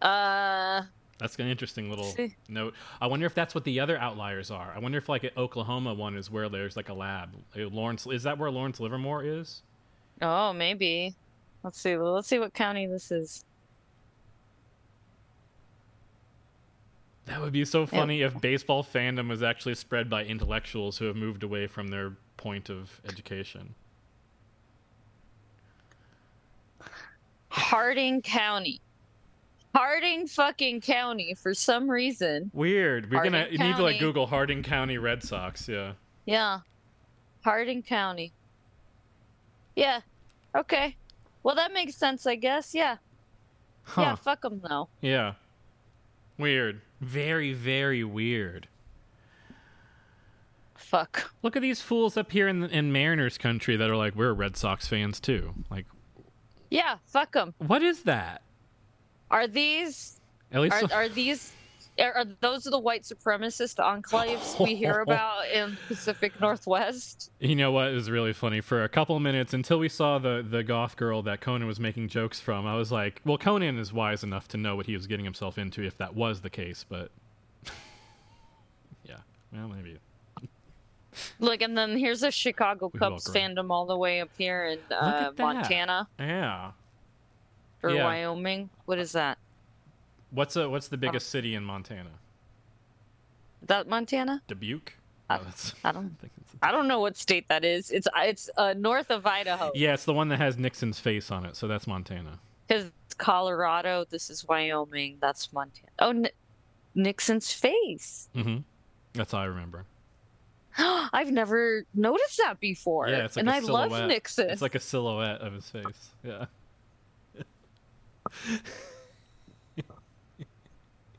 Uh, 0.00 0.82
That's 1.18 1.36
an 1.36 1.46
interesting 1.46 1.88
little 1.88 2.06
See. 2.06 2.34
note. 2.48 2.74
I 3.00 3.06
wonder 3.06 3.24
if 3.26 3.34
that's 3.36 3.54
what 3.54 3.62
the 3.62 3.78
other 3.78 3.96
outliers 3.96 4.50
are. 4.50 4.72
I 4.74 4.80
wonder 4.80 4.98
if 4.98 5.08
like 5.08 5.22
an 5.22 5.30
Oklahoma 5.36 5.94
one 5.94 6.16
is 6.16 6.28
where 6.28 6.48
there's 6.48 6.76
like 6.76 6.88
a 6.88 6.94
lab. 6.94 7.30
Lawrence 7.54 8.04
is 8.06 8.24
that 8.24 8.36
where 8.36 8.50
Lawrence 8.50 8.80
Livermore 8.80 9.22
is? 9.22 9.62
Oh, 10.20 10.52
maybe. 10.52 11.14
Let's 11.62 11.80
see. 11.80 11.96
Let's 11.96 12.26
see 12.26 12.40
what 12.40 12.52
county 12.52 12.86
this 12.88 13.12
is. 13.12 13.44
That 17.26 17.40
would 17.40 17.52
be 17.52 17.64
so 17.64 17.86
funny 17.86 18.22
if 18.22 18.40
baseball 18.40 18.82
fandom 18.82 19.28
was 19.28 19.42
actually 19.42 19.76
spread 19.76 20.10
by 20.10 20.24
intellectuals 20.24 20.98
who 20.98 21.04
have 21.06 21.16
moved 21.16 21.42
away 21.42 21.66
from 21.66 21.88
their 21.88 22.14
point 22.36 22.68
of 22.68 23.00
education. 23.08 23.74
Harding 27.48 28.22
County. 28.22 28.80
Harding 29.74 30.26
fucking 30.26 30.80
County 30.80 31.34
for 31.34 31.54
some 31.54 31.88
reason. 31.88 32.50
Weird. 32.52 33.10
We're 33.10 33.22
gonna 33.22 33.42
Harding 33.42 33.60
need 33.60 33.76
to 33.76 33.82
like 33.82 34.00
Google 34.00 34.26
Harding 34.26 34.62
County 34.62 34.98
Red 34.98 35.22
Sox. 35.22 35.68
Yeah. 35.68 35.92
Yeah. 36.26 36.60
Harding 37.44 37.82
County. 37.82 38.32
Yeah. 39.76 40.00
Okay. 40.56 40.96
Well, 41.42 41.54
that 41.54 41.72
makes 41.72 41.94
sense, 41.94 42.26
I 42.26 42.34
guess. 42.34 42.74
Yeah. 42.74 42.96
Huh. 43.84 44.02
Yeah, 44.02 44.14
fuck 44.16 44.42
them 44.42 44.60
though. 44.66 44.88
Yeah. 45.00 45.34
Weird. 46.38 46.80
Very 47.02 47.52
very 47.52 48.04
weird. 48.04 48.68
Fuck. 50.76 51.32
Look 51.42 51.56
at 51.56 51.62
these 51.62 51.80
fools 51.80 52.16
up 52.16 52.30
here 52.30 52.48
in 52.48 52.64
in 52.64 52.92
Mariners 52.92 53.38
country 53.38 53.76
that 53.76 53.90
are 53.90 53.96
like 53.96 54.14
we're 54.14 54.32
Red 54.32 54.56
Sox 54.56 54.86
fans 54.86 55.18
too. 55.20 55.52
Like 55.70 55.86
Yeah, 56.70 56.96
fuck 57.06 57.32
them. 57.32 57.54
what 57.58 57.82
is 57.82 58.04
that? 58.04 58.42
Are 59.30 59.46
these 59.48 60.20
At 60.52 60.60
least 60.60 60.82
are, 60.82 60.92
are 60.94 61.08
these 61.08 61.52
are, 61.98 62.12
are 62.12 62.24
those 62.40 62.64
the 62.64 62.78
white 62.78 63.02
supremacist 63.02 63.76
enclaves 63.76 64.58
we 64.64 64.74
hear 64.74 65.00
about 65.06 65.48
in 65.48 65.76
Pacific 65.88 66.40
Northwest? 66.40 67.30
You 67.38 67.54
know 67.54 67.70
what 67.72 67.88
is 67.88 68.10
really 68.10 68.32
funny? 68.32 68.60
For 68.60 68.84
a 68.84 68.88
couple 68.88 69.18
minutes 69.20 69.52
until 69.52 69.78
we 69.78 69.88
saw 69.88 70.18
the 70.18 70.44
the 70.48 70.62
goth 70.62 70.96
girl 70.96 71.22
that 71.22 71.40
Conan 71.40 71.66
was 71.66 71.78
making 71.78 72.08
jokes 72.08 72.40
from, 72.40 72.66
I 72.66 72.76
was 72.76 72.90
like, 72.90 73.20
well, 73.24 73.38
Conan 73.38 73.78
is 73.78 73.92
wise 73.92 74.22
enough 74.24 74.48
to 74.48 74.56
know 74.56 74.74
what 74.76 74.86
he 74.86 74.94
was 74.94 75.06
getting 75.06 75.24
himself 75.24 75.58
into 75.58 75.82
if 75.82 75.96
that 75.98 76.14
was 76.14 76.40
the 76.40 76.50
case, 76.50 76.84
but 76.88 77.10
yeah, 79.04 79.16
well, 79.52 79.68
maybe. 79.68 79.98
Look, 81.38 81.60
and 81.60 81.76
then 81.76 81.98
here's 81.98 82.22
a 82.22 82.30
Chicago 82.30 82.90
We 82.92 82.98
Cubs 82.98 83.28
fandom 83.28 83.70
all 83.70 83.84
the 83.84 83.96
way 83.98 84.22
up 84.22 84.30
here 84.38 84.64
in 84.64 84.78
uh. 84.96 85.30
Montana 85.38 86.08
Yeah. 86.18 86.70
or 87.82 87.90
Yeah. 87.90 88.04
Wyoming. 88.04 88.70
What 88.86 88.98
is 88.98 89.12
that? 89.12 89.36
What's 90.32 90.56
a, 90.56 90.68
what's 90.68 90.88
the 90.88 90.96
biggest 90.96 91.28
city 91.28 91.54
in 91.54 91.64
Montana? 91.64 92.10
Is 93.60 93.68
that 93.68 93.86
Montana? 93.88 94.42
Dubuque. 94.48 94.94
I- 95.30 95.38
No, 95.38 95.44
I 95.84 95.92
don't. 95.92 96.08
think 96.20 96.32
it's- 96.40 96.56
I 96.62 96.70
don't 96.72 96.88
know 96.88 97.00
what 97.00 97.16
state 97.16 97.48
that 97.48 97.64
is. 97.64 97.90
It's 97.90 98.06
it's 98.16 98.48
uh, 98.56 98.74
north 98.76 99.10
of 99.10 99.26
Idaho. 99.26 99.70
yeah, 99.74 99.94
it's 99.94 100.04
the 100.04 100.12
one 100.12 100.28
that 100.28 100.38
has 100.38 100.56
Nixon's 100.58 100.98
face 100.98 101.30
on 101.30 101.44
it, 101.44 101.56
so 101.56 101.66
that's 101.68 101.86
Montana. 101.86 102.38
Because 102.68 102.90
Colorado. 103.18 104.04
This 104.08 104.30
is 104.30 104.46
Wyoming. 104.48 105.18
That's 105.20 105.52
Montana. 105.52 105.88
Oh, 105.98 106.10
N- 106.10 106.28
Nixon's 106.94 107.52
face. 107.52 108.28
Mm-hmm. 108.34 108.58
That's 109.14 109.32
how 109.32 109.38
I 109.38 109.44
remember. 109.44 109.84
I've 110.78 111.30
never 111.32 111.84
noticed 111.94 112.38
that 112.38 112.58
before. 112.60 113.08
Yeah, 113.08 113.24
it's 113.24 113.36
like 113.36 113.42
and 113.42 113.50
a 113.50 113.54
I 113.54 113.58
love 113.58 113.90
silhouette. 113.90 114.08
Nixon. 114.08 114.50
It's 114.50 114.62
like 114.62 114.74
a 114.74 114.80
silhouette 114.80 115.40
of 115.40 115.52
his 115.52 115.68
face. 115.68 116.10
Yeah. 116.24 116.46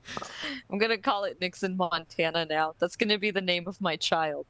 I'm 0.70 0.78
gonna 0.78 0.98
call 0.98 1.24
it 1.26 1.40
Nixon, 1.42 1.78
Montana 1.78 2.46
now. 2.46 2.76
That's 2.80 2.96
gonna 2.96 3.20
be 3.20 3.32
the 3.32 3.42
name 3.42 3.68
of 3.68 3.80
my 3.82 3.96
child. 3.96 4.48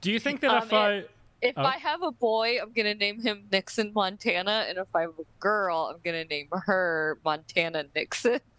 Do 0.00 0.10
you 0.10 0.18
think 0.18 0.40
that 0.40 0.52
Um, 0.52 0.68
if 0.68 0.72
I 0.72 1.04
If 1.40 1.56
Oh. 1.56 1.62
I 1.62 1.76
have 1.78 2.02
a 2.02 2.10
boy, 2.10 2.60
I'm 2.60 2.72
gonna 2.72 2.94
name 2.94 3.20
him 3.22 3.48
Nixon 3.52 3.92
Montana, 3.94 4.66
and 4.68 4.76
if 4.78 4.88
I 4.94 5.02
have 5.02 5.18
a 5.20 5.24
girl, 5.38 5.88
I'm 5.94 6.00
gonna 6.00 6.24
name 6.24 6.48
her 6.52 7.20
Montana 7.24 7.84
Nixon. 7.94 8.40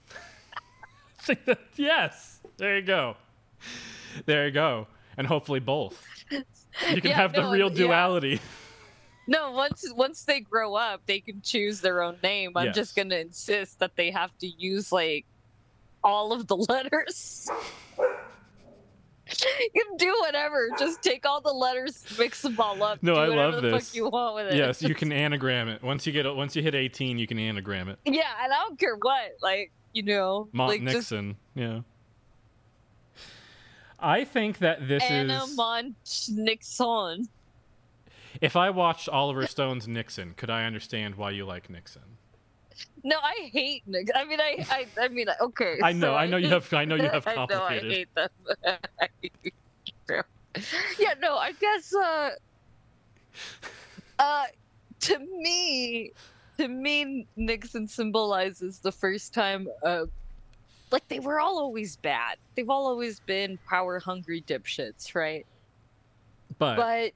that 1.46 1.60
yes, 1.76 2.40
there 2.58 2.78
you 2.78 2.82
go, 2.86 3.16
there 4.26 4.46
you 4.46 4.52
go, 4.52 4.88
and 5.18 5.28
hopefully 5.28 5.60
both. 5.60 6.10
You 6.88 7.02
can 7.02 7.12
Yeah, 7.12 7.18
have 7.18 7.36
the 7.36 7.44
no, 7.44 7.52
real 7.52 7.70
yeah. 7.70 7.76
duality. 7.76 8.40
No, 9.28 9.52
once 9.52 9.86
once 9.96 10.24
they 10.24 10.40
grow 10.42 10.76
up, 10.76 11.06
they 11.06 11.22
can 11.22 11.42
choose 11.42 11.82
their 11.82 12.02
own 12.02 12.20
name. 12.24 12.58
I'm 12.58 12.66
Yes. 12.66 12.74
just 12.74 12.96
gonna 12.96 13.16
insist 13.18 13.80
that 13.80 13.96
they 13.96 14.12
have 14.12 14.36
to 14.40 14.48
use 14.48 14.92
like 14.92 15.26
all 16.04 16.32
of 16.34 16.48
the 16.48 16.56
letters. 16.70 17.48
you 19.28 19.84
can 19.88 19.98
do 19.98 20.16
whatever. 20.22 20.70
Just 20.78 21.02
take 21.04 21.26
all 21.26 21.40
the 21.42 21.54
letters, 21.54 22.04
mix 22.18 22.42
them 22.42 22.60
all 22.60 22.82
up. 22.82 23.02
No, 23.04 23.16
I 23.16 23.28
love 23.28 23.56
the 23.56 23.62
this. 23.70 23.88
Fuck 23.90 23.96
you 23.96 24.10
want 24.10 24.36
with 24.36 24.48
it? 24.54 24.56
Yes, 24.58 24.82
you 24.82 24.96
can 24.96 25.12
anagram 25.12 25.68
it. 25.70 25.84
Once 25.84 26.08
you 26.08 26.14
get 26.14 26.26
it, 26.26 26.36
once 26.36 26.56
you 26.56 26.62
hit 26.64 26.74
18, 26.76 27.18
you 27.18 27.28
can 27.28 27.38
anagram 27.40 27.90
it. 27.90 28.00
Yeah, 28.06 28.24
and 28.44 28.52
I 28.52 28.58
don't 28.68 28.80
care 28.80 28.96
what. 28.96 29.38
Like 29.42 29.72
you 29.94 30.04
know, 30.04 30.50
Mont 30.52 30.70
like 30.70 30.82
just 30.84 31.12
Nixon. 31.12 31.36
Yeah. 31.56 31.82
I 34.00 34.24
think 34.24 34.60
that 34.60 34.88
this 34.88 35.04
Anna 35.04 35.44
is. 35.44 35.56
Mont 35.58 35.96
Nixon. 36.30 37.28
if 38.40 38.56
I 38.56 38.70
watched 38.70 39.10
Oliver 39.10 39.46
Stone's 39.46 39.88
Nixon, 39.88 40.34
could 40.38 40.50
I 40.50 40.64
understand 40.66 41.16
why 41.16 41.32
you 41.32 41.46
like 41.46 41.70
Nixon? 41.70 42.02
No, 43.04 43.18
I 43.24 43.50
hate 43.52 43.84
Nixon. 43.88 44.16
I 44.16 44.26
mean, 44.26 44.40
I, 44.42 44.66
I, 44.70 44.86
I 45.00 45.08
mean, 45.08 45.28
okay. 45.42 45.80
I 45.84 45.94
know, 45.94 46.08
so 46.08 46.16
I 46.16 46.26
know 46.28 46.38
you 46.38 46.50
have- 46.50 46.74
I 46.74 46.86
know 46.86 46.96
you 46.96 47.10
have 47.10 47.26
complicated. 47.26 48.08
I 48.18 48.22
know, 48.22 48.68
I 48.68 48.70
hate 49.32 49.40
them. 49.46 49.50
I 50.60 50.64
yeah, 51.00 51.14
no, 51.22 51.36
I 51.38 51.52
guess. 51.54 51.94
uh 51.96 52.30
Uh, 54.18 54.46
to 55.02 55.20
me, 55.20 56.12
to 56.58 56.68
me, 56.68 57.26
Nixon 57.38 57.88
symbolizes 57.88 58.80
the 58.80 58.92
first 58.92 59.34
time. 59.34 59.68
Uh, 59.86 60.06
like 60.92 61.08
they 61.08 61.20
were 61.20 61.40
all 61.40 61.60
always 61.60 61.96
bad. 61.98 62.38
They've 62.56 62.70
all 62.70 62.88
always 62.88 63.20
been 63.22 63.60
power 63.70 64.00
hungry 64.00 64.42
dipshits, 64.42 65.16
right? 65.16 65.46
But, 66.58 66.76
but 66.76 67.14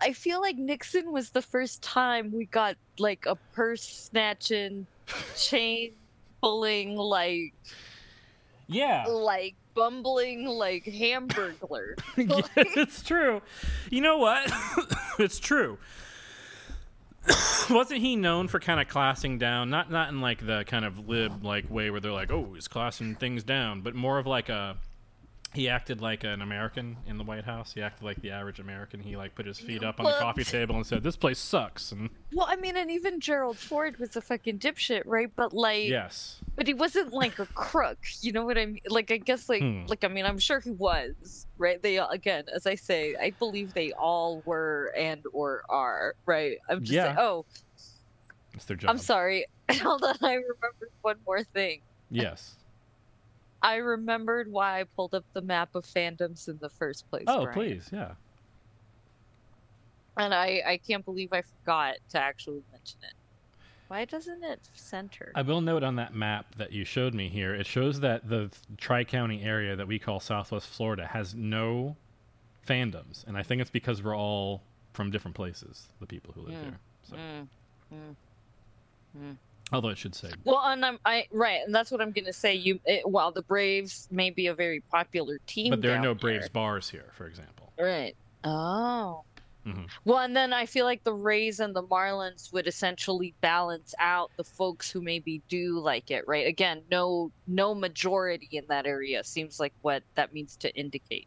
I 0.00 0.12
feel 0.12 0.40
like 0.40 0.56
Nixon 0.56 1.12
was 1.12 1.30
the 1.30 1.42
first 1.42 1.82
time 1.82 2.32
we 2.32 2.46
got 2.46 2.76
like 2.98 3.26
a 3.26 3.34
purse 3.52 3.82
snatching, 3.82 4.86
chain 5.36 5.92
pulling, 6.40 6.96
like 6.96 7.52
yeah, 8.66 9.04
like 9.06 9.54
bumbling, 9.74 10.46
like 10.46 10.84
hamburglar. 10.84 11.98
yes, 12.16 12.48
it's 12.56 13.02
true. 13.02 13.42
You 13.90 14.00
know 14.00 14.18
what? 14.18 14.50
it's 15.18 15.38
true. 15.38 15.78
wasn't 17.70 18.00
he 18.00 18.16
known 18.16 18.48
for 18.48 18.60
kind 18.60 18.80
of 18.80 18.88
classing 18.88 19.38
down? 19.38 19.70
Not 19.70 19.90
not 19.90 20.08
in 20.08 20.20
like 20.20 20.44
the 20.46 20.64
kind 20.66 20.84
of 20.84 21.08
lib 21.08 21.44
like 21.44 21.70
way 21.70 21.90
where 21.90 22.00
they're 22.00 22.12
like, 22.12 22.30
oh, 22.30 22.52
he's 22.54 22.68
classing 22.68 23.14
things 23.14 23.42
down, 23.44 23.80
but 23.80 23.94
more 23.94 24.18
of 24.18 24.26
like 24.26 24.48
a. 24.48 24.76
He 25.54 25.68
acted 25.68 26.02
like 26.02 26.24
an 26.24 26.42
American 26.42 26.98
in 27.06 27.16
the 27.16 27.24
White 27.24 27.44
House. 27.44 27.72
He 27.72 27.80
acted 27.80 28.04
like 28.04 28.20
the 28.20 28.30
average 28.30 28.60
American. 28.60 29.00
He 29.00 29.16
like 29.16 29.34
put 29.34 29.46
his 29.46 29.58
feet 29.58 29.82
up 29.82 29.98
on 29.98 30.04
the 30.04 30.12
coffee 30.12 30.44
table 30.44 30.76
and 30.76 30.86
said, 30.86 31.02
"This 31.02 31.16
place 31.16 31.38
sucks." 31.38 31.90
And 31.90 32.10
Well, 32.34 32.46
I 32.48 32.56
mean, 32.56 32.76
and 32.76 32.90
even 32.90 33.18
Gerald 33.18 33.58
Ford 33.58 33.96
was 33.98 34.14
a 34.14 34.20
fucking 34.20 34.58
dipshit, 34.58 35.02
right? 35.06 35.30
But 35.34 35.54
like, 35.54 35.88
yes, 35.88 36.40
but 36.54 36.66
he 36.66 36.74
wasn't 36.74 37.14
like 37.14 37.38
a 37.38 37.46
crook. 37.46 37.98
You 38.20 38.32
know 38.32 38.44
what 38.44 38.58
I 38.58 38.66
mean? 38.66 38.80
Like, 38.88 39.10
I 39.10 39.16
guess, 39.16 39.48
like, 39.48 39.62
Hmm. 39.62 39.86
like 39.86 40.04
I 40.04 40.08
mean, 40.08 40.26
I'm 40.26 40.38
sure 40.38 40.60
he 40.60 40.72
was, 40.72 41.46
right? 41.56 41.82
They 41.82 41.96
again, 41.96 42.44
as 42.54 42.66
I 42.66 42.74
say, 42.74 43.16
I 43.18 43.30
believe 43.30 43.72
they 43.72 43.92
all 43.92 44.42
were 44.44 44.92
and 44.98 45.22
or 45.32 45.62
are, 45.70 46.14
right? 46.26 46.58
I'm 46.68 46.80
just 46.80 46.92
Yeah. 46.92 47.04
saying, 47.04 47.16
oh, 47.20 47.46
it's 48.52 48.66
their 48.66 48.76
job. 48.76 48.90
I'm 48.90 48.98
sorry. 48.98 49.46
Hold 49.80 50.04
on, 50.04 50.14
I 50.20 50.34
remembered 50.34 50.90
one 51.00 51.16
more 51.26 51.42
thing. 51.42 51.80
Yes. 52.10 52.56
I 53.62 53.76
remembered 53.76 54.50
why 54.50 54.80
I 54.80 54.84
pulled 54.84 55.14
up 55.14 55.24
the 55.34 55.42
map 55.42 55.70
of 55.74 55.84
fandoms 55.84 56.48
in 56.48 56.58
the 56.60 56.68
first 56.68 57.08
place. 57.10 57.24
Oh, 57.26 57.44
Brian. 57.44 57.54
please, 57.54 57.88
yeah. 57.92 58.12
And 60.16 60.34
I, 60.34 60.62
I 60.66 60.80
can't 60.86 61.04
believe 61.04 61.32
I 61.32 61.42
forgot 61.42 61.94
to 62.10 62.20
actually 62.20 62.62
mention 62.72 63.00
it. 63.02 63.14
Why 63.88 64.04
doesn't 64.04 64.44
it 64.44 64.60
center? 64.74 65.32
I 65.34 65.42
will 65.42 65.60
note 65.60 65.82
on 65.82 65.96
that 65.96 66.14
map 66.14 66.54
that 66.56 66.72
you 66.72 66.84
showed 66.84 67.14
me 67.14 67.28
here, 67.28 67.54
it 67.54 67.66
shows 67.66 68.00
that 68.00 68.28
the 68.28 68.50
Tri 68.76 69.04
County 69.04 69.42
area 69.42 69.76
that 69.76 69.88
we 69.88 69.98
call 69.98 70.20
Southwest 70.20 70.68
Florida 70.68 71.06
has 71.06 71.34
no 71.34 71.96
fandoms, 72.66 73.26
and 73.26 73.36
I 73.36 73.42
think 73.42 73.62
it's 73.62 73.70
because 73.70 74.02
we're 74.02 74.16
all 74.16 74.62
from 74.92 75.10
different 75.10 75.34
places, 75.34 75.88
the 76.00 76.06
people 76.06 76.34
who 76.34 76.42
live 76.42 76.54
Mm, 76.54 76.62
here. 76.62 76.78
So, 77.08 77.16
mm, 77.16 77.48
mm, 77.94 78.16
mm. 79.18 79.36
Although 79.72 79.88
it 79.88 79.98
should 79.98 80.14
say, 80.14 80.30
Well, 80.44 80.60
and 80.64 80.84
I'm 80.84 80.98
I 81.04 81.26
right, 81.32 81.60
and 81.64 81.74
that's 81.74 81.90
what 81.90 82.00
I'm 82.00 82.12
gonna 82.12 82.32
say. 82.32 82.54
You, 82.54 82.80
it, 82.84 83.08
while 83.08 83.30
the 83.32 83.42
Braves 83.42 84.08
may 84.10 84.30
be 84.30 84.46
a 84.48 84.54
very 84.54 84.80
popular 84.80 85.38
team, 85.46 85.70
but 85.70 85.82
there 85.82 85.94
are 85.94 85.98
no 85.98 86.14
there- 86.14 86.14
Braves 86.14 86.48
bars 86.48 86.88
here, 86.90 87.10
for 87.14 87.26
example. 87.26 87.72
Right. 87.78 88.16
Oh. 88.44 89.24
Mhm. 89.66 89.88
Well, 90.06 90.18
and 90.18 90.34
then 90.34 90.52
I 90.54 90.64
feel 90.64 90.86
like 90.86 91.04
the 91.04 91.12
Rays 91.12 91.60
and 91.60 91.76
the 91.76 91.82
Marlins 91.82 92.52
would 92.52 92.66
essentially 92.66 93.34
balance 93.42 93.94
out 93.98 94.30
the 94.36 94.44
folks 94.44 94.90
who 94.90 95.02
maybe 95.02 95.42
do 95.48 95.78
like 95.78 96.10
it, 96.10 96.26
right? 96.26 96.46
Again, 96.46 96.80
no 96.90 97.30
no 97.46 97.74
majority 97.74 98.48
in 98.52 98.64
that 98.68 98.86
area 98.86 99.22
seems 99.24 99.60
like 99.60 99.74
what 99.82 100.02
that 100.14 100.32
means 100.32 100.56
to 100.58 100.74
indicate, 100.74 101.26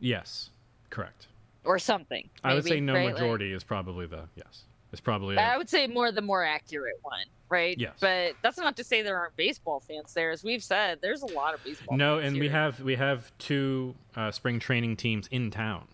Yes, 0.00 0.50
correct. 0.90 1.28
or 1.64 1.78
something. 1.78 2.28
I 2.42 2.54
would 2.54 2.64
say 2.64 2.80
no 2.80 2.94
right? 2.94 3.04
Like- 3.06 3.14
majority 3.14 3.52
is 3.52 3.62
probably 3.62 4.06
the 4.06 4.24
yes. 4.34 4.62
It's 4.92 5.00
probably 5.00 5.36
I 5.36 5.54
a, 5.54 5.58
would 5.58 5.68
say 5.68 5.86
more 5.86 6.12
the 6.12 6.22
more 6.22 6.44
accurate 6.44 6.98
one, 7.02 7.24
right? 7.48 7.78
Yes. 7.78 7.94
But 8.00 8.34
that's 8.42 8.58
not 8.58 8.76
to 8.76 8.84
say 8.84 9.02
there 9.02 9.18
aren't 9.18 9.36
baseball 9.36 9.80
fans 9.80 10.14
there. 10.14 10.30
As 10.30 10.44
we've 10.44 10.62
said, 10.62 10.98
there's 11.02 11.22
a 11.22 11.26
lot 11.26 11.54
of 11.54 11.62
baseball. 11.64 11.96
no, 11.96 12.18
and 12.18 12.38
we 12.38 12.48
have 12.48 12.80
we 12.80 12.94
have 12.96 13.30
two 13.38 13.94
uh, 14.14 14.30
spring 14.30 14.58
training 14.58 14.96
teams 14.96 15.26
in 15.28 15.50
town. 15.50 15.88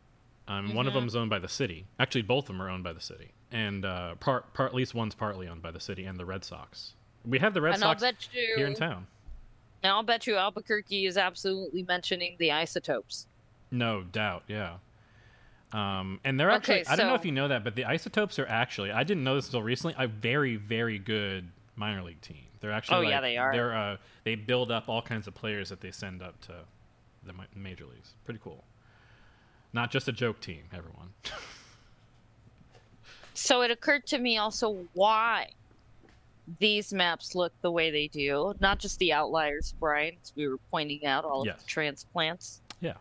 Um, 0.49 0.75
One 0.75 0.87
of 0.87 0.95
them 0.95 1.07
is 1.07 1.17
owned 1.17 1.31
by 1.31 1.39
the 1.39 1.49
city. 1.49 1.87
Actually, 1.99 2.23
both 2.23 2.45
of 2.45 2.49
them 2.49 2.63
are 2.63 2.69
owned 2.69 2.85
by 2.85 2.93
the 2.93 3.01
city, 3.01 3.33
and 3.51 3.85
uh, 3.85 4.17
part 4.17 4.53
part 4.55 4.71
at 4.71 4.75
least 4.75 4.95
one's 4.95 5.15
partly 5.15 5.49
owned 5.49 5.63
by 5.63 5.71
the 5.71 5.81
city 5.81 6.05
and 6.05 6.19
the 6.19 6.27
Red 6.27 6.45
Sox. 6.45 6.95
We 7.25 7.39
have 7.39 7.55
the 7.55 7.61
Red 7.61 7.75
and 7.75 7.81
Sox 7.81 8.29
you 8.33 8.55
here 8.57 8.67
in 8.67 8.75
town. 8.75 9.07
And 9.83 9.91
I'll 9.91 10.03
bet 10.03 10.27
you 10.27 10.37
Albuquerque 10.37 11.07
is 11.07 11.17
absolutely 11.17 11.83
mentioning 11.83 12.37
the 12.39 12.53
isotopes. 12.53 13.27
No 13.71 14.03
doubt, 14.03 14.45
yeah. 14.47 14.75
Um, 15.73 16.21
and 16.25 16.39
they're 16.39 16.51
actually, 16.51 16.81
Okay, 16.83 16.91
I 16.91 16.97
don't 16.97 17.07
know 17.07 17.15
if 17.15 17.25
you 17.25 17.33
know 17.33 17.49
that, 17.49 17.65
but 17.65 17.75
the 17.75 17.85
Isotopes 17.87 18.39
are 18.39 18.47
actually, 18.47 18.91
I 18.93 19.05
didn't 19.05 19.25
know 19.25 19.37
this 19.37 19.47
until 19.47 19.63
recently, 19.63 19.95
a 19.99 20.07
very, 20.07 20.57
very 20.57 20.99
good 20.99 21.49
minor 21.77 22.03
league 22.03 22.21
team. 22.21 22.45
They're 22.61 22.73
actually, 22.73 23.07
Oh, 23.07 23.11
yeah, 23.11 23.21
they 23.21 23.37
are. 23.39 23.53
They're, 23.53 23.75
uh, 23.75 23.97
they 24.25 24.35
build 24.35 24.71
up 24.71 24.89
all 24.89 25.01
kinds 25.03 25.27
of 25.27 25.35
players 25.35 25.71
that 25.71 25.81
they 25.81 25.91
send 25.91 26.23
up 26.23 26.41
to 26.43 26.53
the 27.25 27.33
major 27.57 27.87
leagues. 27.87 28.11
Pretty 28.25 28.41
cool. 28.43 28.65
Not 29.73 29.91
just 29.91 30.09
a 30.09 30.13
joke 30.13 30.41
team, 30.41 30.65
everyone. 30.73 31.09
So 33.35 33.63
it 33.63 33.71
occurred 33.71 34.07
to 34.09 34.19
me 34.19 34.37
also 34.39 34.87
why 34.93 35.49
these 36.59 36.93
maps 36.93 37.35
look 37.35 37.53
the 37.63 37.71
way 37.71 37.91
they 37.91 38.09
do. 38.09 38.55
Not 38.61 38.79
just 38.79 38.99
the 38.99 39.13
outliers, 39.13 39.75
Brian, 39.81 40.17
as 40.23 40.33
we 40.37 40.47
were 40.49 40.59
pointing 40.71 41.07
out 41.07 41.25
all 41.25 41.45
Yes. 41.47 41.55
of 41.57 41.61
the 41.63 41.67
transplants. 41.67 42.61
Yeah. 42.81 42.95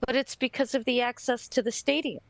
But 0.00 0.16
it's 0.16 0.36
because 0.36 0.74
of 0.74 0.84
the 0.84 1.00
access 1.00 1.48
to 1.48 1.62
the 1.62 1.72
stadium. 1.72 2.20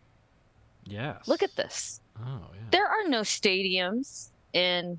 yes. 0.85 1.27
Look 1.27 1.43
at 1.43 1.55
this. 1.57 2.01
Oh, 2.19 2.41
yeah. 2.55 2.61
There 2.71 2.87
are 2.87 3.09
no 3.09 3.21
stadiums 3.23 4.29
in 4.53 4.99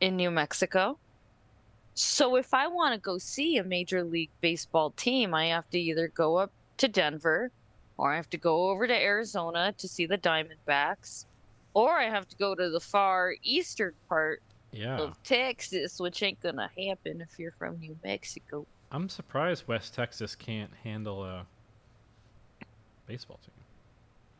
in 0.00 0.16
New 0.16 0.30
Mexico. 0.30 0.98
So 1.94 2.36
if 2.36 2.52
I 2.52 2.68
want 2.68 2.94
to 2.94 3.00
go 3.00 3.16
see 3.18 3.56
a 3.56 3.64
major 3.64 4.04
league 4.04 4.30
baseball 4.42 4.90
team, 4.90 5.34
I 5.34 5.46
have 5.46 5.68
to 5.70 5.78
either 5.78 6.08
go 6.08 6.36
up 6.36 6.52
to 6.76 6.88
Denver 6.88 7.50
or 7.96 8.12
I 8.12 8.16
have 8.16 8.28
to 8.30 8.36
go 8.36 8.68
over 8.68 8.86
to 8.86 8.94
Arizona 8.94 9.74
to 9.78 9.88
see 9.88 10.04
the 10.06 10.18
Diamondbacks 10.18 11.24
or 11.72 11.92
I 11.98 12.10
have 12.10 12.28
to 12.28 12.36
go 12.36 12.54
to 12.54 12.68
the 12.68 12.80
far 12.80 13.34
eastern 13.42 13.94
part 14.10 14.42
Yeah. 14.72 14.98
of 14.98 15.22
Texas, 15.22 15.98
which 15.98 16.22
ain't 16.22 16.40
going 16.42 16.56
to 16.56 16.68
happen 16.86 17.22
if 17.22 17.38
you're 17.38 17.52
from 17.58 17.78
New 17.80 17.96
Mexico. 18.04 18.66
I'm 18.92 19.08
surprised 19.08 19.66
West 19.66 19.94
Texas 19.94 20.34
can't 20.34 20.70
handle 20.84 21.24
a 21.24 21.46
baseball 23.06 23.38
team. 23.44 23.54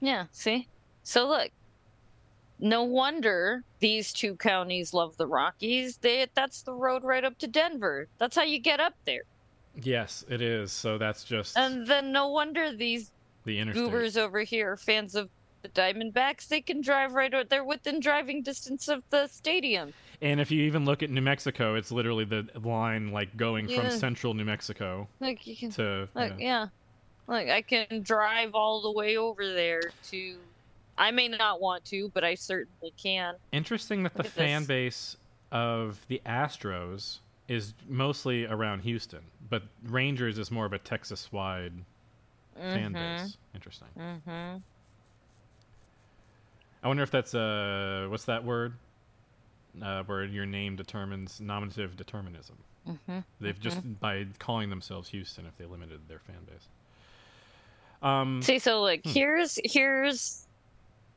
Yeah, 0.01 0.27
see? 0.33 0.69
So 1.03 1.27
look, 1.29 1.51
no 2.59 2.85
wonder 2.85 3.63
these 3.81 4.13
two 4.13 4.37
counties 4.37 4.95
love 4.95 5.17
the 5.17 5.27
Rockies. 5.27 5.99
They 5.99 6.27
that's 6.35 6.63
the 6.63 6.73
road 6.73 7.05
right 7.05 7.25
up 7.25 7.39
to 7.39 7.47
Denver. 7.47 8.09
That's 8.19 8.37
how 8.37 8.43
you 8.45 8.59
get 8.59 8.81
up 8.81 8.95
there. 9.05 9.23
Yes, 9.83 10.25
it 10.29 10.41
is. 10.41 10.73
So 10.73 10.97
that's 10.99 11.25
just 11.25 11.57
And 11.59 11.87
then 11.87 12.13
no 12.13 12.29
wonder 12.29 12.75
these 12.75 13.13
the 13.45 13.59
interstate. 13.59 13.85
goobers 13.85 14.17
over 14.17 14.41
here 14.41 14.73
are 14.73 14.77
fans 14.77 15.15
of 15.15 15.29
the 15.63 15.69
Diamondbacks. 15.69 16.49
They 16.49 16.61
can 16.63 16.81
drive 16.81 17.13
right 17.13 17.33
o- 17.35 17.45
they're 17.45 17.65
within 17.65 18.01
driving 18.01 18.43
distance 18.43 18.89
of 18.89 19.03
the 19.11 19.27
stadium. 19.27 19.93
And 20.23 20.41
if 20.41 20.51
you 20.51 20.63
even 20.63 20.87
look 20.87 21.03
at 21.03 21.11
New 21.11 21.21
Mexico, 21.21 21.75
it's 21.75 21.93
literally 21.93 22.25
the 22.25 22.49
line 22.65 23.13
like 23.13 23.37
going 23.37 23.69
Yeah. 23.69 23.83
from 23.83 23.91
central 23.91 24.33
New 24.33 24.45
Mexico 24.47 25.07
Like 25.21 25.47
you 25.47 25.57
can 25.57 25.71
to 25.73 26.09
like 26.15 26.35
yeah. 26.39 26.69
Like 27.29 27.49
I 27.49 27.63
can 27.63 28.03
drive 28.03 28.55
all 28.55 28.81
the 28.83 28.93
way 28.93 29.17
over 29.17 29.53
there 29.53 29.81
to 30.11 30.37
I 30.99 31.11
may 31.11 31.29
not 31.29 31.61
want 31.61 31.85
to, 31.87 32.09
but 32.15 32.25
I 32.25 32.35
certainly 32.35 32.93
can. 32.97 33.35
Interesting 33.53 34.03
that 34.05 34.15
the 34.15 34.19
Look 34.23 34.27
at 34.27 34.33
fan 34.33 34.61
this. 34.63 34.67
base 34.69 35.17
of 35.53 36.01
the 36.09 36.23
Astros 36.25 37.19
is 37.49 37.75
mostly 37.89 38.47
around 38.47 38.81
Houston, 38.81 39.21
but 39.51 39.63
Rangers 39.85 40.39
is 40.39 40.51
more 40.51 40.65
of 40.67 40.73
a 40.73 40.79
Texas-wide 40.79 41.73
fan 42.57 42.93
Mhm. 42.93 43.19
base. 43.23 43.37
Interesting. 43.55 43.89
Mhm. 43.97 44.63
I 46.83 46.89
wonder 46.89 47.03
if 47.03 47.11
that's 47.11 47.35
uh 47.35 48.07
what's 48.09 48.25
that 48.27 48.45
word? 48.45 48.75
Uh, 49.83 50.03
where 50.05 50.25
your 50.25 50.47
name 50.47 50.75
determines 50.77 51.39
nominative 51.41 51.97
determinism. 51.97 52.57
Mhm. 52.87 53.25
They've 53.41 53.61
just 53.61 54.01
by 54.01 54.27
calling 54.39 54.71
themselves 54.71 55.11
Houston, 55.11 55.45
if 55.45 55.59
they 55.59 55.67
limited 55.67 56.09
their 56.09 56.21
fan 56.21 56.43
base. 56.47 56.69
Um, 58.03 58.43
See, 58.43 58.59
so 58.59 58.81
like 58.83 59.03
Hmm. 59.05 59.13
here's 59.13 59.59
here's 59.65 60.47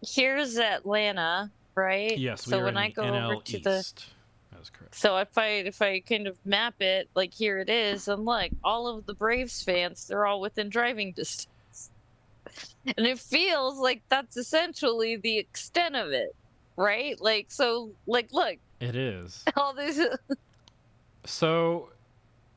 here's 0.02 0.58
Atlanta, 0.58 1.52
right? 1.76 2.18
yes, 2.18 2.46
we 2.48 2.54
so 2.54 2.64
when 2.64 2.78
I 2.78 2.90
go 2.92 3.04
NL 3.04 3.32
over 3.34 3.42
to 3.44 3.58
East. 3.58 4.06
the 4.54 4.60
correct. 4.72 4.96
so 4.96 5.18
if 5.18 5.38
I 5.38 5.48
if 5.48 5.82
I 5.82 6.02
kind 6.02 6.28
of 6.28 6.38
map 6.46 6.76
it, 6.80 7.10
like 7.16 7.34
here 7.34 7.60
it 7.60 7.70
is, 7.70 8.08
and 8.08 8.26
look, 8.26 8.52
all 8.64 8.88
of 8.88 9.06
the 9.06 9.14
Braves 9.14 9.62
fans, 9.62 10.06
they're 10.08 10.26
all 10.26 10.42
within 10.42 10.70
driving 10.70 11.14
distance. 11.14 11.48
And 12.98 13.06
it 13.06 13.20
feels 13.20 13.78
like 13.80 14.04
that's 14.10 14.36
essentially 14.38 15.18
the 15.18 15.38
extent 15.38 15.96
of 15.96 16.12
it, 16.12 16.30
right? 16.78 17.16
Like 17.20 17.48
so 17.52 17.94
like 18.08 18.30
look, 18.32 18.58
It 18.80 18.96
is. 18.96 19.44
all 19.56 19.74
these 19.76 20.00
So, 21.26 21.90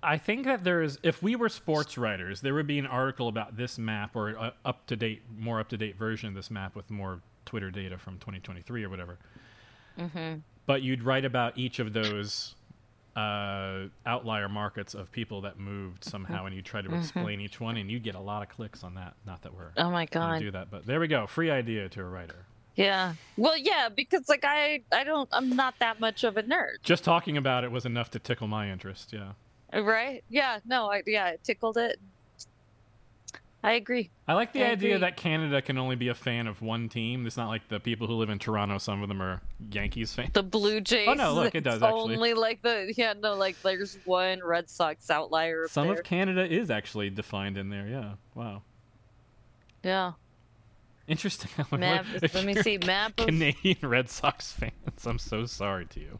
I 0.02 0.18
think 0.18 0.44
that 0.46 0.64
there 0.64 0.82
is. 0.82 0.98
If 1.02 1.22
we 1.22 1.36
were 1.36 1.48
sports 1.48 1.96
writers, 1.96 2.40
there 2.40 2.54
would 2.54 2.66
be 2.66 2.78
an 2.78 2.86
article 2.86 3.28
about 3.28 3.56
this 3.56 3.78
map 3.78 4.16
or 4.16 4.30
a 4.30 4.52
up 4.64 4.86
to 4.86 4.96
date, 4.96 5.22
more 5.38 5.60
up 5.60 5.68
to 5.70 5.76
date 5.76 5.96
version 5.96 6.28
of 6.28 6.34
this 6.34 6.50
map 6.50 6.74
with 6.74 6.90
more 6.90 7.20
Twitter 7.46 7.70
data 7.70 7.98
from 7.98 8.14
2023 8.18 8.84
or 8.84 8.88
whatever. 8.88 9.18
mm-hmm. 9.98 10.38
But 10.66 10.82
you'd 10.82 11.02
write 11.02 11.24
about 11.24 11.58
each 11.58 11.78
of 11.80 11.92
those 11.92 12.54
uh, 13.16 13.88
outlier 14.06 14.48
markets 14.48 14.94
of 14.94 15.10
people 15.12 15.42
that 15.42 15.58
moved 15.58 16.02
somehow, 16.04 16.46
and 16.46 16.54
you 16.54 16.62
try 16.62 16.80
to 16.80 16.88
Mhm. 16.88 16.98
explain 16.98 17.40
each 17.40 17.60
one, 17.60 17.76
and 17.76 17.90
you'd 17.90 18.02
get 18.04 18.14
a 18.14 18.20
lot 18.20 18.42
of 18.42 18.48
clicks 18.48 18.82
on 18.82 18.94
that. 18.94 19.14
Not 19.26 19.42
that 19.42 19.52
we're 19.54 19.70
Oh 19.76 19.90
my 19.90 20.06
god. 20.06 20.40
do 20.40 20.50
that, 20.52 20.70
but 20.70 20.86
there 20.86 20.98
we 21.00 21.08
go. 21.08 21.26
Free 21.26 21.50
idea 21.50 21.88
to 21.90 22.00
a 22.00 22.04
writer. 22.04 22.46
Yeah. 22.74 23.14
Well, 23.36 23.56
yeah, 23.58 23.90
because 23.94 24.28
like 24.30 24.44
I 24.44 24.80
I 24.90 25.04
don't 25.04 25.28
I'm 25.32 25.50
not 25.54 25.74
that 25.80 26.00
much 26.00 26.24
of 26.24 26.38
a 26.38 26.42
nerd. 26.42 26.76
Just 26.82 27.04
talking 27.04 27.36
about 27.36 27.64
it 27.64 27.70
was 27.70 27.84
enough 27.84 28.10
to 28.12 28.18
tickle 28.18 28.46
my 28.48 28.70
interest. 28.70 29.12
Yeah. 29.12 29.32
Right? 29.72 30.22
Yeah, 30.28 30.58
no, 30.64 30.90
I 30.90 31.02
yeah, 31.06 31.28
it 31.28 31.44
tickled 31.44 31.78
it. 31.78 31.98
I 33.64 33.72
agree. 33.72 34.10
I 34.26 34.34
like 34.34 34.52
the 34.52 34.64
I 34.64 34.72
idea 34.72 34.96
agree. 34.96 35.00
that 35.02 35.16
Canada 35.16 35.62
can 35.62 35.78
only 35.78 35.94
be 35.94 36.08
a 36.08 36.14
fan 36.14 36.48
of 36.48 36.60
one 36.62 36.88
team. 36.88 37.26
It's 37.26 37.36
not 37.36 37.48
like 37.48 37.68
the 37.68 37.78
people 37.78 38.08
who 38.08 38.14
live 38.14 38.28
in 38.28 38.40
Toronto. 38.40 38.78
Some 38.78 39.02
of 39.02 39.08
them 39.08 39.22
are 39.22 39.40
Yankees 39.70 40.12
fans. 40.12 40.30
The 40.32 40.42
Blue 40.42 40.80
Jays. 40.80 41.06
Oh, 41.08 41.14
no, 41.14 41.32
look, 41.32 41.54
it 41.54 41.62
does, 41.62 41.80
actually. 41.80 42.16
Only 42.16 42.34
like 42.34 42.60
the 42.62 42.92
yeah, 42.96 43.14
no, 43.20 43.34
like 43.34 43.60
there's 43.62 43.98
one 44.04 44.40
Red 44.44 44.68
Sox 44.68 45.10
outlier. 45.10 45.68
Some 45.68 45.86
there. 45.86 45.98
of 45.98 46.04
Canada 46.04 46.44
is 46.44 46.70
actually 46.72 47.10
defined 47.10 47.56
in 47.56 47.70
there. 47.70 47.86
Yeah. 47.86 48.14
Wow. 48.34 48.62
yeah. 49.84 50.12
Interesting. 51.06 51.50
Map. 51.78 52.04
Let 52.20 52.44
me 52.44 52.54
see. 52.54 52.78
Map 52.78 53.18
of 53.20 53.26
Canadian 53.26 53.78
Red 53.82 54.10
Sox 54.10 54.50
fans. 54.50 55.06
I'm 55.06 55.18
so 55.18 55.46
sorry 55.46 55.86
to 55.86 56.00
you. 56.00 56.18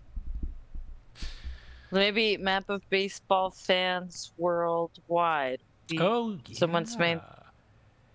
Maybe 1.92 2.36
map 2.36 2.68
of 2.68 2.88
baseball 2.90 3.50
fans 3.50 4.32
worldwide. 4.38 5.60
Oh, 5.98 6.38
Someone's 6.52 6.96
made- 6.98 7.20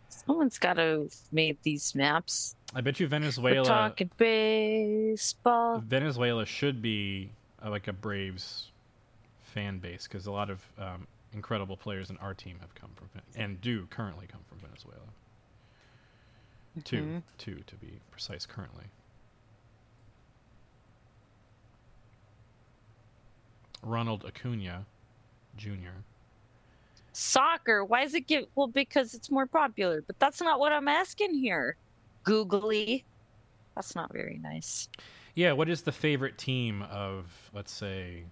Someone's 0.10 0.58
got 0.60 0.74
to 0.74 1.10
made 1.32 1.58
these 1.64 1.94
maps. 1.96 2.56
I 2.76 2.82
bet 2.82 3.00
you 3.00 3.08
Venezuela. 3.08 3.62
We're 3.62 3.64
talking 3.66 4.10
baseball. 4.18 5.80
Venezuela 5.80 6.46
should 6.46 6.82
be 6.82 7.30
uh, 7.64 7.70
like 7.70 7.88
a 7.88 7.94
Braves 7.94 8.72
fan 9.44 9.80
base 9.80 10.08
because 10.08 10.26
a 10.28 10.32
lot 10.32 10.50
of 10.50 10.62
um, 10.78 11.08
incredible 11.34 11.78
players 11.78 12.10
in 12.10 12.18
our 12.18 12.34
team 12.34 12.58
have 12.60 12.74
come 12.76 12.90
from 12.96 13.08
and 13.36 13.62
do 13.62 13.86
currently 13.90 14.28
come 14.28 14.42
from 14.50 14.58
Venezuela. 14.60 15.00
Two, 16.84 17.02
Mhm. 17.04 17.22
two 17.38 17.64
to 17.68 17.76
be 17.76 18.00
precise. 18.12 18.46
Currently, 18.46 18.84
Ronald 23.88 24.26
Acuna 24.26 24.86
Jr. 25.56 26.02
Soccer. 27.14 27.84
Why 27.84 28.04
is 28.04 28.14
it 28.14 28.28
give? 28.28 28.46
Well, 28.56 28.68
because 28.68 29.14
it's 29.14 29.32
more 29.32 29.48
popular. 29.48 30.04
But 30.06 30.20
that's 30.20 30.42
not 30.42 30.60
what 30.60 30.72
I'm 30.72 30.88
asking 30.88 31.34
here. 31.34 31.76
Googly. 32.24 33.04
That's 33.76 33.96
not 33.96 34.12
very 34.12 34.40
nice. 34.42 34.90
Yeah, 35.36 35.54
what 35.54 35.70
is 35.70 35.82
the 35.84 35.92
favorite 35.92 36.38
team 36.38 36.82
of, 36.92 37.26
let's 37.54 37.72
say, 37.72 38.24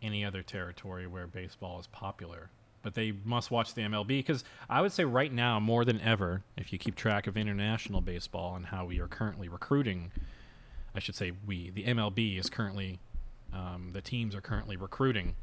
any 0.00 0.24
other 0.24 0.42
territory 0.42 1.06
where 1.06 1.26
baseball 1.26 1.78
is 1.78 1.86
popular? 1.88 2.50
But 2.82 2.94
they 2.94 3.12
must 3.24 3.50
watch 3.50 3.74
the 3.74 3.82
MLB 3.82 4.08
because 4.08 4.42
I 4.68 4.80
would 4.80 4.92
say 4.92 5.04
right 5.04 5.32
now, 5.32 5.60
more 5.60 5.84
than 5.84 6.00
ever, 6.00 6.42
if 6.56 6.72
you 6.72 6.78
keep 6.78 6.96
track 6.96 7.26
of 7.26 7.36
international 7.36 8.00
baseball 8.00 8.56
and 8.56 8.66
how 8.66 8.86
we 8.86 8.98
are 8.98 9.06
currently 9.06 9.48
recruiting, 9.48 10.10
I 10.94 10.98
should 10.98 11.14
say 11.14 11.32
we, 11.46 11.70
the 11.70 11.84
MLB 11.84 12.38
is 12.38 12.50
currently, 12.50 12.98
um, 13.52 13.90
the 13.92 14.00
teams 14.00 14.34
are 14.34 14.40
currently 14.40 14.76
recruiting. 14.76 15.34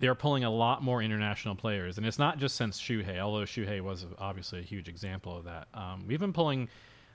They're 0.00 0.14
pulling 0.14 0.44
a 0.44 0.50
lot 0.50 0.82
more 0.82 1.02
international 1.02 1.56
players, 1.56 1.98
and 1.98 2.06
it's 2.06 2.18
not 2.18 2.38
just 2.38 2.56
since 2.56 2.80
Shohei, 2.80 3.18
although 3.18 3.44
Shohei 3.44 3.80
was 3.80 4.06
obviously 4.18 4.60
a 4.60 4.62
huge 4.62 4.88
example 4.88 5.36
of 5.36 5.44
that. 5.44 5.66
Um, 5.74 6.04
we've 6.06 6.20
been 6.20 6.32
pulling 6.32 6.68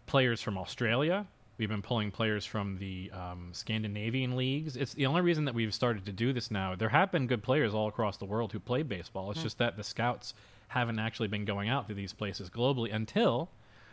players 0.06 0.42
from 0.42 0.58
Australia. 0.58 1.26
We've 1.58 1.70
been 1.70 1.82
pulling 1.82 2.12
players 2.12 2.46
from 2.46 2.78
the 2.78 3.12
um, 3.14 3.50
Scandinavian 3.54 4.36
leagues. 4.36 4.76
It's 4.76 4.94
the 4.96 5.06
only 5.06 5.22
reason 5.22 5.46
that 5.46 5.54
we've 5.54 5.74
started 5.74 6.06
to 6.06 6.12
do 6.12 6.34
this 6.34 6.50
now. 6.52 6.76
There 6.76 6.90
have 6.90 7.12
been 7.12 7.28
good 7.28 7.44
players 7.44 7.74
all 7.74 7.88
across 7.88 8.18
the 8.18 8.26
world 8.26 8.52
who 8.52 8.60
play 8.60 8.82
baseball. 8.84 9.32
It's 9.32 9.44
just 9.44 9.60
that 9.60 9.78
the 9.78 9.84
scouts 9.84 10.34
haven't 10.68 11.00
actually 11.00 11.28
been 11.28 11.46
going 11.46 11.70
out 11.70 11.88
to 11.88 11.94
these 11.94 12.12
places 12.12 12.50
globally 12.50 12.94
until 12.94 13.50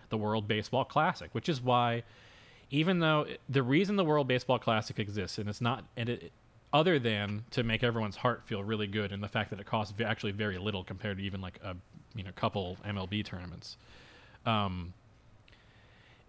the 0.09 0.16
World 0.16 0.48
Baseball 0.48 0.85
Classic, 0.85 1.28
which 1.32 1.48
is 1.48 1.61
why, 1.61 2.02
even 2.71 3.01
though 3.01 3.27
the 3.49 3.63
reason 3.63 3.97
the 3.97 4.05
World 4.05 4.29
Baseball 4.29 4.59
Classic 4.59 4.99
exists, 4.99 5.39
and 5.39 5.49
it's 5.49 5.61
not, 5.61 5.85
and 5.97 6.09
it, 6.09 6.33
other 6.73 6.99
than 6.99 7.45
to 7.51 7.63
make 7.63 7.83
everyone's 7.83 8.17
heart 8.17 8.43
feel 8.47 8.63
really 8.63 8.87
good, 8.87 9.13
and 9.13 9.23
the 9.23 9.29
fact 9.29 9.51
that 9.51 9.61
it 9.61 9.67
costs 9.67 9.93
actually 10.05 10.33
very 10.33 10.59
little 10.59 10.85
compared 10.85 11.19
to 11.19 11.25
even 11.25 11.41
like 11.41 11.59
a 11.65 11.77
you 12.15 12.23
know 12.23 12.31
couple 12.37 12.77
MLB 12.87 13.25
tournaments. 13.25 13.77
Um, 14.47 14.95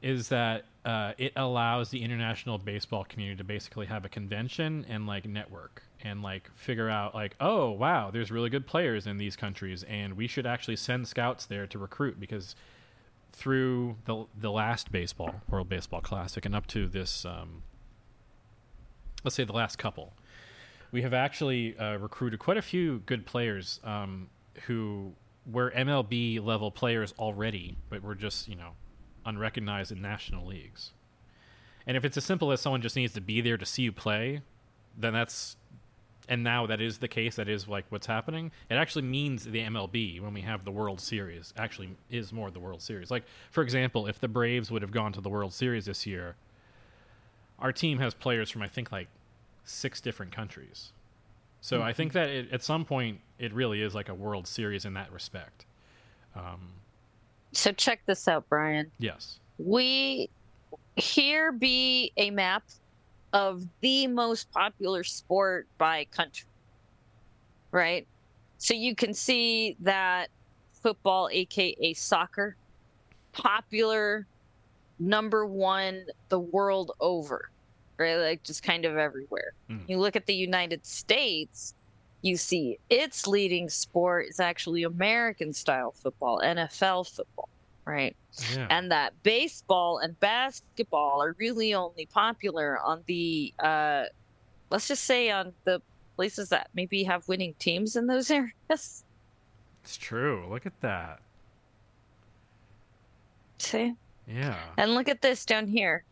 is 0.01 0.29
that 0.29 0.65
uh, 0.83 1.13
it 1.17 1.31
allows 1.35 1.89
the 1.89 2.01
international 2.01 2.57
baseball 2.57 3.03
community 3.03 3.37
to 3.37 3.43
basically 3.43 3.85
have 3.85 4.03
a 4.03 4.09
convention 4.09 4.85
and 4.89 5.05
like 5.05 5.27
network 5.27 5.83
and 6.03 6.23
like 6.23 6.49
figure 6.55 6.89
out 6.89 7.13
like 7.13 7.35
oh 7.39 7.69
wow 7.69 8.09
there's 8.09 8.31
really 8.31 8.49
good 8.49 8.65
players 8.65 9.05
in 9.05 9.17
these 9.17 9.35
countries 9.35 9.83
and 9.83 10.17
we 10.17 10.25
should 10.25 10.47
actually 10.47 10.75
send 10.75 11.07
scouts 11.07 11.45
there 11.45 11.67
to 11.67 11.77
recruit 11.77 12.19
because 12.19 12.55
through 13.33 13.97
the 14.05 14.25
the 14.37 14.51
last 14.51 14.91
baseball 14.91 15.41
World 15.49 15.69
Baseball 15.69 16.01
Classic 16.01 16.45
and 16.45 16.55
up 16.55 16.67
to 16.67 16.87
this 16.87 17.25
um, 17.25 17.63
let's 19.23 19.35
say 19.35 19.43
the 19.43 19.53
last 19.53 19.77
couple 19.77 20.13
we 20.91 21.01
have 21.01 21.13
actually 21.13 21.77
uh, 21.77 21.97
recruited 21.97 22.39
quite 22.39 22.57
a 22.57 22.61
few 22.61 22.99
good 23.05 23.25
players 23.25 23.79
um, 23.83 24.29
who 24.65 25.13
were 25.45 25.71
MLB 25.71 26.43
level 26.43 26.69
players 26.69 27.13
already, 27.17 27.77
but 27.89 28.03
were 28.03 28.15
just 28.15 28.47
you 28.47 28.55
know 28.55 28.71
unrecognized 29.25 29.91
in 29.91 30.01
national 30.01 30.45
leagues. 30.45 30.91
And 31.87 31.97
if 31.97 32.05
it's 32.05 32.17
as 32.17 32.25
simple 32.25 32.51
as 32.51 32.61
someone 32.61 32.81
just 32.81 32.95
needs 32.95 33.13
to 33.13 33.21
be 33.21 33.41
there 33.41 33.57
to 33.57 33.65
see 33.65 33.83
you 33.83 33.91
play, 33.91 34.41
then 34.97 35.13
that's 35.13 35.55
and 36.29 36.43
now 36.43 36.65
that 36.67 36.79
is 36.81 36.97
the 36.99 37.07
case. 37.07 37.35
That 37.35 37.49
is 37.49 37.67
like 37.67 37.85
what's 37.89 38.07
happening. 38.07 38.51
It 38.69 38.75
actually 38.75 39.03
means 39.03 39.43
the 39.45 39.61
MLB 39.63 40.21
when 40.21 40.33
we 40.33 40.41
have 40.41 40.63
the 40.65 40.71
World 40.71 41.01
Series 41.01 41.53
actually 41.57 41.89
is 42.09 42.31
more 42.31 42.51
the 42.51 42.59
World 42.59 42.81
Series. 42.81 43.11
Like 43.11 43.23
for 43.49 43.61
example, 43.63 44.07
if 44.07 44.19
the 44.19 44.27
Braves 44.27 44.71
would 44.71 44.81
have 44.81 44.91
gone 44.91 45.11
to 45.13 45.21
the 45.21 45.29
World 45.29 45.53
Series 45.53 45.85
this 45.85 46.05
year, 46.05 46.35
our 47.59 47.71
team 47.71 47.99
has 47.99 48.13
players 48.13 48.49
from 48.49 48.61
I 48.61 48.67
think 48.67 48.91
like 48.91 49.07
six 49.63 50.01
different 50.01 50.31
countries. 50.31 50.91
So 51.63 51.81
I 51.83 51.93
think 51.93 52.13
that 52.13 52.29
it, 52.29 52.51
at 52.51 52.63
some 52.63 52.85
point 52.85 53.19
it 53.37 53.53
really 53.53 53.81
is 53.81 53.93
like 53.93 54.09
a 54.09 54.15
World 54.15 54.47
Series 54.47 54.85
in 54.85 54.93
that 54.95 55.11
respect. 55.11 55.65
Um, 56.35 56.71
So 57.51 57.71
check 57.71 58.01
this 58.05 58.27
out, 58.27 58.47
Brian. 58.49 58.91
yes. 58.97 59.39
We 59.57 60.29
here 60.95 61.51
be 61.51 62.11
a 62.17 62.31
map 62.31 62.63
of 63.33 63.65
the 63.81 64.07
most 64.07 64.51
popular 64.51 65.03
sport 65.03 65.67
by 65.77 66.05
country. 66.05 66.47
Right? 67.71 68.07
So 68.57 68.73
you 68.73 68.95
can 68.95 69.13
see 69.13 69.75
that 69.79 70.29
football, 70.73 71.29
aka 71.31 71.93
soccer, 71.93 72.55
popular 73.31 74.27
number 74.99 75.45
one 75.45 76.05
the 76.29 76.39
world 76.39 76.91
over. 76.99 77.49
Right? 77.97 78.17
Like 78.17 78.43
just 78.43 78.63
kind 78.63 78.85
of 78.85 78.97
everywhere. 78.97 79.53
Mm. 79.69 79.87
You 79.87 79.99
look 79.99 80.15
at 80.15 80.25
the 80.25 80.33
United 80.33 80.85
States, 80.85 81.75
you 82.21 82.37
see 82.37 82.79
its 82.89 83.27
leading 83.27 83.69
sport 83.69 84.27
is 84.27 84.39
actually 84.39 84.83
American 84.83 85.53
style 85.53 85.91
football, 85.91 86.41
NFL 86.43 87.09
football, 87.09 87.49
right? 87.85 88.15
Yeah. 88.55 88.67
and 88.69 88.91
that 88.91 89.13
baseball 89.23 89.97
and 89.97 90.17
basketball 90.19 91.21
are 91.21 91.35
really 91.37 91.73
only 91.73 92.05
popular 92.05 92.79
on 92.79 93.03
the 93.07 93.53
uh 93.59 94.05
let's 94.69 94.87
just 94.87 95.03
say 95.03 95.29
on 95.29 95.53
the 95.65 95.81
places 96.15 96.47
that 96.49 96.69
maybe 96.73 97.03
have 97.03 97.27
winning 97.27 97.55
teams 97.59 97.95
in 97.97 98.07
those 98.07 98.31
areas 98.39 99.03
it's 99.83 99.97
true. 99.97 100.45
Look 100.49 100.65
at 100.67 100.79
that. 100.81 101.19
see 103.59 103.93
Yeah. 104.27 104.55
and 104.77 104.93
look 104.93 105.09
at 105.09 105.21
this 105.21 105.45
down 105.45 105.67
here 105.67 106.03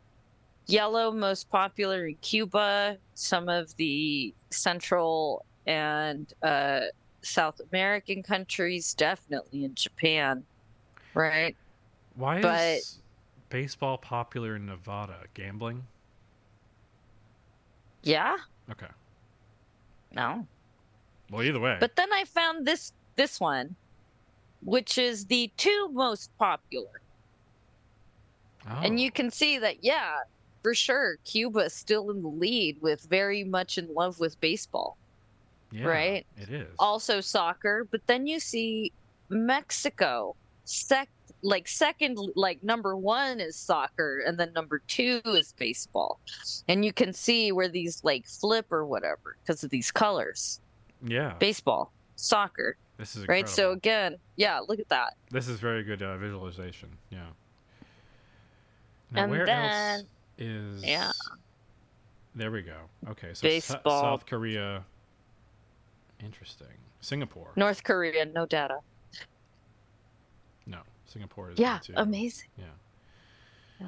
yellow 0.67 1.11
most 1.11 1.49
popular 1.49 2.07
in 2.07 2.15
cuba 2.21 2.97
some 3.15 3.49
of 3.49 3.75
the 3.77 4.33
central 4.51 5.45
and 5.65 6.31
uh 6.43 6.81
south 7.23 7.59
american 7.71 8.21
countries 8.23 8.93
definitely 8.93 9.63
in 9.65 9.73
japan 9.75 10.43
right 11.13 11.55
Why 12.15 12.41
But- 12.41 12.59
is 12.77 12.99
baseball 13.49 13.97
popular 13.97 14.55
in 14.55 14.65
Nevada? 14.67 15.23
Gambling? 15.33 15.85
yeah 18.03 18.37
Okay. 18.71 18.87
no 20.13 20.45
Well, 21.31 21.43
either 21.43 21.59
way. 21.59 21.77
But 21.79 21.95
then 21.95 22.11
I 22.13 22.23
found 22.25 22.65
this 22.65 22.93
this 23.15 23.39
one, 23.39 23.75
which 24.63 24.97
is 24.97 25.25
the 25.25 25.51
two 25.57 25.89
most 25.91 26.35
popular. 26.37 27.01
oh. 28.69 28.79
And 28.81 28.99
you 28.99 29.11
can 29.11 29.29
see 29.29 29.57
that, 29.59 29.83
yeah, 29.83 30.15
for 30.63 30.73
sure, 30.73 31.17
Cuba 31.25 31.59
is 31.65 31.73
still 31.73 32.09
in 32.11 32.21
the 32.21 32.29
lead 32.29 32.81
with 32.81 33.01
very 33.03 33.43
much 33.43 33.77
in 33.77 33.93
love 33.93 34.19
with 34.19 34.39
baseball. 34.39 34.95
yeah, 35.71 35.85
right? 35.85 36.25
It 36.37 36.49
is. 36.49 36.73
Also 36.79 37.19
soccer, 37.21 37.85
but 37.91 38.01
then 38.07 38.25
you 38.25 38.39
see 38.39 38.91
Mexico 39.29 40.35
sec 40.69 41.09
like 41.41 41.67
second 41.69 42.17
like 42.35 42.61
number 42.63 42.97
1 42.97 43.39
is 43.39 43.55
soccer 43.55 44.21
and 44.27 44.37
then 44.37 44.51
number 44.53 44.79
2 44.87 45.21
is 45.25 45.53
baseball. 45.57 46.19
And 46.67 46.83
you 46.83 46.91
can 46.91 47.13
see 47.13 47.51
where 47.53 47.69
these 47.69 48.03
like 48.03 48.27
flip 48.27 48.65
or 48.71 48.85
whatever 48.85 49.37
because 49.41 49.63
of 49.63 49.69
these 49.69 49.89
colors. 49.89 50.59
yeah. 51.01 51.33
Baseball, 51.39 51.93
soccer, 52.17 52.75
This 52.97 53.15
is 53.15 53.25
right? 53.29 53.47
So 53.47 53.71
again, 53.71 54.17
yeah, 54.35 54.59
look 54.59 54.79
at 54.79 54.89
that. 54.89 55.15
This 55.31 55.47
is 55.47 55.59
very 55.61 55.81
good 55.83 56.01
uh, 56.01 56.17
visualization. 56.17 56.89
Yeah. 57.09 57.19
Now, 59.11 59.23
And 59.23 59.31
where 59.31 59.45
then- 59.45 59.71
else 59.99 60.03
is? 60.37 60.83
yeah. 60.83 61.11
There 62.35 62.51
we 62.51 62.61
go. 62.61 62.75
Okay, 63.09 63.29
so 63.33 63.47
Baseball. 63.47 64.01
South 64.01 64.25
Korea. 64.25 64.83
Interesting. 66.23 66.67
Singapore. 67.01 67.51
North 67.55 67.83
Korea, 67.83 68.25
no 68.25 68.45
data. 68.45 68.79
Singapore 71.09 71.51
is 71.51 71.59
Yeah, 71.59 71.79
amazing. 71.95 72.47
Yeah. 72.57 72.65
Yeah. 73.79 73.87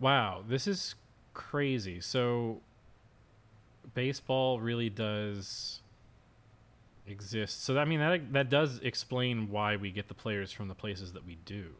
Wow, 0.00 0.42
this 0.48 0.66
is 0.66 0.94
crazy. 1.34 2.00
So 2.00 2.60
baseball 3.94 4.60
really 4.60 4.90
does 4.90 5.80
exist. 7.06 7.64
So 7.64 7.78
I 7.78 7.84
mean 7.84 8.00
that 8.00 8.32
that 8.32 8.50
does 8.50 8.78
explain 8.80 9.50
why 9.50 9.76
we 9.76 9.90
get 9.90 10.08
the 10.08 10.14
players 10.14 10.52
from 10.52 10.68
the 10.68 10.74
places 10.74 11.12
that 11.12 11.26
we 11.26 11.36
do. 11.44 11.70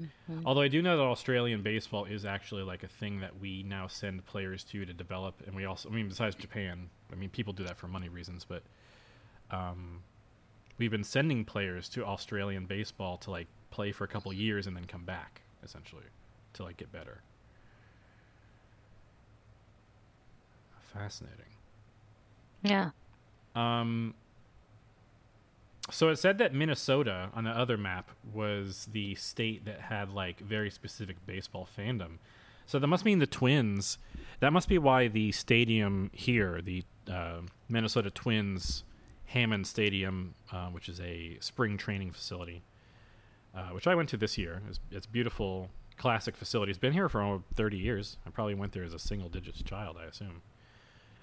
Mm-hmm. 0.00 0.46
Although 0.46 0.62
I 0.62 0.68
do 0.68 0.80
know 0.80 0.96
that 0.96 1.02
Australian 1.02 1.62
baseball 1.62 2.06
is 2.06 2.24
actually 2.24 2.62
like 2.62 2.82
a 2.82 2.88
thing 2.88 3.20
that 3.20 3.38
we 3.38 3.62
now 3.62 3.86
send 3.86 4.24
players 4.26 4.64
to 4.64 4.84
to 4.84 4.92
develop, 4.92 5.34
and 5.46 5.54
we 5.54 5.66
also, 5.66 5.90
I 5.90 5.92
mean, 5.92 6.08
besides 6.08 6.34
Japan, 6.36 6.88
I 7.12 7.16
mean, 7.16 7.28
people 7.28 7.52
do 7.52 7.64
that 7.64 7.76
for 7.76 7.86
money 7.86 8.08
reasons, 8.08 8.46
but 8.48 8.62
um, 9.50 10.02
we've 10.80 10.90
been 10.90 11.04
sending 11.04 11.44
players 11.44 11.88
to 11.90 12.04
Australian 12.04 12.64
baseball 12.64 13.18
to 13.18 13.30
like 13.30 13.46
play 13.70 13.92
for 13.92 14.04
a 14.04 14.08
couple 14.08 14.32
years 14.32 14.66
and 14.66 14.74
then 14.74 14.86
come 14.86 15.04
back, 15.04 15.42
essentially, 15.62 16.06
to 16.54 16.64
like 16.64 16.78
get 16.78 16.90
better. 16.90 17.20
Fascinating. 20.92 21.44
Yeah. 22.62 22.90
Um, 23.54 24.14
so 25.90 26.08
it 26.08 26.16
said 26.16 26.38
that 26.38 26.54
Minnesota 26.54 27.28
on 27.34 27.44
the 27.44 27.50
other 27.50 27.76
map 27.76 28.10
was 28.32 28.88
the 28.92 29.14
state 29.16 29.66
that 29.66 29.80
had 29.80 30.10
like 30.10 30.40
very 30.40 30.70
specific 30.70 31.16
baseball 31.26 31.68
fandom. 31.78 32.18
So 32.66 32.78
that 32.78 32.86
must 32.86 33.04
mean 33.04 33.18
the 33.18 33.26
Twins. 33.26 33.98
That 34.40 34.52
must 34.52 34.68
be 34.68 34.78
why 34.78 35.08
the 35.08 35.30
stadium 35.32 36.10
here, 36.14 36.62
the 36.62 36.84
uh, 37.10 37.40
Minnesota 37.68 38.10
Twins 38.10 38.84
Hammond 39.30 39.66
Stadium, 39.66 40.34
uh, 40.52 40.66
which 40.66 40.88
is 40.88 41.00
a 41.00 41.38
spring 41.40 41.76
training 41.76 42.10
facility, 42.10 42.62
uh, 43.54 43.68
which 43.68 43.86
I 43.86 43.94
went 43.94 44.08
to 44.08 44.16
this 44.16 44.36
year. 44.36 44.60
It's, 44.68 44.80
it's 44.90 45.06
beautiful, 45.06 45.70
classic 45.96 46.36
facility. 46.36 46.70
It's 46.70 46.78
been 46.78 46.92
here 46.92 47.08
for 47.08 47.22
over 47.22 47.44
30 47.54 47.76
years. 47.78 48.16
I 48.26 48.30
probably 48.30 48.54
went 48.54 48.72
there 48.72 48.82
as 48.82 48.92
a 48.92 48.98
single 48.98 49.28
digits 49.28 49.62
child, 49.62 49.96
I 50.00 50.06
assume. 50.06 50.42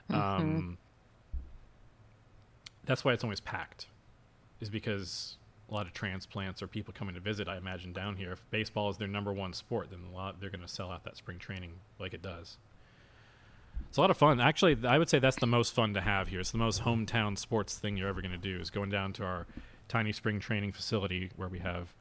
Um, 0.10 0.78
that's 2.86 3.04
why 3.04 3.12
it's 3.12 3.26
always 3.26 3.42
packed, 3.42 3.88
is 4.62 4.70
because 4.70 5.36
a 5.70 5.74
lot 5.74 5.86
of 5.86 5.92
transplants 5.92 6.62
or 6.62 6.68
people 6.68 6.94
coming 6.98 7.14
to 7.16 7.20
visit. 7.20 7.50
I 7.50 7.58
imagine 7.58 7.92
down 7.92 8.16
here, 8.16 8.32
if 8.32 8.42
baseball 8.52 8.90
is 8.90 8.96
their 8.96 9.10
number 9.10 9.34
one 9.34 9.52
sport, 9.52 9.90
then 9.90 10.00
a 10.10 10.16
lot 10.16 10.40
they're 10.40 10.50
going 10.50 10.62
to 10.62 10.68
sell 10.68 10.92
out 10.92 11.04
that 11.04 11.18
spring 11.18 11.40
training 11.40 11.74
like 12.00 12.14
it 12.14 12.22
does. 12.22 12.58
It's 13.90 13.98
a 13.98 14.02
lot 14.02 14.12
of 14.12 14.18
fun. 14.18 14.40
Actually, 14.40 14.78
I 14.88 14.98
would 14.98 15.10
say 15.10 15.20
that's 15.20 15.38
the 15.38 15.48
most 15.48 15.74
fun 15.74 15.94
to 15.94 16.02
have 16.02 16.28
here. 16.28 16.40
It's 16.40 16.52
the 16.52 16.58
most 16.58 16.84
hometown 16.84 17.38
sports 17.38 17.78
thing 17.78 17.98
you're 17.98 18.10
ever 18.10 18.22
going 18.22 18.32
to 18.32 18.38
do 18.38 18.60
is 18.60 18.70
going 18.70 18.90
down 18.90 19.14
to 19.14 19.24
our 19.24 19.48
tiny 19.88 20.12
spring 20.12 20.40
training 20.40 20.72
facility 20.72 21.32
where 21.36 21.48
we 21.48 21.60
have 21.60 21.94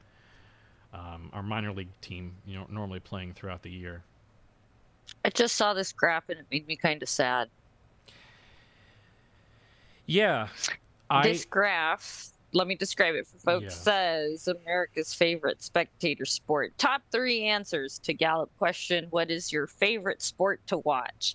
um, 0.93 1.31
our 1.33 1.43
minor 1.43 1.73
league 1.73 1.89
team, 2.01 2.35
you 2.47 2.57
know, 2.57 2.67
normally 2.69 3.01
playing 3.01 3.35
throughout 3.35 3.63
the 3.63 3.71
year. 3.71 4.03
I 5.25 5.31
just 5.31 5.57
saw 5.57 5.75
this 5.75 5.93
graph 5.93 6.29
and 6.29 6.41
it 6.41 6.47
made 6.51 6.67
me 6.67 6.77
kind 6.77 7.03
of 7.03 7.09
sad. 7.09 7.49
Yeah, 10.07 10.49
I 11.11 11.29
this 11.29 11.45
graph, 11.45 12.29
let 12.57 12.67
me 12.67 12.75
describe 12.75 13.15
it 13.15 13.27
for 13.27 13.39
folks, 13.39 13.65
Yeah. 13.65 13.69
says 13.69 14.49
America's 14.49 15.13
favorite 15.13 15.63
spectator 15.63 16.25
sport. 16.25 16.73
Top 16.79 17.03
three 17.13 17.43
answers 17.45 17.99
to 18.05 18.15
Gallup 18.15 18.51
question 18.57 19.09
What 19.11 19.31
is 19.31 19.53
your 19.53 19.67
favorite 19.67 20.23
sport 20.23 20.63
to 20.69 20.79
watch? 20.79 21.35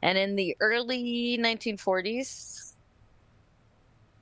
And 0.00 0.16
in 0.16 0.34
the 0.34 0.56
early 0.60 1.36
1940s, 1.38 2.74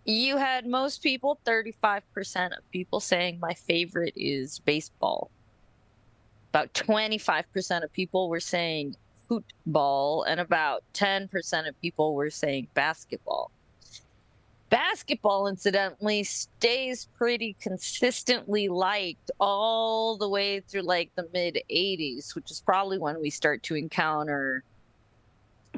you 0.04 0.38
had 0.38 0.66
most 0.66 1.02
people, 1.04 1.40
35% 1.46 2.58
of 2.58 2.68
people, 2.72 2.98
saying, 2.98 3.38
My 3.40 3.54
favorite 3.54 4.14
is 4.16 4.58
baseball. 4.58 5.30
About 6.52 6.74
25% 6.74 7.84
of 7.84 7.92
people 7.92 8.28
were 8.28 8.40
saying 8.40 8.96
football, 9.28 10.24
and 10.24 10.40
about 10.40 10.82
10% 10.94 11.68
of 11.68 11.80
people 11.80 12.14
were 12.16 12.30
saying 12.30 12.66
basketball. 12.74 13.52
Basketball, 14.70 15.48
incidentally, 15.48 16.22
stays 16.22 17.08
pretty 17.18 17.56
consistently 17.60 18.68
liked 18.68 19.30
all 19.40 20.16
the 20.16 20.28
way 20.28 20.60
through 20.60 20.82
like 20.82 21.10
the 21.16 21.28
mid 21.32 21.58
80s, 21.68 22.36
which 22.36 22.52
is 22.52 22.60
probably 22.60 22.98
when 22.98 23.20
we 23.20 23.30
start 23.30 23.64
to 23.64 23.74
encounter 23.74 24.62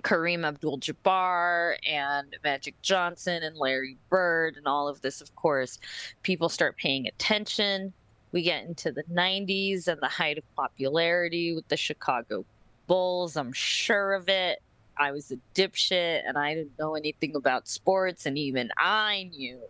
Kareem 0.00 0.44
Abdul 0.44 0.78
Jabbar 0.78 1.76
and 1.88 2.36
Magic 2.44 2.74
Johnson 2.82 3.42
and 3.42 3.56
Larry 3.56 3.96
Bird 4.10 4.56
and 4.58 4.66
all 4.66 4.88
of 4.88 5.00
this, 5.00 5.22
of 5.22 5.34
course. 5.36 5.78
People 6.22 6.50
start 6.50 6.76
paying 6.76 7.06
attention. 7.06 7.94
We 8.32 8.42
get 8.42 8.64
into 8.64 8.92
the 8.92 9.04
90s 9.04 9.88
and 9.88 10.00
the 10.00 10.08
height 10.08 10.38
of 10.38 10.44
popularity 10.54 11.54
with 11.54 11.66
the 11.68 11.76
Chicago 11.76 12.44
Bulls. 12.86 13.36
I'm 13.36 13.52
sure 13.52 14.12
of 14.12 14.28
it. 14.28 14.60
I 15.02 15.10
was 15.10 15.32
a 15.32 15.36
dipshit 15.54 16.22
and 16.26 16.38
I 16.38 16.54
didn't 16.54 16.78
know 16.78 16.94
anything 16.94 17.34
about 17.34 17.68
sports, 17.68 18.24
and 18.26 18.38
even 18.38 18.70
I 18.78 19.30
knew 19.32 19.60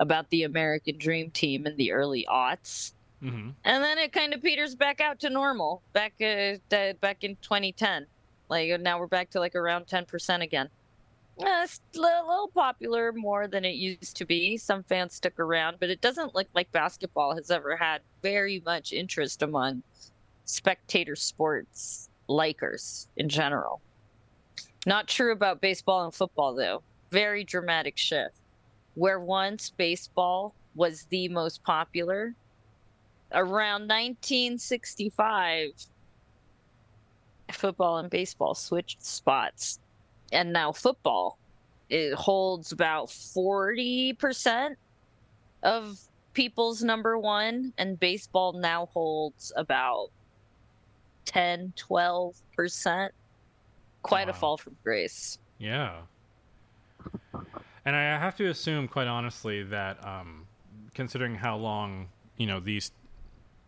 about 0.00 0.28
the 0.30 0.42
American 0.42 0.98
Dream 0.98 1.30
Team 1.30 1.66
in 1.66 1.76
the 1.76 1.92
early 1.92 2.26
aughts. 2.28 2.92
hmm 3.20 3.50
And 3.64 3.84
then 3.84 3.98
it 3.98 4.12
kind 4.12 4.34
of 4.34 4.42
peters 4.42 4.74
back 4.74 5.00
out 5.00 5.20
to 5.20 5.30
normal 5.30 5.82
back 5.92 6.14
uh, 6.20 6.56
back 7.00 7.22
in 7.22 7.36
2010. 7.40 8.06
Like 8.48 8.80
now 8.80 8.98
we're 8.98 9.06
back 9.06 9.30
to 9.30 9.40
like 9.40 9.54
around 9.54 9.86
10% 9.86 10.42
again. 10.42 10.68
Uh, 11.40 11.62
it's 11.64 11.80
a 11.96 12.00
little, 12.00 12.28
little 12.28 12.48
popular 12.48 13.12
more 13.12 13.48
than 13.48 13.64
it 13.64 13.74
used 13.74 14.16
to 14.16 14.24
be. 14.24 14.56
Some 14.56 14.84
fans 14.84 15.14
stick 15.14 15.38
around, 15.40 15.78
but 15.80 15.90
it 15.90 16.00
doesn't 16.00 16.34
look 16.34 16.46
like 16.54 16.70
basketball 16.70 17.34
has 17.34 17.50
ever 17.50 17.76
had 17.76 18.02
very 18.22 18.62
much 18.64 18.92
interest 18.92 19.42
among 19.42 19.82
spectator 20.44 21.16
sports 21.16 22.08
likers 22.28 23.08
in 23.16 23.28
general. 23.28 23.80
Not 24.86 25.08
true 25.08 25.32
about 25.32 25.60
baseball 25.60 26.04
and 26.04 26.14
football, 26.14 26.54
though. 26.54 26.82
Very 27.10 27.44
dramatic 27.44 27.96
shift. 27.96 28.36
Where 28.94 29.20
once 29.20 29.70
baseball 29.70 30.54
was 30.74 31.04
the 31.10 31.28
most 31.28 31.62
popular, 31.64 32.34
around 33.32 33.82
1965, 33.82 35.70
football 37.52 37.98
and 37.98 38.10
baseball 38.10 38.54
switched 38.54 39.04
spots. 39.04 39.78
And 40.32 40.52
now 40.52 40.72
football 40.72 41.38
it 41.88 42.14
holds 42.14 42.72
about 42.72 43.08
40% 43.08 44.76
of 45.62 45.98
people's 46.32 46.82
number 46.82 47.18
one, 47.18 47.72
and 47.78 47.98
baseball 48.00 48.52
now 48.52 48.86
holds 48.86 49.52
about 49.56 50.08
10, 51.26 51.72
12%. 51.76 53.08
Quite 54.04 54.28
a 54.28 54.34
fall 54.34 54.58
from 54.58 54.76
grace. 54.84 55.38
Yeah. 55.58 56.02
And 57.86 57.96
I 57.96 58.02
have 58.18 58.36
to 58.36 58.48
assume, 58.48 58.86
quite 58.86 59.06
honestly, 59.06 59.62
that 59.64 60.04
um, 60.06 60.46
considering 60.94 61.36
how 61.36 61.56
long 61.56 62.08
you 62.36 62.46
know 62.46 62.60
these 62.60 62.92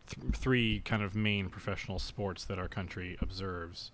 th- 0.07 0.35
three 0.35 0.81
kind 0.85 1.03
of 1.03 1.15
main 1.15 1.49
professional 1.49 1.99
sports 1.99 2.45
that 2.45 2.59
our 2.59 2.69
country 2.69 3.17
observes 3.21 3.93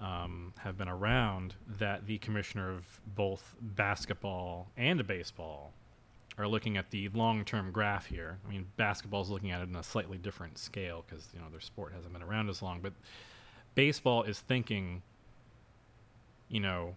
um, 0.00 0.54
have 0.60 0.78
been 0.78 0.88
around, 0.88 1.54
that 1.66 2.06
the 2.06 2.18
commissioner 2.18 2.70
of 2.70 3.00
both 3.04 3.56
basketball 3.60 4.70
and 4.76 5.04
baseball 5.04 5.72
are 6.38 6.46
looking 6.46 6.76
at 6.76 6.90
the 6.90 7.08
long-term 7.10 7.72
graph 7.72 8.06
here. 8.06 8.38
I 8.46 8.50
mean, 8.50 8.66
basketball 8.76 9.22
is 9.22 9.30
looking 9.30 9.50
at 9.50 9.60
it 9.60 9.68
in 9.68 9.74
a 9.74 9.82
slightly 9.82 10.16
different 10.16 10.58
scale 10.58 11.04
because 11.06 11.28
you 11.34 11.40
know 11.40 11.46
their 11.50 11.60
sport 11.60 11.92
hasn't 11.92 12.12
been 12.12 12.22
around 12.22 12.48
as 12.48 12.62
long, 12.62 12.80
but 12.80 12.92
baseball 13.74 14.22
is 14.22 14.38
thinking 14.38 15.02
you 16.50 16.60
know, 16.60 16.96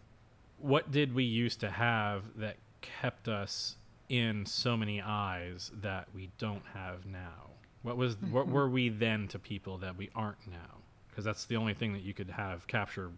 what 0.57 0.91
did 0.91 1.13
we 1.13 1.23
used 1.23 1.59
to 1.61 1.69
have 1.69 2.23
that 2.38 2.57
kept 2.81 3.27
us 3.27 3.77
in 4.09 4.45
so 4.45 4.75
many 4.75 5.01
eyes 5.01 5.71
that 5.81 6.07
we 6.13 6.30
don't 6.38 6.63
have 6.73 7.05
now? 7.05 7.51
What 7.84 7.97
was 7.97 8.15
what 8.31 8.45
mm-hmm. 8.45 8.53
were 8.53 8.69
we 8.69 8.89
then 8.89 9.27
to 9.30 9.39
people 9.39 9.77
that 9.80 9.95
we 9.97 10.09
aren't 10.15 10.47
now? 10.47 10.81
Because 11.09 11.23
that's 11.23 11.45
the 11.45 11.57
only 11.57 11.73
thing 11.73 11.93
that 11.93 12.01
you 12.01 12.13
could 12.13 12.30
have 12.31 12.65
capture 12.67 13.11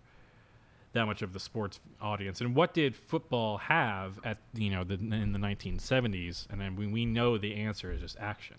that 0.94 1.06
much 1.06 1.22
of 1.22 1.34
the 1.34 1.40
sports 1.40 1.80
audience. 2.02 2.42
And 2.42 2.56
what 2.56 2.74
did 2.74 2.96
football 2.96 3.58
have 3.58 4.20
at 4.24 4.38
you 4.54 4.72
know 4.72 4.84
the, 4.84 4.96
in 4.96 5.32
the 5.32 5.40
1970s? 5.40 6.48
And 6.50 6.60
then 6.60 6.76
we, 6.76 6.88
we 6.88 7.06
know 7.06 7.38
the 7.38 7.56
answer 7.56 7.92
is 7.92 8.02
just 8.02 8.18
action. 8.20 8.58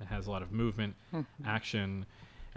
It 0.00 0.06
has 0.06 0.26
a 0.26 0.30
lot 0.30 0.42
of 0.42 0.52
movement, 0.52 0.94
hmm. 1.10 1.22
action, 1.44 2.06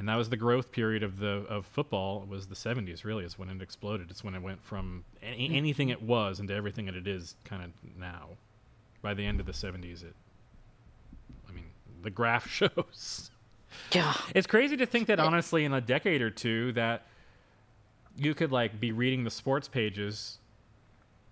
and 0.01 0.09
that 0.09 0.15
was 0.15 0.29
the 0.29 0.35
growth 0.35 0.71
period 0.71 1.03
of 1.03 1.19
the 1.19 1.45
of 1.47 1.63
football. 1.63 2.25
Was 2.27 2.47
the 2.47 2.55
70s 2.55 3.03
really? 3.05 3.23
Is 3.23 3.37
when 3.37 3.49
it 3.49 3.61
exploded. 3.61 4.09
It's 4.09 4.23
when 4.23 4.33
it 4.33 4.41
went 4.41 4.59
from 4.63 5.05
any, 5.21 5.55
anything 5.55 5.89
it 5.89 6.01
was 6.01 6.39
into 6.39 6.55
everything 6.55 6.87
that 6.87 6.95
it 6.95 7.07
is 7.07 7.35
kind 7.45 7.63
of 7.63 7.69
now. 7.99 8.29
By 9.03 9.13
the 9.13 9.23
end 9.23 9.39
of 9.39 9.45
the 9.45 9.51
70s, 9.51 10.03
it. 10.03 10.15
I 11.47 11.51
mean, 11.51 11.65
the 12.01 12.09
graph 12.09 12.49
shows. 12.49 13.29
Yeah. 13.91 14.11
It's 14.33 14.47
crazy 14.47 14.75
to 14.77 14.87
think 14.87 15.05
that 15.05 15.19
honestly, 15.19 15.65
in 15.65 15.73
a 15.73 15.81
decade 15.81 16.23
or 16.23 16.31
two, 16.31 16.71
that 16.71 17.05
you 18.17 18.33
could 18.33 18.51
like 18.51 18.79
be 18.79 18.91
reading 18.91 19.23
the 19.23 19.29
sports 19.29 19.67
pages 19.67 20.39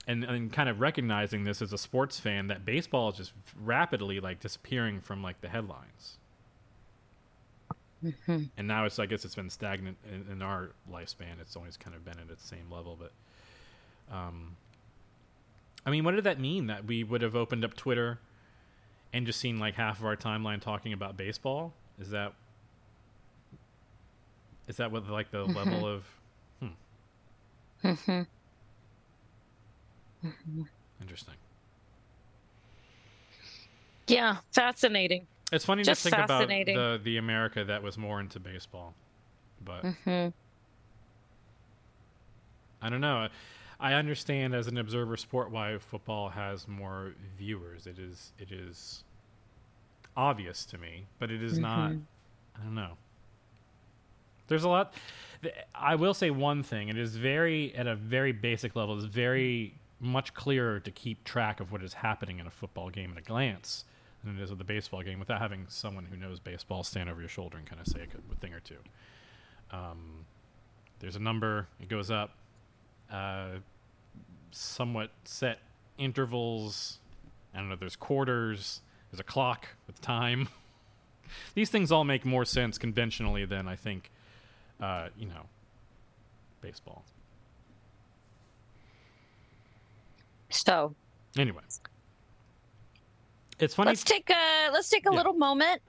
and 0.06 0.24
and 0.24 0.54
kind 0.54 0.70
of 0.70 0.80
recognizing 0.80 1.44
this 1.44 1.64
as 1.64 1.74
a 1.74 1.78
sports 1.80 2.20
fan 2.20 2.46
that 2.50 2.66
baseball 2.66 3.10
is 3.10 3.18
just 3.18 3.34
rapidly 3.64 4.20
like 4.20 4.40
disappearing 4.40 5.02
from 5.02 5.24
like 5.24 5.42
the 5.42 5.50
headlines. 5.50 6.20
Mm-hmm. 8.04 8.44
And 8.58 8.68
now 8.68 8.86
it's 8.86 8.98
I 9.00 9.06
guess 9.06 9.26
it's 9.26 9.36
been 9.36 9.50
stagnant 9.50 9.98
in, 10.12 10.32
in 10.32 10.42
our 10.42 10.70
lifespan. 10.92 11.40
It's 11.42 11.56
always 11.56 11.76
kind 11.78 11.96
of 11.96 12.06
been 12.06 12.18
at 12.20 12.30
its 12.32 12.46
same 12.48 12.72
level, 12.72 12.98
but 13.00 13.12
um, 14.16 14.56
I 15.86 15.90
mean, 15.92 16.04
what 16.04 16.16
did 16.16 16.24
that 16.24 16.40
mean 16.40 16.68
that 16.68 16.86
we 16.86 17.04
would 17.04 17.22
have 17.22 17.36
opened 17.36 17.64
up 17.66 17.76
Twitter 17.76 18.20
and 19.14 19.26
just 19.26 19.40
seen 19.40 19.60
like 19.60 19.76
half 19.76 20.00
of 20.00 20.06
our 20.06 20.16
timeline 20.16 20.62
talking 20.62 20.94
about 20.94 21.18
baseball? 21.18 21.74
Is 22.00 22.10
that 22.12 22.34
is 24.68 24.78
that 24.78 24.92
what 24.92 25.08
like 25.10 25.32
the 25.32 25.46
Mhm. 25.46 25.56
level 25.56 25.88
of 25.88 26.06
hmm, 26.60 26.68
Mm-hmm. 27.84 28.22
Mm-hmm. 30.26 30.62
interesting? 31.02 31.34
Yeah, 34.08 34.38
fascinating. 34.54 35.28
It's 35.52 35.66
funny 35.66 35.84
Just 35.84 36.04
to 36.04 36.10
think 36.12 36.24
about 36.24 36.48
the 36.48 37.00
the 37.04 37.18
America 37.18 37.64
that 37.64 37.82
was 37.82 37.98
more 37.98 38.20
into 38.20 38.40
baseball, 38.40 38.94
but 39.64 39.84
Mm-hmm. 39.84 40.30
I 42.82 42.90
don't 42.90 43.02
know. 43.02 43.28
I 43.80 43.94
understand 43.94 44.54
as 44.54 44.68
an 44.68 44.78
observer 44.78 45.18
sport 45.18 45.52
why 45.52 45.78
football 45.78 46.30
has 46.30 46.68
more 46.68 47.14
viewers. 47.38 47.88
It 47.88 48.00
is 48.00 48.32
it 48.40 48.52
is 48.52 49.04
obvious 50.16 50.66
to 50.66 50.78
me, 50.78 51.06
but 51.18 51.32
it 51.32 51.42
is 51.42 51.58
not. 51.58 51.92
Mhm. 51.92 52.02
I 52.58 52.64
don't 52.64 52.76
know. 52.76 52.98
There's 54.48 54.64
a 54.64 54.70
lot. 54.70 54.94
I 55.74 55.96
will 55.96 56.14
say 56.14 56.30
one 56.32 56.64
thing. 56.64 56.90
It 56.90 56.98
is 56.98 57.16
very 57.16 57.74
at 57.76 57.88
a 57.88 57.96
very 57.96 58.32
basic 58.32 58.76
level. 58.76 58.96
It's 58.98 59.06
very 59.06 59.74
much 60.02 60.34
clearer 60.34 60.80
to 60.80 60.92
keep 60.92 61.24
track 61.24 61.60
of 61.60 61.72
what 61.72 61.84
is 61.84 61.94
happening 61.94 62.40
in 62.40 62.48
a 62.48 62.52
football 62.52 62.90
game 62.90 63.12
at 63.12 63.18
a 63.18 63.22
glance 63.22 63.84
than 64.24 64.38
it 64.38 64.42
is 64.42 64.50
with 64.50 64.60
a 64.62 64.66
baseball 64.66 65.02
game 65.02 65.20
without 65.20 65.40
having 65.40 65.66
someone 65.70 66.06
who 66.06 66.18
knows 66.18 66.40
baseball 66.40 66.84
stand 66.84 67.10
over 67.10 67.20
your 67.20 67.30
shoulder 67.30 67.58
and 67.58 67.66
kind 67.66 67.80
of 67.82 67.88
say 67.88 68.02
a 68.02 68.08
good- 68.08 68.40
thing 68.40 68.54
or 68.54 68.60
two. 68.60 68.78
Um, 69.72 70.26
there's 71.00 71.16
a 71.16 71.20
number. 71.20 71.68
It 71.80 71.90
goes 71.90 72.12
up. 72.12 72.32
Uh, 73.12 73.60
somewhat 74.52 75.12
set 75.24 75.60
intervals. 75.98 77.00
I 77.54 77.58
don't 77.60 77.70
know. 77.70 77.76
There's 77.76 77.96
quarters. 77.96 78.82
There's 79.12 79.20
a 79.20 79.24
clock 79.24 79.68
with 79.88 80.00
time. 80.02 80.50
These 81.54 81.70
things 81.70 81.92
all 81.92 82.04
make 82.04 82.26
more 82.26 82.46
sense 82.46 82.78
conventionally 82.78 83.46
than 83.46 83.68
I 83.68 83.76
think, 83.76 84.12
uh, 84.82 85.10
you 85.18 85.28
know, 85.28 85.46
baseball. 86.62 87.04
So 90.50 90.96
Anyway, 91.38 91.62
it's 93.60 93.76
funny. 93.76 93.90
let's 93.90 94.04
take 94.04 94.30
a 94.30 94.70
let's 94.72 94.90
take 94.90 95.06
a 95.06 95.10
Yeah. 95.12 95.18
little 95.18 95.34
moment 95.34 95.82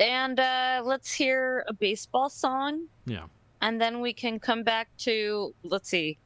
and 0.00 0.38
uh, 0.40 0.82
let's 0.84 1.12
hear 1.12 1.64
a 1.68 1.72
baseball 1.72 2.28
song, 2.28 2.86
yeah. 3.06 3.24
and 3.62 3.80
then 3.80 4.00
we 4.00 4.12
can 4.12 4.38
come 4.38 4.62
back 4.62 4.88
to 4.98 5.54
let's 5.64 5.88
see, 5.88 6.18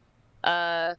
uh, 0.44 0.94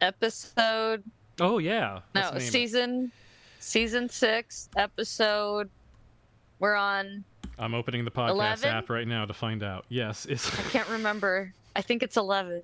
episode 0.00 1.02
Oh 1.40 1.58
yeah. 1.58 2.00
That's 2.14 2.32
no 2.32 2.38
season 2.40 3.12
season 3.60 4.08
six 4.08 4.68
episode. 4.76 5.70
We're 6.60 6.74
on. 6.74 7.24
I'm 7.60 7.74
opening 7.74 8.04
the 8.04 8.10
podcast 8.10 8.30
11? 8.30 8.68
app 8.70 8.90
right 8.90 9.06
now 9.06 9.24
to 9.24 9.32
find 9.34 9.62
out. 9.62 9.84
Yes, 9.88 10.26
it's 10.26 10.48
I 10.58 10.62
can't 10.70 10.88
remember. 10.98 11.52
I 11.76 11.82
think 11.82 12.02
it's 12.02 12.16
eleven. 12.16 12.62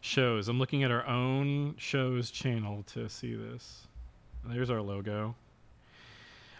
shows. 0.00 0.48
I'm 0.48 0.58
looking 0.58 0.82
at 0.84 0.90
our 0.90 1.06
own 1.06 1.74
shows 1.78 2.30
channel 2.30 2.84
to 2.94 3.08
see 3.08 3.34
this. 3.34 3.86
There's 4.44 4.70
our 4.70 4.82
logo. 4.82 5.34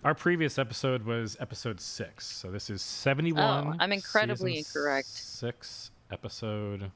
Our 0.04 0.14
previous 0.14 0.58
episode 0.58 1.04
was 1.04 1.36
episode 1.40 1.80
six, 1.80 2.26
so 2.26 2.50
this 2.50 2.70
is 2.70 2.82
71. 2.82 3.42
Oh, 3.68 3.74
I'm 3.78 3.92
incredibly 3.92 4.58
incorrect. 4.58 5.06
Six 5.08 5.90
episode. 6.10 6.90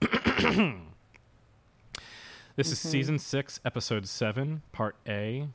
this 0.00 0.10
is 2.70 2.78
Mhm. 2.78 2.90
season 2.90 3.18
six, 3.18 3.60
episode 3.64 4.08
seven, 4.08 4.62
part 4.72 4.96
A, 5.06 5.48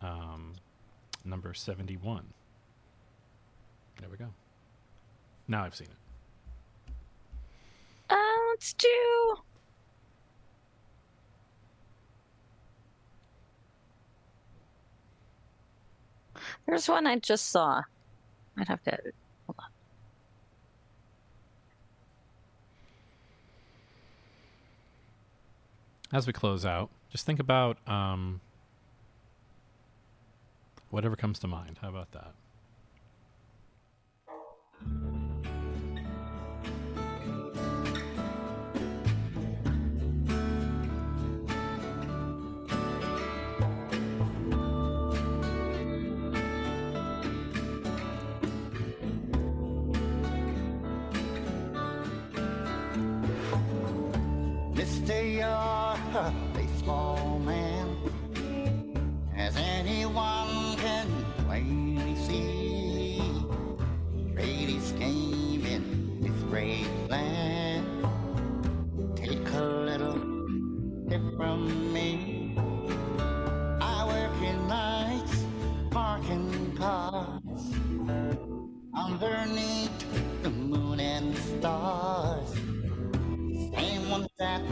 um, 0.00 0.54
number 1.24 1.52
71. 1.52 2.32
There 4.00 4.08
we 4.08 4.16
go. 4.16 4.32
Now 5.46 5.64
I've 5.64 5.74
seen 5.74 5.88
it. 5.88 6.92
Uh, 8.10 8.16
let's 8.50 8.72
do. 8.74 9.36
There's 16.66 16.88
one 16.88 17.06
I 17.06 17.18
just 17.18 17.50
saw. 17.50 17.82
I'd 18.58 18.68
have 18.68 18.82
to. 18.84 18.98
Hold 19.46 19.56
on. 19.58 19.64
as 26.14 26.28
we 26.28 26.32
close 26.32 26.64
out, 26.64 26.90
just 27.10 27.26
think 27.26 27.40
about 27.40 27.76
um, 27.88 28.40
whatever 30.90 31.16
comes 31.16 31.40
to 31.40 31.48
mind. 31.48 31.78
How 31.82 31.88
about 31.88 32.12
that? 32.12 32.34
Mr. 55.34 55.38
You're 55.38 56.22
a 56.22 56.34
baseball 56.54 57.40
man, 57.40 57.96
as 59.36 59.56
anyone 59.56 60.76
can 60.76 61.08
plainly 61.38 62.16
see. 62.16 63.22
Brady's 64.32 64.92
game 64.92 65.66
in 65.66 66.20
this 66.20 66.42
great 66.50 66.86
land. 67.08 67.86
Take 69.16 69.48
a 69.54 69.62
little 69.62 70.20
tip 71.08 71.22
from 71.36 71.92
me. 71.92 72.56
I 73.80 74.06
work 74.06 74.42
in 74.42 74.68
nights, 74.68 75.44
parking 75.90 76.76
cars, 76.76 77.72
underneath 78.94 80.42
the 80.42 80.50
moon 80.50 81.00
and 81.00 81.36
stars 81.36 82.54
same 83.74 84.08
ones 84.10 84.28
that 84.38 84.62